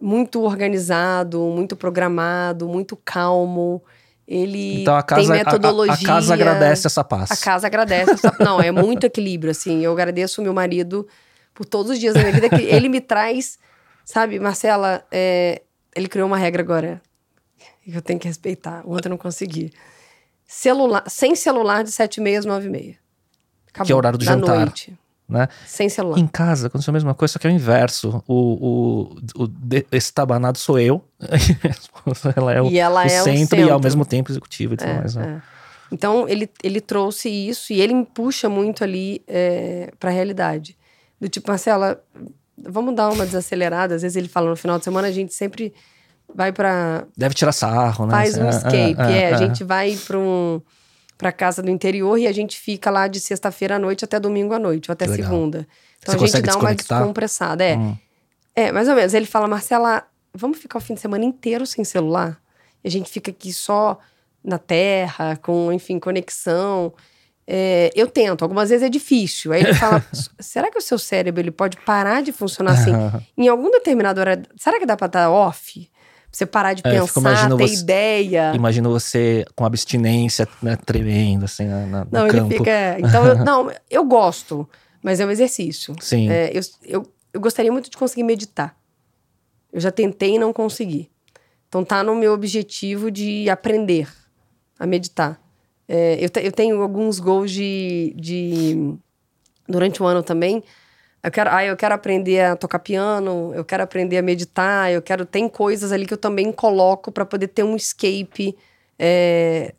muito 0.00 0.42
organizado, 0.42 1.40
muito 1.40 1.76
programado, 1.76 2.68
muito 2.68 2.96
calmo. 2.96 3.82
Ele 4.26 4.82
então 4.82 5.00
casa, 5.02 5.22
tem 5.22 5.30
metodologia. 5.30 5.94
A, 5.94 5.96
a, 5.96 6.04
casa 6.04 6.34
agradece 6.34 6.86
essa 6.86 7.04
paz. 7.04 7.30
A 7.30 7.36
casa 7.36 7.66
agradece 7.66 8.12
essa 8.12 8.34
Não, 8.40 8.60
é 8.60 8.70
muito 8.70 9.04
equilíbrio, 9.04 9.52
assim. 9.52 9.82
Eu 9.82 9.92
agradeço 9.92 10.40
o 10.40 10.44
meu 10.44 10.52
marido 10.52 11.06
por 11.54 11.64
todos 11.64 11.92
os 11.92 11.98
dias 11.98 12.14
da 12.14 12.20
minha 12.20 12.32
vida 12.32 12.48
que 12.50 12.62
ele 12.62 12.88
me 12.88 13.00
traz, 13.00 13.58
sabe, 14.04 14.38
Marcela, 14.38 15.02
é, 15.10 15.62
ele 15.94 16.08
criou 16.08 16.26
uma 16.26 16.36
regra 16.36 16.62
agora 16.62 17.00
que 17.56 17.96
eu 17.96 18.02
tenho 18.02 18.18
que 18.18 18.28
respeitar. 18.28 18.82
Ontem 18.86 19.08
eu 19.08 19.10
não 19.10 19.18
consegui 19.18 19.72
celular, 20.46 21.04
sem 21.08 21.34
celular 21.34 21.84
de 21.84 21.92
7 21.92 22.16
e 22.16 22.20
meia 22.20 22.38
às 22.38 22.44
9 22.44 22.66
e 22.66 22.70
meia. 22.70 22.96
Acabou, 23.68 23.86
que 23.86 23.92
é 23.92 23.94
o 23.94 23.98
horário 23.98 24.18
do 24.18 24.24
jantar. 24.24 24.60
Noite. 24.60 24.98
Né? 25.28 25.46
Sem 25.66 25.90
celular. 25.90 26.18
Em 26.18 26.26
casa 26.26 26.68
aconteceu 26.68 26.90
a 26.90 26.94
mesma 26.94 27.14
coisa, 27.14 27.32
só 27.32 27.38
que 27.38 27.46
é 27.46 27.50
o 27.50 27.52
inverso. 27.52 28.24
O, 28.26 28.34
o, 28.34 29.44
o 29.44 29.50
esse 29.92 30.12
tabanado 30.12 30.56
sou 30.56 30.78
eu. 30.78 31.04
ela 32.34 32.52
é 32.54 32.62
o, 32.62 32.70
e 32.70 32.78
ela 32.78 33.02
o, 33.02 33.04
é 33.04 33.08
centro, 33.08 33.32
o 33.32 33.36
centro 33.36 33.60
e 33.60 33.70
ao 33.70 33.80
mesmo 33.80 34.06
tempo 34.06 34.32
executivo 34.32 34.72
e 34.72 34.76
tudo 34.78 34.88
é, 34.88 34.94
mais. 34.94 35.14
Né? 35.14 35.42
É. 35.44 35.58
Então 35.92 36.26
ele, 36.26 36.50
ele 36.62 36.80
trouxe 36.80 37.28
isso 37.28 37.72
e 37.74 37.80
ele 37.80 37.92
me 37.92 38.06
puxa 38.06 38.48
muito 38.48 38.82
ali 38.82 39.22
é, 39.26 39.92
para 40.00 40.08
a 40.08 40.12
realidade. 40.12 40.76
Do 41.20 41.28
tipo, 41.28 41.50
Marcela, 41.50 42.02
vamos 42.62 42.94
dar 42.94 43.10
uma 43.10 43.24
desacelerada. 43.24 43.94
Às 43.94 44.02
vezes 44.02 44.16
ele 44.16 44.28
fala 44.28 44.50
no 44.50 44.56
final 44.56 44.78
de 44.78 44.84
semana, 44.84 45.08
a 45.08 45.12
gente 45.12 45.34
sempre 45.34 45.72
vai 46.34 46.52
para 46.52 47.06
Deve 47.16 47.34
tirar 47.34 47.52
sarro, 47.52 48.06
né? 48.06 48.12
Faz 48.12 48.36
um 48.36 48.46
é, 48.46 48.50
escape, 48.50 49.00
é, 49.00 49.12
é, 49.12 49.22
é, 49.22 49.34
A 49.34 49.36
gente 49.38 49.64
vai 49.64 49.96
para 49.96 50.18
um 50.18 50.60
para 51.16 51.32
casa 51.32 51.60
do 51.60 51.68
interior 51.68 52.16
e 52.16 52.28
a 52.28 52.32
gente 52.32 52.56
fica 52.56 52.90
lá 52.90 53.08
de 53.08 53.18
sexta-feira 53.18 53.74
à 53.74 53.78
noite 53.78 54.04
até 54.04 54.20
domingo 54.20 54.54
à 54.54 54.58
noite, 54.58 54.88
ou 54.88 54.92
até 54.92 55.08
segunda. 55.08 55.66
Então 55.98 56.16
Você 56.16 56.36
a 56.36 56.40
gente 56.40 56.46
dá 56.46 56.56
uma 56.56 56.72
descompressada, 56.72 57.64
é. 57.64 57.76
Hum. 57.76 57.96
É, 58.54 58.70
mais 58.70 58.88
ou 58.88 58.94
menos. 58.94 59.14
Ele 59.14 59.26
fala, 59.26 59.48
Marcela, 59.48 60.04
vamos 60.32 60.58
ficar 60.58 60.78
o 60.78 60.80
fim 60.80 60.94
de 60.94 61.00
semana 61.00 61.24
inteiro 61.24 61.66
sem 61.66 61.84
celular? 61.84 62.40
E 62.84 62.88
a 62.88 62.90
gente 62.90 63.10
fica 63.10 63.30
aqui 63.32 63.52
só 63.52 63.98
na 64.44 64.58
terra, 64.58 65.36
com, 65.36 65.72
enfim, 65.72 65.98
conexão. 65.98 66.92
É, 67.50 67.90
eu 67.94 68.06
tento, 68.06 68.42
algumas 68.42 68.68
vezes 68.68 68.84
é 68.84 68.90
difícil. 68.90 69.52
Aí 69.52 69.62
ele 69.62 69.72
fala: 69.72 70.04
será 70.38 70.70
que 70.70 70.76
o 70.76 70.82
seu 70.82 70.98
cérebro 70.98 71.40
ele 71.40 71.50
pode 71.50 71.78
parar 71.78 72.22
de 72.22 72.30
funcionar 72.30 72.72
assim? 72.72 72.92
em 73.38 73.48
algum 73.48 73.70
determinado 73.70 74.20
hora, 74.20 74.42
será 74.56 74.78
que 74.78 74.84
dá 74.84 74.96
pra 74.96 75.06
estar 75.06 75.30
off? 75.30 75.88
você 76.30 76.44
parar 76.44 76.74
de 76.74 76.82
é, 76.84 76.90
pensar, 76.90 77.48
ter 77.48 77.56
você, 77.56 77.82
ideia. 77.82 78.52
Imagino 78.54 78.90
você 78.90 79.46
com 79.56 79.64
abstinência 79.64 80.46
né, 80.62 80.76
tremenda, 80.76 81.46
assim, 81.46 81.64
na, 81.64 81.86
na, 81.86 82.06
não, 82.10 82.26
no 82.26 82.32
campo. 82.32 82.50
Fica, 82.50 82.98
então, 83.00 83.26
eu, 83.26 83.38
não, 83.38 83.72
eu 83.90 84.04
gosto, 84.04 84.68
mas 85.02 85.20
é 85.20 85.26
um 85.26 85.30
exercício. 85.30 85.96
Sim. 86.00 86.30
É, 86.30 86.50
eu, 86.52 86.60
eu, 86.84 87.12
eu 87.32 87.40
gostaria 87.40 87.72
muito 87.72 87.90
de 87.90 87.96
conseguir 87.96 88.24
meditar. 88.24 88.76
Eu 89.72 89.80
já 89.80 89.90
tentei 89.90 90.34
e 90.34 90.38
não 90.38 90.52
consegui. 90.52 91.10
Então 91.66 91.82
tá 91.84 92.02
no 92.02 92.14
meu 92.14 92.32
objetivo 92.32 93.10
de 93.10 93.48
aprender 93.48 94.08
a 94.78 94.86
meditar. 94.86 95.40
É, 95.88 96.22
eu, 96.22 96.28
te, 96.28 96.40
eu 96.44 96.52
tenho 96.52 96.82
alguns 96.82 97.18
gols 97.18 97.50
de, 97.50 98.14
de... 98.16 98.94
Durante 99.66 100.02
o 100.02 100.06
ano 100.06 100.22
também, 100.22 100.62
eu 101.22 101.30
quero, 101.30 101.50
ah, 101.50 101.64
eu 101.64 101.76
quero 101.76 101.94
aprender 101.94 102.40
a 102.40 102.56
tocar 102.56 102.78
piano, 102.78 103.52
eu 103.54 103.64
quero 103.64 103.82
aprender 103.82 104.18
a 104.18 104.22
meditar, 104.22 104.92
eu 104.92 105.02
quero. 105.02 105.26
Tem 105.26 105.48
coisas 105.48 105.92
ali 105.92 106.06
que 106.06 106.14
eu 106.14 106.18
também 106.18 106.52
coloco 106.52 107.10
para 107.10 107.26
poder 107.26 107.48
ter 107.48 107.64
um 107.64 107.76
escape 107.76 108.56
é, 108.98 109.74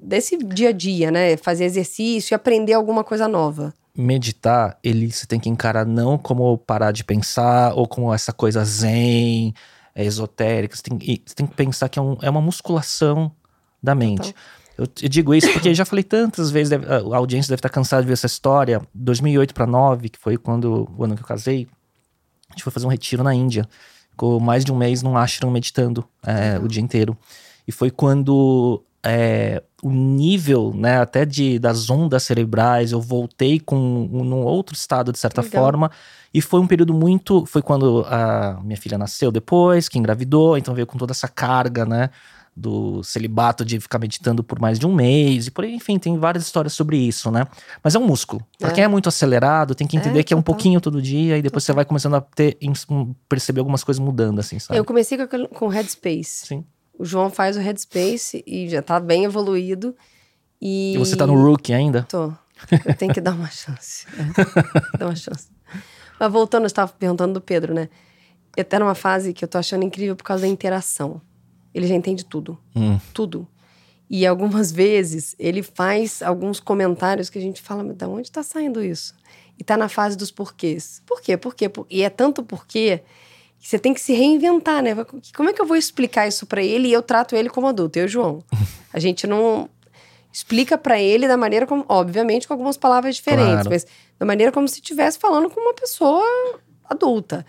desse 0.00 0.36
dia 0.38 0.68
a 0.68 0.72
dia, 0.72 1.10
né? 1.10 1.36
Fazer 1.36 1.64
exercício 1.64 2.32
e 2.32 2.36
aprender 2.36 2.72
alguma 2.74 3.02
coisa 3.02 3.26
nova. 3.26 3.74
Meditar, 3.96 4.78
ele 4.82 5.10
você 5.10 5.26
tem 5.26 5.38
que 5.38 5.48
encarar 5.48 5.84
não 5.84 6.16
como 6.16 6.56
parar 6.58 6.90
de 6.90 7.04
pensar 7.04 7.74
ou 7.74 7.86
como 7.86 8.12
essa 8.12 8.32
coisa 8.32 8.64
zen, 8.64 9.52
é, 9.94 10.04
esotérica. 10.04 10.76
Você 10.76 10.82
tem, 10.82 10.98
você 10.98 11.34
tem 11.34 11.46
que 11.46 11.54
pensar 11.54 11.88
que 11.88 11.98
é, 11.98 12.02
um, 12.02 12.16
é 12.22 12.30
uma 12.30 12.40
musculação 12.40 13.30
da 13.82 13.94
mente. 13.94 14.34
Eu, 14.76 14.86
eu, 15.02 15.08
digo 15.08 15.34
isso 15.34 15.52
porque 15.52 15.72
já 15.74 15.84
falei 15.84 16.02
tantas 16.02 16.50
vezes, 16.50 16.70
deve, 16.70 16.86
a 16.86 17.16
audiência 17.16 17.48
deve 17.48 17.58
estar 17.58 17.68
cansada 17.68 18.02
de 18.02 18.08
ver 18.08 18.14
essa 18.14 18.26
história. 18.26 18.82
2008 18.94 19.54
para 19.54 19.66
9, 19.66 20.08
que 20.08 20.18
foi 20.18 20.36
quando 20.36 20.88
o 20.96 21.04
ano 21.04 21.14
que 21.14 21.22
eu 21.22 21.26
casei, 21.26 21.68
a 22.50 22.52
gente 22.52 22.64
foi 22.64 22.72
fazer 22.72 22.86
um 22.86 22.90
retiro 22.90 23.22
na 23.22 23.34
Índia. 23.34 23.68
Ficou 24.10 24.40
mais 24.40 24.64
de 24.64 24.72
um 24.72 24.76
mês 24.76 25.02
num 25.02 25.16
ashram 25.16 25.50
meditando 25.50 26.04
é, 26.24 26.58
o 26.58 26.68
dia 26.68 26.82
inteiro. 26.82 27.16
E 27.66 27.72
foi 27.72 27.90
quando 27.90 28.82
é, 29.04 29.62
o 29.82 29.90
nível, 29.90 30.72
né, 30.74 30.98
até 30.98 31.24
de, 31.24 31.58
das 31.58 31.90
ondas 31.90 32.22
cerebrais, 32.22 32.92
eu 32.92 33.00
voltei 33.00 33.60
com 33.60 33.76
um, 33.76 34.24
num 34.24 34.42
outro 34.42 34.74
estado, 34.74 35.12
de 35.12 35.18
certa 35.18 35.42
Legal. 35.42 35.62
forma. 35.62 35.90
E 36.32 36.40
foi 36.40 36.58
um 36.58 36.66
período 36.66 36.94
muito. 36.94 37.44
Foi 37.44 37.60
quando 37.60 38.04
a 38.08 38.60
minha 38.64 38.76
filha 38.76 38.96
nasceu 38.96 39.30
depois, 39.30 39.88
que 39.88 39.98
engravidou, 39.98 40.56
então 40.56 40.74
veio 40.74 40.86
com 40.86 40.96
toda 40.96 41.12
essa 41.12 41.28
carga, 41.28 41.84
né? 41.84 42.10
Do 42.56 43.02
celibato 43.02 43.64
de 43.64 43.80
ficar 43.80 43.98
meditando 43.98 44.44
por 44.44 44.60
mais 44.60 44.78
de 44.78 44.86
um 44.86 44.94
mês 44.94 45.48
e 45.48 45.50
por 45.50 45.64
aí, 45.64 45.74
enfim, 45.74 45.98
tem 45.98 46.16
várias 46.18 46.44
histórias 46.44 46.72
sobre 46.72 46.96
isso, 46.96 47.30
né? 47.30 47.46
Mas 47.82 47.94
é 47.94 47.98
um 47.98 48.06
músculo. 48.06 48.44
Pra 48.58 48.70
é. 48.70 48.72
quem 48.72 48.84
é 48.84 48.88
muito 48.88 49.08
acelerado, 49.08 49.74
tem 49.74 49.86
que 49.86 49.96
entender 49.96 50.20
é, 50.20 50.22
que 50.22 50.32
é 50.32 50.36
um 50.36 50.42
pouquinho 50.42 50.80
todo 50.80 51.02
dia 51.02 51.36
e 51.36 51.42
depois 51.42 51.64
total. 51.64 51.74
você 51.74 51.76
vai 51.76 51.84
começando 51.84 52.14
a 52.14 52.20
ter, 52.20 52.56
perceber 53.28 53.60
algumas 53.60 53.82
coisas 53.82 53.98
mudando, 54.02 54.38
assim, 54.38 54.58
sabe? 54.58 54.78
Eu 54.78 54.84
comecei 54.84 55.18
com, 55.26 55.66
o 55.66 55.68
Headspace. 55.68 56.46
Sim. 56.46 56.64
O 56.96 57.04
João 57.04 57.28
faz 57.28 57.56
o 57.56 57.60
Headspace 57.60 58.44
e 58.46 58.68
já 58.68 58.80
tá 58.80 59.00
bem 59.00 59.24
evoluído. 59.24 59.96
E, 60.62 60.94
E 60.94 60.98
você 60.98 61.16
tá 61.16 61.26
no 61.26 61.34
Rookie 61.34 61.72
ainda? 61.74 62.04
Tô. 62.08 62.32
Eu 62.86 62.94
tenho 62.96 63.12
que 63.12 63.20
dar 63.20 63.32
uma 63.32 63.50
chance. 63.52 64.06
É. 64.16 64.98
Dar 64.98 65.06
uma 65.06 65.16
chance. 65.16 65.48
Mas 66.20 66.32
voltando, 66.32 66.62
eu 66.62 66.68
estava 66.68 66.92
perguntando 66.92 67.34
do 67.34 67.40
Pedro, 67.40 67.74
né? 67.74 67.88
Eu 68.56 68.64
tá 68.64 68.78
numa 68.78 68.94
fase 68.94 69.32
que 69.32 69.44
eu 69.44 69.48
tô 69.48 69.58
achando 69.58 69.82
incrível 69.82 70.14
por 70.14 70.22
causa 70.22 70.42
da 70.42 70.48
interação. 70.48 71.20
Ele 71.74 71.86
já 71.86 71.94
entende 71.94 72.24
tudo. 72.24 72.56
Hum. 72.76 72.98
Tudo. 73.12 73.46
E 74.08 74.26
algumas 74.26 74.70
vezes 74.72 75.34
ele 75.38 75.62
faz 75.62 76.22
alguns 76.22 76.60
comentários 76.60 77.28
que 77.28 77.38
a 77.38 77.42
gente 77.42 77.60
fala, 77.60 77.82
mas 77.82 77.96
da 77.96 78.06
onde 78.08 78.30
tá 78.30 78.42
saindo 78.42 78.82
isso? 78.82 79.14
E 79.58 79.64
tá 79.64 79.76
na 79.76 79.88
fase 79.88 80.16
dos 80.16 80.30
porquês. 80.30 81.02
Por 81.06 81.20
quê? 81.20 81.36
Por 81.36 81.54
quê? 81.54 81.68
Por- 81.68 81.86
E 81.90 82.02
é 82.02 82.10
tanto 82.10 82.42
porquê 82.42 83.02
que 83.58 83.68
você 83.68 83.78
tem 83.78 83.94
que 83.94 84.00
se 84.00 84.12
reinventar, 84.12 84.82
né? 84.82 84.94
Como 85.34 85.48
é 85.48 85.52
que 85.52 85.60
eu 85.62 85.66
vou 85.66 85.76
explicar 85.76 86.26
isso 86.28 86.44
pra 86.46 86.62
ele 86.62 86.88
e 86.88 86.92
eu 86.92 87.02
trato 87.02 87.34
ele 87.34 87.48
como 87.48 87.66
adulto, 87.66 87.98
eu 87.98 88.02
e 88.02 88.06
o 88.06 88.08
João? 88.08 88.44
A 88.92 88.98
gente 89.00 89.26
não 89.26 89.68
explica 90.32 90.76
pra 90.76 91.00
ele 91.00 91.26
da 91.28 91.36
maneira 91.36 91.66
como, 91.66 91.84
obviamente, 91.88 92.46
com 92.46 92.54
algumas 92.54 92.76
palavras 92.76 93.14
diferentes, 93.16 93.52
Claro. 93.52 93.70
mas 93.70 93.86
da 94.18 94.26
maneira 94.26 94.50
como 94.52 94.66
se 94.68 94.74
estivesse 94.80 95.18
falando 95.18 95.48
com 95.48 95.60
uma 95.60 95.74
pessoa 95.74 96.22
adulta. 96.90 97.46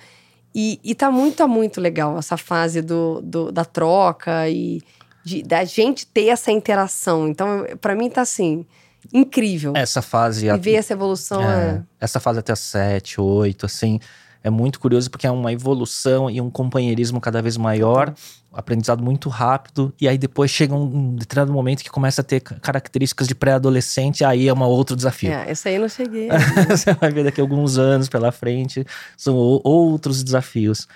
E, 0.57 0.79
e 0.83 0.95
tá 0.95 1.11
muito, 1.11 1.35
tá 1.35 1.47
muito 1.47 1.81
legal 1.81 2.17
essa 2.17 2.37
fase 2.37 2.81
do, 2.81 3.21
do- 3.21 3.51
da 3.51 3.65
troca 3.65 4.47
e 4.49 4.81
de- 5.23 5.43
da 5.43 5.65
gente 5.65 6.07
ter 6.07 6.27
essa 6.27 6.49
interação. 6.51 7.27
Então, 7.27 7.65
pra 7.81 7.93
mim 7.93 8.09
tá 8.09 8.21
assim, 8.21 8.65
incrível. 9.13 9.73
Essa 9.75 10.01
fase. 10.01 10.47
E 10.47 10.57
ver 10.57 10.75
essa 10.75 10.93
evolução 10.93 11.41
É, 11.43 11.69
é. 11.77 11.81
essa 11.99 12.19
fase 12.21 12.39
até 12.39 12.55
7, 12.55 13.19
8, 13.19 13.65
assim, 13.65 13.99
é 14.45 14.49
muito 14.51 14.79
curioso 14.79 15.09
porque 15.09 15.25
é 15.25 15.31
uma 15.31 15.51
evolução 15.51 16.29
e 16.29 16.39
um 16.39 16.51
companheirismo 16.51 17.19
cada 17.19 17.41
vez 17.41 17.57
maior, 17.57 18.13
um 18.53 18.57
aprendizado 18.57 19.03
muito 19.03 19.27
rápido, 19.27 19.91
e 19.99 20.07
aí 20.07 20.19
depois 20.19 20.51
chega 20.51 20.75
um, 20.75 21.15
determinado 21.15 21.51
momento 21.51 21.83
que 21.83 21.89
começa 21.89 22.21
a 22.21 22.23
ter 22.23 22.41
ca- 22.41 22.59
características 22.59 23.27
de 23.27 23.33
pré-adolescente, 23.33 24.23
aí 24.23 24.47
é 24.47 24.53
um 24.53 24.61
outro 24.61 24.95
desafio. 24.95 25.31
É, 25.31 25.49
essa 25.49 25.67
aí 25.69 25.75
eu 25.75 25.81
não 25.81 25.89
cheguei. 25.89 26.29
Você 26.69 26.93
vai 26.93 27.09
ver 27.09 27.23
daqui 27.23 27.41
a 27.41 27.43
alguns 27.43 27.79
anos 27.79 28.07
pela 28.07 28.31
frente, 28.31 28.85
são 29.17 29.35
outros 29.35 30.23
desafios. 30.23 30.87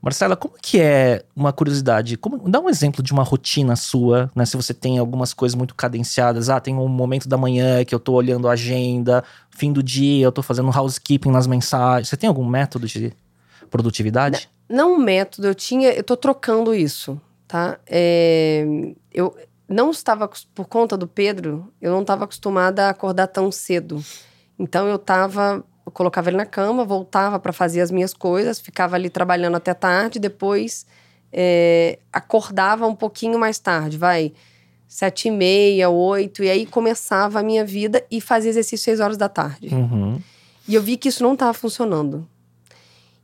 Marcela, 0.00 0.36
como 0.36 0.54
que 0.60 0.80
é 0.80 1.24
uma 1.34 1.52
curiosidade? 1.52 2.16
Como, 2.16 2.48
dá 2.48 2.60
um 2.60 2.68
exemplo 2.68 3.02
de 3.02 3.12
uma 3.12 3.22
rotina 3.22 3.74
sua, 3.74 4.30
né? 4.34 4.44
Se 4.44 4.56
você 4.56 4.72
tem 4.72 4.98
algumas 4.98 5.34
coisas 5.34 5.54
muito 5.54 5.74
cadenciadas. 5.74 6.48
Ah, 6.48 6.60
tem 6.60 6.76
um 6.76 6.88
momento 6.88 7.28
da 7.28 7.36
manhã 7.36 7.84
que 7.84 7.94
eu 7.94 7.98
tô 7.98 8.12
olhando 8.12 8.48
a 8.48 8.52
agenda, 8.52 9.24
fim 9.50 9.72
do 9.72 9.82
dia, 9.82 10.24
eu 10.24 10.32
tô 10.32 10.42
fazendo 10.42 10.70
housekeeping 10.70 11.30
nas 11.30 11.46
mensagens. 11.46 12.08
Você 12.08 12.16
tem 12.16 12.28
algum 12.28 12.44
método 12.44 12.86
de 12.86 13.12
produtividade? 13.70 14.48
não 14.68 14.94
um 14.94 14.98
método, 14.98 15.46
eu 15.46 15.54
tinha, 15.54 15.90
eu 15.92 16.02
tô 16.02 16.16
trocando 16.16 16.74
isso, 16.74 17.20
tá? 17.46 17.78
É, 17.86 18.64
eu 19.12 19.36
não 19.68 19.90
estava, 19.90 20.28
por 20.54 20.66
conta 20.66 20.96
do 20.96 21.06
Pedro, 21.06 21.72
eu 21.80 21.92
não 21.92 22.02
estava 22.02 22.24
acostumada 22.24 22.86
a 22.86 22.90
acordar 22.90 23.28
tão 23.28 23.50
cedo. 23.50 24.02
Então 24.58 24.86
eu 24.88 24.98
tava, 24.98 25.64
eu 25.86 25.92
colocava 25.92 26.28
ele 26.28 26.36
na 26.36 26.44
cama, 26.44 26.84
voltava 26.84 27.38
para 27.38 27.52
fazer 27.52 27.80
as 27.80 27.90
minhas 27.92 28.12
coisas, 28.12 28.58
ficava 28.58 28.96
ali 28.96 29.08
trabalhando 29.08 29.56
até 29.56 29.72
tarde, 29.72 30.18
depois 30.18 30.84
é, 31.32 31.98
acordava 32.12 32.86
um 32.86 32.94
pouquinho 32.94 33.38
mais 33.38 33.58
tarde, 33.60 33.96
vai, 33.96 34.32
sete 34.88 35.28
e 35.28 35.30
meia, 35.30 35.88
oito, 35.88 36.42
e 36.42 36.50
aí 36.50 36.66
começava 36.66 37.40
a 37.40 37.42
minha 37.42 37.64
vida 37.64 38.04
e 38.10 38.20
fazia 38.20 38.50
exercício 38.50 38.84
seis 38.84 39.00
horas 39.00 39.16
da 39.16 39.28
tarde. 39.28 39.72
Uhum. 39.74 40.20
E 40.66 40.74
eu 40.74 40.82
vi 40.82 40.96
que 40.96 41.08
isso 41.08 41.22
não 41.22 41.34
estava 41.34 41.54
funcionando. 41.54 42.26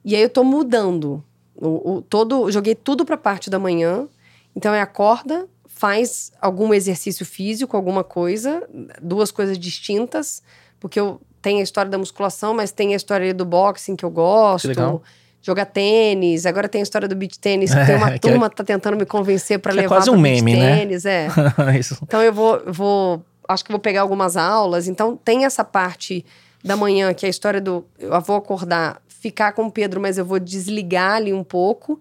E 0.04 0.14
aí 0.14 0.22
eu 0.22 0.30
tô 0.30 0.44
mudando. 0.44 1.22
O, 1.56 1.94
o- 1.96 2.02
todo, 2.02 2.50
joguei 2.50 2.74
tudo 2.74 3.04
pra 3.04 3.16
parte 3.16 3.50
da 3.50 3.58
manhã. 3.58 4.08
Então 4.54 4.72
é 4.74 4.80
acorda, 4.80 5.48
faz 5.66 6.30
algum 6.40 6.72
exercício 6.74 7.24
físico, 7.26 7.76
alguma 7.76 8.04
coisa, 8.04 8.68
duas 9.00 9.30
coisas 9.32 9.58
distintas, 9.58 10.42
porque 10.78 11.00
eu 11.00 11.20
tenho 11.42 11.60
a 11.60 11.62
história 11.62 11.90
da 11.90 11.98
musculação, 11.98 12.54
mas 12.54 12.70
tem 12.72 12.92
a 12.94 12.96
história 12.96 13.34
do 13.34 13.44
boxing 13.44 13.96
que 13.96 14.04
eu 14.04 14.10
gosto. 14.10 14.62
Que 14.62 14.68
legal. 14.68 15.02
Jogar 15.44 15.64
tênis, 15.66 16.46
agora 16.46 16.68
tem 16.68 16.80
a 16.80 16.84
história 16.84 17.08
do 17.08 17.16
beach 17.16 17.36
tênis, 17.38 17.74
que 17.74 17.84
tem 17.84 17.96
uma 17.98 18.10
que 18.10 18.14
é- 18.14 18.18
turma 18.30 18.48
que 18.48 18.54
tá 18.56 18.62
tentando 18.62 18.96
me 18.96 19.04
convencer 19.04 19.58
pra 19.58 19.72
que 19.72 19.78
é 19.78 19.82
levar 19.82 19.96
quase 19.96 20.08
pro 20.08 20.16
um 20.18 20.22
meme, 20.22 20.54
né? 20.56 20.78
tênis, 20.78 21.04
é. 21.04 21.26
Então 22.02 22.22
eu 22.22 22.32
vou, 22.32 22.62
vou. 22.66 23.24
Acho 23.48 23.64
que 23.64 23.72
vou 23.72 23.80
pegar 23.80 24.02
algumas 24.02 24.36
aulas. 24.36 24.86
Então 24.86 25.16
tem 25.16 25.44
essa 25.44 25.64
parte 25.64 26.24
da 26.64 26.76
manhã, 26.76 27.12
que 27.12 27.26
é 27.26 27.28
a 27.28 27.30
história 27.30 27.60
do. 27.60 27.84
Eu 27.98 28.20
vou 28.20 28.36
acordar, 28.36 29.02
ficar 29.08 29.52
com 29.52 29.64
o 29.66 29.70
Pedro, 29.70 30.00
mas 30.00 30.16
eu 30.16 30.24
vou 30.24 30.38
desligar 30.38 31.14
ali 31.16 31.32
um 31.32 31.42
pouco. 31.42 32.00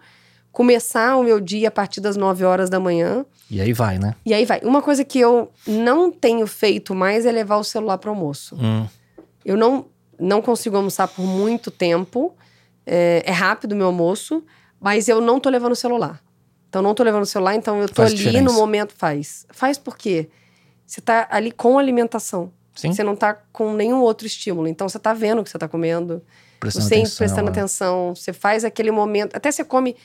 Começar 0.51 1.15
o 1.17 1.23
meu 1.23 1.39
dia 1.39 1.69
a 1.69 1.71
partir 1.71 1.99
das 2.01 2.15
9 2.17 2.43
horas 2.43 2.69
da 2.69 2.79
manhã. 2.79 3.25
E 3.49 3.59
aí 3.61 3.73
vai, 3.73 3.97
né? 3.97 4.13
E 4.25 4.33
aí 4.33 4.45
vai. 4.45 4.59
Uma 4.63 4.81
coisa 4.81 5.03
que 5.03 5.17
eu 5.19 5.49
não 5.65 6.11
tenho 6.11 6.45
feito 6.45 6.93
mais 6.93 7.25
é 7.25 7.31
levar 7.31 7.55
o 7.57 7.63
celular 7.63 7.97
para 7.97 8.09
almoço. 8.11 8.55
Hum. 8.59 8.85
Eu 9.45 9.57
não, 9.57 9.85
não 10.19 10.41
consigo 10.41 10.77
almoçar 10.77 11.07
por 11.07 11.23
muito 11.23 11.71
tempo. 11.71 12.35
É, 12.85 13.23
é 13.25 13.31
rápido 13.31 13.73
o 13.73 13.75
meu 13.75 13.87
almoço, 13.87 14.43
mas 14.79 15.07
eu 15.07 15.21
não 15.21 15.39
tô 15.39 15.49
levando 15.49 15.73
o 15.73 15.75
celular. 15.75 16.21
Então, 16.69 16.81
não 16.81 16.95
tô 16.95 17.03
levando 17.03 17.23
o 17.23 17.25
celular, 17.25 17.55
então 17.55 17.81
eu 17.81 17.87
tô 17.89 17.95
Faz 17.95 18.11
ali 18.11 18.17
diferença. 18.17 18.43
no 18.45 18.53
momento. 18.53 18.93
Faz. 18.93 19.45
Faz 19.49 19.77
por 19.77 19.97
quê? 19.97 20.29
Você 20.85 21.01
tá 21.01 21.27
ali 21.29 21.51
com 21.51 21.77
alimentação. 21.77 22.51
Sim. 22.73 22.93
Você 22.93 23.03
não 23.03 23.15
tá 23.15 23.33
com 23.51 23.73
nenhum 23.73 24.01
outro 24.01 24.25
estímulo. 24.25 24.67
Então, 24.67 24.87
você 24.87 24.97
tá 24.97 25.13
vendo 25.13 25.41
o 25.41 25.43
que 25.43 25.49
você 25.49 25.57
tá 25.57 25.67
comendo. 25.67 26.23
Prestando 26.59 26.85
você 26.85 26.95
atenção. 26.95 27.17
prestando 27.17 27.47
é. 27.47 27.51
atenção. 27.51 28.15
Você 28.15 28.31
faz 28.31 28.63
aquele 28.63 28.91
momento. 28.91 29.35
Até 29.35 29.51
você 29.51 29.63
come. 29.63 29.95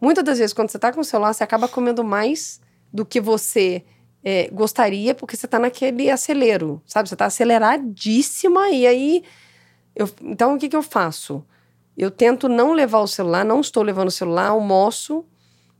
Muitas 0.00 0.24
das 0.24 0.38
vezes, 0.38 0.52
quando 0.52 0.70
você 0.70 0.78
tá 0.78 0.92
com 0.92 1.00
o 1.00 1.04
celular, 1.04 1.32
você 1.32 1.42
acaba 1.42 1.68
comendo 1.68 2.04
mais 2.04 2.60
do 2.92 3.04
que 3.06 3.20
você 3.20 3.84
é, 4.24 4.48
gostaria, 4.52 5.14
porque 5.14 5.36
você 5.36 5.46
tá 5.48 5.58
naquele 5.58 6.10
acelero, 6.10 6.80
sabe? 6.86 7.08
Você 7.08 7.16
tá 7.16 7.26
aceleradíssima 7.26 8.68
e 8.70 8.86
aí. 8.86 9.22
Eu, 9.94 10.08
então, 10.22 10.54
o 10.54 10.58
que, 10.58 10.68
que 10.68 10.76
eu 10.76 10.82
faço? 10.82 11.44
Eu 11.96 12.10
tento 12.10 12.48
não 12.48 12.72
levar 12.72 13.00
o 13.00 13.06
celular, 13.06 13.44
não 13.44 13.60
estou 13.60 13.82
levando 13.82 14.08
o 14.08 14.12
celular, 14.12 14.48
almoço. 14.48 15.24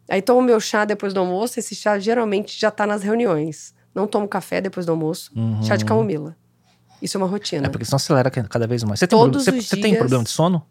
Aí 0.08 0.20
tomo 0.20 0.42
meu 0.42 0.58
chá 0.60 0.84
depois 0.84 1.14
do 1.14 1.20
almoço. 1.20 1.58
Esse 1.58 1.74
chá 1.74 1.98
geralmente 1.98 2.58
já 2.58 2.70
tá 2.70 2.86
nas 2.86 3.02
reuniões. 3.02 3.74
Não 3.94 4.06
tomo 4.06 4.26
café 4.28 4.60
depois 4.60 4.84
do 4.84 4.92
almoço. 4.92 5.30
Uhum. 5.36 5.62
Chá 5.62 5.76
de 5.76 5.84
camomila. 5.84 6.36
Isso 7.00 7.16
é 7.16 7.18
uma 7.20 7.26
rotina. 7.28 7.66
É 7.66 7.70
porque 7.70 7.84
senão 7.84 7.96
acelera 7.96 8.30
cada 8.30 8.66
vez 8.66 8.82
mais. 8.84 8.98
Você 9.00 9.06
tem, 9.06 9.18
Todos 9.18 9.44
pro- 9.44 9.52
você, 9.54 9.62
você 9.62 9.76
tem 9.76 9.90
dias- 9.92 9.98
problema 9.98 10.24
de 10.24 10.30
sono? 10.30 10.66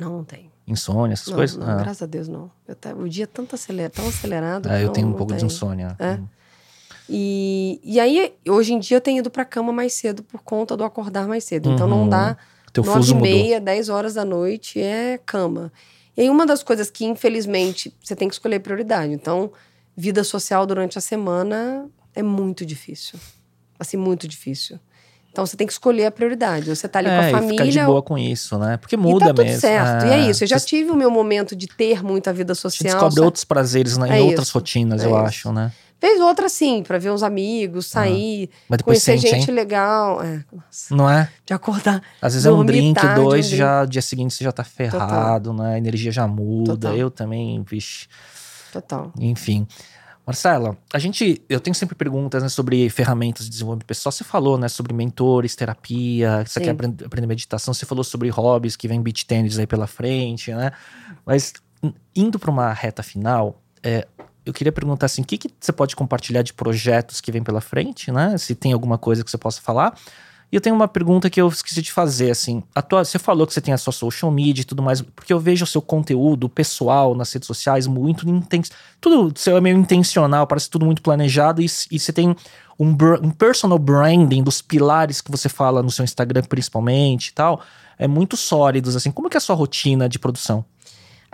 Não, 0.00 0.10
não 0.18 0.24
tem. 0.24 0.50
Insônia, 0.66 1.14
essas 1.14 1.28
Não, 1.28 1.34
coisas? 1.36 1.56
não, 1.56 1.66
Ah. 1.68 1.76
graças 1.76 2.02
a 2.02 2.06
Deus 2.06 2.28
não. 2.28 2.50
Eu 2.66 2.74
tá- 2.74 2.94
o 2.94 3.08
dia 3.08 3.24
é 3.24 3.26
tanto 3.26 3.48
tão 3.92 4.06
acelerado. 4.08 4.68
É, 4.70 4.82
eu 4.82 4.86
não- 4.86 4.92
tenho 4.92 5.08
um 5.08 5.12
pouco 5.14 5.34
de 5.34 5.44
insônia. 5.44 5.96
É? 5.98 6.18
E, 7.08 7.80
e 7.82 7.98
aí, 7.98 8.34
hoje 8.48 8.74
em 8.74 8.78
dia, 8.78 8.96
eu 8.96 9.00
tenho 9.00 9.18
ido 9.18 9.30
pra 9.30 9.44
cama 9.44 9.72
mais 9.72 9.94
cedo 9.94 10.22
por 10.22 10.42
conta 10.42 10.76
do 10.76 10.84
acordar 10.84 11.26
mais 11.26 11.44
cedo. 11.44 11.70
Então 11.72 11.86
não 11.88 12.02
Uhum. 12.02 12.08
dá. 12.08 12.36
Teu 12.72 12.84
Nove 12.84 12.98
fuso 12.98 13.12
e 13.12 13.14
mudou. 13.14 13.30
meia, 13.30 13.60
10 13.60 13.88
horas 13.88 14.14
da 14.14 14.24
noite 14.24 14.78
é 14.80 15.18
cama. 15.24 15.72
E 16.16 16.22
aí, 16.22 16.30
uma 16.30 16.44
das 16.44 16.62
coisas 16.62 16.90
que, 16.90 17.04
infelizmente, 17.06 17.94
você 18.02 18.14
tem 18.14 18.28
que 18.28 18.34
escolher 18.34 18.58
prioridade. 18.60 19.12
Então, 19.12 19.50
vida 19.96 20.22
social 20.22 20.66
durante 20.66 20.98
a 20.98 21.00
semana 21.00 21.86
é 22.14 22.22
muito 22.22 22.66
difícil. 22.66 23.18
Assim, 23.78 23.96
muito 23.96 24.28
difícil. 24.28 24.78
Então, 25.30 25.46
você 25.46 25.56
tem 25.56 25.66
que 25.66 25.72
escolher 25.72 26.06
a 26.06 26.10
prioridade. 26.10 26.68
Você 26.74 26.88
tá 26.88 26.98
ali 26.98 27.08
é, 27.08 27.14
com 27.14 27.20
a 27.22 27.28
e 27.28 27.32
família. 27.32 27.64
ficar 27.66 27.80
de 27.80 27.86
boa 27.86 28.02
com 28.02 28.18
isso, 28.18 28.58
né? 28.58 28.76
Porque 28.76 28.96
e 28.96 28.98
muda 28.98 29.26
tá 29.26 29.34
tudo 29.34 29.44
mesmo. 29.44 29.60
certo. 29.60 30.06
E 30.06 30.10
é 30.10 30.18
isso. 30.28 30.42
Eu 30.42 30.48
já 30.48 30.58
Você 30.58 30.66
tive 30.66 30.90
o 30.90 30.96
meu 30.96 31.10
momento 31.10 31.54
de 31.54 31.68
ter 31.68 32.02
muita 32.02 32.32
vida 32.32 32.54
você 32.54 32.62
social. 32.62 32.84
descobre 32.92 33.14
sabe? 33.14 33.24
outros 33.24 33.44
prazeres 33.44 33.96
né, 33.96 34.08
É 34.10 34.20
em 34.20 34.24
outras 34.26 34.50
rotinas, 34.50 35.00
É 35.02 35.06
eu 35.06 35.10
isso. 35.10 35.18
acho, 35.18 35.52
né? 35.52 35.72
Vez 36.00 36.20
ou 36.20 36.26
outra, 36.28 36.48
sim, 36.48 36.82
pra 36.82 36.96
ver 36.98 37.10
uns 37.10 37.22
amigos, 37.24 37.86
sair, 37.86 38.48
Mas 38.68 38.78
depois 38.78 39.04
conhecer 39.04 39.18
sente, 39.20 39.34
gente 39.34 39.50
hein? 39.50 39.54
legal. 39.56 40.22
É, 40.22 40.44
Não 40.90 41.10
é? 41.10 41.28
de 41.44 41.52
acordar. 41.52 42.00
Às 42.22 42.34
vezes 42.34 42.46
é 42.46 42.52
um 42.52 42.64
drink, 42.64 42.94
tarde, 43.00 43.20
dois, 43.20 43.46
um 43.46 43.48
drink. 43.48 43.58
já 43.58 43.84
dia 43.84 44.02
seguinte 44.02 44.34
você 44.34 44.44
já 44.44 44.52
tá 44.52 44.62
ferrado, 44.62 45.52
né? 45.52 45.74
A 45.74 45.78
energia 45.78 46.12
já 46.12 46.26
muda. 46.28 46.72
Total. 46.74 46.96
Eu 46.96 47.10
também, 47.10 47.62
vixe. 47.68 48.06
Total. 48.72 49.12
Enfim. 49.18 49.66
Marcela, 50.24 50.76
a 50.92 50.98
gente, 50.98 51.42
eu 51.48 51.58
tenho 51.58 51.74
sempre 51.74 51.96
perguntas 51.96 52.42
né, 52.42 52.50
sobre 52.50 52.88
ferramentas 52.90 53.46
de 53.46 53.50
desenvolvimento 53.50 53.86
pessoal. 53.86 54.12
Você 54.12 54.22
falou, 54.24 54.58
né, 54.58 54.68
sobre 54.68 54.92
mentores, 54.92 55.56
terapia, 55.56 56.44
você 56.46 56.60
Sim. 56.60 56.64
quer 56.66 56.70
aprender, 56.72 57.06
aprender 57.06 57.26
meditação, 57.26 57.72
você 57.72 57.86
falou 57.86 58.04
sobre 58.04 58.28
hobbies, 58.28 58.76
que 58.76 58.86
vem 58.86 59.00
beach 59.00 59.24
tênis 59.24 59.58
aí 59.58 59.66
pela 59.66 59.86
frente, 59.86 60.52
né? 60.52 60.70
Mas 61.24 61.54
in- 61.82 61.94
indo 62.14 62.38
para 62.38 62.50
uma 62.50 62.70
reta 62.74 63.02
final, 63.02 63.62
é, 63.82 64.06
eu 64.48 64.52
queria 64.54 64.72
perguntar 64.72 65.06
assim, 65.06 65.22
o 65.22 65.24
que, 65.24 65.36
que 65.36 65.50
você 65.60 65.72
pode 65.72 65.94
compartilhar 65.94 66.42
de 66.42 66.54
projetos 66.54 67.20
que 67.20 67.30
vem 67.30 67.42
pela 67.42 67.60
frente, 67.60 68.10
né? 68.10 68.36
Se 68.38 68.54
tem 68.54 68.72
alguma 68.72 68.96
coisa 68.96 69.22
que 69.22 69.30
você 69.30 69.38
possa 69.38 69.60
falar. 69.60 69.94
E 70.50 70.56
eu 70.56 70.60
tenho 70.62 70.74
uma 70.74 70.88
pergunta 70.88 71.28
que 71.28 71.38
eu 71.38 71.46
esqueci 71.46 71.82
de 71.82 71.92
fazer, 71.92 72.30
assim. 72.30 72.62
Tua, 72.88 73.04
você 73.04 73.18
falou 73.18 73.46
que 73.46 73.52
você 73.52 73.60
tem 73.60 73.74
a 73.74 73.76
sua 73.76 73.92
social 73.92 74.30
media 74.30 74.62
e 74.62 74.64
tudo 74.64 74.82
mais, 74.82 75.02
porque 75.02 75.30
eu 75.30 75.38
vejo 75.38 75.64
o 75.64 75.66
seu 75.66 75.82
conteúdo 75.82 76.48
pessoal 76.48 77.14
nas 77.14 77.30
redes 77.30 77.46
sociais 77.46 77.86
muito 77.86 78.26
intenso. 78.26 78.70
Tudo 78.98 79.38
seu 79.38 79.58
é 79.58 79.60
meio 79.60 79.76
intencional, 79.76 80.46
parece 80.46 80.70
tudo 80.70 80.86
muito 80.86 81.02
planejado, 81.02 81.60
e, 81.60 81.66
e 81.90 81.98
você 81.98 82.14
tem 82.14 82.34
um, 82.78 82.96
um 83.22 83.30
personal 83.30 83.78
branding 83.78 84.42
dos 84.42 84.62
pilares 84.62 85.20
que 85.20 85.30
você 85.30 85.50
fala 85.50 85.82
no 85.82 85.90
seu 85.90 86.02
Instagram, 86.02 86.42
principalmente 86.44 87.28
e 87.28 87.32
tal. 87.34 87.60
É 87.98 88.08
muito 88.08 88.34
sólidos, 88.34 88.96
assim. 88.96 89.10
Como 89.10 89.28
que 89.28 89.36
é 89.36 89.38
a 89.38 89.42
sua 89.42 89.54
rotina 89.54 90.08
de 90.08 90.18
produção? 90.18 90.64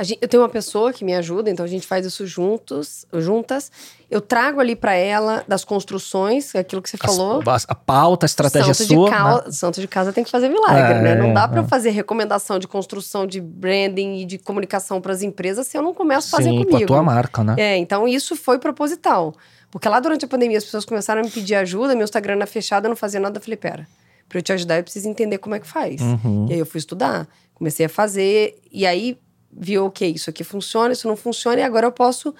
Gente, 0.01 0.19
eu 0.21 0.27
tenho 0.27 0.43
uma 0.43 0.49
pessoa 0.49 0.93
que 0.93 1.05
me 1.05 1.15
ajuda, 1.15 1.49
então 1.49 1.65
a 1.65 1.69
gente 1.69 1.87
faz 1.87 2.05
isso 2.05 2.27
juntos, 2.27 3.07
juntas. 3.13 3.71
Eu 4.11 4.21
trago 4.21 4.59
ali 4.59 4.75
para 4.75 4.93
ela 4.95 5.45
das 5.47 5.65
construções, 5.65 6.53
aquilo 6.57 6.83
que 6.83 6.91
você 6.91 6.97
falou. 6.97 7.41
A, 7.47 7.57
a 7.69 7.75
pauta, 7.77 8.25
a 8.25 8.29
estratégia 8.29 8.75
santo 8.75 8.89
sua. 8.89 9.05
De 9.05 9.11
cal, 9.11 9.37
né? 9.37 9.53
Santo 9.53 9.81
de 9.81 9.87
casa 9.87 10.13
tem 10.13 10.25
que 10.25 10.31
fazer 10.31 10.49
milagre, 10.49 10.95
é, 10.95 11.01
né? 11.01 11.15
Não 11.15 11.33
dá 11.33 11.47
para 11.47 11.61
é. 11.61 11.65
fazer 11.65 11.91
recomendação 11.91 12.59
de 12.59 12.67
construção 12.67 13.25
de 13.25 13.41
branding 13.41 14.17
e 14.17 14.25
de 14.25 14.37
comunicação 14.37 15.01
para 15.01 15.13
as 15.13 15.23
empresas 15.23 15.69
se 15.69 15.79
eu 15.79 15.83
não 15.83 15.95
começo 15.95 16.27
a 16.27 16.39
fazer 16.39 16.51
Sim, 16.51 16.65
comigo. 16.65 16.71
Com 16.71 16.85
a 16.85 16.87
tua 16.87 17.03
marca, 17.03 17.45
né? 17.45 17.55
É, 17.57 17.77
então 17.77 18.09
isso 18.09 18.35
foi 18.35 18.59
proposital. 18.59 19.33
Porque 19.71 19.89
lá 19.89 20.01
durante 20.01 20.25
a 20.25 20.29
pandemia 20.29 20.59
as 20.59 20.65
pessoas 20.65 20.85
começaram 20.85 21.21
a 21.21 21.25
me 21.25 21.31
pedir 21.31 21.55
ajuda, 21.55 21.95
meu 21.95 22.05
Instagram 22.05 22.35
era 22.35 22.47
fechado, 22.47 22.87
eu 22.87 22.89
não 22.89 22.97
fazia 22.97 23.21
nada. 23.21 23.39
Eu 23.39 23.43
falei, 23.43 23.57
pera, 23.57 23.87
para 24.29 24.39
eu 24.39 24.43
te 24.43 24.53
ajudar 24.53 24.79
eu 24.79 24.83
preciso 24.83 25.09
entender 25.09 25.39
como 25.39 25.55
é 25.55 25.61
que 25.61 25.67
faz. 25.67 26.01
Uhum. 26.01 26.47
E 26.49 26.55
aí 26.55 26.59
eu 26.59 26.67
fui 26.67 26.79
estudar, 26.79 27.29
comecei 27.55 27.87
a 27.87 27.89
fazer, 27.89 28.57
e 28.73 28.85
aí 28.87 29.19
viu, 29.57 29.87
ok, 29.87 30.11
isso 30.11 30.31
aqui 30.31 30.45
funciona, 30.45 30.93
isso 30.93 31.09
não 31.09 31.17
funciona, 31.17 31.61
e 31.61 31.63
agora 31.63 31.87
eu 31.87 31.93
posso, 31.93 32.35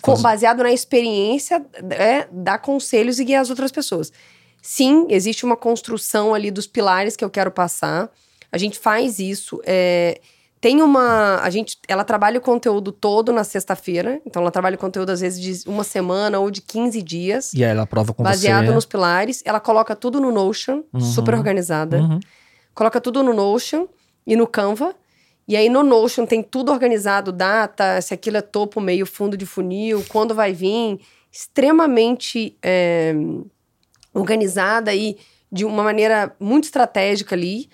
com, 0.00 0.16
baseado 0.20 0.62
na 0.62 0.72
experiência, 0.72 1.64
é, 1.90 2.28
dar 2.30 2.58
conselhos 2.58 3.18
e 3.18 3.24
guiar 3.24 3.42
as 3.42 3.50
outras 3.50 3.72
pessoas. 3.72 4.12
Sim, 4.60 5.06
existe 5.08 5.44
uma 5.44 5.56
construção 5.56 6.32
ali 6.34 6.50
dos 6.50 6.66
pilares 6.66 7.16
que 7.16 7.24
eu 7.24 7.30
quero 7.30 7.50
passar. 7.50 8.10
A 8.50 8.56
gente 8.56 8.78
faz 8.78 9.18
isso. 9.18 9.60
É, 9.64 10.20
tem 10.62 10.80
uma. 10.80 11.40
A 11.42 11.50
gente, 11.50 11.76
ela 11.88 12.04
trabalha 12.04 12.38
o 12.38 12.40
conteúdo 12.40 12.92
todo 12.92 13.32
na 13.32 13.42
sexta-feira. 13.42 14.22
Então, 14.24 14.40
ela 14.40 14.52
trabalha 14.52 14.76
o 14.76 14.78
conteúdo, 14.78 15.10
às 15.10 15.20
vezes, 15.20 15.40
de 15.40 15.68
uma 15.68 15.82
semana 15.82 16.38
ou 16.38 16.52
de 16.52 16.60
15 16.60 17.02
dias. 17.02 17.52
E 17.52 17.64
aí 17.64 17.72
ela 17.72 17.84
prova 17.84 18.14
com 18.14 18.22
baseado 18.22 18.38
você. 18.40 18.48
Baseado 18.60 18.74
nos 18.74 18.86
pilares. 18.86 19.42
Ela 19.44 19.58
coloca 19.58 19.96
tudo 19.96 20.20
no 20.20 20.30
Notion, 20.30 20.84
uhum. 20.92 21.00
super 21.00 21.34
organizada. 21.34 21.98
Uhum. 21.98 22.20
Coloca 22.72 23.00
tudo 23.00 23.24
no 23.24 23.34
Notion 23.34 23.88
e 24.24 24.36
no 24.36 24.46
Canva. 24.46 24.94
E 25.46 25.56
aí 25.56 25.68
no 25.68 25.82
Notion 25.82 26.24
tem 26.24 26.42
tudo 26.42 26.70
organizado, 26.70 27.32
data, 27.32 28.00
se 28.00 28.14
aquilo 28.14 28.36
é 28.36 28.40
topo, 28.40 28.80
meio, 28.80 29.04
fundo 29.04 29.36
de 29.36 29.44
funil, 29.44 30.04
quando 30.08 30.34
vai 30.34 30.52
vir, 30.52 31.00
extremamente 31.30 32.56
é, 32.62 33.12
organizada 34.14 34.94
e 34.94 35.16
de 35.50 35.64
uma 35.64 35.82
maneira 35.82 36.34
muito 36.38 36.64
estratégica 36.64 37.34
ali. 37.34 37.68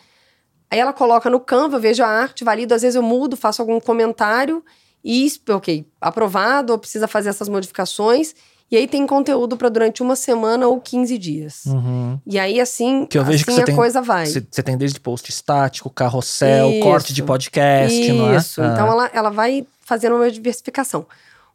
Aí 0.70 0.78
ela 0.78 0.92
coloca 0.92 1.30
no 1.30 1.40
Canva, 1.40 1.78
vejo 1.78 2.02
a 2.02 2.08
arte, 2.08 2.44
valido, 2.44 2.74
às 2.74 2.82
vezes 2.82 2.96
eu 2.96 3.02
mudo, 3.02 3.36
faço 3.36 3.62
algum 3.62 3.80
comentário 3.80 4.64
e, 5.04 5.30
ok, 5.48 5.86
aprovado, 6.00 6.72
ou 6.72 6.78
precisa 6.78 7.06
fazer 7.06 7.28
essas 7.28 7.48
modificações. 7.48 8.34
E 8.70 8.76
aí 8.76 8.86
tem 8.86 9.06
conteúdo 9.06 9.56
para 9.56 9.70
durante 9.70 10.02
uma 10.02 10.14
semana 10.14 10.68
ou 10.68 10.78
15 10.78 11.16
dias. 11.16 11.64
Uhum. 11.64 12.20
E 12.26 12.38
aí, 12.38 12.60
assim, 12.60 13.06
que 13.06 13.16
eu 13.16 13.24
vejo 13.24 13.36
assim 13.36 13.44
que 13.46 13.52
você 13.52 13.62
a 13.62 13.64
tem, 13.64 13.74
coisa 13.74 14.02
vai. 14.02 14.26
Você 14.26 14.62
tem 14.62 14.76
desde 14.76 15.00
post 15.00 15.30
estático, 15.30 15.88
carrossel, 15.88 16.70
Isso. 16.70 16.82
corte 16.82 17.14
de 17.14 17.22
podcast, 17.22 17.98
Isso. 17.98 18.12
não 18.12 18.30
é? 18.30 18.36
Isso. 18.36 18.60
Então 18.60 18.86
ah. 18.86 18.90
ela, 18.90 19.10
ela 19.14 19.30
vai 19.30 19.66
fazendo 19.80 20.16
uma 20.16 20.30
diversificação. 20.30 21.06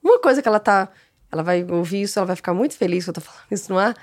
Uma 0.04 0.20
coisa 0.20 0.42
que 0.42 0.48
ela 0.48 0.60
tá. 0.60 0.90
Ela 1.32 1.44
vai 1.44 1.64
ouvir 1.64 2.02
isso, 2.02 2.18
ela 2.20 2.26
vai 2.26 2.36
ficar 2.36 2.54
muito 2.54 2.76
feliz 2.76 3.04
que 3.04 3.10
eu 3.12 3.14
tô 3.14 3.22
falando 3.22 3.46
isso 3.52 3.72
no 3.72 3.78
ar. 3.78 3.96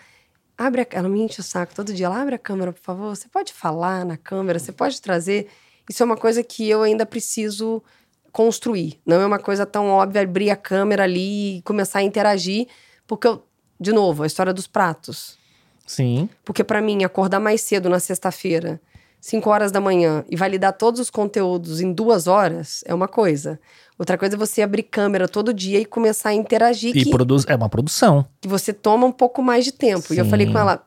Abre 0.56 0.82
a, 0.82 0.86
ela 0.92 1.08
me 1.08 1.20
enche 1.20 1.40
o 1.40 1.44
saco 1.44 1.74
todo 1.74 1.92
dia. 1.92 2.06
Ela 2.06 2.20
abre 2.20 2.36
a 2.36 2.38
câmera, 2.38 2.72
por 2.72 2.80
favor. 2.80 3.14
Você 3.14 3.28
pode 3.28 3.52
falar 3.52 4.04
na 4.04 4.16
câmera, 4.16 4.58
você 4.58 4.70
pode 4.70 5.00
trazer. 5.00 5.48
Isso 5.88 6.02
é 6.02 6.06
uma 6.06 6.16
coisa 6.16 6.44
que 6.44 6.68
eu 6.68 6.82
ainda 6.82 7.04
preciso 7.04 7.82
construir. 8.30 9.00
Não 9.04 9.20
é 9.20 9.26
uma 9.26 9.38
coisa 9.38 9.66
tão 9.66 9.88
óbvia 9.88 10.22
abrir 10.22 10.50
a 10.50 10.56
câmera 10.56 11.02
ali 11.04 11.58
e 11.58 11.62
começar 11.62 12.00
a 12.00 12.02
interagir 12.02 12.68
porque 13.10 13.26
eu, 13.26 13.42
de 13.80 13.90
novo, 13.90 14.22
a 14.22 14.26
história 14.28 14.54
dos 14.54 14.68
pratos. 14.68 15.36
Sim. 15.84 16.28
Porque 16.44 16.62
para 16.62 16.80
mim, 16.80 17.02
acordar 17.02 17.40
mais 17.40 17.60
cedo 17.60 17.88
na 17.88 17.98
sexta-feira, 17.98 18.80
5 19.20 19.50
horas 19.50 19.72
da 19.72 19.80
manhã, 19.80 20.24
e 20.30 20.36
validar 20.36 20.72
todos 20.74 21.00
os 21.00 21.10
conteúdos 21.10 21.80
em 21.80 21.92
duas 21.92 22.28
horas, 22.28 22.84
é 22.86 22.94
uma 22.94 23.08
coisa. 23.08 23.58
Outra 23.98 24.16
coisa 24.16 24.36
é 24.36 24.38
você 24.38 24.62
abrir 24.62 24.84
câmera 24.84 25.26
todo 25.26 25.52
dia 25.52 25.80
e 25.80 25.84
começar 25.84 26.28
a 26.28 26.34
interagir. 26.34 26.96
E 26.96 27.02
que, 27.02 27.10
produz, 27.10 27.44
é 27.48 27.56
uma 27.56 27.68
produção. 27.68 28.24
Que 28.40 28.46
você 28.46 28.72
toma 28.72 29.08
um 29.08 29.12
pouco 29.12 29.42
mais 29.42 29.64
de 29.64 29.72
tempo. 29.72 30.06
Sim. 30.06 30.14
E 30.14 30.18
eu 30.18 30.24
falei 30.26 30.46
com 30.46 30.56
ela, 30.56 30.86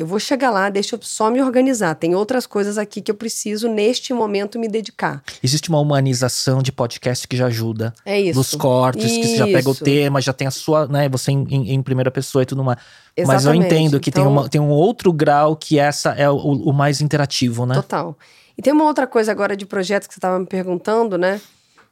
eu 0.00 0.06
vou 0.06 0.18
chegar 0.18 0.50
lá, 0.50 0.70
deixa 0.70 0.96
eu 0.96 1.00
só 1.02 1.30
me 1.30 1.42
organizar. 1.42 1.94
Tem 1.94 2.14
outras 2.14 2.46
coisas 2.46 2.78
aqui 2.78 3.02
que 3.02 3.10
eu 3.10 3.14
preciso, 3.14 3.68
neste 3.68 4.14
momento, 4.14 4.58
me 4.58 4.66
dedicar. 4.66 5.22
Existe 5.42 5.68
uma 5.68 5.78
humanização 5.78 6.62
de 6.62 6.72
podcast 6.72 7.28
que 7.28 7.36
já 7.36 7.48
ajuda. 7.48 7.92
É 8.06 8.18
isso. 8.18 8.38
Dos 8.38 8.54
cortes, 8.54 9.04
isso. 9.04 9.20
que 9.20 9.26
você 9.26 9.36
já 9.36 9.44
pega 9.44 9.68
o 9.68 9.74
tema, 9.74 10.18
já 10.22 10.32
tem 10.32 10.48
a 10.48 10.50
sua, 10.50 10.86
né? 10.88 11.06
Você 11.10 11.32
em, 11.32 11.46
em, 11.50 11.74
em 11.74 11.82
primeira 11.82 12.10
pessoa 12.10 12.42
e 12.42 12.46
tudo 12.46 12.64
mais. 12.64 12.78
Exatamente. 13.14 13.26
Mas 13.26 13.44
eu 13.44 13.54
entendo 13.54 14.00
que 14.00 14.08
então, 14.08 14.24
tem, 14.24 14.32
uma, 14.32 14.48
tem 14.48 14.60
um 14.60 14.70
outro 14.70 15.12
grau 15.12 15.54
que 15.54 15.78
essa 15.78 16.12
é 16.12 16.30
o, 16.30 16.36
o 16.36 16.72
mais 16.72 17.02
interativo, 17.02 17.66
né? 17.66 17.74
Total. 17.74 18.16
E 18.56 18.62
tem 18.62 18.72
uma 18.72 18.84
outra 18.84 19.06
coisa 19.06 19.30
agora 19.30 19.54
de 19.54 19.66
projeto 19.66 20.08
que 20.08 20.14
você 20.14 20.18
estava 20.18 20.38
me 20.38 20.46
perguntando, 20.46 21.18
né? 21.18 21.42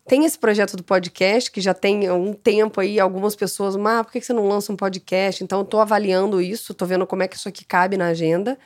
Tem 0.08 0.24
esse 0.24 0.38
projeto 0.38 0.74
do 0.74 0.82
podcast, 0.82 1.50
que 1.50 1.60
já 1.60 1.74
tem 1.74 2.10
um 2.10 2.32
tempo 2.32 2.80
aí, 2.80 2.98
algumas 2.98 3.36
pessoas, 3.36 3.76
mas 3.76 4.02
por 4.06 4.12
que 4.12 4.22
você 4.22 4.32
não 4.32 4.48
lança 4.48 4.72
um 4.72 4.76
podcast? 4.76 5.44
Então, 5.44 5.58
eu 5.58 5.64
tô 5.66 5.78
avaliando 5.78 6.40
isso, 6.40 6.72
tô 6.72 6.86
vendo 6.86 7.06
como 7.06 7.22
é 7.22 7.28
que 7.28 7.36
isso 7.36 7.46
aqui 7.46 7.62
cabe 7.62 7.98
na 7.98 8.06
agenda. 8.06 8.58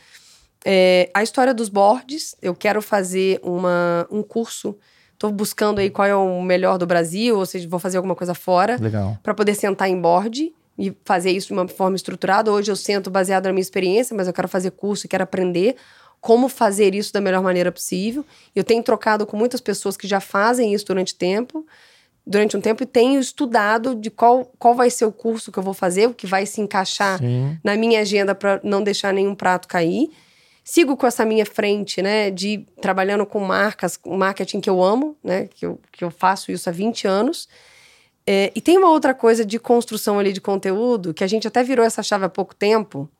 É, 0.64 1.10
a 1.12 1.20
história 1.20 1.52
dos 1.52 1.68
boards, 1.68 2.36
eu 2.40 2.54
quero 2.54 2.80
fazer 2.80 3.40
uma, 3.42 4.06
um 4.08 4.22
curso. 4.22 4.78
Tô 5.18 5.32
buscando 5.32 5.80
aí 5.80 5.90
qual 5.90 6.06
é 6.06 6.14
o 6.14 6.40
melhor 6.40 6.78
do 6.78 6.86
Brasil, 6.86 7.36
ou 7.36 7.44
seja, 7.44 7.68
vou 7.68 7.80
fazer 7.80 7.96
alguma 7.96 8.14
coisa 8.14 8.34
fora. 8.34 8.76
Legal. 8.80 9.18
Para 9.20 9.34
poder 9.34 9.56
sentar 9.56 9.88
em 9.88 10.00
board 10.00 10.54
e 10.78 10.96
fazer 11.04 11.32
isso 11.32 11.48
de 11.48 11.52
uma 11.54 11.66
forma 11.66 11.96
estruturada. 11.96 12.52
Hoje 12.52 12.70
eu 12.70 12.76
sento 12.76 13.10
baseado 13.10 13.46
na 13.46 13.52
minha 13.52 13.62
experiência, 13.62 14.16
mas 14.16 14.28
eu 14.28 14.32
quero 14.32 14.46
fazer 14.46 14.70
curso 14.70 15.06
e 15.06 15.08
quero 15.08 15.24
aprender 15.24 15.74
como 16.22 16.48
fazer 16.48 16.94
isso 16.94 17.12
da 17.12 17.20
melhor 17.20 17.42
maneira 17.42 17.72
possível. 17.72 18.24
Eu 18.54 18.62
tenho 18.62 18.80
trocado 18.80 19.26
com 19.26 19.36
muitas 19.36 19.60
pessoas 19.60 19.96
que 19.96 20.06
já 20.06 20.20
fazem 20.20 20.72
isso 20.72 20.86
durante 20.86 21.16
tempo, 21.16 21.66
durante 22.24 22.56
um 22.56 22.60
tempo 22.60 22.84
e 22.84 22.86
tenho 22.86 23.18
estudado 23.18 23.96
de 23.96 24.08
qual, 24.08 24.44
qual 24.56 24.72
vai 24.72 24.88
ser 24.88 25.04
o 25.04 25.10
curso 25.10 25.50
que 25.50 25.58
eu 25.58 25.62
vou 25.64 25.74
fazer, 25.74 26.06
o 26.06 26.14
que 26.14 26.24
vai 26.24 26.46
se 26.46 26.60
encaixar 26.60 27.18
Sim. 27.18 27.58
na 27.64 27.76
minha 27.76 28.00
agenda 28.00 28.36
para 28.36 28.60
não 28.62 28.84
deixar 28.84 29.12
nenhum 29.12 29.34
prato 29.34 29.66
cair. 29.66 30.12
Sigo 30.62 30.96
com 30.96 31.08
essa 31.08 31.24
minha 31.24 31.44
frente, 31.44 32.00
né, 32.00 32.30
de 32.30 32.64
trabalhando 32.80 33.26
com 33.26 33.40
marcas, 33.40 33.98
marketing 34.06 34.60
que 34.60 34.70
eu 34.70 34.80
amo, 34.80 35.16
né, 35.24 35.48
que 35.48 35.66
eu, 35.66 35.80
que 35.90 36.04
eu 36.04 36.10
faço 36.12 36.52
isso 36.52 36.68
há 36.68 36.72
20 36.72 37.04
anos. 37.04 37.48
É, 38.24 38.52
e 38.54 38.60
tem 38.60 38.78
uma 38.78 38.90
outra 38.90 39.12
coisa 39.12 39.44
de 39.44 39.58
construção 39.58 40.20
ali 40.20 40.32
de 40.32 40.40
conteúdo, 40.40 41.12
que 41.12 41.24
a 41.24 41.26
gente 41.26 41.48
até 41.48 41.64
virou 41.64 41.84
essa 41.84 42.00
chave 42.00 42.24
há 42.24 42.28
pouco 42.28 42.54
tempo, 42.54 43.10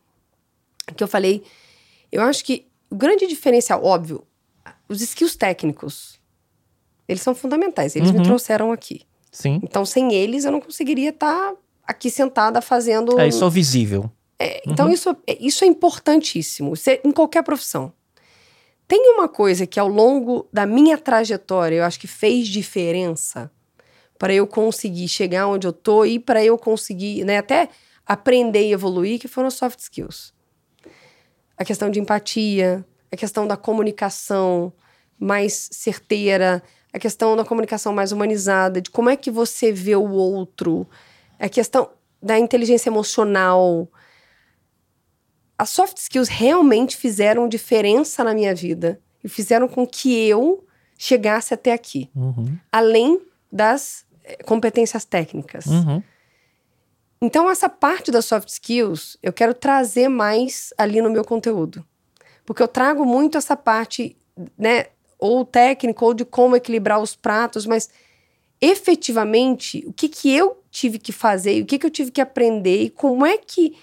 que 0.94 1.02
eu 1.02 1.08
falei, 1.08 1.42
eu 2.12 2.22
acho 2.22 2.44
que 2.44 2.70
o 2.92 2.94
grande 2.94 3.26
diferencial, 3.26 3.82
óbvio, 3.82 4.22
os 4.86 5.00
skills 5.00 5.34
técnicos, 5.34 6.20
eles 7.08 7.22
são 7.22 7.34
fundamentais. 7.34 7.96
Eles 7.96 8.10
uhum. 8.10 8.18
me 8.18 8.22
trouxeram 8.22 8.70
aqui. 8.70 9.00
Sim. 9.30 9.60
Então, 9.62 9.86
sem 9.86 10.12
eles, 10.12 10.44
eu 10.44 10.52
não 10.52 10.60
conseguiria 10.60 11.08
estar 11.08 11.54
aqui 11.86 12.10
sentada 12.10 12.60
fazendo. 12.60 13.18
É, 13.18 13.26
isso 13.26 13.42
é 13.42 13.48
visível. 13.48 14.10
É, 14.38 14.60
então, 14.66 14.86
uhum. 14.86 14.92
isso, 14.92 15.16
é, 15.26 15.38
isso 15.40 15.64
é 15.64 15.66
importantíssimo, 15.66 16.74
isso 16.74 16.90
é, 16.90 17.00
em 17.02 17.10
qualquer 17.10 17.42
profissão. 17.42 17.90
Tem 18.86 19.14
uma 19.14 19.26
coisa 19.26 19.66
que 19.66 19.80
ao 19.80 19.88
longo 19.88 20.46
da 20.52 20.66
minha 20.66 20.98
trajetória 20.98 21.76
eu 21.76 21.84
acho 21.84 21.98
que 21.98 22.06
fez 22.06 22.46
diferença 22.46 23.50
para 24.18 24.34
eu 24.34 24.46
conseguir 24.46 25.08
chegar 25.08 25.46
onde 25.46 25.66
eu 25.66 25.72
tô 25.72 26.04
e 26.04 26.18
para 26.18 26.44
eu 26.44 26.58
conseguir, 26.58 27.24
né, 27.24 27.38
até 27.38 27.70
aprender 28.04 28.68
e 28.68 28.72
evoluir, 28.72 29.18
que 29.18 29.28
foram 29.28 29.50
soft 29.50 29.78
skills 29.78 30.34
a 31.62 31.64
questão 31.64 31.88
de 31.88 32.00
empatia, 32.00 32.84
a 33.10 33.16
questão 33.16 33.46
da 33.46 33.56
comunicação 33.56 34.72
mais 35.18 35.68
certeira, 35.70 36.60
a 36.92 36.98
questão 36.98 37.36
da 37.36 37.44
comunicação 37.44 37.92
mais 37.92 38.10
humanizada, 38.10 38.82
de 38.82 38.90
como 38.90 39.08
é 39.08 39.16
que 39.16 39.30
você 39.30 39.70
vê 39.70 39.94
o 39.94 40.10
outro, 40.10 40.86
a 41.38 41.48
questão 41.48 41.88
da 42.20 42.36
inteligência 42.36 42.90
emocional. 42.90 43.88
As 45.56 45.70
soft 45.70 45.98
skills 45.98 46.28
realmente 46.28 46.96
fizeram 46.96 47.48
diferença 47.48 48.24
na 48.24 48.34
minha 48.34 48.54
vida 48.54 49.00
e 49.22 49.28
fizeram 49.28 49.68
com 49.68 49.86
que 49.86 50.26
eu 50.26 50.66
chegasse 50.98 51.54
até 51.54 51.72
aqui, 51.72 52.10
uhum. 52.14 52.58
além 52.72 53.20
das 53.52 54.04
eh, 54.24 54.42
competências 54.42 55.04
técnicas. 55.04 55.66
Uhum. 55.66 56.02
Então, 57.24 57.48
essa 57.48 57.68
parte 57.68 58.10
das 58.10 58.24
soft 58.24 58.48
skills 58.48 59.16
eu 59.22 59.32
quero 59.32 59.54
trazer 59.54 60.08
mais 60.08 60.74
ali 60.76 61.00
no 61.00 61.08
meu 61.08 61.24
conteúdo. 61.24 61.86
Porque 62.44 62.60
eu 62.60 62.66
trago 62.66 63.06
muito 63.06 63.38
essa 63.38 63.56
parte, 63.56 64.16
né, 64.58 64.86
ou 65.20 65.44
técnica, 65.44 66.04
ou 66.04 66.12
de 66.12 66.24
como 66.24 66.56
equilibrar 66.56 67.00
os 67.00 67.14
pratos, 67.14 67.64
mas 67.64 67.88
efetivamente, 68.60 69.84
o 69.86 69.92
que, 69.92 70.08
que 70.08 70.34
eu 70.34 70.60
tive 70.68 70.98
que 70.98 71.12
fazer, 71.12 71.62
o 71.62 71.66
que, 71.66 71.78
que 71.78 71.86
eu 71.86 71.90
tive 71.90 72.10
que 72.10 72.20
aprender 72.20 72.82
e 72.82 72.90
como 72.90 73.24
é 73.24 73.38
que 73.38 73.78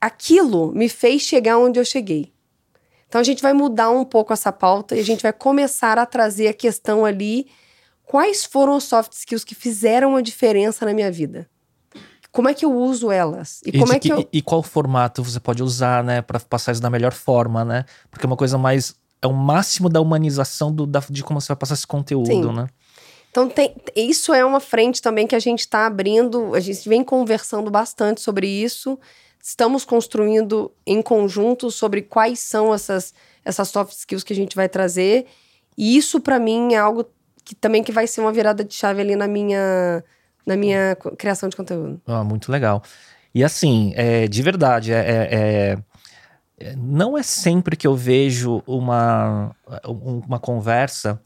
aquilo 0.00 0.70
me 0.70 0.88
fez 0.88 1.22
chegar 1.22 1.58
onde 1.58 1.80
eu 1.80 1.84
cheguei. 1.84 2.32
Então, 3.08 3.20
a 3.20 3.24
gente 3.24 3.42
vai 3.42 3.52
mudar 3.52 3.90
um 3.90 4.04
pouco 4.04 4.32
essa 4.32 4.52
pauta 4.52 4.94
e 4.94 5.00
a 5.00 5.04
gente 5.04 5.22
vai 5.22 5.32
começar 5.32 5.98
a 5.98 6.06
trazer 6.06 6.46
a 6.46 6.54
questão 6.54 7.04
ali. 7.04 7.48
Quais 8.04 8.44
foram 8.44 8.76
os 8.76 8.84
soft 8.84 9.12
skills 9.14 9.42
que 9.42 9.54
fizeram 9.56 10.14
a 10.14 10.20
diferença 10.20 10.86
na 10.86 10.94
minha 10.94 11.10
vida? 11.10 11.50
Como 12.34 12.48
é 12.48 12.52
que 12.52 12.64
eu 12.64 12.74
uso 12.74 13.12
elas? 13.12 13.60
E, 13.64 13.70
e 13.70 13.78
como 13.78 13.92
é 13.92 13.98
que, 14.00 14.08
que 14.08 14.12
eu... 14.12 14.28
e 14.32 14.42
qual 14.42 14.60
formato 14.60 15.22
você 15.22 15.38
pode 15.38 15.62
usar, 15.62 16.02
né, 16.02 16.20
para 16.20 16.40
passar 16.40 16.72
isso 16.72 16.82
da 16.82 16.90
melhor 16.90 17.12
forma, 17.12 17.64
né? 17.64 17.84
Porque 18.10 18.26
é 18.26 18.28
uma 18.28 18.36
coisa 18.36 18.58
mais 18.58 18.96
é 19.22 19.26
o 19.28 19.32
máximo 19.32 19.88
da 19.88 20.00
humanização 20.00 20.72
do, 20.72 20.84
da, 20.84 21.00
de 21.08 21.22
como 21.22 21.40
você 21.40 21.46
vai 21.46 21.56
passar 21.56 21.74
esse 21.74 21.86
conteúdo, 21.86 22.26
Sim. 22.26 22.52
né? 22.52 22.66
Então, 23.30 23.48
tem, 23.48 23.76
isso 23.94 24.34
é 24.34 24.44
uma 24.44 24.58
frente 24.58 25.00
também 25.00 25.28
que 25.28 25.34
a 25.36 25.38
gente 25.38 25.60
está 25.60 25.86
abrindo, 25.86 26.56
a 26.56 26.60
gente 26.60 26.88
vem 26.88 27.04
conversando 27.04 27.70
bastante 27.70 28.20
sobre 28.20 28.48
isso. 28.48 28.98
Estamos 29.40 29.84
construindo 29.84 30.72
em 30.84 31.00
conjunto 31.00 31.70
sobre 31.70 32.02
quais 32.02 32.40
são 32.40 32.74
essas, 32.74 33.14
essas 33.44 33.68
soft 33.68 33.92
skills 33.92 34.24
que 34.24 34.32
a 34.32 34.36
gente 34.36 34.56
vai 34.56 34.68
trazer. 34.68 35.26
E 35.78 35.96
isso, 35.96 36.20
para 36.20 36.40
mim, 36.40 36.74
é 36.74 36.78
algo 36.78 37.06
que 37.44 37.54
também 37.54 37.82
que 37.82 37.92
vai 37.92 38.08
ser 38.08 38.20
uma 38.20 38.32
virada 38.32 38.64
de 38.64 38.74
chave 38.74 39.00
ali 39.00 39.14
na 39.14 39.28
minha, 39.28 40.04
na 40.46 40.56
minha 40.56 40.96
criação 41.18 41.48
de 41.48 41.56
conteúdo. 41.56 42.00
Ah, 42.06 42.22
muito 42.24 42.50
legal. 42.52 42.82
E 43.34 43.42
assim, 43.42 43.92
é, 43.96 44.26
de 44.28 44.42
verdade, 44.42 44.92
é, 44.92 44.96
é- 44.98 45.28
é- 45.34 45.78
é- 46.58 46.76
não 46.76 47.18
é 47.18 47.22
sempre 47.22 47.76
que 47.76 47.86
eu 47.86 47.96
vejo 47.96 48.62
uma, 48.66 49.50
um- 49.86 50.20
uma 50.26 50.38
conversa 50.38 51.20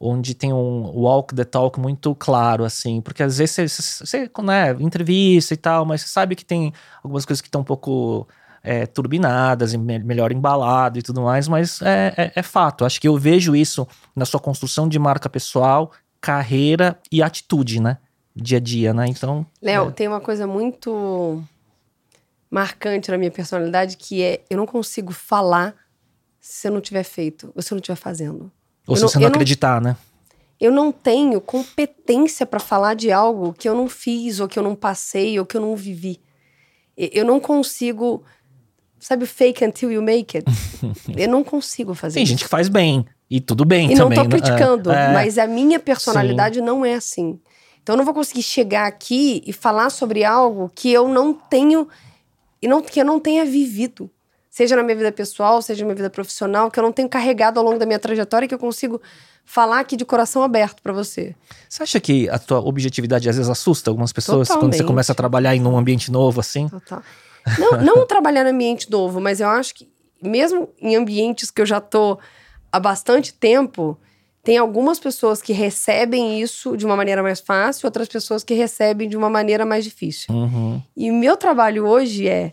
onde 0.00 0.34
tem 0.34 0.52
um 0.52 0.90
walk 0.90 1.34
the 1.34 1.44
talk 1.44 1.78
muito 1.78 2.14
claro, 2.16 2.64
assim, 2.64 3.00
porque 3.00 3.22
às 3.22 3.38
vezes 3.38 3.70
você, 4.02 4.30
né, 4.42 4.72
entrevista 4.80 5.54
e 5.54 5.56
tal, 5.56 5.86
mas 5.86 6.02
você 6.02 6.08
sabe 6.08 6.34
que 6.34 6.44
tem 6.44 6.72
algumas 7.02 7.24
coisas 7.24 7.40
que 7.40 7.48
estão 7.48 7.60
um 7.60 7.64
pouco 7.64 8.26
é, 8.66 8.86
turbinadas, 8.86 9.74
me- 9.74 9.98
melhor 9.98 10.32
embalado 10.32 10.98
e 10.98 11.02
tudo 11.02 11.20
mais, 11.20 11.46
mas 11.46 11.82
é, 11.82 12.14
é- 12.16 12.32
é 12.36 12.42
fato. 12.42 12.86
Acho 12.86 12.98
que 12.98 13.06
eu 13.06 13.16
vejo 13.18 13.54
isso 13.54 13.86
na 14.16 14.24
sua 14.24 14.40
construção 14.40 14.88
de 14.88 14.98
marca 14.98 15.28
pessoal, 15.28 15.92
carreira 16.18 16.98
e 17.12 17.22
atitude, 17.22 17.78
né? 17.78 17.98
Dia 18.36 18.58
a 18.58 18.60
dia, 18.60 18.92
né? 18.92 19.06
Então. 19.06 19.46
Léo, 19.62 19.88
é. 19.88 19.90
tem 19.92 20.08
uma 20.08 20.20
coisa 20.20 20.46
muito 20.46 21.42
marcante 22.50 23.10
na 23.10 23.18
minha 23.18 23.30
personalidade 23.30 23.96
que 23.96 24.22
é 24.22 24.42
eu 24.48 24.56
não 24.56 24.66
consigo 24.66 25.12
falar 25.12 25.74
se 26.40 26.68
eu 26.68 26.72
não 26.72 26.80
tiver 26.80 27.04
feito, 27.04 27.50
ou 27.54 27.62
se 27.62 27.72
eu 27.72 27.76
não 27.76 27.80
estiver 27.80 27.96
fazendo. 27.96 28.50
Ou 28.86 28.94
Eu 28.94 28.96
se 28.96 29.02
não- 29.02 29.08
você 29.08 29.18
não 29.18 29.24
eu 29.24 29.28
não- 29.30 29.34
acreditar, 29.36 29.80
né? 29.80 29.96
Eu 30.60 30.70
não 30.70 30.92
tenho 30.92 31.40
competência 31.40 32.46
para 32.46 32.60
falar 32.60 32.94
de 32.94 33.10
algo 33.10 33.52
que 33.52 33.68
eu 33.68 33.74
não 33.74 33.88
fiz, 33.88 34.40
ou 34.40 34.46
que 34.48 34.58
eu 34.58 34.62
não 34.62 34.74
passei, 34.74 35.38
ou 35.38 35.44
que 35.46 35.56
eu 35.56 35.60
não 35.60 35.74
vivi. 35.74 36.20
E- 36.96 37.10
Eu 37.12 37.24
não 37.24 37.40
consigo. 37.40 38.22
Sabe 39.00 39.26
fake 39.26 39.64
until 39.64 39.90
you 39.90 40.00
make 40.02 40.36
it? 40.36 40.46
eu 41.16 41.28
não 41.28 41.42
consigo 41.44 41.92
fazer 41.94 42.14
Tem 42.14 42.22
isso. 42.24 42.30
gente 42.30 42.44
que 42.44 42.48
faz 42.50 42.68
bem. 42.68 43.04
E 43.28 43.40
tudo 43.40 43.64
bem 43.64 43.90
E 43.90 43.94
não 43.94 44.04
também. 44.08 44.18
tô 44.18 44.24
né? 44.24 44.30
criticando, 44.30 44.92
É, 44.92 45.06
é. 45.10 45.12
mas 45.12 45.38
a 45.38 45.46
minha 45.46 45.80
personalidade 45.80 46.60
não 46.60 46.84
é 46.84 46.94
assim. 46.94 47.40
Então 47.84 47.92
eu 47.92 47.98
não 47.98 48.04
vou 48.04 48.14
conseguir 48.14 48.42
chegar 48.42 48.86
aqui 48.86 49.42
e 49.46 49.52
falar 49.52 49.90
sobre 49.90 50.24
algo 50.24 50.72
que 50.74 50.90
eu 50.90 51.06
não 51.06 51.34
tenho 51.34 51.86
e 52.60 52.66
não 52.66 52.80
que 52.80 52.98
eu 52.98 53.04
não 53.04 53.20
tenha 53.20 53.44
vivido. 53.44 54.10
Seja 54.48 54.74
na 54.74 54.82
minha 54.82 54.96
vida 54.96 55.12
pessoal, 55.12 55.60
seja 55.60 55.82
na 55.82 55.88
minha 55.88 55.96
vida 55.96 56.08
profissional, 56.08 56.70
que 56.70 56.78
eu 56.78 56.82
não 56.82 56.92
tenho 56.92 57.10
carregado 57.10 57.60
ao 57.60 57.66
longo 57.66 57.78
da 57.78 57.84
minha 57.84 57.98
trajetória 57.98 58.48
que 58.48 58.54
eu 58.54 58.58
consigo 58.58 59.02
falar 59.44 59.80
aqui 59.80 59.98
de 59.98 60.04
coração 60.04 60.42
aberto 60.42 60.82
pra 60.82 60.94
você. 60.94 61.34
Você 61.68 61.82
acha 61.82 62.00
que 62.00 62.26
a 62.30 62.38
tua 62.38 62.60
objetividade 62.60 63.28
às 63.28 63.36
vezes 63.36 63.50
assusta 63.50 63.90
algumas 63.90 64.14
pessoas 64.14 64.48
quando 64.48 64.60
você 64.60 64.78
Totalmente. 64.78 64.86
começa 64.86 65.12
a 65.12 65.14
trabalhar 65.14 65.54
em 65.54 65.62
um 65.66 65.76
ambiente 65.76 66.10
novo 66.10 66.40
assim? 66.40 66.68
Total. 66.68 67.02
Não, 67.58 67.72
não 67.82 68.06
trabalhar 68.08 68.44
no 68.44 68.50
ambiente 68.50 68.90
novo, 68.90 69.20
mas 69.20 69.40
eu 69.40 69.48
acho 69.48 69.74
que 69.74 69.86
mesmo 70.22 70.70
em 70.80 70.96
ambientes 70.96 71.50
que 71.50 71.60
eu 71.60 71.66
já 71.66 71.82
tô 71.82 72.18
há 72.72 72.80
bastante 72.80 73.34
tempo, 73.34 73.98
tem 74.44 74.58
algumas 74.58 74.98
pessoas 75.00 75.40
que 75.40 75.52
recebem 75.52 76.40
isso 76.40 76.76
de 76.76 76.84
uma 76.84 76.94
maneira 76.96 77.22
mais 77.22 77.40
fácil, 77.40 77.86
outras 77.86 78.06
pessoas 78.08 78.44
que 78.44 78.52
recebem 78.54 79.08
de 79.08 79.16
uma 79.16 79.30
maneira 79.30 79.64
mais 79.64 79.82
difícil. 79.84 80.34
Uhum. 80.34 80.80
E 80.96 81.10
o 81.10 81.14
meu 81.14 81.36
trabalho 81.36 81.86
hoje 81.86 82.28
é 82.28 82.52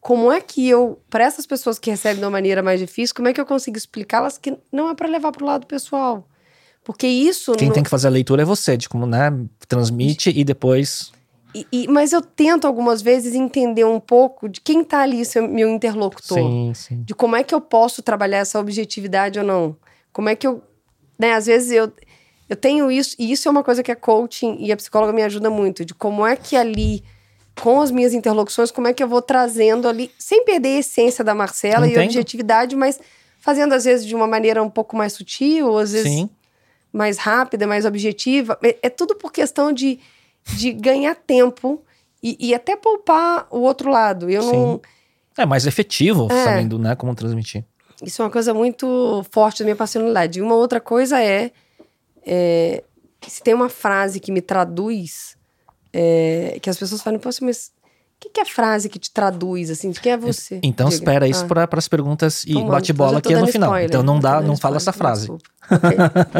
como 0.00 0.30
é 0.30 0.40
que 0.40 0.68
eu, 0.68 1.00
para 1.10 1.24
essas 1.24 1.46
pessoas 1.46 1.78
que 1.78 1.90
recebem 1.90 2.18
de 2.18 2.24
uma 2.24 2.30
maneira 2.30 2.62
mais 2.62 2.78
difícil, 2.78 3.14
como 3.16 3.26
é 3.28 3.32
que 3.32 3.40
eu 3.40 3.46
consigo 3.46 3.76
explicá-las 3.76 4.38
que 4.38 4.56
não 4.70 4.88
é 4.90 4.94
para 4.94 5.08
levar 5.08 5.32
pro 5.32 5.44
lado 5.44 5.66
pessoal? 5.66 6.28
Porque 6.84 7.06
isso 7.06 7.52
Quem 7.52 7.68
não- 7.68 7.74
tem 7.74 7.82
que 7.82 7.88
fazer 7.90 8.06
a 8.06 8.10
leitura 8.10 8.42
é 8.42 8.44
você, 8.44 8.76
de 8.76 8.88
como, 8.88 9.06
né, 9.06 9.32
transmite 9.66 10.30
e 10.30 10.44
depois. 10.44 11.10
e- 11.54 11.66
e- 11.72 11.88
mas 11.88 12.12
eu 12.12 12.20
tento 12.20 12.66
algumas 12.66 13.00
vezes 13.00 13.34
entender 13.34 13.84
um 13.86 13.98
pouco 13.98 14.48
de 14.48 14.60
quem 14.60 14.84
tá 14.84 15.00
ali, 15.00 15.24
seu, 15.24 15.48
meu 15.48 15.68
interlocutor. 15.70 16.36
Sim, 16.36 16.72
sim. 16.74 17.02
de 17.02 17.14
como 17.14 17.34
é 17.36 17.42
que 17.42 17.54
eu 17.54 17.60
posso 17.60 18.02
trabalhar 18.02 18.38
essa 18.38 18.60
objetividade 18.60 19.38
ou 19.38 19.44
não. 19.44 19.76
Como 20.12 20.28
é 20.28 20.36
que 20.36 20.46
eu. 20.46 20.62
Né, 21.24 21.32
às 21.32 21.46
vezes 21.46 21.70
eu, 21.70 21.90
eu 22.50 22.54
tenho 22.54 22.92
isso, 22.92 23.16
e 23.18 23.32
isso 23.32 23.48
é 23.48 23.50
uma 23.50 23.64
coisa 23.64 23.82
que 23.82 23.90
a 23.90 23.96
coaching 23.96 24.58
e 24.60 24.70
a 24.70 24.76
psicóloga 24.76 25.10
me 25.10 25.22
ajuda 25.22 25.48
muito, 25.48 25.82
de 25.82 25.94
como 25.94 26.26
é 26.26 26.36
que 26.36 26.54
ali, 26.54 27.02
com 27.62 27.80
as 27.80 27.90
minhas 27.90 28.12
interlocuções, 28.12 28.70
como 28.70 28.88
é 28.88 28.92
que 28.92 29.02
eu 29.02 29.08
vou 29.08 29.22
trazendo 29.22 29.88
ali, 29.88 30.10
sem 30.18 30.44
perder 30.44 30.76
a 30.76 30.78
essência 30.80 31.24
da 31.24 31.34
Marcela 31.34 31.86
e 31.86 31.92
Entendo. 31.92 32.02
a 32.02 32.04
objetividade, 32.04 32.76
mas 32.76 33.00
fazendo 33.38 33.72
às 33.72 33.84
vezes 33.84 34.06
de 34.06 34.14
uma 34.14 34.26
maneira 34.26 34.62
um 34.62 34.68
pouco 34.68 34.94
mais 34.94 35.14
sutil, 35.14 35.78
às 35.78 35.92
vezes 35.92 36.12
Sim. 36.12 36.28
mais 36.92 37.16
rápida, 37.16 37.66
mais 37.66 37.86
objetiva. 37.86 38.58
É, 38.62 38.76
é 38.82 38.90
tudo 38.90 39.14
por 39.14 39.32
questão 39.32 39.72
de, 39.72 39.98
de 40.58 40.72
ganhar 40.72 41.14
tempo 41.14 41.82
e, 42.22 42.36
e 42.38 42.54
até 42.54 42.76
poupar 42.76 43.46
o 43.50 43.60
outro 43.60 43.90
lado. 43.90 44.28
Eu 44.28 44.42
não. 44.42 44.80
É 45.38 45.46
mais 45.46 45.66
efetivo 45.66 46.28
É. 46.30 46.44
sabendo, 46.44 46.78
né, 46.78 46.94
como 46.94 47.14
transmitir. 47.14 47.64
Isso 48.02 48.20
é 48.22 48.24
uma 48.24 48.30
coisa 48.30 48.52
muito 48.52 49.24
forte 49.30 49.60
da 49.60 49.64
minha 49.64 49.76
personalidade. 49.76 50.38
E 50.38 50.42
uma 50.42 50.54
outra 50.54 50.80
coisa 50.80 51.20
é, 51.22 51.50
é, 52.26 52.82
se 53.26 53.42
tem 53.42 53.54
uma 53.54 53.68
frase 53.68 54.20
que 54.20 54.32
me 54.32 54.40
traduz, 54.40 55.36
é, 55.92 56.58
que 56.60 56.68
as 56.68 56.76
pessoas 56.76 57.02
falam, 57.02 57.18
poxa, 57.18 57.44
mas 57.44 57.72
o 58.16 58.20
que, 58.20 58.30
que 58.30 58.40
é 58.40 58.42
a 58.42 58.46
frase 58.46 58.88
que 58.88 58.98
te 58.98 59.10
traduz, 59.10 59.70
assim? 59.70 59.90
De 59.90 60.00
quem 60.00 60.12
é 60.12 60.16
você? 60.16 60.58
Então 60.62 60.88
Diga. 60.88 60.96
espera 60.98 61.28
isso 61.28 61.44
Ah, 61.44 61.66
para 61.66 61.78
as 61.78 61.88
perguntas 61.88 62.44
e 62.46 62.54
bate-bola 62.62 63.18
aqui 63.18 63.34
no 63.34 63.46
final. 63.46 63.70
spoiler. 63.70 63.88
Então 63.88 64.02
não 64.02 64.16
tô 64.16 64.22
dá, 64.22 64.40
não 64.40 64.56
fala 64.56 64.76
essa 64.76 64.92
frase. 64.92 65.28
desculpa. 65.28 65.44
Ok. 65.70 65.96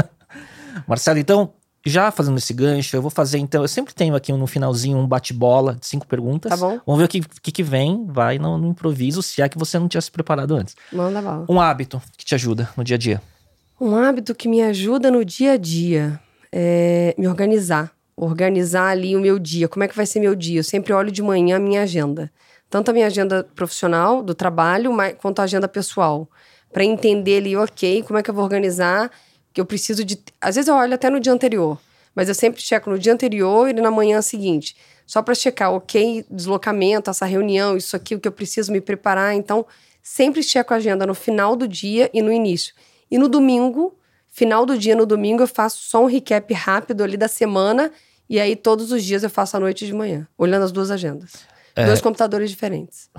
Marcelo, 0.89 1.19
então, 1.19 1.53
já 1.85 2.11
fazendo 2.11 2.39
esse 2.39 2.53
gancho, 2.53 2.97
eu 2.97 3.03
vou 3.03 3.11
fazer, 3.11 3.39
então, 3.39 3.63
eu 3.63 3.69
sempre 3.69 3.95
tenho 3.95 4.15
aqui 4.15 4.33
no 4.33 4.47
finalzinho 4.47 4.97
um 4.97 5.07
bate-bola 5.07 5.75
de 5.75 5.87
cinco 5.87 6.07
perguntas. 6.07 6.51
Tá 6.51 6.57
bom. 6.57 6.81
Vamos 6.87 6.99
ver 6.99 7.05
o 7.05 7.09
que, 7.09 7.21
que, 7.43 7.53
que 7.53 7.63
vem, 7.63 8.07
vai 8.07 8.39
no, 8.39 8.57
no 8.57 8.69
improviso, 8.69 9.23
se 9.23 9.43
é 9.43 9.49
que 9.49 9.59
você 9.59 9.79
não 9.79 9.89
tinha 9.89 10.01
se 10.01 10.11
preparado 10.11 10.55
antes. 10.55 10.75
Manda 10.93 11.21
bala. 11.21 11.45
Um 11.49 11.61
hábito 11.61 12.01
que 12.17 12.25
te 12.25 12.35
ajuda 12.35 12.71
no 12.77 12.83
dia 12.83 12.97
a 12.97 12.99
dia. 12.99 13.23
Um 13.81 13.97
hábito 13.97 14.35
que 14.35 14.49
me 14.49 14.63
ajuda 14.63 15.11
no 15.11 15.25
dia 15.25 15.53
a 15.53 15.57
dia 15.57 16.21
é 16.51 17.15
me 17.19 17.27
organizar. 17.27 17.93
Organizar 18.17 18.91
ali 18.91 19.17
o 19.17 19.21
meu 19.21 19.39
dia. 19.39 19.69
Como 19.69 19.83
é 19.83 19.89
que 19.89 19.97
vai 19.97 20.07
ser 20.07 20.21
meu 20.21 20.35
dia? 20.35 20.61
Eu 20.61 20.65
sempre 20.65 20.93
olho 20.93 21.11
de 21.11 21.21
manhã 21.21 21.57
a 21.57 21.61
minha 21.61 21.83
agenda. 21.83 22.31
Tanto 22.71 22.91
a 22.91 22.95
minha 22.95 23.07
agenda 23.07 23.45
profissional, 23.55 24.23
do 24.23 24.35
trabalho, 24.35 24.93
quanto 25.19 25.41
a 25.41 25.43
agenda 25.43 25.69
pessoal. 25.69 26.31
Para 26.73 26.85
entender 26.85 27.39
ali, 27.39 27.57
ok, 27.57 28.03
como 28.05 28.19
é 28.19 28.23
que 28.23 28.31
eu 28.31 28.35
vou 28.35 28.45
organizar. 28.45 29.11
Que 29.55 29.61
eu 29.61 29.65
preciso 29.65 30.05
de. 30.05 30.19
Às 30.39 30.57
vezes 30.57 30.69
eu 30.69 30.75
olho 30.75 30.93
até 30.93 31.09
no 31.09 31.19
dia 31.19 31.33
anterior. 31.33 31.79
Mas 32.15 32.29
eu 32.29 32.35
sempre 32.35 32.61
checo 32.61 32.91
no 32.91 32.99
dia 32.99 33.13
anterior 33.13 33.69
e 33.69 33.73
na 33.73 33.91
manhã 33.91 34.21
seguinte. 34.21 34.77
Só 35.07 35.23
para 35.23 35.35
checar, 35.35 35.73
ok, 35.73 36.25
deslocamento, 36.31 37.11
essa 37.11 37.27
reunião, 37.27 37.77
isso 37.77 37.97
aqui, 37.97 38.15
o 38.15 38.21
que 38.21 38.29
eu 38.29 38.33
preciso 38.33 38.71
me 38.71 38.81
preparar. 38.81 39.35
Então, 39.35 39.67
sempre 40.03 40.43
checo 40.43 40.73
a 40.73 40.77
agenda 40.77 41.07
no 41.07 41.15
final 41.15 41.57
do 41.57 41.67
dia 41.67 42.11
e 42.13 42.23
no 42.23 42.33
início. 42.33 42.75
E 43.11 43.19
no 43.19 43.29
domingo, 43.29 43.97
final 44.29 44.65
do 44.65 44.79
dia, 44.79 44.95
no 44.95 45.05
domingo, 45.07 45.43
eu 45.43 45.49
faço 45.49 45.79
só 45.79 46.03
um 46.03 46.07
recap 46.07 46.53
rápido 46.55 47.03
ali 47.03 47.17
da 47.17 47.29
semana. 47.29 47.91
E 48.29 48.41
aí, 48.41 48.57
todos 48.57 48.93
os 48.93 49.05
dias, 49.05 49.23
eu 49.23 49.31
faço 49.31 49.57
à 49.57 49.61
noite 49.61 49.85
e 49.85 49.87
de 49.87 49.93
manhã, 49.93 50.27
olhando 50.39 50.65
as 50.65 50.73
duas 50.73 50.91
agendas. 50.91 51.33
É. 51.77 51.85
Dois 51.85 52.01
computadores 52.01 52.51
diferentes. 52.51 53.11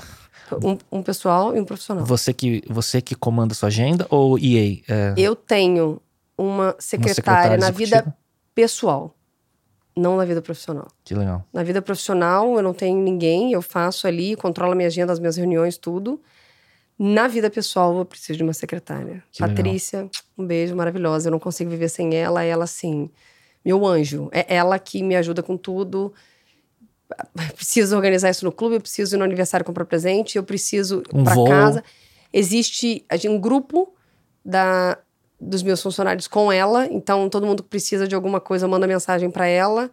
Um, 0.64 0.78
um 0.99 1.03
pessoal 1.03 1.56
e 1.56 1.60
um 1.60 1.66
profissional. 1.66 2.06
Você 2.06 2.34
que, 2.34 2.64
você 2.68 3.02
que 3.02 3.14
comanda 3.16 3.53
a 3.53 3.56
sua 3.56 3.68
agenda 3.68 4.07
ou 4.10 4.38
EA? 4.40 4.82
É, 4.88 5.14
Eu 5.18 5.36
tenho 5.36 5.99
uma 6.38 6.76
secretária, 6.80 7.14
secretária 7.16 7.57
na 7.57 7.70
executiva? 7.70 8.02
vida 8.02 8.18
pessoal, 8.53 9.16
não 9.95 10.18
na 10.18 10.26
vida 10.26 10.41
profissional. 10.41 10.88
que 11.03 11.14
legal. 11.16 11.45
Na 11.53 11.64
vida 11.64 11.82
profissional, 11.82 12.56
eu 12.56 12.62
não 12.64 12.74
tenho 12.74 12.98
ninguém, 13.02 13.52
eu 13.53 13.62
faço 13.62 14.07
ali, 14.07 14.36
controlo 14.36 14.74
a 14.74 14.76
minha 14.76 14.88
agenda, 14.88 15.12
as 15.14 15.20
minhas 15.20 15.38
reuniões, 15.38 15.78
tudo. 15.78 16.22
Na 16.98 17.28
vida 17.28 17.49
pessoal, 17.49 17.98
eu 17.98 18.06
preciso 18.06 18.38
de 18.38 18.44
uma 18.44 18.53
secretária. 18.53 19.22
Que 19.32 19.41
legal. 19.41 19.56
Patrícia, 19.56 20.10
um 20.38 20.45
beijo, 20.45 20.74
maravilhosa. 20.76 21.28
Eu 21.28 21.32
não 21.32 21.40
consigo 21.40 21.70
viver 21.70 21.90
sem 21.90 22.16
ela. 22.16 22.41
Ela, 22.41 22.64
assim, 22.64 23.10
meu 23.66 23.86
anjo. 23.86 24.30
É 24.32 24.56
ela 24.56 24.80
que 24.80 25.03
me 25.03 25.14
ajuda 25.16 25.44
com 25.44 25.57
tudo. 25.57 26.14
Preciso 27.56 27.95
organizar 27.95 28.30
isso 28.30 28.45
no 28.45 28.52
clube, 28.52 28.76
eu 28.76 28.82
preciso 28.82 29.16
ir 29.16 29.18
no 29.20 29.24
aniversário 29.26 29.66
comprar 29.66 29.86
presente, 29.86 30.38
eu 30.38 30.44
preciso 30.44 31.03
ir 31.14 31.18
Um 31.18 31.24
pra 31.24 31.36
voo. 31.36 31.48
casa. 31.48 31.84
Existe 32.34 33.06
um 33.30 33.40
grupo 33.40 33.94
da, 34.44 34.98
dos 35.40 35.62
meus 35.64 35.82
funcionários 35.82 36.28
com 36.28 36.52
ela, 36.52 36.86
então 36.88 37.30
todo 37.30 37.45
mundo 37.45 37.62
que 37.64 37.70
precisa 37.70 38.07
de 38.07 38.16
alguma 38.16 38.40
coisa 38.40 38.68
manda 38.68 38.88
mensagem 38.88 39.30
pra 39.30 39.48
ela. 39.48 39.90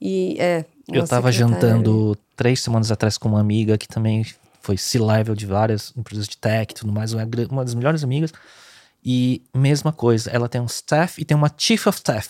E 0.00 0.36
é. 0.38 0.64
Eu 0.92 1.06
tava 1.06 1.32
secretária 1.32 1.68
ali. 1.74 1.84
jantando 1.84 2.16
três 2.36 2.60
semanas 2.60 2.90
atrás 2.92 3.16
com 3.18 3.28
uma 3.28 3.40
amiga 3.40 3.76
que 3.78 3.88
também 3.88 4.24
foi 4.60 4.76
C-level 4.76 5.34
de 5.34 5.46
várias 5.46 5.92
empresas 5.96 6.26
de 6.28 6.36
tech 6.36 6.72
e 6.72 6.74
tudo 6.74 6.92
mais, 6.92 7.12
uma, 7.12 7.64
das 7.64 7.74
melhores 7.74 8.02
amigas. 8.04 8.32
E 9.04 9.42
mesma 9.54 9.92
coisa, 9.92 10.30
ela 10.30 10.48
tem 10.48 10.60
um 10.60 10.66
staff 10.66 11.20
e 11.20 11.24
tem 11.24 11.36
uma 11.36 11.50
chief 11.56 11.86
of 11.86 11.96
staff, 11.98 12.28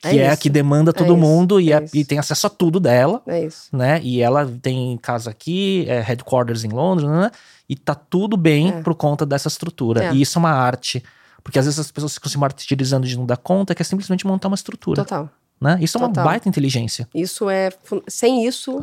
que 0.00 0.08
É 0.08 0.16
é, 0.18 0.30
a 0.30 0.36
que 0.36 0.48
demanda 0.48 0.92
todo 0.92 1.08
isso, 1.08 1.16
mundo 1.16 1.60
e, 1.60 1.72
é 1.72 1.76
é- 1.78 1.86
e 1.92 2.04
tem 2.04 2.18
acesso 2.18 2.46
a 2.46 2.50
tudo 2.50 2.78
dela, 2.78 3.20
É 3.26 3.44
isso. 3.44 3.68
né? 3.76 4.00
E 4.02 4.20
ela 4.22 4.46
tem 4.62 4.96
casa 4.98 5.30
aqui, 5.30 5.84
é 5.88 6.00
headquarters 6.00 6.62
em 6.64 6.68
Londres, 6.68 7.08
né? 7.08 7.30
E 7.68 7.74
tá 7.74 7.94
tudo 7.96 8.36
bem 8.36 8.68
É. 8.68 8.82
por 8.82 8.94
conta 8.94 9.26
dessa 9.26 9.48
estrutura. 9.48 10.04
É. 10.04 10.14
E 10.14 10.22
isso 10.22 10.38
é 10.38 10.40
uma 10.40 10.52
arte 10.52 11.02
Porque 11.46 11.60
às 11.60 11.64
vezes 11.64 11.78
as 11.78 11.92
pessoas 11.92 12.12
ficam 12.14 12.28
se 12.28 12.36
martirizando 12.36 13.06
de 13.06 13.16
não 13.16 13.24
dar 13.24 13.36
conta, 13.36 13.72
que 13.72 13.80
é 13.80 13.84
simplesmente 13.84 14.26
montar 14.26 14.48
uma 14.48 14.56
estrutura. 14.56 15.04
Total. 15.04 15.30
Né? 15.60 15.78
Isso 15.80 15.96
é 15.96 16.00
uma 16.00 16.08
Total. 16.08 16.24
baita 16.24 16.48
inteligência. 16.48 17.08
Isso 17.14 17.48
é. 17.48 17.70
Sem 18.08 18.44
isso, 18.44 18.80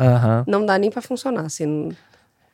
não 0.47 0.65
dá 0.65 0.77
nem 0.77 0.89
pra 0.89 1.01
funcionar. 1.01 1.41
Assim, 1.45 1.91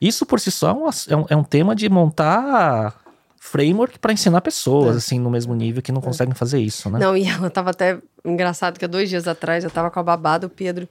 Isso 0.02 0.26
por 0.26 0.40
si 0.40 0.50
só 0.50 0.72
é 0.72 0.74
um, 0.74 0.88
é 0.88 1.16
um, 1.16 1.26
é 1.30 1.36
um 1.36 1.44
tema 1.44 1.76
de 1.76 1.88
montar 1.90 3.00
framework 3.40 4.00
para 4.00 4.12
ensinar 4.12 4.42
pessoas, 4.42 4.96
É. 4.96 4.98
assim, 4.98 5.20
no 5.20 5.30
mesmo 5.30 5.54
nível 5.54 5.80
que 5.84 5.92
não 5.92 6.02
conseguem 6.02 6.34
fazer 6.34 6.58
isso, 6.60 6.90
né? 6.90 6.98
Não, 6.98 7.16
e 7.16 7.28
ela 7.30 7.48
tava 7.52 7.70
até 7.70 8.00
engraçado 8.26 8.80
que 8.80 8.86
há 8.86 8.88
dois 8.88 9.10
dias 9.10 9.28
atrás 9.28 9.64
eu 9.64 9.70
tava 9.70 9.92
com 9.92 10.00
a 10.00 10.04
babada, 10.04 10.48
o 10.48 10.50
Pedro. 10.50 10.90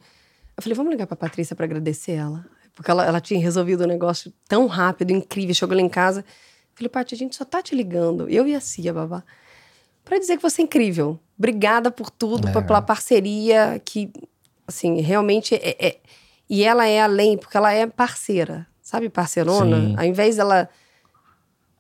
Eu 0.57 0.63
falei, 0.63 0.77
vamos 0.77 0.93
ligar 0.93 1.09
pra 1.09 1.17
Patrícia 1.17 1.57
pra 1.57 1.65
agradecer 1.67 2.13
ela. 2.13 2.45
Porque 2.73 2.89
ela, 2.89 3.05
ela 3.05 3.21
tinha 3.21 3.41
resolvido 3.41 3.81
o 3.81 3.87
negócio 3.89 4.33
tão 4.49 4.69
rápido, 4.69 5.11
incrível. 5.11 5.53
Chegou 5.57 5.75
lá 5.77 5.83
em 5.83 5.89
casa. 5.89 6.25
Falei, 6.79 6.89
Paty, 6.89 7.15
a 7.15 7.19
gente 7.19 7.35
só 7.35 7.45
tá 7.45 7.61
te 7.61 7.75
ligando. 7.75 8.29
Eu 8.29 8.47
e 8.47 8.55
a 8.55 8.61
Cia, 8.61 8.95
babá. 8.95 9.25
Pra 10.05 10.17
dizer 10.19 10.37
que 10.37 10.43
você 10.43 10.63
é 10.63 10.65
incrível. 10.65 11.19
Obrigada 11.37 11.91
por 11.91 12.09
tudo, 12.09 12.49
É. 12.49 12.63
pela 12.63 12.81
parceria 12.81 13.83
que, 13.85 14.13
assim, 14.67 15.01
realmente 15.01 15.55
é, 15.57 15.77
é- 15.87 15.97
E 16.49 16.65
ela 16.65 16.87
é 16.87 17.01
além, 17.03 17.37
porque 17.37 17.57
ela 17.59 17.73
é 17.73 17.87
parceira. 17.87 18.67
Sabe, 18.81 19.11
parceirona? 19.11 19.77
Sim. 19.81 19.95
Ao 19.99 20.05
invés 20.05 20.37
dela, 20.37 20.67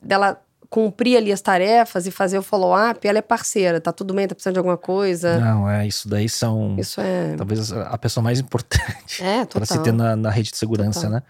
dela 0.02 0.42
cumprir 0.68 1.16
ali 1.16 1.32
as 1.32 1.40
tarefas 1.40 2.06
e 2.06 2.10
fazer 2.10 2.36
o 2.38 2.42
follow-up, 2.42 3.06
ela 3.08 3.16
é 3.18 3.22
parceira. 3.22 3.80
Tá 3.80 3.92
tudo 3.92 4.12
bem? 4.12 4.28
Tá 4.28 4.34
precisando 4.34 4.52
de 4.54 4.58
alguma 4.58 4.76
coisa? 4.76 5.38
Não, 5.40 5.70
é, 5.70 5.86
isso 5.86 6.06
daí 6.08 6.28
são 6.28 6.76
Isso 6.78 7.00
é. 7.00 7.34
talvez 7.36 7.72
a 7.72 7.96
pessoa 7.96 8.22
mais 8.22 8.38
importante 8.40 9.22
É, 9.24 9.46
para 9.46 9.64
se 9.64 9.78
ter 9.82 9.92
na, 9.92 10.14
na 10.16 10.28
rede 10.30 10.50
de 10.50 10.56
segurança, 10.58 11.00
Total. 11.00 11.10
né? 11.16 11.22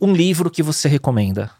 Um 0.00 0.12
livro 0.12 0.50
que 0.50 0.62
você 0.62 0.88
recomenda. 0.88 1.50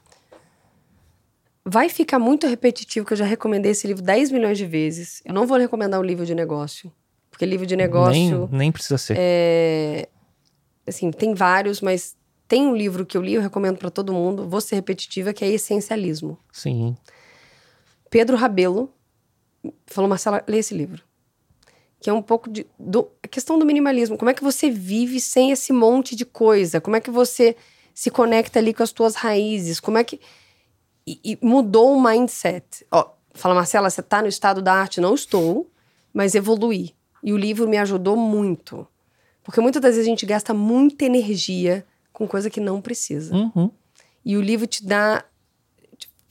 Vai 1.65 1.89
ficar 1.89 2.19
muito 2.19 2.47
repetitivo, 2.47 3.07
que 3.07 3.13
eu 3.13 3.17
já 3.17 3.25
recomendei 3.25 3.73
esse 3.73 3.87
livro 3.87 4.03
10 4.03 4.31
milhões 4.31 4.57
de 4.57 4.67
vezes. 4.67 5.23
Eu 5.25 5.35
não 5.35 5.47
vou 5.47 5.59
recomendar 5.59 6.01
um 6.01 6.03
livro 6.03 6.25
de 6.25 6.35
negócio. 6.35 6.93
Porque 7.31 7.45
livro 7.45 7.67
de 7.67 7.77
negócio. 7.77 8.13
Nem, 8.13 8.49
nem 8.51 8.73
precisa 8.73 8.99
ser. 8.99 9.17
É, 9.19 10.09
assim, 10.87 11.11
tem 11.11 11.35
vários, 11.35 11.81
mas 11.81 12.17
tem 12.49 12.67
um 12.67 12.75
livro 12.75 13.07
que 13.07 13.17
eu 13.17 13.23
li, 13.23 13.35
eu 13.35 13.43
recomendo 13.43 13.79
para 13.79 13.91
todo 13.91 14.13
mundo, 14.13 14.49
vou 14.49 14.61
ser 14.61 14.75
repetitiva, 14.75 15.33
que 15.33 15.45
é 15.45 15.49
Essencialismo. 15.49 16.39
Sim. 16.53 16.97
Pedro 18.11 18.37
Rabelo 18.37 18.93
falou, 19.87 20.09
Marcela, 20.09 20.43
lê 20.49 20.59
esse 20.59 20.75
livro. 20.75 21.03
Que 22.01 22.11
é 22.11 22.13
um 22.13 22.23
pouco 22.23 22.51
de. 22.51 22.67
Do, 22.79 23.09
a 23.23 23.29
questão 23.29 23.59
do 23.59 23.67
minimalismo. 23.67 24.17
Como 24.17 24.31
é 24.31 24.35
que 24.35 24.43
você 24.43 24.71
vive 24.71 25.21
sem 25.21 25.53
esse 25.53 25.73
monte 25.73 26.17
de 26.17 26.25
coisa? 26.25 26.81
Como 26.81 26.97
é 26.97 27.01
que 27.01 27.11
você 27.11 27.55
se 27.95 28.11
conecta 28.11 28.59
ali 28.59 28.73
com 28.73 28.83
as 28.83 28.91
tuas 28.91 29.15
raízes? 29.15 29.79
Como 29.79 29.99
é 29.99 30.03
que. 30.03 30.19
E, 31.11 31.21
e 31.33 31.39
mudou 31.45 31.97
o 31.97 32.03
mindset. 32.03 32.87
Ó, 32.93 33.11
fala, 33.35 33.55
Marcela, 33.55 33.91
você 33.91 34.03
tá 34.03 34.23
no 34.23 34.29
estado 34.29 34.63
da 34.63 34.75
arte? 34.75 35.01
Não 35.01 35.15
estou, 35.15 35.69
mas 36.15 36.37
evoluí. 36.37 36.95
E 37.23 37.33
o 37.33 37.37
livro 37.37 37.69
me 37.69 37.77
ajudou 37.79 38.17
muito. 38.17 38.87
Porque 39.43 39.61
muitas 39.61 39.83
das 39.83 39.97
vezes 39.97 40.07
a 40.07 40.11
gente 40.11 40.25
gasta 40.25 40.55
muita 40.55 41.05
energia 41.05 41.85
com 42.13 42.29
coisa 42.29 42.49
que 42.49 42.61
não 42.61 42.81
precisa. 42.81 43.35
Uhum. 43.35 43.71
E 44.25 44.37
o 44.37 44.41
livro 44.41 44.67
te 44.67 44.87
dá. 44.87 45.25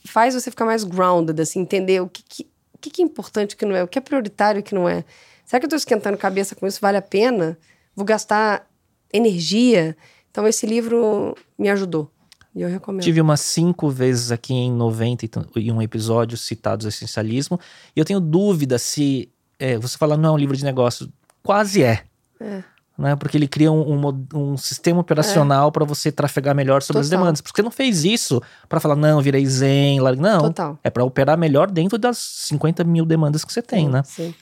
faz 0.06 0.34
você 0.34 0.50
ficar 0.50 0.64
mais 0.64 0.84
grounded, 0.84 1.38
assim, 1.40 1.60
entender 1.60 2.00
o 2.00 2.08
que, 2.08 2.22
que, 2.22 2.50
o 2.72 2.78
que, 2.78 3.02
é 3.02 3.04
importante 3.04 3.54
o 3.54 3.58
que 3.58 3.66
não 3.66 3.76
é, 3.76 3.84
o 3.84 3.88
que 3.88 3.98
é 3.98 4.00
prioritário 4.00 4.60
e 4.60 4.62
o 4.62 4.64
que 4.64 4.74
não 4.74 4.88
é. 4.88 5.04
Será 5.44 5.60
que 5.60 5.66
eu 5.66 5.70
tô 5.70 5.76
esquentando 5.76 6.16
cabeça 6.16 6.54
com 6.54 6.66
isso? 6.66 6.80
Vale 6.80 6.96
a 6.96 7.02
pena? 7.02 7.58
Vou 7.94 8.06
gastar 8.06 8.66
energia? 9.12 9.96
Então, 10.30 10.46
esse 10.46 10.64
livro 10.64 11.36
me 11.58 11.68
ajudou. 11.68 12.10
E 12.54 12.62
eu 12.62 12.68
recomendo. 12.68 13.02
Tive 13.04 13.20
umas 13.20 13.40
cinco 13.40 13.88
vezes 13.90 14.32
aqui 14.32 14.52
em 14.52 14.72
91 14.72 15.80
episódios 15.82 16.40
citados 16.40 16.84
essencialismo. 16.86 17.58
E 17.94 18.00
eu 18.00 18.04
tenho 18.04 18.20
dúvida 18.20 18.78
se. 18.78 19.28
é, 19.58 19.78
você 19.78 19.96
fala, 19.96 20.16
não 20.16 20.30
é 20.30 20.32
um 20.32 20.36
livro 20.38 20.56
de 20.56 20.64
negócio. 20.64 21.08
Quase 21.42 21.82
é. 21.82 22.02
É. 22.40 22.62
Né? 22.98 23.16
Porque 23.16 23.36
ele 23.38 23.48
cria 23.48 23.70
um, 23.72 24.04
um 24.06 24.28
um 24.34 24.56
sistema 24.58 25.00
operacional 25.00 25.72
para 25.72 25.84
você 25.86 26.12
trafegar 26.12 26.54
melhor 26.54 26.82
sobre 26.82 27.00
as 27.00 27.06
Total. 27.08 27.18
demandas. 27.20 27.40
Porque 27.40 27.56
você 27.56 27.62
não 27.62 27.70
fez 27.70 28.04
isso 28.04 28.42
para 28.68 28.78
falar, 28.80 28.96
não, 28.96 29.22
virei 29.22 29.46
zen. 29.46 30.00
larga- 30.00 30.20
Não. 30.20 30.40
Total. 30.42 30.78
É 30.84 30.90
para 30.90 31.02
operar 31.04 31.38
melhor 31.38 31.70
dentro 31.70 31.96
das 31.98 32.18
50 32.18 32.84
mil 32.84 33.06
demandas 33.06 33.42
que 33.44 33.52
você 33.52 33.62
tem, 33.62 33.88
né? 33.88 34.02
Sim. 34.04 34.34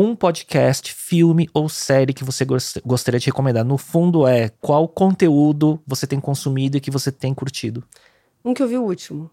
Um 0.00 0.14
podcast, 0.14 0.92
filme 0.92 1.48
ou 1.52 1.68
série 1.68 2.12
que 2.12 2.22
você 2.22 2.44
gos- 2.44 2.78
gostaria 2.84 3.18
de 3.18 3.26
recomendar. 3.26 3.64
No 3.64 3.76
fundo, 3.76 4.26
é 4.26 4.48
qual 4.60 4.86
conteúdo 4.86 5.80
você 5.86 6.06
tem 6.06 6.20
consumido 6.20 6.76
e 6.76 6.80
que 6.80 6.90
você 6.90 7.10
tem 7.10 7.34
curtido. 7.34 7.82
Um 8.44 8.54
que 8.54 8.62
eu 8.62 8.68
vi 8.68 8.78
o 8.78 8.82
último. 8.84 9.30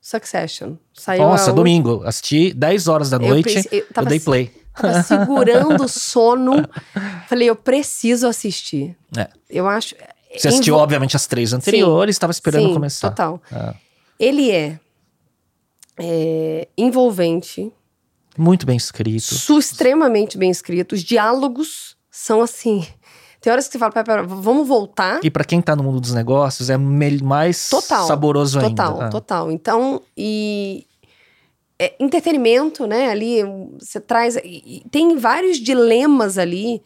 Succession. 0.00 0.74
Saiu 0.92 1.22
Nossa, 1.22 1.50
a 1.50 1.54
domingo. 1.54 2.02
Assisti 2.04 2.52
10 2.52 2.88
horas 2.88 3.10
da 3.10 3.16
Eu 3.16 3.28
noite. 3.28 3.56
eu 3.72 3.78
Eu, 3.80 3.86
tava 3.92 4.08
dei 4.08 4.20
play. 4.20 4.52
Tava 4.74 5.02
segurando 5.02 5.84
o 5.84 5.88
sono. 5.90 6.68
Falei, 7.28 7.48
eu 7.48 7.56
preciso 7.56 8.26
assistir. 8.28 8.96
É. 9.16 9.28
Eu 9.48 9.66
acho. 9.66 9.94
Você 10.36 10.48
assistiu, 10.48 10.76
obviamente, 10.76 11.16
as 11.16 11.26
três 11.26 11.52
anteriores, 11.52 12.14
estava 12.16 12.30
esperando 12.32 12.66
Sim, 12.68 12.74
começar. 12.74 13.08
Total. 13.10 13.40
Ah. 13.50 13.74
Ele 14.18 14.50
é, 14.50 14.78
é, 15.98 16.68
envolvente, 16.76 17.72
Muito 18.36 18.66
bem 18.66 18.76
escrito. 18.76 19.22
su 19.34 19.58
extremamente 19.58 20.36
bem 20.36 20.50
escrito. 20.50 20.94
Os 20.94 21.02
diálogos 21.02 21.96
são 22.10 22.40
assim. 22.40 22.86
Tem 23.40 23.52
horas 23.52 23.66
que 23.66 23.72
você 23.72 23.78
fala, 23.78 23.92
pera, 23.92 24.04
pera, 24.04 24.22
vamos 24.22 24.66
voltar. 24.66 25.20
E 25.22 25.30
pra 25.30 25.44
quem 25.44 25.60
tá 25.60 25.76
no 25.76 25.82
mundo 25.82 26.00
dos 26.00 26.14
negócios, 26.14 26.70
é 26.70 26.76
mais 26.78 27.68
Total. 27.68 28.06
saboroso 28.06 28.58
Total, 28.58 28.92
ainda. 28.92 29.06
Ah. 29.06 29.10
total. 29.10 29.52
Então, 29.52 30.00
e 30.16 30.86
é, 31.78 31.94
entretenimento, 32.00 32.86
né? 32.86 33.10
Ali 33.10 33.42
você 33.78 34.00
traz. 34.00 34.36
e- 34.36 34.82
e 34.84 34.88
tem 34.90 35.16
vários 35.18 35.58
dilemas 35.58 36.38
ali 36.38 36.82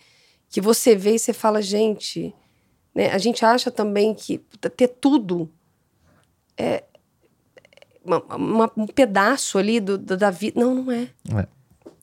que 0.51 0.61
você 0.61 0.97
vê 0.97 1.15
e 1.15 1.19
você 1.19 1.33
fala, 1.33 1.63
gente. 1.63 2.35
Né? 2.95 3.11
A 3.13 3.19
gente 3.19 3.45
acha 3.45 3.71
também 3.71 4.13
que 4.13 4.39
ter 4.77 4.89
tudo 4.89 5.49
é 6.57 6.83
uma- 8.09 8.37
uma- 8.37 8.71
um 8.77 8.87
pedaço 8.87 9.59
ali 9.59 9.79
do, 9.81 9.97
do- 9.97 10.17
da 10.17 10.31
vida. 10.31 10.59
Não, 10.61 10.75
não 10.75 10.91
é. 10.93 11.09
É. 11.37 11.47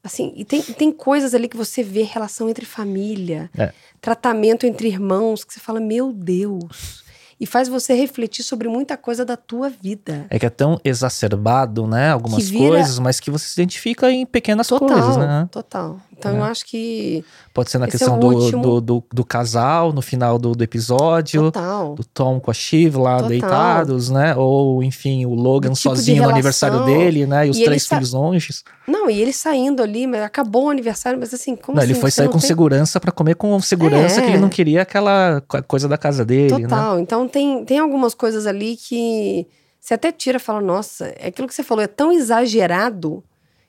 Assim, 0.04 0.32
e 0.36 0.46
tem, 0.46 0.62
tem 0.62 0.92
coisas 0.92 1.34
ali 1.34 1.48
que 1.50 1.58
você 1.58 1.82
vê, 1.84 2.04
relação 2.04 2.48
entre 2.48 2.66
família, 2.66 3.50
É. 3.58 3.74
tratamento 4.00 4.66
entre 4.66 4.88
irmãos, 4.88 5.44
que 5.44 5.52
você 5.54 5.60
fala, 5.60 5.80
meu 5.80 6.14
Deus. 6.14 7.04
E 7.38 7.46
faz 7.46 7.68
você 7.68 7.94
refletir 7.94 8.44
sobre 8.44 8.70
muita 8.70 8.96
coisa 8.96 9.26
da 9.26 9.36
tua 9.36 9.70
vida. 9.70 10.26
É 10.30 10.40
que 10.40 10.46
é 10.46 10.50
tão 10.50 10.80
exacerbado, 10.86 11.86
né? 11.86 12.12
Algumas 12.12 12.48
vira- 12.48 12.70
coisas, 12.70 12.98
mas 13.00 13.20
que 13.20 13.30
você 13.30 13.46
se 13.48 13.60
identifica 13.60 14.10
em 14.10 14.26
pequenas 14.26 14.68
Total, 14.68 14.88
coisas, 14.88 15.18
né? 15.18 15.50
total. 15.52 16.00
Então 16.18 16.36
eu 16.38 16.44
acho 16.44 16.66
que. 16.66 17.24
Pode 17.54 17.70
ser 17.70 17.78
na 17.78 17.86
é 17.88 17.90
questão 17.92 18.16
o 18.18 18.20
do, 18.20 18.28
último. 18.28 18.62
do, 18.62 18.82
do, 18.82 19.04
do 19.14 19.26
casal, 19.26 19.92
no 19.92 20.02
final 20.02 20.40
do, 20.40 20.54
do 20.54 20.64
episódio. 20.64 21.44
Total. 21.52 21.94
do 21.96 22.04
Tom 22.06 22.40
com 22.40 22.50
a 22.50 22.54
Shiv 22.54 22.98
lá 22.98 23.16
Total. 23.16 23.30
deitados, 23.30 24.10
né? 24.10 24.36
Ou, 24.36 24.82
enfim, 24.82 25.26
o 25.26 25.34
Logan 25.34 25.70
tipo 25.74 25.82
sozinho 25.90 26.24
no 26.24 26.30
aniversário 26.30 26.86
dele, 26.86 27.26
né? 27.26 27.48
E 27.48 27.50
os 27.50 27.58
E 27.58 27.66
três 27.66 27.84
sa- 27.84 27.96
filhos 27.96 28.14
longe. 28.14 28.50
Não, 28.88 29.10
e 29.10 29.22
ele 29.22 29.34
saindo 29.34 29.84
ali, 29.84 30.08
mas 30.08 30.22
acabou 30.22 30.66
o 30.66 30.70
aniversário, 30.70 31.20
mas 31.20 31.34
assim, 31.34 31.56
como 31.56 31.76
Não, 31.78 31.84
assim? 31.84 31.92
ele 31.92 32.00
foi 32.00 32.12
sair 32.12 32.28
com 32.28 32.40
tem- 32.40 32.48
segurança 32.48 33.00
pra 33.00 33.12
comer 33.12 33.36
com 33.36 33.60
segurança 33.60 34.20
É. 34.20 34.24
que 34.24 34.30
ele 34.32 34.38
não 34.40 34.50
queria 34.50 34.82
aquela 34.84 35.42
co- 35.48 35.62
coisa 35.64 35.88
da 35.88 35.98
casa 35.98 36.24
dele, 36.24 36.54
né? 36.60 36.62
Total. 36.70 37.00
Então 37.00 37.28
tem, 37.28 37.64
tem 37.66 37.80
algumas 37.80 38.14
coisas 38.14 38.46
ali 38.48 38.76
que 38.78 39.46
você 39.82 39.94
até 39.94 40.12
tira 40.12 40.38
e 40.38 40.40
fala, 40.40 40.62
nossa, 40.62 41.14
é 41.20 41.28
aquilo 41.28 41.48
que 41.48 41.54
você 41.54 41.64
falou, 41.64 41.84
é 41.84 41.88
tão 41.88 42.12
exagerado 42.12 43.24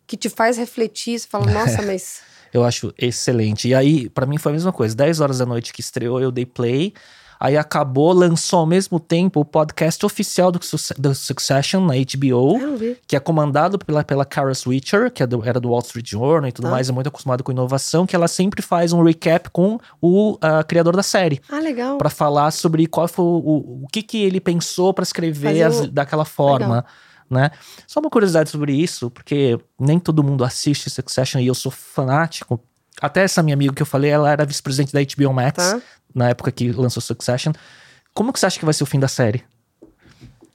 que 0.07 0.17
te 0.17 0.29
faz 0.29 0.57
refletir. 0.57 1.19
Você 1.19 1.27
fala, 1.29 1.47
nossa, 1.51 1.83
mas. 1.83 2.21
Eu 2.53 2.65
acho 2.65 2.93
excelente. 2.99 3.69
E 3.69 3.75
aí, 3.75 4.09
pra 4.09 4.27
mim 4.27 4.39
foi 4.39 4.53
a 4.53 4.55
mesma 4.55 4.73
coisa. 4.73 4.95
10 4.95 5.21
horas 5.21 5.39
da 5.39 5.47
noite 5.47 5.73
que 5.73 5.81
estreou, 5.81 6.21
eu 6.21 6.31
dei 6.31 6.47
play. 6.47 6.93
Aí 7.39 7.55
acabou, 7.55 8.15
lançou 8.15 8.61
ao 8.61 8.67
mesmo 8.67 8.99
tempo 8.99 9.41
o 9.41 9.45
podcast 9.45 10.07
oficial 10.07 10.51
do, 10.51 10.59
do 10.99 11.15
Succession 11.15 11.85
na 11.85 11.93
HBO. 11.93 12.77
Vi. 12.79 12.97
que 13.07 13.15
é 13.15 13.21
comandado 13.21 13.79
pela, 13.79 14.03
pela 14.03 14.25
Kara 14.25 14.55
Switcher, 14.55 15.11
que 15.13 15.23
é 15.23 15.27
do- 15.27 15.47
era 15.47 15.61
do 15.61 15.69
Wall 15.69 15.81
Street 15.81 16.09
Journal 16.09 16.49
e 16.49 16.53
tudo 16.53 16.65
Tá. 16.65 16.71
mais, 16.71 16.89
é 16.89 16.93
muito 16.93 17.09
acostumado 17.09 17.45
com 17.45 17.53
inovação, 17.53 18.07
que 18.07 18.17
ela 18.17 18.27
sempre 18.27 18.63
faz 18.63 18.95
um 18.95 19.03
recap 19.03 19.51
com 19.51 19.79
o 20.01 20.39
ah, 20.41 20.65
criador 20.65 20.97
da 20.97 21.03
série. 21.03 21.43
Ah, 21.51 21.59
legal. 21.61 21.99
Pra 21.99 22.09
falar 22.09 22.51
sobre 22.53 22.87
qual 22.87 23.07
foi 23.07 23.25
o, 23.27 23.29
o, 23.29 23.85
o 23.85 23.87
que, 23.93 24.03
que 24.03 24.23
ele 24.25 24.41
pensou 24.41 24.95
pra 24.95 25.03
escrever 25.03 25.63
as- 25.63 25.81
o- 25.81 25.89
daquela 25.89 26.25
forma, 26.25 26.87
né? 27.31 27.51
Só 27.87 28.01
uma 28.01 28.11
curiosidade 28.11 28.51
sobre 28.51 28.73
isso, 28.75 29.11
porque 29.11 29.59
nem 29.79 29.99
todo 29.99 30.23
mundo 30.23 30.45
assiste 30.45 30.89
Succession 30.91 31.41
e 31.41 31.47
eu 31.47 31.55
sou 31.55 31.71
fanático. 31.73 32.61
Até 33.01 33.23
essa 33.25 33.43
minha 33.43 33.55
amiga 33.55 33.73
que 33.75 33.83
eu 33.83 33.87
falei, 33.87 34.11
ela 34.11 34.31
era 34.31 34.45
vice-presidente 34.45 34.93
da 34.93 35.01
HBO 35.01 35.33
Max, 35.35 35.57
Tá. 35.57 35.81
na 36.15 36.29
época 36.31 36.51
que 36.51 36.73
lançou 36.73 37.01
Succession. 37.03 37.53
Como 38.15 38.33
que 38.33 38.41
você 38.41 38.47
acha 38.47 38.59
que 38.59 38.65
vai 38.65 38.73
ser 38.73 38.83
o 38.83 38.87
fim 38.87 38.99
da 38.99 39.09
série? 39.09 39.45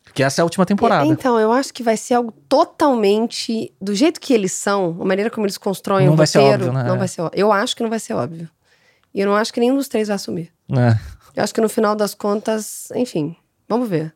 Porque 0.04 0.24
essa 0.24 0.42
é 0.42 0.44
a 0.44 0.46
última 0.46 0.66
temporada. 0.66 1.06
Então, 1.06 1.40
eu 1.40 1.52
acho 1.54 1.74
que 1.74 1.82
vai 1.84 1.96
ser 1.96 2.16
algo 2.16 2.34
totalmente. 2.50 3.72
Do 3.80 3.96
jeito 3.96 4.20
que 4.20 4.34
eles 4.34 4.52
são, 4.52 4.98
a 5.00 5.06
maneira 5.06 5.30
como 5.30 5.46
eles 5.46 5.58
constroem 5.58 6.06
Não 6.08 6.14
o 6.14 6.18
vai 6.18 6.28
ser 6.28 6.40
roteiro. 6.40 6.66
óbvio, 6.68 6.74
né? 6.84 6.90
Não 6.90 6.98
vai 6.98 7.08
ser 7.08 7.22
óbvio. 7.22 7.40
Eu 7.40 7.52
acho 7.52 7.76
que 7.76 7.84
não 7.84 7.90
vai 7.90 8.00
ser 8.00 8.14
óbvio. 8.14 8.50
E 9.14 9.20
eu 9.22 9.28
não 9.28 9.36
acho 9.36 9.54
que 9.54 9.60
nenhum 9.60 9.76
dos 9.78 9.88
três 9.88 10.08
vai 10.08 10.16
assumir. 10.16 10.52
né? 10.68 11.00
Eu 11.34 11.44
acho 11.44 11.54
que 11.54 11.62
no 11.62 11.70
final 11.70 11.96
das 11.96 12.14
contas, 12.14 12.90
enfim, 12.94 13.38
vamos 13.70 13.88
ver. 13.88 14.14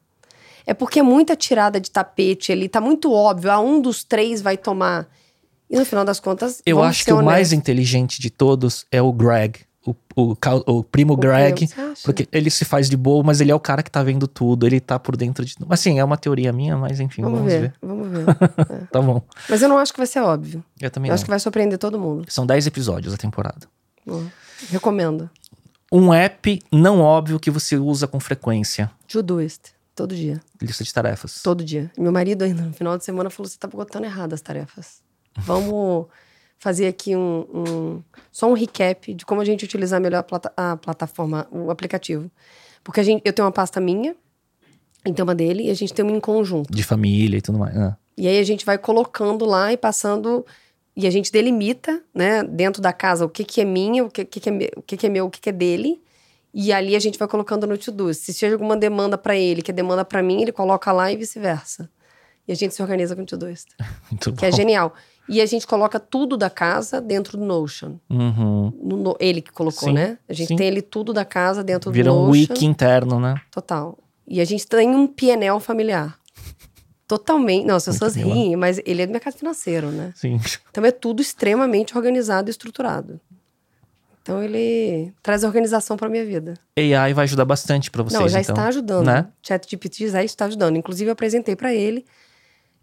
É 0.66 0.74
porque 0.74 1.00
é 1.00 1.04
muita 1.04 1.36
tirada 1.36 1.80
de 1.80 1.92
tapete 1.92 2.52
ali, 2.52 2.68
tá 2.68 2.82
muito 2.82 3.12
óbvio. 3.14 3.52
Ah, 3.52 3.60
um 3.60 3.80
dos 3.82 4.04
três 4.04 4.42
vai 4.42 4.58
tomar. 4.58 5.08
E 5.70 5.78
no 5.78 5.86
final 5.86 6.06
das 6.06 6.20
contas, 6.20 6.62
Eu 6.66 6.82
acho 6.84 7.04
que 7.06 7.12
o 7.14 7.24
mais 7.24 7.52
inteligente 7.52 8.22
de 8.22 8.30
todos 8.30 8.86
é 8.92 9.02
o 9.02 9.12
Greg. 9.12 9.60
O, 9.86 9.96
o, 10.16 10.36
o 10.66 10.84
primo 10.84 11.14
O 11.14 11.18
Greg. 11.18 11.68
Porque 12.04 12.28
ele 12.32 12.50
se 12.50 12.66
faz 12.66 12.90
de 12.90 12.98
boa, 12.98 13.24
mas 13.24 13.40
ele 13.40 13.52
é 13.52 13.56
o 13.56 13.60
cara 13.60 13.84
que 13.84 13.92
tá 13.92 14.02
vendo 14.02 14.28
tudo. 14.28 14.66
Ele 14.66 14.80
tá 14.80 14.98
por 14.98 15.16
dentro 15.16 15.46
de. 15.46 15.54
Assim, 15.70 16.00
é 16.00 16.04
uma 16.04 16.18
teoria 16.18 16.52
minha, 16.52 16.76
mas 16.76 17.00
enfim, 17.00 17.22
Vamos, 17.22 17.40
vamos, 17.40 17.54
ver, 17.54 17.62
ver. 17.62 17.74
vamos 17.82 18.10
ver. 18.10 18.26
Tá 18.92 19.00
bom. 19.00 19.22
Mas 19.48 19.62
eu 19.62 19.70
não 19.70 19.78
acho 19.78 19.94
que 19.94 20.00
vai 20.00 20.08
ser 20.08 20.22
óbvio. 20.22 20.64
Eu 20.82 20.90
também 20.90 21.10
Eu 21.10 21.12
não. 21.12 21.16
acho 21.16 21.24
que 21.24 21.30
vai 21.30 21.40
surpreender 21.40 21.78
todo 21.78 22.00
mundo. 22.00 22.26
São 22.28 22.48
10 22.48 22.66
episódios 22.66 23.14
a 23.14 23.18
temporada. 23.18 23.68
Bom, 24.06 24.24
Recomendo. 24.72 25.30
Um 25.92 26.12
app 26.12 26.60
não 26.72 27.00
óbvio 27.02 27.40
que 27.40 27.52
você 27.52 27.78
usa 27.78 28.08
com 28.08 28.20
frequência. 28.20 28.90
Judoist. 29.08 29.75
Todo 29.96 30.14
dia. 30.16 30.42
Lista 30.62 30.84
de 30.84 30.94
tarefas. 30.94 31.42
Todo 31.42 31.64
dia. 31.64 31.90
Meu 31.98 32.12
marido 32.12 32.44
ainda 32.44 32.62
no 32.64 32.74
final 32.74 32.98
de 32.98 33.06
semana 33.06 33.30
falou: 33.30 33.50
você 33.50 33.58
tá 33.58 33.68
botando 33.68 34.04
errado 34.04 34.34
as 34.34 34.42
tarefas. 34.42 35.02
Vamos 35.38 36.08
fazer 36.60 36.88
aqui 36.88 37.16
um, 37.16 37.46
um- 37.54 38.04
só 38.32 38.50
um 38.50 38.54
recap 38.54 39.14
de 39.14 39.26
como 39.26 39.42
a 39.42 39.46
gente 39.46 39.64
utilizar 39.66 40.00
melhor 40.02 40.20
a, 40.20 40.24
plata- 40.24 40.54
a 40.56 40.78
plataforma, 40.78 41.48
o 41.52 41.70
aplicativo. 41.72 42.30
Porque 42.84 43.00
a 43.00 43.04
gente, 43.04 43.22
eu 43.26 43.34
tenho 43.34 43.46
uma 43.46 43.52
pasta 43.52 43.80
minha, 43.80 44.16
então 45.06 45.24
uma 45.26 45.36
dele, 45.36 45.64
e 45.68 45.70
a 45.70 45.74
gente 45.74 45.94
tem 45.94 46.04
uma 46.06 46.16
em 46.16 46.20
conjunto. 46.20 46.72
De 46.74 46.84
família 46.84 47.38
e 47.38 47.42
tudo 47.42 47.58
mais. 47.60 47.76
Ah, 47.78 47.98
E 48.18 48.28
aí 48.28 48.38
a 48.40 48.44
gente 48.44 48.66
vai 48.66 48.78
colocando 48.78 49.46
lá 49.46 49.72
e 49.74 49.78
passando. 49.78 50.46
E 50.98 51.06
a 51.06 51.10
gente 51.12 51.30
delimita, 51.32 52.02
né, 52.14 52.42
dentro 52.44 52.82
da 52.82 52.94
casa, 52.94 53.26
o 53.26 53.30
que, 53.30 53.44
que 53.44 53.60
é 53.60 53.66
minha, 53.66 54.04
o 54.06 54.10
que, 54.10 54.24
que, 54.24 54.50
é, 54.50 54.72
o 54.78 54.82
que, 54.82 54.96
que 54.96 55.06
é 55.06 55.10
meu, 55.10 55.26
o 55.26 55.30
que, 55.30 55.42
que 55.42 55.50
é 55.50 55.52
dele. 55.52 56.02
E 56.58 56.72
ali 56.72 56.96
a 56.96 57.00
gente 57.00 57.20
vai 57.20 57.28
colocando 57.28 57.68
no 57.68 57.78
to-do. 57.78 58.14
Se 58.14 58.34
chega 58.34 58.56
alguma 58.56 58.78
demanda 58.78 59.18
pra 59.18 59.36
ele, 59.36 59.62
que 59.62 59.72
é 59.72 59.74
demanda 59.74 60.06
pra 60.06 60.24
mim, 60.24 60.42
ele 60.42 60.54
coloca 60.54 60.90
lá 60.94 61.12
e 61.12 61.18
vice-versa. 61.18 61.90
E 62.48 62.52
a 62.54 62.56
gente 62.56 62.74
se 62.74 62.82
organiza 62.82 63.14
com 63.14 63.24
o 63.24 63.26
to-do, 63.26 63.48
muito 64.10 64.32
que 64.34 64.46
é 64.46 64.50
bom. 64.52 64.56
genial. 64.56 64.94
E 65.28 65.42
a 65.42 65.46
gente 65.46 65.68
coloca 65.68 66.00
tudo 66.00 66.38
da 66.38 66.50
casa 66.50 67.02
dentro 67.02 67.38
do 67.38 67.44
Notion. 67.44 67.98
Uhum. 68.10 68.72
No, 68.82 68.96
no- 68.98 69.18
ele 69.20 69.42
que 69.42 69.52
colocou, 69.52 69.90
Sim, 69.90 69.96
né? 69.96 70.18
A 70.30 70.34
gente 70.34 70.50
sim. 70.50 70.56
tem 70.56 70.68
ele 70.68 70.82
tudo 70.82 71.12
da 71.12 71.26
casa 71.26 71.62
dentro 71.64 71.92
Vira 71.92 72.10
do 72.10 72.16
um 72.16 72.28
Notion. 72.28 72.32
wiki 72.54 72.66
interno, 72.66 73.20
né? 73.20 73.36
Total. 73.52 73.98
E 74.26 74.40
a 74.40 74.46
gente 74.46 74.66
tem 74.66 74.90
um 74.96 75.08
PNL 75.08 75.60
familiar. 75.60 76.18
Totalmente. 77.08 77.66
Não, 77.68 77.76
as 77.76 77.86
pessoas 77.86 78.16
riem, 78.16 78.56
mas 78.56 78.82
ele 78.86 79.02
é 79.04 79.06
do 79.06 79.12
mercado 79.12 79.36
financeiro, 79.36 79.90
né? 79.92 80.12
Sim. 80.16 80.40
Então 80.72 80.84
é 80.84 80.92
tudo 80.92 81.22
extremamente 81.22 81.96
organizado 81.96 82.50
e 82.50 82.52
estruturado. 82.52 83.20
Então 84.26 84.42
ele 84.42 85.14
traz 85.22 85.44
organização 85.44 85.96
para 85.96 86.10
minha 86.10 86.26
vida. 86.26 86.56
AI 86.76 87.14
vai 87.14 87.26
ajudar 87.26 87.46
bastante 87.46 87.92
pra 87.92 88.02
vocês, 88.02 88.20
Não, 88.20 88.28
já 88.28 88.42
então. 88.42 88.56
está 88.56 88.68
ajudando. 88.70 89.06
Né? 89.06 89.28
ChatGPT 89.44 90.08
já 90.10 90.24
está 90.24 90.46
ajudando. 90.46 90.78
Inclusive 90.78 91.08
eu 91.10 91.14
apresentei 91.14 91.56
para 91.56 91.72
ele. 91.72 92.04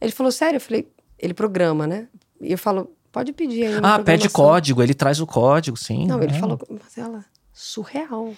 Ele 0.00 0.12
falou: 0.12 0.30
"Sério?" 0.30 0.58
Eu 0.58 0.60
falei: 0.60 0.88
"Ele 1.18 1.34
programa, 1.34 1.84
né?" 1.84 2.06
E 2.40 2.52
eu 2.52 2.58
falo: 2.58 2.92
"Pode 3.10 3.32
pedir 3.32 3.64
aí 3.64 3.74
Ah, 3.82 3.98
pede 3.98 4.28
programação." 4.28 4.30
código, 4.30 4.82
ele 4.84 4.94
traz 4.94 5.18
o 5.18 5.26
código, 5.26 5.76
sim. 5.76 6.06
Não, 6.06 6.22
ele 6.22 6.32
é. 6.32 6.38
falou: 6.38 6.60
"Mas 6.70 6.96
ela 6.96 7.24
surreal." 7.52 8.32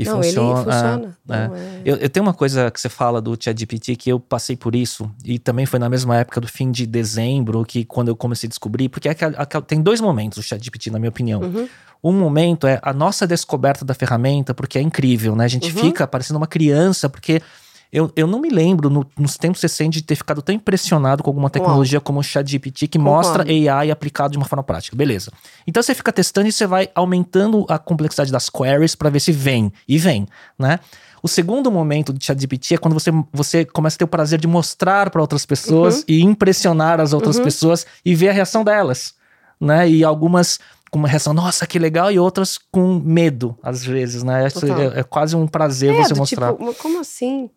E 0.00 0.04
não, 0.04 0.16
funciona. 0.22 0.64
funciona. 0.64 1.16
é, 1.28 1.34
é. 1.34 1.48
Não, 1.48 1.54
é- 1.56 1.80
Eu, 1.84 1.96
eu 1.96 2.08
tenho 2.08 2.24
uma 2.24 2.32
coisa 2.34 2.70
que 2.70 2.80
você 2.80 2.88
fala 2.88 3.20
do 3.20 3.36
ChatGPT 3.38 3.96
que 3.96 4.10
eu 4.10 4.18
passei 4.18 4.56
por 4.56 4.74
isso, 4.74 5.10
e 5.24 5.38
também 5.38 5.66
foi 5.66 5.78
na 5.78 5.88
mesma 5.88 6.16
época 6.16 6.40
do 6.40 6.48
fim 6.48 6.70
de 6.70 6.86
dezembro, 6.86 7.64
que 7.64 7.84
quando 7.84 8.08
eu 8.08 8.16
comecei 8.16 8.46
a 8.46 8.50
descobrir, 8.50 8.88
porque 8.88 9.08
é 9.08 9.10
aquela- 9.12 9.36
aquela- 9.36 9.62
tem 9.64 9.80
dois 9.82 10.00
momentos 10.00 10.38
o 10.38 10.42
ChatGPT, 10.42 10.90
na 10.90 10.98
minha 10.98 11.10
opinião. 11.10 11.40
Uhum. 11.42 11.68
Um 12.02 12.12
momento 12.12 12.66
é 12.66 12.80
a 12.82 12.94
nossa 12.94 13.26
descoberta 13.26 13.84
da 13.84 13.92
ferramenta, 13.92 14.54
porque 14.54 14.78
é 14.78 14.80
incrível, 14.80 15.36
né? 15.36 15.44
A 15.44 15.48
gente 15.48 15.70
Uhum. 15.76 15.82
fica 15.82 16.06
parecendo 16.06 16.38
uma 16.38 16.46
criança, 16.46 17.10
porque 17.10 17.42
eu, 17.92 18.10
eu 18.14 18.26
não 18.26 18.40
me 18.40 18.48
lembro 18.48 18.88
no- 18.88 19.04
nos 19.18 19.36
tempos 19.36 19.60
recentes 19.62 20.00
de 20.00 20.06
ter 20.06 20.14
ficado 20.14 20.40
tão 20.42 20.54
impressionado 20.54 21.22
com 21.22 21.30
alguma 21.30 21.50
tecnologia 21.50 22.00
como 22.00 22.20
o 22.20 22.22
ChatGPT 22.22 22.86
que 22.88 22.98
Concordo. 22.98 23.16
mostra 23.38 23.44
AI 23.44 23.90
aplicado 23.90 24.32
de 24.32 24.38
uma 24.38 24.44
forma 24.46 24.62
prática. 24.62 24.96
Beleza. 24.96 25.32
Então 25.66 25.82
você 25.82 25.94
fica 25.94 26.12
testando 26.12 26.48
e 26.48 26.52
você 26.52 26.66
vai 26.66 26.88
aumentando 26.94 27.66
a 27.68 27.78
complexidade 27.78 28.30
das 28.30 28.48
queries 28.48 28.94
para 28.94 29.10
ver 29.10 29.20
se 29.20 29.32
vem. 29.32 29.72
E 29.88 29.98
vem, 29.98 30.26
né? 30.58 30.78
O 31.22 31.28
segundo 31.28 31.70
momento 31.70 32.12
do 32.12 32.24
ChatGPT 32.24 32.74
é 32.74 32.78
quando 32.78 32.94
você, 32.94 33.10
você 33.32 33.64
começa 33.64 33.96
a 33.96 33.98
ter 33.98 34.04
o 34.04 34.08
prazer 34.08 34.38
de 34.40 34.46
mostrar 34.46 35.10
para 35.10 35.20
outras 35.20 35.44
pessoas 35.44 35.98
Uhum. 35.98 36.04
e 36.08 36.22
impressionar 36.22 37.00
as 37.00 37.12
outras 37.12 37.38
pessoas 37.38 37.84
e 38.04 38.14
ver 38.14 38.30
a 38.30 38.32
reação 38.32 38.64
delas, 38.64 39.14
né? 39.60 39.86
E 39.88 40.02
algumas 40.04 40.58
com 40.90 40.98
uma 40.98 41.06
reação, 41.06 41.32
nossa, 41.32 41.66
que 41.68 41.78
legal, 41.78 42.10
e 42.10 42.18
outras 42.18 42.58
com 42.72 42.94
medo, 43.04 43.56
às 43.62 43.84
vezes, 43.84 44.24
né? 44.24 44.44
É, 44.46 45.00
é 45.00 45.02
quase 45.04 45.36
um 45.36 45.46
prazer 45.46 45.94
É, 45.94 46.02
você 46.02 46.14
mostrar. 46.14 46.50
tipo, 46.52 46.64
"Mas 46.64 46.76
como 46.78 46.98
assim? 46.98 47.48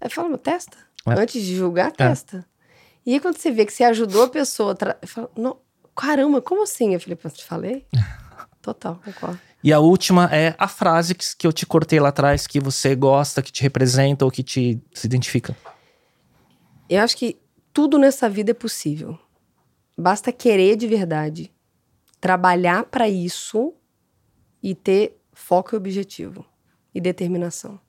Aí 0.00 0.08
fala, 0.10 0.28
"Mas 0.28 0.40
testa. 0.40 0.76
É. 1.06 1.12
Antes 1.12 1.42
de 1.42 1.56
julgar, 1.56 1.92
testa. 1.92 2.44
E 3.04 3.14
aí 3.14 3.20
quando 3.20 3.36
você 3.38 3.50
vê 3.50 3.64
que 3.64 3.72
você 3.72 3.84
ajudou 3.84 4.24
a 4.24 4.28
pessoa, 4.28 4.74
tra... 4.74 4.98
eu 5.00 5.08
falo, 5.08 5.30
"Não, 5.36 5.58
caramba, 5.96 6.40
como 6.42 6.62
assim? 6.62 6.94
Eu 6.94 7.00
falei, 7.00 7.16
"Pô, 7.16 7.28
te 7.28 7.44
falei? 7.44 7.86
Total, 8.62 9.00
concordo. 9.04 9.40
E 9.62 9.72
a 9.72 9.80
última 9.80 10.28
é 10.32 10.54
a 10.58 10.68
frase 10.68 11.14
que, 11.14 11.24
que 11.36 11.46
eu 11.46 11.52
te 11.52 11.66
cortei 11.66 11.98
lá 11.98 12.10
atrás, 12.10 12.46
que 12.46 12.60
você 12.60 12.94
gosta, 12.94 13.42
que 13.42 13.50
te 13.50 13.62
representa 13.62 14.24
ou 14.24 14.30
que 14.30 14.42
te 14.42 14.80
se 14.92 15.06
identifica. 15.06 15.56
Eu 16.88 17.02
acho 17.02 17.16
que 17.16 17.40
tudo 17.72 17.98
nessa 17.98 18.28
vida 18.28 18.52
é 18.52 18.54
possível. 18.54 19.18
Basta 19.96 20.32
querer 20.32 20.76
de 20.76 20.86
verdade, 20.86 21.52
trabalhar 22.20 22.84
para 22.84 23.08
isso 23.08 23.74
e 24.62 24.74
ter 24.74 25.20
foco 25.32 25.74
e 25.74 25.76
objetivo 25.76 26.44
e 26.94 27.00
determinação. 27.00 27.80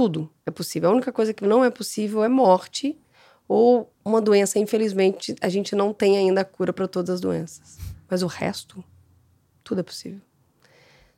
Tudo 0.00 0.30
é 0.46 0.50
possível. 0.50 0.88
A 0.88 0.92
única 0.94 1.12
coisa 1.12 1.34
que 1.34 1.44
não 1.44 1.62
é 1.62 1.68
possível 1.68 2.24
é 2.24 2.28
morte 2.28 2.98
ou 3.46 3.92
uma 4.02 4.18
doença. 4.18 4.58
Infelizmente, 4.58 5.36
a 5.42 5.48
gente 5.50 5.76
não 5.76 5.92
tem 5.92 6.16
ainda 6.16 6.40
a 6.40 6.44
cura 6.44 6.72
para 6.72 6.88
todas 6.88 7.10
as 7.10 7.20
doenças. 7.20 7.76
Mas 8.08 8.22
o 8.22 8.26
resto, 8.26 8.82
tudo 9.62 9.80
é 9.80 9.82
possível. 9.82 10.22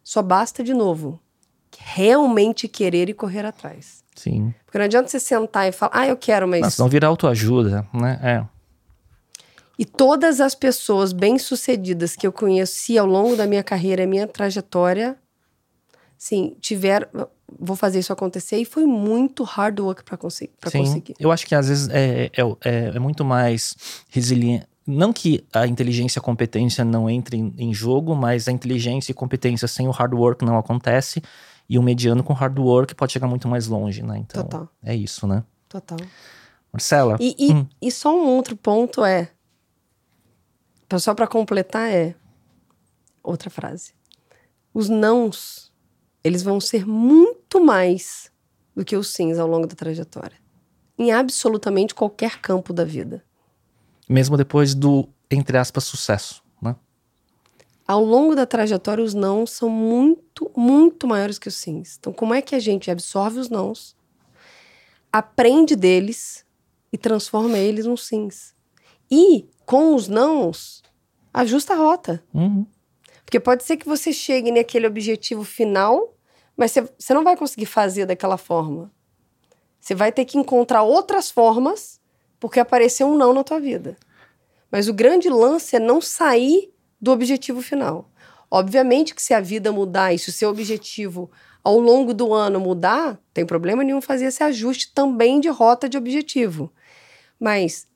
Só 0.03 0.21
basta, 0.21 0.65
de 0.65 0.75
novo, 0.75 1.21
realmente 1.79 2.67
querer 2.67 3.09
e 3.09 3.15
correr 3.15 3.47
atrás. 3.47 4.03
Sim. 4.17 4.53
Porque 4.65 4.79
não 4.79 4.87
adianta 4.87 5.09
você 5.09 5.21
sentar 5.21 5.69
e 5.69 5.71
falar, 5.71 5.93
ah, 5.95 6.09
eu 6.09 6.17
quero, 6.17 6.49
mas. 6.49 6.63
Não, 6.63 6.71
senão 6.71 6.89
vira 6.89 7.07
autoajuda, 7.07 7.87
né? 7.95 8.19
É. 8.21 8.45
E 9.79 9.85
todas 9.85 10.41
as 10.41 10.57
pessoas 10.57 11.13
bem-sucedidas 11.13 12.17
que 12.17 12.27
eu 12.27 12.33
conheci 12.33 12.99
ao 12.99 13.07
longo 13.07 13.37
da 13.37 13.47
minha 13.47 13.63
carreira, 13.63 14.05
minha 14.09 14.27
trajetória, 14.27 15.17
sim, 16.19 16.57
tiveram. 16.61 17.29
Vou 17.59 17.77
fazer 17.77 17.99
isso 17.99 18.13
acontecer 18.13 18.57
e 18.59 18.65
foi 18.65 18.85
muito 18.87 19.43
hard 19.45 19.79
work 19.81 20.05
para 20.05 20.17
conseguir, 20.17 20.53
conseguir. 20.63 21.15
Eu 21.19 21.31
acho 21.31 21.47
que 21.47 21.55
às 21.55 21.69
vezes 21.69 21.89
é, 21.89 22.27
é, 22.27 22.43
é, 22.65 22.93
é 22.95 22.99
muito 22.99 23.25
mais 23.25 23.75
resiliente. 24.09 24.67
Não 24.87 25.13
que 25.13 25.45
a 25.53 25.67
inteligência 25.67 26.19
e 26.19 26.21
a 26.21 26.23
competência 26.23 26.85
não 26.85 27.09
entrem 27.09 27.55
em 27.57 27.73
jogo, 27.73 28.17
mas 28.17 28.49
a 28.49 28.53
inteligência 28.53 29.13
e 29.13 29.15
competência 29.15 29.69
sem 29.69 29.87
o 29.87 29.93
hard 29.93 30.13
work 30.15 30.45
não 30.45 30.59
acontece. 30.59 31.23
E 31.69 31.79
o 31.79 31.83
mediano 31.83 32.23
com 32.25 32.33
hard 32.33 32.59
work 32.59 32.95
pode 32.95 33.13
chegar 33.13 33.29
muito 33.29 33.47
mais 33.49 33.67
longe, 33.69 34.03
né? 34.03 34.19
Então, 34.19 34.43
Total. 34.43 34.69
é 34.83 34.95
isso, 34.95 35.27
né? 35.27 35.45
Total. 35.69 35.99
Marcela, 36.73 37.17
E, 37.21 37.35
e, 37.39 37.53
Hum. 37.55 37.67
e 37.81 37.91
só 37.91 38.15
um 38.15 38.27
outro 38.27 38.57
ponto 38.57 39.05
é. 39.05 39.31
Só 40.99 41.15
para 41.15 41.27
completar, 41.27 41.89
é. 41.89 42.15
Outra 43.23 43.49
frase. 43.49 43.95
Os 44.75 44.89
nãos, 44.89 45.72
eles 46.25 46.43
vão 46.43 46.61
ser 46.61 46.87
muito 46.87 47.63
mais 47.63 48.31
do 48.75 48.85
que 48.85 48.97
os 48.97 49.09
sims 49.09 49.39
ao 49.39 49.49
longo 49.49 49.67
da 49.67 49.75
trajetória. 49.75 50.37
Em 50.99 51.13
absolutamente 51.13 51.95
qualquer 51.95 52.41
campo 52.41 52.73
da 52.73 52.85
vida. 52.85 53.25
mesmo 54.09 54.37
depois 54.37 54.75
do, 54.75 55.09
entre 55.31 55.57
aspas, 55.57 55.85
sucesso, 55.85 56.43
né? 56.61 56.77
Ao 57.87 58.05
longo 58.05 58.35
da 58.35 58.47
trajetória, 58.47 59.03
os 59.03 59.15
nãos 59.15 59.51
são 59.51 59.69
muito, 59.69 60.51
muito 60.57 61.07
maiores 61.07 61.39
que 61.39 61.49
os 61.49 61.57
sims. 61.57 61.97
Então, 61.99 62.13
como 62.13 62.33
é 62.35 62.41
que 62.41 62.55
a 62.55 62.59
gente 62.61 62.91
absorve 62.91 63.39
os 63.39 63.49
nãos, 63.49 63.97
aprende 65.13 65.75
deles 65.75 66.45
e 66.93 66.99
transforma 66.99 67.59
eles 67.59 67.87
nos 67.87 68.07
sims? 68.07 68.55
E, 69.11 69.47
com 69.67 69.95
os 69.95 70.09
nãos, 70.09 70.83
ajusta 71.35 71.75
a 71.75 71.77
rota. 71.77 72.23
Uhum. 72.33 72.67
Porque 73.33 73.41
pode 73.41 73.65
ser 73.65 73.79
que 73.79 73.89
você 73.89 74.13
chegue 74.13 74.53
naquele 74.53 74.87
objetivo 74.87 75.43
final, 75.43 76.15
mas 76.55 76.71
você, 76.71 76.83
você 76.99 77.15
não 77.15 77.25
vai 77.25 77.35
conseguir 77.35 77.65
fazer 77.65 78.05
daquela 78.05 78.37
forma. 78.37 78.93
Você 79.81 79.95
vai 79.95 80.13
ter 80.13 80.27
que 80.27 80.37
encontrar 80.37 80.83
outras 80.83 81.31
formas, 81.31 81.99
porque 82.39 82.61
apareceu 82.61 83.07
um 83.07 83.17
não 83.17 83.33
na 83.33 83.43
tua 83.43 83.59
vida. 83.59 83.97
Mas 84.71 84.87
o 84.87 84.93
grande 84.93 85.31
lance 85.31 85.75
é 85.75 85.79
não 85.79 85.99
sair 85.99 86.75
do 87.01 87.11
objetivo 87.11 87.63
final. 87.63 88.11
Obviamente 88.51 89.15
que 89.15 89.23
se 89.23 89.33
a 89.33 89.41
vida 89.41 89.73
mudar 89.73 90.13
e 90.13 90.19
se 90.19 90.29
o 90.29 90.33
seu 90.33 90.51
objetivo 90.51 91.31
ao 91.65 91.79
longo 91.79 92.13
do 92.13 92.35
ano 92.35 92.61
mudar, 92.61 93.19
tem 93.33 93.47
problema 93.47 93.83
nenhum 93.83 94.03
fazer 94.03 94.27
esse 94.27 94.45
ajuste 94.45 94.93
também 94.93 95.41
de 95.41 95.49
rota 95.49 95.89
de 95.89 95.97
objetivo. 95.97 96.71
Mas 97.41 97.89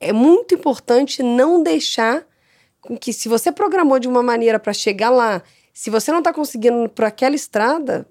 é 0.00 0.12
muito 0.12 0.56
importante 0.56 1.22
não 1.22 1.62
deixar 1.62 2.26
com 2.86 2.96
que, 2.96 3.12
se 3.12 3.28
você 3.28 3.50
programou 3.50 3.98
de 3.98 4.06
uma 4.08 4.22
maneira 4.22 4.58
para 4.58 4.72
chegar 4.72 5.10
lá, 5.10 5.42
se 5.72 5.90
você 5.90 6.10
não 6.12 6.18
está 6.18 6.32
conseguindo 6.32 6.88
por 6.88 7.04
aquela 7.04 7.34
estrada, 7.34 8.06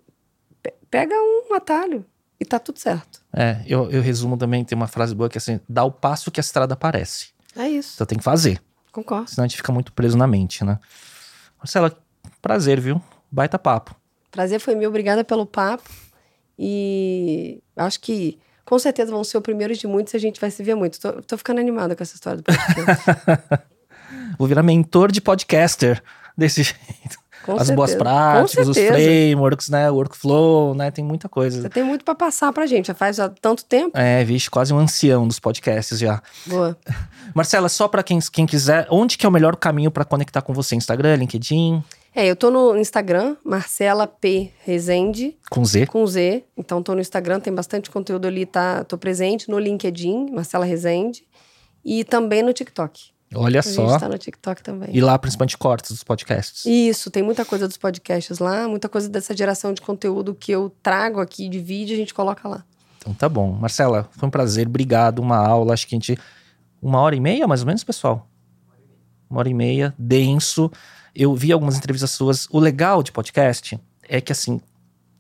pe- 0.62 0.74
pega 0.90 1.14
um 1.16 1.54
atalho 1.54 2.04
e 2.40 2.46
tá 2.46 2.58
tudo 2.60 2.80
certo. 2.80 3.22
É, 3.32 3.62
eu, 3.68 3.90
eu 3.92 4.02
resumo 4.02 4.36
também, 4.38 4.64
tem 4.66 4.76
uma 4.76 4.88
frase 4.88 5.14
boa 5.14 5.30
que 5.30 5.38
é 5.38 5.40
assim, 5.40 5.60
dá 5.70 5.84
o 5.84 5.92
passo 5.92 6.32
que 6.32 6.40
a 6.40 6.42
estrada 6.42 6.74
aparece. 6.74 7.28
É 7.56 7.70
isso. 7.70 7.94
Então 7.96 8.08
tem 8.08 8.18
que 8.18 8.24
fazer. 8.24 8.62
Concordo. 8.92 9.30
Senão 9.30 9.46
a 9.46 9.48
gente 9.48 9.58
fica 9.58 9.72
muito 9.72 9.94
preso 9.94 10.18
na 10.18 10.26
mente, 10.28 10.64
né? 10.66 10.80
Marcela, 11.58 11.96
prazer, 12.42 12.80
viu? 12.80 13.02
Baita 13.32 13.58
papo. 13.60 13.96
Prazer 14.32 14.60
foi 14.60 14.76
meu, 14.76 14.90
obrigada 14.90 15.24
pelo 15.24 15.46
papo. 15.46 15.90
E 16.58 17.62
acho 17.76 18.00
que 18.00 18.40
com 18.66 18.78
certeza 18.80 19.12
vão 19.12 19.24
ser 19.24 19.38
o 19.38 19.42
primeiro 19.42 19.76
de 19.76 19.86
muitos 19.88 20.14
e 20.14 20.18
a 20.18 20.20
gente 20.20 20.40
vai 20.40 20.50
se 20.52 20.62
ver 20.64 20.76
muito. 20.76 21.00
Tô, 21.00 21.14
tô 21.22 21.38
ficando 21.38 21.60
animada 21.60 21.96
com 21.96 22.04
essa 22.04 22.16
história 22.16 22.38
do 22.38 22.44
podcast. 22.44 23.64
Vou 24.38 24.48
virar 24.48 24.64
mentor 24.64 25.12
de 25.12 25.22
podcaster 25.22 26.02
desse 26.38 26.64
jeito. 26.64 27.22
Com 27.46 27.54
As 27.54 27.68
certeza. 27.68 27.76
boas 27.76 27.94
práticas, 27.96 28.68
os 28.70 28.78
frameworks, 28.78 29.68
né? 29.68 29.90
Workflow, 29.92 30.74
né? 30.74 30.90
Tem 30.92 31.04
muita 31.04 31.28
coisa. 31.28 31.62
Você 31.62 31.70
tem 31.70 31.84
muito 31.84 32.06
pra 32.06 32.16
passar 32.16 32.54
pra 32.54 32.66
gente. 32.66 32.88
Já 32.88 32.94
faz 32.94 33.20
há 33.20 33.28
tanto 33.28 33.66
tempo. 33.66 33.98
É, 33.98 34.24
vixe, 34.24 34.50
quase 34.50 34.74
um 34.74 34.78
ancião 34.80 35.28
dos 35.28 35.40
podcasts 35.42 36.00
já. 36.00 36.22
Boa. 36.46 36.78
Marcela, 37.36 37.68
só 37.68 37.90
pra 37.90 38.02
quem, 38.02 38.18
quem 38.32 38.46
quiser, 38.46 38.88
onde 38.90 39.18
que 39.18 39.26
é 39.26 39.30
o 39.30 39.32
melhor 39.32 39.58
caminho 39.58 39.92
pra 39.92 40.06
conectar 40.06 40.42
com 40.42 40.54
você? 40.54 40.74
Instagram, 40.78 41.16
LinkedIn, 41.18 41.84
É, 42.16 42.26
eu 42.26 42.36
tô 42.38 42.50
no 42.50 42.78
Instagram, 42.78 43.36
Marcela 43.44 44.08
P. 44.08 44.50
Rezende, 44.64 45.36
com 45.50 45.66
Z? 45.66 45.88
com 45.88 46.08
Z. 46.08 46.46
Então 46.56 46.82
tô 46.82 46.96
no 46.96 47.02
Instagram, 47.02 47.42
tem 47.42 47.54
bastante 47.54 47.92
conteúdo 47.92 48.26
ali, 48.26 48.46
tá? 48.46 48.86
Tô 48.86 48.98
presente 48.98 49.50
no 49.50 49.60
LinkedIn, 49.60 50.32
Marcela 50.32 50.64
Rezende. 50.64 51.26
E 51.84 52.06
também 52.06 52.42
no 52.42 52.54
TikTok. 52.54 53.12
Olha 53.36 53.60
A 53.60 53.64
só. 53.64 53.90
gente 53.92 54.00
tá 54.00 54.10
no 54.10 54.18
TikTok 54.18 54.64
também. 54.64 54.90
E 54.92 55.02
lá, 55.02 55.18
principalmente, 55.18 55.58
cortes 55.58 55.92
dos 55.92 56.04
podcasts. 56.04 56.66
Isso, 56.66 57.10
tem 57.12 57.24
muita 57.24 57.44
coisa 57.46 57.68
dos 57.68 57.78
podcasts 57.78 58.40
lá, 58.40 58.68
muita 58.68 58.88
coisa 58.90 59.10
dessa 59.10 59.36
geração 59.36 59.74
de 59.74 59.82
conteúdo 59.82 60.34
que 60.36 60.52
eu 60.52 60.72
trago 60.82 61.20
aqui 61.20 61.50
de 61.50 61.60
vídeo, 61.60 61.94
a 61.94 61.98
gente 61.98 62.14
coloca 62.14 62.48
lá. 62.48 62.64
Então 62.98 63.14
tá 63.14 63.28
bom. 63.28 63.52
Marcela, 63.52 64.08
foi 64.12 64.28
um 64.28 64.32
prazer. 64.32 64.68
Obrigado. 64.68 65.20
Uma 65.20 65.38
aula. 65.38 65.74
Acho 65.74 65.86
que 65.88 65.96
a 65.96 65.98
gente. 65.98 66.18
Uma 66.82 67.00
hora 67.02 67.16
e 67.16 67.20
meia, 67.20 67.48
mais 67.48 67.62
ou 67.62 67.68
menos, 67.68 67.84
pessoal? 67.84 68.30
Uma 69.30 69.40
hora 69.40 69.50
e 69.50 69.54
meia. 69.54 69.94
Denso. 69.98 70.72
Eu 71.14 71.36
vi 71.36 71.52
algumas 71.52 71.78
entrevistas 71.78 72.12
suas. 72.12 72.48
O 72.50 72.60
legal 72.60 73.04
de 73.04 73.12
podcast 73.12 73.80
é 74.08 74.22
que, 74.22 74.32
assim, 74.32 74.62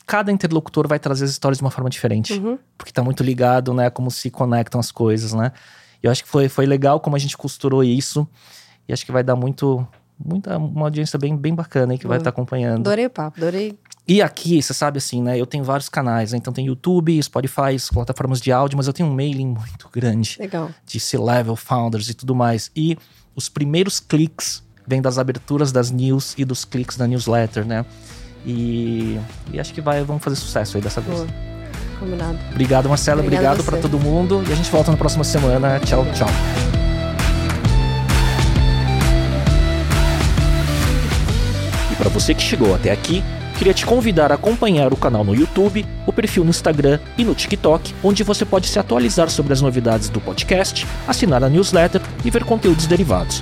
cada 0.05 0.31
interlocutor 0.31 0.87
vai 0.87 0.97
trazer 0.97 1.25
as 1.25 1.31
histórias 1.31 1.57
de 1.57 1.63
uma 1.63 1.71
forma 1.71 1.89
diferente. 1.89 2.33
Uhum. 2.33 2.57
Porque 2.77 2.91
tá 2.91 3.03
muito 3.03 3.21
ligado, 3.21 3.73
né? 3.73 3.89
Como 3.89 4.09
se 4.09 4.31
conectam 4.31 4.79
as 4.79 4.91
coisas, 4.91 5.33
né? 5.33 5.51
Eu 6.03 6.11
acho 6.11 6.23
que 6.23 6.29
foi, 6.29 6.49
foi 6.49 6.65
legal 6.65 6.99
como 6.99 7.15
a 7.15 7.19
gente 7.19 7.37
costurou 7.37 7.81
isso. 7.83 8.27
E 8.87 8.91
acho 8.93 9.05
que 9.05 9.11
vai 9.11 9.23
dar 9.23 9.37
muito. 9.37 9.87
Muita, 10.23 10.57
uma 10.57 10.85
audiência 10.85 11.17
bem, 11.17 11.35
bem 11.35 11.55
bacana 11.55 11.93
aí 11.93 11.97
que 11.97 12.07
vai 12.07 12.17
estar 12.17 12.29
acompanhando. 12.29 12.81
Adorei 12.81 13.07
o 13.07 13.09
papo, 13.09 13.37
adorei. 13.39 13.77
E 14.07 14.21
aqui, 14.21 14.61
você 14.61 14.73
sabe 14.73 14.99
assim, 14.99 15.21
né? 15.21 15.39
Eu 15.39 15.45
tenho 15.45 15.63
vários 15.63 15.89
canais, 15.89 16.31
né? 16.31 16.37
Então 16.37 16.53
tem 16.53 16.67
YouTube, 16.67 17.21
Spotify, 17.21 17.75
plataformas 17.91 18.39
de 18.39 18.51
áudio, 18.51 18.77
mas 18.77 18.85
eu 18.87 18.93
tenho 18.93 19.09
um 19.09 19.13
mailing 19.13 19.47
muito 19.47 19.89
grande 19.91 20.37
Legal. 20.39 20.69
de 20.85 20.99
C-level 20.99 21.55
founders 21.55 22.09
e 22.09 22.13
tudo 22.13 22.35
mais. 22.35 22.69
E 22.75 22.97
os 23.35 23.49
primeiros 23.49 23.99
cliques 23.99 24.63
vêm 24.85 25.01
das 25.01 25.17
aberturas 25.17 25.71
das 25.71 25.89
news 25.89 26.35
e 26.37 26.45
dos 26.45 26.63
cliques 26.63 26.95
da 26.95 27.07
newsletter, 27.07 27.65
né? 27.65 27.85
E, 28.45 29.19
e 29.51 29.59
acho 29.59 29.73
que 29.73 29.81
vai, 29.81 30.03
vamos 30.03 30.23
fazer 30.23 30.35
sucesso 30.35 30.77
aí 30.77 30.83
dessa 30.83 31.01
vez. 31.01 31.19
Boa. 31.21 31.52
Combinado. 32.03 32.37
Obrigado, 32.51 32.89
Marcela. 32.89 33.21
Obrigada 33.21 33.53
Obrigado 33.53 33.67
a 33.67 33.71
para 33.71 33.81
todo 33.81 33.97
mundo. 33.97 34.43
E 34.47 34.51
a 34.51 34.55
gente 34.55 34.69
volta 34.69 34.91
na 34.91 34.97
próxima 34.97 35.23
semana. 35.23 35.79
Tchau, 35.79 36.05
tchau. 36.13 36.27
E 41.91 41.95
para 41.95 42.09
você 42.09 42.33
que 42.33 42.41
chegou 42.41 42.75
até 42.75 42.91
aqui, 42.91 43.23
queria 43.57 43.73
te 43.73 43.85
convidar 43.85 44.33
a 44.33 44.35
acompanhar 44.35 44.91
o 44.91 44.97
canal 44.97 45.23
no 45.23 45.33
YouTube, 45.33 45.85
o 46.05 46.11
perfil 46.11 46.43
no 46.43 46.49
Instagram 46.49 46.99
e 47.17 47.23
no 47.23 47.33
TikTok, 47.33 47.95
onde 48.03 48.21
você 48.21 48.43
pode 48.43 48.67
se 48.67 48.77
atualizar 48.77 49.29
sobre 49.29 49.53
as 49.53 49.61
novidades 49.61 50.09
do 50.09 50.19
podcast, 50.19 50.85
assinar 51.07 51.41
a 51.41 51.47
newsletter 51.47 52.01
e 52.25 52.29
ver 52.29 52.43
conteúdos 52.43 52.85
derivados. 52.85 53.41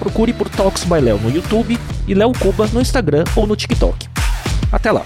Procure 0.00 0.32
por 0.32 0.48
Talks 0.48 0.82
by 0.82 0.98
Léo 1.00 1.18
no 1.18 1.30
YouTube 1.30 1.78
e 2.08 2.14
Léo 2.14 2.32
Cuba 2.32 2.68
no 2.72 2.80
Instagram 2.80 3.22
ou 3.36 3.46
no 3.46 3.54
TikTok. 3.54 4.08
Até 4.72 4.90
lá! 4.90 5.04